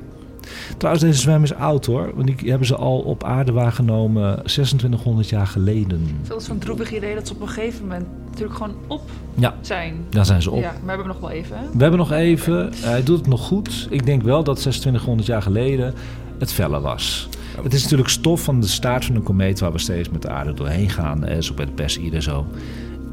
Trouwens, 0.78 1.06
deze 1.06 1.20
zwerm 1.20 1.44
is 1.44 1.54
oud 1.54 1.86
hoor. 1.86 2.12
Want 2.16 2.28
die 2.40 2.50
hebben 2.50 2.68
ze 2.68 2.76
al 2.76 3.00
op 3.00 3.24
aarde 3.24 3.52
waargenomen 3.52 4.36
2600 4.44 5.30
jaar 5.30 5.48
geleden. 5.48 6.08
Veel 6.24 6.38
is 6.38 6.46
zo'n 6.46 6.58
droevig 6.58 6.94
idee 6.94 7.16
dat 7.16 7.28
ze 7.28 7.34
op 7.34 7.42
een 7.42 7.48
gegeven 7.48 7.82
moment 7.82 8.06
natuurlijk 8.30 8.56
gewoon 8.58 8.76
op 8.88 9.02
Ja, 9.36 9.56
zijn. 9.62 9.96
daar 10.10 10.26
zijn 10.26 10.42
ze 10.42 10.52
op. 10.52 10.62
Ja, 10.62 10.72
maar 10.72 10.82
we 10.82 10.88
hebben 10.88 11.08
nog 11.08 11.20
wel 11.20 11.30
even. 11.30 11.58
Hè? 11.58 11.64
We 11.74 11.82
hebben 11.82 12.00
nog 12.00 12.12
even. 12.12 12.70
Hij 12.76 13.04
doet 13.04 13.18
het 13.18 13.28
nog 13.28 13.42
goed. 13.42 13.88
Ik 13.90 14.06
denk 14.06 14.22
wel 14.24 14.44
dat 14.44 14.56
2600 14.60 15.28
jaar 15.28 15.42
geleden 15.42 15.94
het 16.40 16.52
felle 16.54 16.80
was. 16.80 17.30
Het 17.64 17.74
is 17.74 17.82
natuurlijk 17.84 18.10
stof 18.10 18.44
van 18.44 18.60
de 18.62 18.68
staart 18.68 19.06
van 19.06 19.16
een 19.16 19.24
komeet 19.24 19.60
waar 19.60 19.72
we 19.72 19.80
steeds 19.80 20.10
met 20.10 20.22
de 20.22 20.30
aarde 20.30 20.54
doorheen 20.54 20.90
gaan. 20.90 21.26
Zo 21.44 21.54
bij 21.54 21.66
de 21.66 21.72
Perseïde 21.72 22.22
zo. 22.22 22.46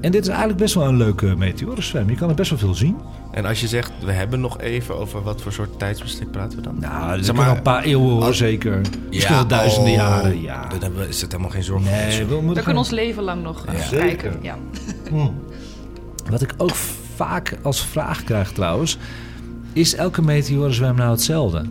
En 0.02 0.12
dit 0.12 0.22
is 0.22 0.28
eigenlijk 0.28 0.58
best 0.58 0.74
wel 0.74 0.84
een 0.84 0.96
leuke 0.96 1.36
meteorenzwem. 1.36 2.10
Je 2.10 2.16
kan 2.16 2.28
er 2.28 2.34
best 2.34 2.50
wel 2.50 2.58
veel 2.58 2.74
zien. 2.74 2.96
En 3.30 3.44
als 3.44 3.60
je 3.60 3.68
zegt, 3.68 3.92
we 4.04 4.12
hebben 4.12 4.40
nog 4.40 4.60
even 4.60 4.96
over 4.96 5.22
wat 5.22 5.42
voor 5.42 5.52
soort 5.52 5.78
tijdsbestek 5.78 6.30
praten 6.30 6.58
we 6.58 6.62
dan? 6.64 6.76
Nou, 6.80 7.16
dat 7.16 7.24
Zeg 7.24 7.34
maar 7.34 7.56
een 7.56 7.62
paar 7.62 7.82
eeuwen 7.82 8.22
hoor, 8.22 8.34
zeker. 8.34 8.80
Misschien 9.08 9.34
wel 9.34 9.46
duizenden 9.46 9.90
oh, 9.90 9.96
jaren. 9.96 10.40
Ja. 10.40 10.66
Dan 10.68 10.80
hebben 10.80 11.00
we, 11.00 11.08
is 11.08 11.20
het 11.20 11.30
helemaal 11.32 11.52
geen 11.52 11.62
zorg 11.62 11.82
Nee, 11.82 12.24
we 12.24 12.42
We 12.42 12.52
kunnen 12.52 12.76
ons 12.76 12.90
leven 12.90 13.22
lang 13.22 13.42
nog 13.42 13.66
eh, 13.66 13.88
kijken. 13.90 14.38
Ja. 14.42 14.56
Wat 16.30 16.42
ik 16.42 16.54
ook 16.56 16.74
vaak 17.14 17.58
als 17.62 17.86
vraag 17.86 18.24
krijg 18.24 18.52
trouwens... 18.52 18.98
is 19.72 19.94
elke 19.94 20.22
meteorenzwem 20.22 20.94
nou 20.94 21.10
hetzelfde? 21.10 21.64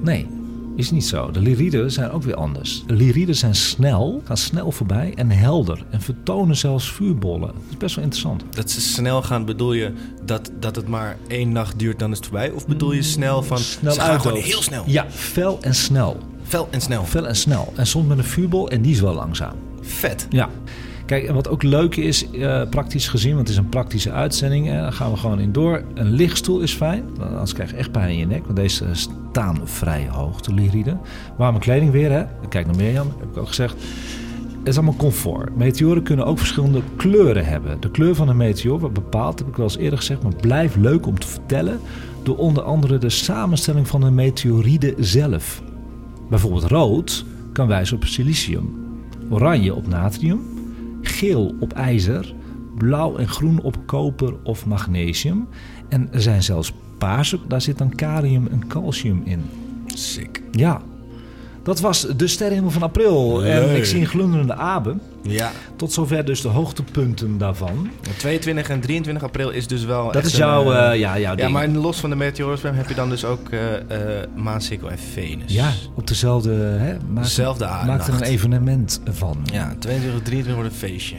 Nee, 0.00 0.37
is 0.78 0.90
niet 0.90 1.06
zo. 1.06 1.30
De 1.30 1.40
lyriden 1.40 1.92
zijn 1.92 2.10
ook 2.10 2.22
weer 2.22 2.34
anders. 2.34 2.82
De 2.86 2.94
lyriden 2.94 3.34
zijn 3.34 3.54
snel, 3.54 4.22
gaan 4.24 4.36
snel 4.36 4.70
voorbij 4.70 5.12
en 5.14 5.30
helder... 5.30 5.84
en 5.90 6.00
vertonen 6.00 6.56
zelfs 6.56 6.92
vuurbollen. 6.92 7.48
Dat 7.48 7.62
is 7.68 7.76
best 7.76 7.94
wel 7.94 8.04
interessant. 8.04 8.44
Dat 8.50 8.70
ze 8.70 8.80
snel 8.80 9.22
gaan, 9.22 9.44
bedoel 9.44 9.72
je 9.72 9.92
dat, 10.24 10.50
dat 10.60 10.76
het 10.76 10.88
maar 10.88 11.16
één 11.26 11.52
nacht 11.52 11.78
duurt, 11.78 11.98
dan 11.98 12.10
is 12.10 12.16
het 12.16 12.26
voorbij? 12.26 12.50
Of 12.50 12.66
bedoel 12.66 12.92
je 12.92 13.02
snel 13.02 13.42
van, 13.42 13.58
Snel 13.58 13.92
ze 13.92 14.00
gaan 14.00 14.20
gewoon 14.20 14.38
heel 14.38 14.62
snel? 14.62 14.82
Ja, 14.86 15.06
fel 15.10 15.58
en 15.60 15.74
snel. 15.74 16.16
Fel 16.42 16.68
en 16.70 16.80
snel. 16.80 17.04
Fel 17.04 17.26
en 17.26 17.36
snel. 17.36 17.72
En 17.76 17.86
soms 17.86 18.06
met 18.06 18.18
een 18.18 18.24
vuurbol 18.24 18.70
en 18.70 18.82
die 18.82 18.92
is 18.92 19.00
wel 19.00 19.14
langzaam. 19.14 19.54
Vet. 19.80 20.26
Ja. 20.30 20.48
Kijk, 21.08 21.24
en 21.24 21.34
wat 21.34 21.48
ook 21.48 21.62
leuk 21.62 21.96
is, 21.96 22.30
eh, 22.30 22.62
praktisch 22.70 23.08
gezien, 23.08 23.34
want 23.34 23.48
het 23.48 23.56
is 23.56 23.62
een 23.62 23.68
praktische 23.68 24.12
uitzending, 24.12 24.68
daar 24.68 24.92
gaan 24.92 25.10
we 25.10 25.16
gewoon 25.16 25.40
in 25.40 25.52
door. 25.52 25.82
Een 25.94 26.10
lichtstoel 26.10 26.60
is 26.60 26.72
fijn, 26.72 27.04
anders 27.20 27.52
krijg 27.52 27.70
je 27.70 27.76
echt 27.76 27.92
pijn 27.92 28.10
in 28.10 28.18
je 28.18 28.26
nek, 28.26 28.44
want 28.44 28.56
deze 28.56 28.84
staan 28.92 29.60
vrij 29.64 30.08
hoog, 30.10 30.40
de 30.40 30.54
lyriden. 30.54 31.00
Warme 31.36 31.58
kleding 31.58 31.90
weer, 31.90 32.10
hè? 32.10 32.24
Kijk 32.48 32.66
naar 32.66 32.76
Mirjam, 32.76 33.12
heb 33.18 33.28
ik 33.30 33.36
ook 33.36 33.48
gezegd. 33.48 33.74
is 34.64 34.76
allemaal 34.76 34.96
comfort. 34.96 35.56
Meteoren 35.56 36.02
kunnen 36.02 36.26
ook 36.26 36.38
verschillende 36.38 36.82
kleuren 36.96 37.44
hebben. 37.44 37.80
De 37.80 37.90
kleur 37.90 38.14
van 38.14 38.28
een 38.28 38.36
meteoor 38.36 38.78
wordt 38.78 38.94
bepaald, 38.94 39.38
heb 39.38 39.48
ik 39.48 39.56
wel 39.56 39.66
eens 39.66 39.76
eerder 39.76 39.98
gezegd, 39.98 40.22
maar 40.22 40.36
blijft 40.40 40.76
leuk 40.76 41.06
om 41.06 41.18
te 41.18 41.26
vertellen 41.26 41.80
door 42.22 42.36
onder 42.36 42.62
andere 42.62 42.98
de 42.98 43.10
samenstelling 43.10 43.88
van 43.88 44.00
de 44.00 44.10
meteoride 44.10 44.94
zelf. 44.98 45.62
Bijvoorbeeld 46.30 46.64
rood 46.64 47.24
kan 47.52 47.66
wijzen 47.66 47.96
op 47.96 48.04
silicium, 48.04 48.70
oranje 49.30 49.74
op 49.74 49.88
natrium, 49.88 50.56
geel 51.02 51.54
op 51.60 51.72
ijzer, 51.72 52.34
blauw 52.76 53.16
en 53.16 53.28
groen 53.28 53.60
op 53.60 53.86
koper 53.86 54.34
of 54.42 54.66
magnesium. 54.66 55.48
En 55.88 56.08
er 56.12 56.22
zijn 56.22 56.42
zelfs 56.42 56.72
paarse, 56.98 57.38
daar 57.48 57.62
zit 57.62 57.78
dan 57.78 57.94
kalium 57.94 58.46
en 58.46 58.66
calcium 58.66 59.22
in. 59.24 59.42
Sick. 59.86 60.42
Ja, 60.50 60.82
dat 61.68 61.80
was 61.80 62.06
de 62.16 62.26
sterrenhemel 62.26 62.70
van 62.70 62.82
april. 62.82 63.44
En 63.44 63.76
ik 63.76 63.84
zie 63.84 64.00
een 64.00 64.06
glunderende 64.06 64.54
aben. 64.54 65.00
Ja. 65.22 65.52
Tot 65.76 65.92
zover 65.92 66.24
dus 66.24 66.40
de 66.40 66.48
hoogtepunten 66.48 67.38
daarvan. 67.38 67.90
22 68.16 68.68
en 68.68 68.80
23 68.80 69.22
april 69.24 69.50
is 69.50 69.66
dus 69.66 69.84
wel. 69.84 70.12
Dat 70.12 70.24
is 70.24 70.32
een, 70.32 70.38
jouw, 70.38 70.72
eh, 70.72 70.90
eh, 70.92 70.98
ja, 70.98 71.18
jouw 71.18 71.30
Ja, 71.30 71.34
ding. 71.36 71.50
maar 71.50 71.68
los 71.68 71.98
van 72.00 72.10
de 72.10 72.16
meteorenspam 72.16 72.74
heb 72.74 72.88
je 72.88 72.94
dan 72.94 73.08
dus 73.08 73.24
ook 73.24 73.48
eh 73.50 73.74
eh 73.74 74.28
Maansikkel 74.34 74.90
en 74.90 74.98
Venus. 74.98 75.52
Ja, 75.52 75.72
op 75.94 76.06
dezelfde... 76.06 76.50
Hè, 76.52 76.96
maak, 77.12 77.24
Dezelfde 77.24 77.64
Maak 77.64 78.06
er 78.06 78.14
een 78.14 78.22
evenement 78.22 79.00
van. 79.10 79.38
Ja, 79.52 79.74
22, 79.78 80.22
23 80.22 80.54
wordt 80.54 80.70
een 80.70 80.88
feestje. 80.88 81.16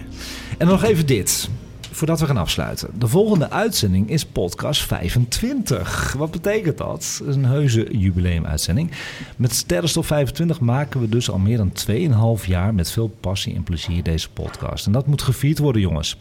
En 0.57 0.67
nog 0.67 0.83
even 0.83 1.05
dit, 1.05 1.49
voordat 1.91 2.19
we 2.19 2.25
gaan 2.25 2.37
afsluiten. 2.37 2.89
De 2.99 3.07
volgende 3.07 3.49
uitzending 3.49 4.09
is 4.09 4.25
podcast 4.25 4.81
25. 4.81 6.13
Wat 6.17 6.31
betekent 6.31 6.77
dat? 6.77 7.21
Een 7.25 7.45
heuse 7.45 7.97
jubileumuitzending. 7.97 8.91
Met 9.35 9.53
Sterrenstof 9.53 10.07
25 10.07 10.59
maken 10.59 10.99
we 10.99 11.09
dus 11.09 11.29
al 11.29 11.37
meer 11.37 11.57
dan 11.57 11.71
2,5 12.39 12.45
jaar 12.45 12.73
met 12.73 12.91
veel 12.91 13.07
passie 13.19 13.55
en 13.55 13.63
plezier 13.63 14.03
deze 14.03 14.29
podcast. 14.29 14.85
En 14.85 14.91
dat 14.91 15.07
moet 15.07 15.21
gevierd 15.21 15.59
worden, 15.59 15.81
jongens. 15.81 16.17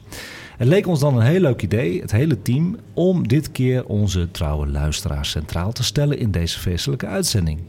Het 0.57 0.69
leek 0.69 0.87
ons 0.87 1.01
dan 1.01 1.17
een 1.17 1.27
heel 1.27 1.41
leuk 1.41 1.63
idee, 1.63 2.01
het 2.01 2.13
hele 2.13 2.43
team, 2.43 2.77
om 2.95 3.29
dit 3.29 3.53
keer 3.53 3.85
onze 3.85 4.31
trouwe 4.31 4.67
luisteraars 4.67 5.31
centraal 5.31 5.73
te 5.73 5.85
stellen 5.85 6.19
in 6.19 6.31
deze 6.31 6.59
feestelijke 6.59 7.07
uitzending. 7.07 7.61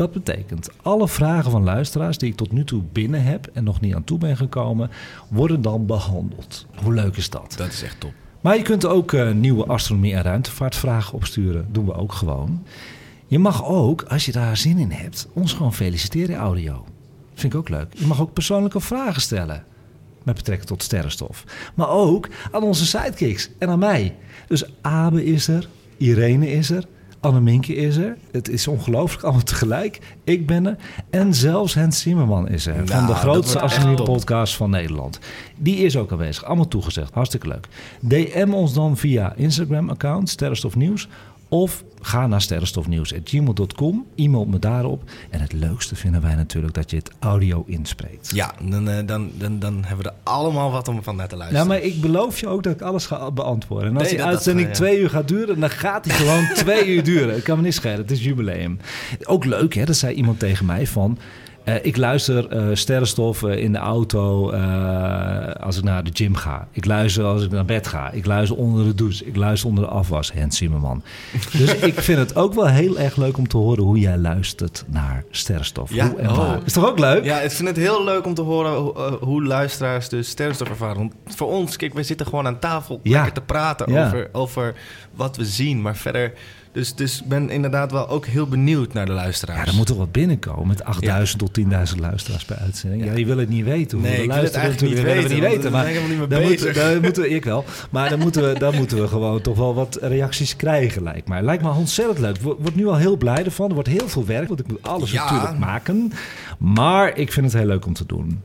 Dat 0.00 0.12
betekent, 0.12 0.68
alle 0.82 1.08
vragen 1.08 1.50
van 1.50 1.64
luisteraars 1.64 2.18
die 2.18 2.30
ik 2.30 2.36
tot 2.36 2.52
nu 2.52 2.64
toe 2.64 2.82
binnen 2.92 3.22
heb 3.22 3.50
en 3.52 3.64
nog 3.64 3.80
niet 3.80 3.94
aan 3.94 4.04
toe 4.04 4.18
ben 4.18 4.36
gekomen, 4.36 4.90
worden 5.28 5.62
dan 5.62 5.86
behandeld. 5.86 6.66
Hoe 6.82 6.94
leuk 6.94 7.16
is 7.16 7.30
dat? 7.30 7.54
Dat 7.56 7.72
is 7.72 7.82
echt 7.82 8.00
top. 8.00 8.12
Maar 8.40 8.56
je 8.56 8.62
kunt 8.62 8.86
ook 8.86 9.12
eh, 9.12 9.30
nieuwe 9.30 9.66
astronomie- 9.66 10.14
en 10.14 10.22
ruimtevaartvragen 10.22 11.14
opsturen. 11.14 11.66
Doen 11.70 11.84
we 11.84 11.94
ook 11.94 12.12
gewoon. 12.12 12.62
Je 13.26 13.38
mag 13.38 13.64
ook, 13.64 14.02
als 14.02 14.26
je 14.26 14.32
daar 14.32 14.56
zin 14.56 14.78
in 14.78 14.90
hebt, 14.90 15.28
ons 15.32 15.52
gewoon 15.52 15.74
feliciteren 15.74 16.34
in 16.34 16.40
audio. 16.40 16.84
Vind 17.34 17.52
ik 17.52 17.58
ook 17.58 17.68
leuk. 17.68 17.94
Je 17.94 18.06
mag 18.06 18.20
ook 18.20 18.32
persoonlijke 18.32 18.80
vragen 18.80 19.22
stellen. 19.22 19.64
Met 20.22 20.34
betrekking 20.34 20.68
tot 20.68 20.82
sterrenstof. 20.82 21.44
Maar 21.74 21.88
ook 21.88 22.28
aan 22.50 22.62
onze 22.62 22.86
sidekicks 22.86 23.50
en 23.58 23.68
aan 23.68 23.78
mij. 23.78 24.16
Dus 24.46 24.64
Abe 24.80 25.24
is 25.24 25.48
er, 25.48 25.68
Irene 25.96 26.50
is 26.50 26.70
er, 26.70 26.84
Anneminkje 27.20 27.74
is 27.74 27.96
er. 27.96 28.16
Het 28.30 28.48
is 28.48 28.68
ongelooflijk, 28.68 29.22
allemaal 29.24 29.42
tegelijk. 29.42 30.16
Ik 30.24 30.46
ben 30.46 30.66
er. 30.66 30.76
En 31.10 31.34
zelfs 31.34 31.74
Hans 31.74 32.00
Zimmerman 32.00 32.48
is 32.48 32.66
er. 32.66 32.74
van 32.74 32.84
Nou, 32.84 33.00
de 33.00 33.12
dat 33.12 33.16
grootste 33.16 33.52
wordt 33.52 33.54
echt 33.54 33.62
astronomie 33.62 33.96
top. 33.96 34.06
podcast 34.06 34.56
van 34.56 34.70
Nederland. 34.70 35.18
Die 35.56 35.76
is 35.76 35.96
ook 35.96 36.12
aanwezig. 36.12 36.44
Allemaal 36.44 36.68
toegezegd. 36.68 37.14
Hartstikke 37.14 37.48
leuk. 37.48 37.68
DM 38.00 38.52
ons 38.52 38.74
dan 38.74 38.96
via 38.96 39.34
Instagram-account 39.36 40.28
Sterrenstof 40.28 40.76
Nieuws. 40.76 41.08
Of 41.48 41.84
ga 42.00 42.26
naar 42.26 42.40
sterrenstofnieuws.gmail.com. 42.40 44.06
E-mail 44.16 44.44
me 44.44 44.58
daarop. 44.58 45.02
En 45.30 45.40
het 45.40 45.52
leukste 45.52 45.96
vinden 45.96 46.20
wij 46.22 46.34
natuurlijk 46.34 46.74
dat 46.74 46.90
je 46.90 46.96
het 46.96 47.10
audio 47.18 47.64
inspreekt. 47.66 48.30
Ja, 48.34 48.54
dan, 48.62 48.88
eh, 48.88 49.06
dan, 49.06 49.30
dan, 49.38 49.58
dan 49.58 49.84
hebben 49.86 50.04
we 50.04 50.10
er 50.10 50.16
allemaal 50.22 50.70
wat 50.70 50.88
om 50.88 51.02
van 51.02 51.16
naar 51.16 51.28
te 51.28 51.36
luisteren. 51.36 51.66
Nou, 51.66 51.78
maar 51.80 51.88
ik 51.88 52.00
beloof 52.00 52.40
je 52.40 52.46
ook 52.48 52.62
dat 52.62 52.72
ik 52.72 52.80
alles 52.82 53.06
ga 53.06 53.30
beantwoorden. 53.30 53.88
En 53.88 53.94
als 53.96 54.02
Nee, 54.02 54.12
die 54.14 54.20
dat- 54.24 54.32
uitzending 54.34 54.68
twee 54.70 54.98
uur 55.00 55.10
gaat 55.10 55.28
duren, 55.28 55.60
dan 55.60 55.70
gaat 55.70 56.04
die 56.04 56.12
gewoon 56.12 56.48
twee 56.64 56.86
uur 56.94 57.04
duren. 57.04 57.34
Het 57.34 57.42
kan 57.42 57.56
me 57.56 57.62
niet 57.62 57.74
schelen, 57.74 57.96
het 57.98 58.10
is 58.10 58.24
jubileum. 58.24 58.78
Ook 59.24 59.44
leuk, 59.44 59.74
hè? 59.74 59.84
Dat 59.84 59.96
zei 59.96 60.14
iemand 60.14 60.38
tegen 60.38 60.66
mij 60.66 60.86
van... 60.86 61.18
eh, 61.76 61.86
ik 61.86 61.96
luister 61.96 62.48
eh, 62.48 62.66
sterrenstof 62.72 63.42
eh, 63.42 63.62
in 63.62 63.72
de 63.72 63.78
auto 63.78 64.50
als 65.60 65.76
ik 65.76 65.84
naar 65.84 66.04
de 66.04 66.10
gym 66.12 66.34
ga. 66.34 66.68
Ik 66.72 66.84
luister 66.84 67.24
als 67.24 67.44
ik 67.44 67.50
naar 67.50 67.64
bed 67.64 67.86
ga. 67.86 68.10
Ik 68.10 68.26
luister 68.26 68.56
onder 68.58 68.84
de 68.84 68.94
douche. 68.94 69.24
Ik 69.24 69.36
luister 69.36 69.68
onder 69.68 69.84
de 69.84 69.90
afwas. 69.90 70.32
Hens 70.32 70.56
Zimmerman. 70.56 71.02
Dus 71.52 71.74
ik 71.74 72.00
vind 72.00 72.18
het 72.18 72.36
ook 72.36 72.54
wel 72.54 72.66
heel 72.66 72.98
erg 72.98 73.16
leuk 73.16 73.38
om 73.38 73.48
te 73.48 73.56
horen 73.56 73.84
hoe 73.84 73.98
jij 73.98 74.18
luistert 74.18 74.84
naar 74.86 75.24
sterrenstof. 75.30 75.94
Ja, 75.94 76.08
hoe 76.10 76.18
en 76.18 76.30
oh. 76.30 76.54
Is 76.64 76.72
toch 76.72 76.86
ook 76.86 76.98
leuk? 76.98 77.24
Ja, 77.24 77.40
ik 77.40 77.50
vind 77.50 77.68
het 77.68 77.76
heel 77.76 78.04
leuk 78.04 78.26
om 78.26 78.34
te 78.34 78.42
horen 78.42 78.76
hoe, 78.76 79.18
hoe 79.20 79.44
luisteraars 79.44 80.08
dus 80.08 80.28
sterrenstof 80.28 80.68
ervaren. 80.68 80.96
Want 80.96 81.12
voor 81.24 81.48
ons, 81.48 81.76
kijk, 81.76 81.94
we 81.94 82.02
zitten 82.02 82.26
gewoon 82.26 82.46
aan 82.46 82.58
tafel 82.58 83.00
Ja. 83.02 83.12
lekker 83.12 83.32
te 83.32 83.40
praten 83.40 83.92
Ja. 83.92 84.06
over, 84.06 84.28
over 84.32 84.74
wat 85.14 85.36
we 85.36 85.44
zien. 85.44 85.82
Maar 85.82 85.96
verder, 85.96 86.32
dus, 86.72 86.94
dus 86.94 87.20
ik 87.20 87.28
ben 87.28 87.50
inderdaad 87.50 87.92
wel 87.92 88.08
ook 88.08 88.26
heel 88.26 88.46
benieuwd 88.46 88.92
naar 88.92 89.06
de 89.06 89.12
luisteraars. 89.12 89.60
Ja, 89.60 89.66
er 89.66 89.74
moet 89.74 89.86
toch 89.86 89.96
wat 89.96 90.12
binnenkomen 90.12 90.66
met 90.66 90.84
8000 90.84 91.38
tot 91.38 91.60
10.000 91.60 91.98
luisteraars 91.98 92.44
per 92.44 92.56
uitzending. 92.56 93.04
Ja, 93.04 93.12
je 93.12 93.26
wil 93.26 93.38
het 93.38 93.48
niet 93.48 93.64
weten. 93.64 93.98
hoeveel 93.98 94.16
Nee, 94.16 94.24
ik 94.24 94.32
wil 94.32 94.42
het 94.42 94.54
eigenlijk 94.54 94.82
niet 94.94 95.02
We 95.02 95.06
willen 95.06 95.22
het 95.22 95.32
weten, 95.32 95.42
niet 95.42 95.52
weten. 95.54 95.72
daar 95.72 96.40
Maar 96.40 97.00
moeten, 97.00 97.22
we, 97.22 97.28
ik 97.28 97.44
wel. 97.44 97.64
Maar 97.90 98.08
dan 98.10 98.18
moeten, 98.18 98.52
we, 98.52 98.58
dan 98.58 98.74
moeten 98.74 99.00
we 99.00 99.08
gewoon 99.08 99.40
toch 99.40 99.56
wel 99.56 99.74
wat 99.74 99.98
reacties 100.00 100.56
krijgen, 100.56 101.02
lijkt 101.02 101.28
mij. 101.28 101.42
Lijkt 101.42 101.62
me 101.62 101.70
ontzettend 101.70 102.18
leuk. 102.18 102.36
Ik 102.36 102.42
word 102.42 102.58
word 102.60 102.74
nu 102.74 102.86
al 102.86 102.96
heel 102.96 103.16
blij 103.16 103.44
ervan. 103.44 103.68
Er 103.68 103.74
wordt 103.74 103.88
heel 103.88 104.08
veel 104.08 104.26
werk, 104.26 104.48
want 104.48 104.60
ik 104.60 104.66
moet 104.68 104.82
alles 104.82 105.10
Ja. 105.10 105.24
natuurlijk 105.30 105.58
maken. 105.58 106.12
Maar 106.58 107.16
ik 107.16 107.32
vind 107.32 107.46
het 107.46 107.54
heel 107.54 107.66
leuk 107.66 107.86
om 107.86 107.94
te 107.94 108.06
doen. 108.06 108.42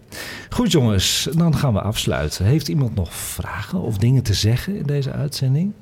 Goed 0.50 0.72
jongens, 0.72 1.28
dan 1.38 1.56
gaan 1.56 1.74
we 1.74 1.82
afsluiten. 1.82 2.46
Heeft 2.46 2.68
iemand 2.68 2.96
nog 2.96 3.14
vragen 3.14 3.82
of 3.82 3.98
dingen 3.98 4.24
te 4.24 4.34
zeggen 4.34 4.76
in 4.78 4.86
deze 4.86 5.12
uitzending? 5.12 5.74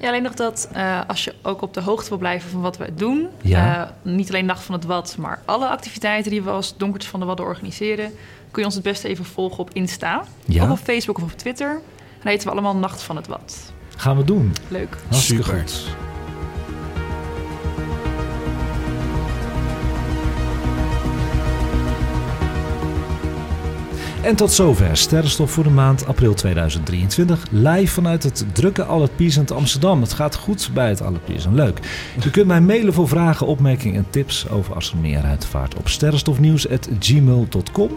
Ja, 0.00 0.08
alleen 0.08 0.22
nog 0.22 0.34
dat 0.34 0.68
eh, 0.72 1.00
als 1.06 1.24
je 1.24 1.34
ook 1.42 1.62
op 1.62 1.74
de 1.74 1.80
hoogte 1.80 2.08
wil 2.08 2.18
blijven 2.18 2.50
van 2.50 2.60
wat 2.60 2.76
we 2.76 2.94
doen, 2.94 3.28
Ja. 3.42 3.84
eh, 3.84 4.12
niet 4.12 4.28
alleen 4.28 4.46
Nacht 4.46 4.62
van 4.62 4.74
het 4.74 4.84
Wat, 4.84 5.16
maar 5.18 5.42
alle 5.44 5.68
activiteiten 5.68 6.30
die 6.30 6.42
we 6.42 6.50
als 6.50 6.76
Donkertjes 6.76 7.10
van 7.10 7.20
de 7.20 7.26
Wadden 7.26 7.46
organiseren, 7.46 8.06
kun 8.50 8.60
je 8.62 8.64
ons 8.64 8.74
het 8.74 8.84
beste 8.84 9.08
even 9.08 9.24
volgen 9.24 9.58
op 9.58 9.70
Insta, 9.72 10.22
Ja. 10.44 10.64
of 10.64 10.70
op 10.70 10.78
Facebook 10.84 11.16
of 11.16 11.22
op 11.22 11.38
Twitter. 11.38 11.80
Dan 12.22 12.32
heten 12.32 12.46
we 12.46 12.52
allemaal 12.52 12.76
Nacht 12.76 13.02
van 13.02 13.16
het 13.16 13.26
Wat. 13.26 13.72
Gaan 13.96 14.16
we 14.16 14.24
doen. 14.24 14.52
Leuk. 14.68 14.96
Hartstikke 15.08 15.42
Super. 15.42 15.58
goed. 15.58 15.84
En 24.22 24.36
tot 24.36 24.52
zover 24.52 24.96
Sterrenstof 24.96 25.50
voor 25.50 25.64
de 25.64 25.70
maand 25.70 26.06
april 26.06 26.34
2023. 26.34 27.46
Live 27.50 27.92
vanuit 27.92 28.22
het 28.22 28.44
drukke 28.52 28.84
Albert 28.84 29.16
Pierson 29.16 29.46
Amsterdam. 29.54 30.00
Het 30.00 30.12
gaat 30.12 30.36
goed 30.36 30.70
bij 30.74 30.88
het 30.88 31.02
Albert 31.02 31.24
Pierson. 31.24 31.54
Leuk. 31.54 31.78
Je 32.20 32.30
kunt 32.30 32.46
mij 32.46 32.60
mailen 32.60 32.92
voor 32.92 33.08
vragen, 33.08 33.46
opmerkingen 33.46 33.96
en 33.96 34.06
tips 34.10 34.48
over 34.48 34.74
astronomie 34.74 35.16
en 35.16 35.22
ruimtevaart 35.22 35.74
op 35.74 35.88
sterrenstofnieuws.gmail.com. 35.88 37.90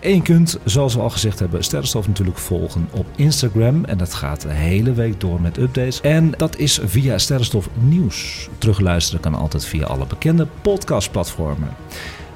En 0.00 0.14
je 0.14 0.22
kunt, 0.22 0.58
zoals 0.64 0.94
we 0.94 1.00
al 1.00 1.10
gezegd 1.10 1.38
hebben, 1.38 1.64
Sterrenstof 1.64 2.06
natuurlijk 2.06 2.38
volgen 2.38 2.88
op 2.90 3.06
Instagram. 3.16 3.84
En 3.84 3.98
dat 3.98 4.14
gaat 4.14 4.40
de 4.40 4.52
hele 4.52 4.92
week 4.92 5.20
door 5.20 5.40
met 5.40 5.58
updates. 5.58 6.00
En 6.00 6.32
dat 6.36 6.56
is 6.56 6.80
via 6.84 7.18
Sterrenstof 7.18 7.68
Nieuws. 7.74 8.48
Terugluisteren 8.58 9.20
kan 9.20 9.34
altijd 9.34 9.64
via 9.64 9.86
alle 9.86 10.06
bekende 10.06 10.46
podcastplatformen. 10.62 11.68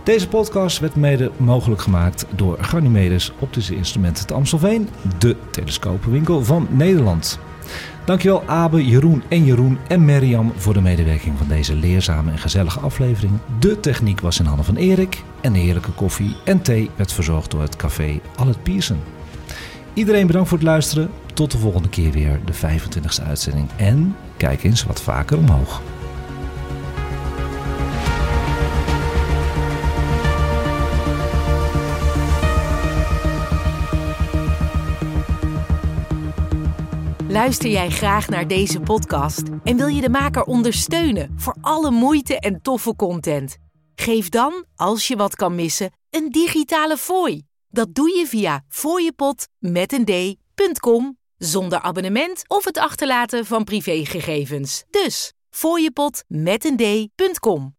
Deze 0.05 0.29
podcast 0.29 0.79
werd 0.79 0.95
mede 0.95 1.31
mogelijk 1.37 1.81
gemaakt 1.81 2.27
door 2.35 2.59
Ganymedes 2.61 3.33
Optische 3.39 3.77
Instrumenten 3.77 4.27
te 4.27 4.35
Amstelveen, 4.35 4.89
de 5.19 5.37
telescopenwinkel 5.51 6.45
van 6.45 6.67
Nederland. 6.71 7.39
Dankjewel 8.05 8.43
Abe, 8.47 8.87
Jeroen 8.87 9.23
en 9.29 9.45
Jeroen 9.45 9.79
en 9.89 10.05
Mirjam 10.05 10.53
voor 10.57 10.75
de 10.75 10.81
medewerking 10.81 11.39
van 11.39 11.49
deze 11.49 11.75
leerzame 11.75 12.31
en 12.31 12.39
gezellige 12.39 12.81
aflevering. 12.81 13.33
De 13.59 13.81
techniek 13.81 14.21
was 14.21 14.39
in 14.39 14.45
handen 14.45 14.65
van 14.65 14.77
Erik 14.77 15.23
en 15.41 15.53
de 15.53 15.59
heerlijke 15.59 15.93
koffie 15.93 16.37
en 16.45 16.63
thee 16.63 16.91
werd 16.97 17.13
verzorgd 17.13 17.51
door 17.51 17.63
het 17.63 17.77
café 17.77 18.21
Allet 18.37 18.63
Pierson. 18.63 18.99
Iedereen 19.95 20.27
bedankt 20.27 20.49
voor 20.49 20.59
het 20.59 20.67
luisteren. 20.67 21.11
Tot 21.35 21.51
de 21.51 21.59
volgende 21.59 21.89
keer 21.89 22.13
weer, 22.13 22.41
de 22.45 22.55
25e 22.55 23.27
uitzending. 23.27 23.69
En 23.77 24.17
kijk 24.37 24.65
eens 24.65 24.85
wat 24.85 25.03
vaker 25.03 25.39
omhoog. 25.39 25.81
Luister 37.31 37.71
jij 37.71 37.91
graag 37.91 38.29
naar 38.29 38.49
deze 38.49 38.81
podcast 38.81 39.43
en 39.65 39.77
wil 39.77 39.87
je 39.87 40.01
de 40.01 40.09
maker 40.09 40.45
ondersteunen 40.45 41.33
voor 41.37 41.57
alle 41.61 41.91
moeite 41.91 42.41
en 42.41 42.63
toffe 42.63 42.97
content? 42.97 43.57
Geef 43.95 44.29
dan, 44.29 44.65
als 44.75 45.09
je 45.09 45.17
wat 45.17 45.37
kan 45.37 45.55
missen, 45.55 45.93
een 46.11 46.31
digitale 46.31 46.97
fooi. 46.97 47.43
Dat 47.69 47.95
doe 47.95 48.17
je 48.17 48.27
via 48.27 48.65
d.com 50.05 51.19
zonder 51.37 51.81
abonnement 51.81 52.45
of 52.49 52.65
het 52.65 52.79
achterlaten 52.79 53.47
van 53.47 53.65
privégegevens. 53.65 54.85
Dus 54.91 55.33
d.com. 56.77 57.75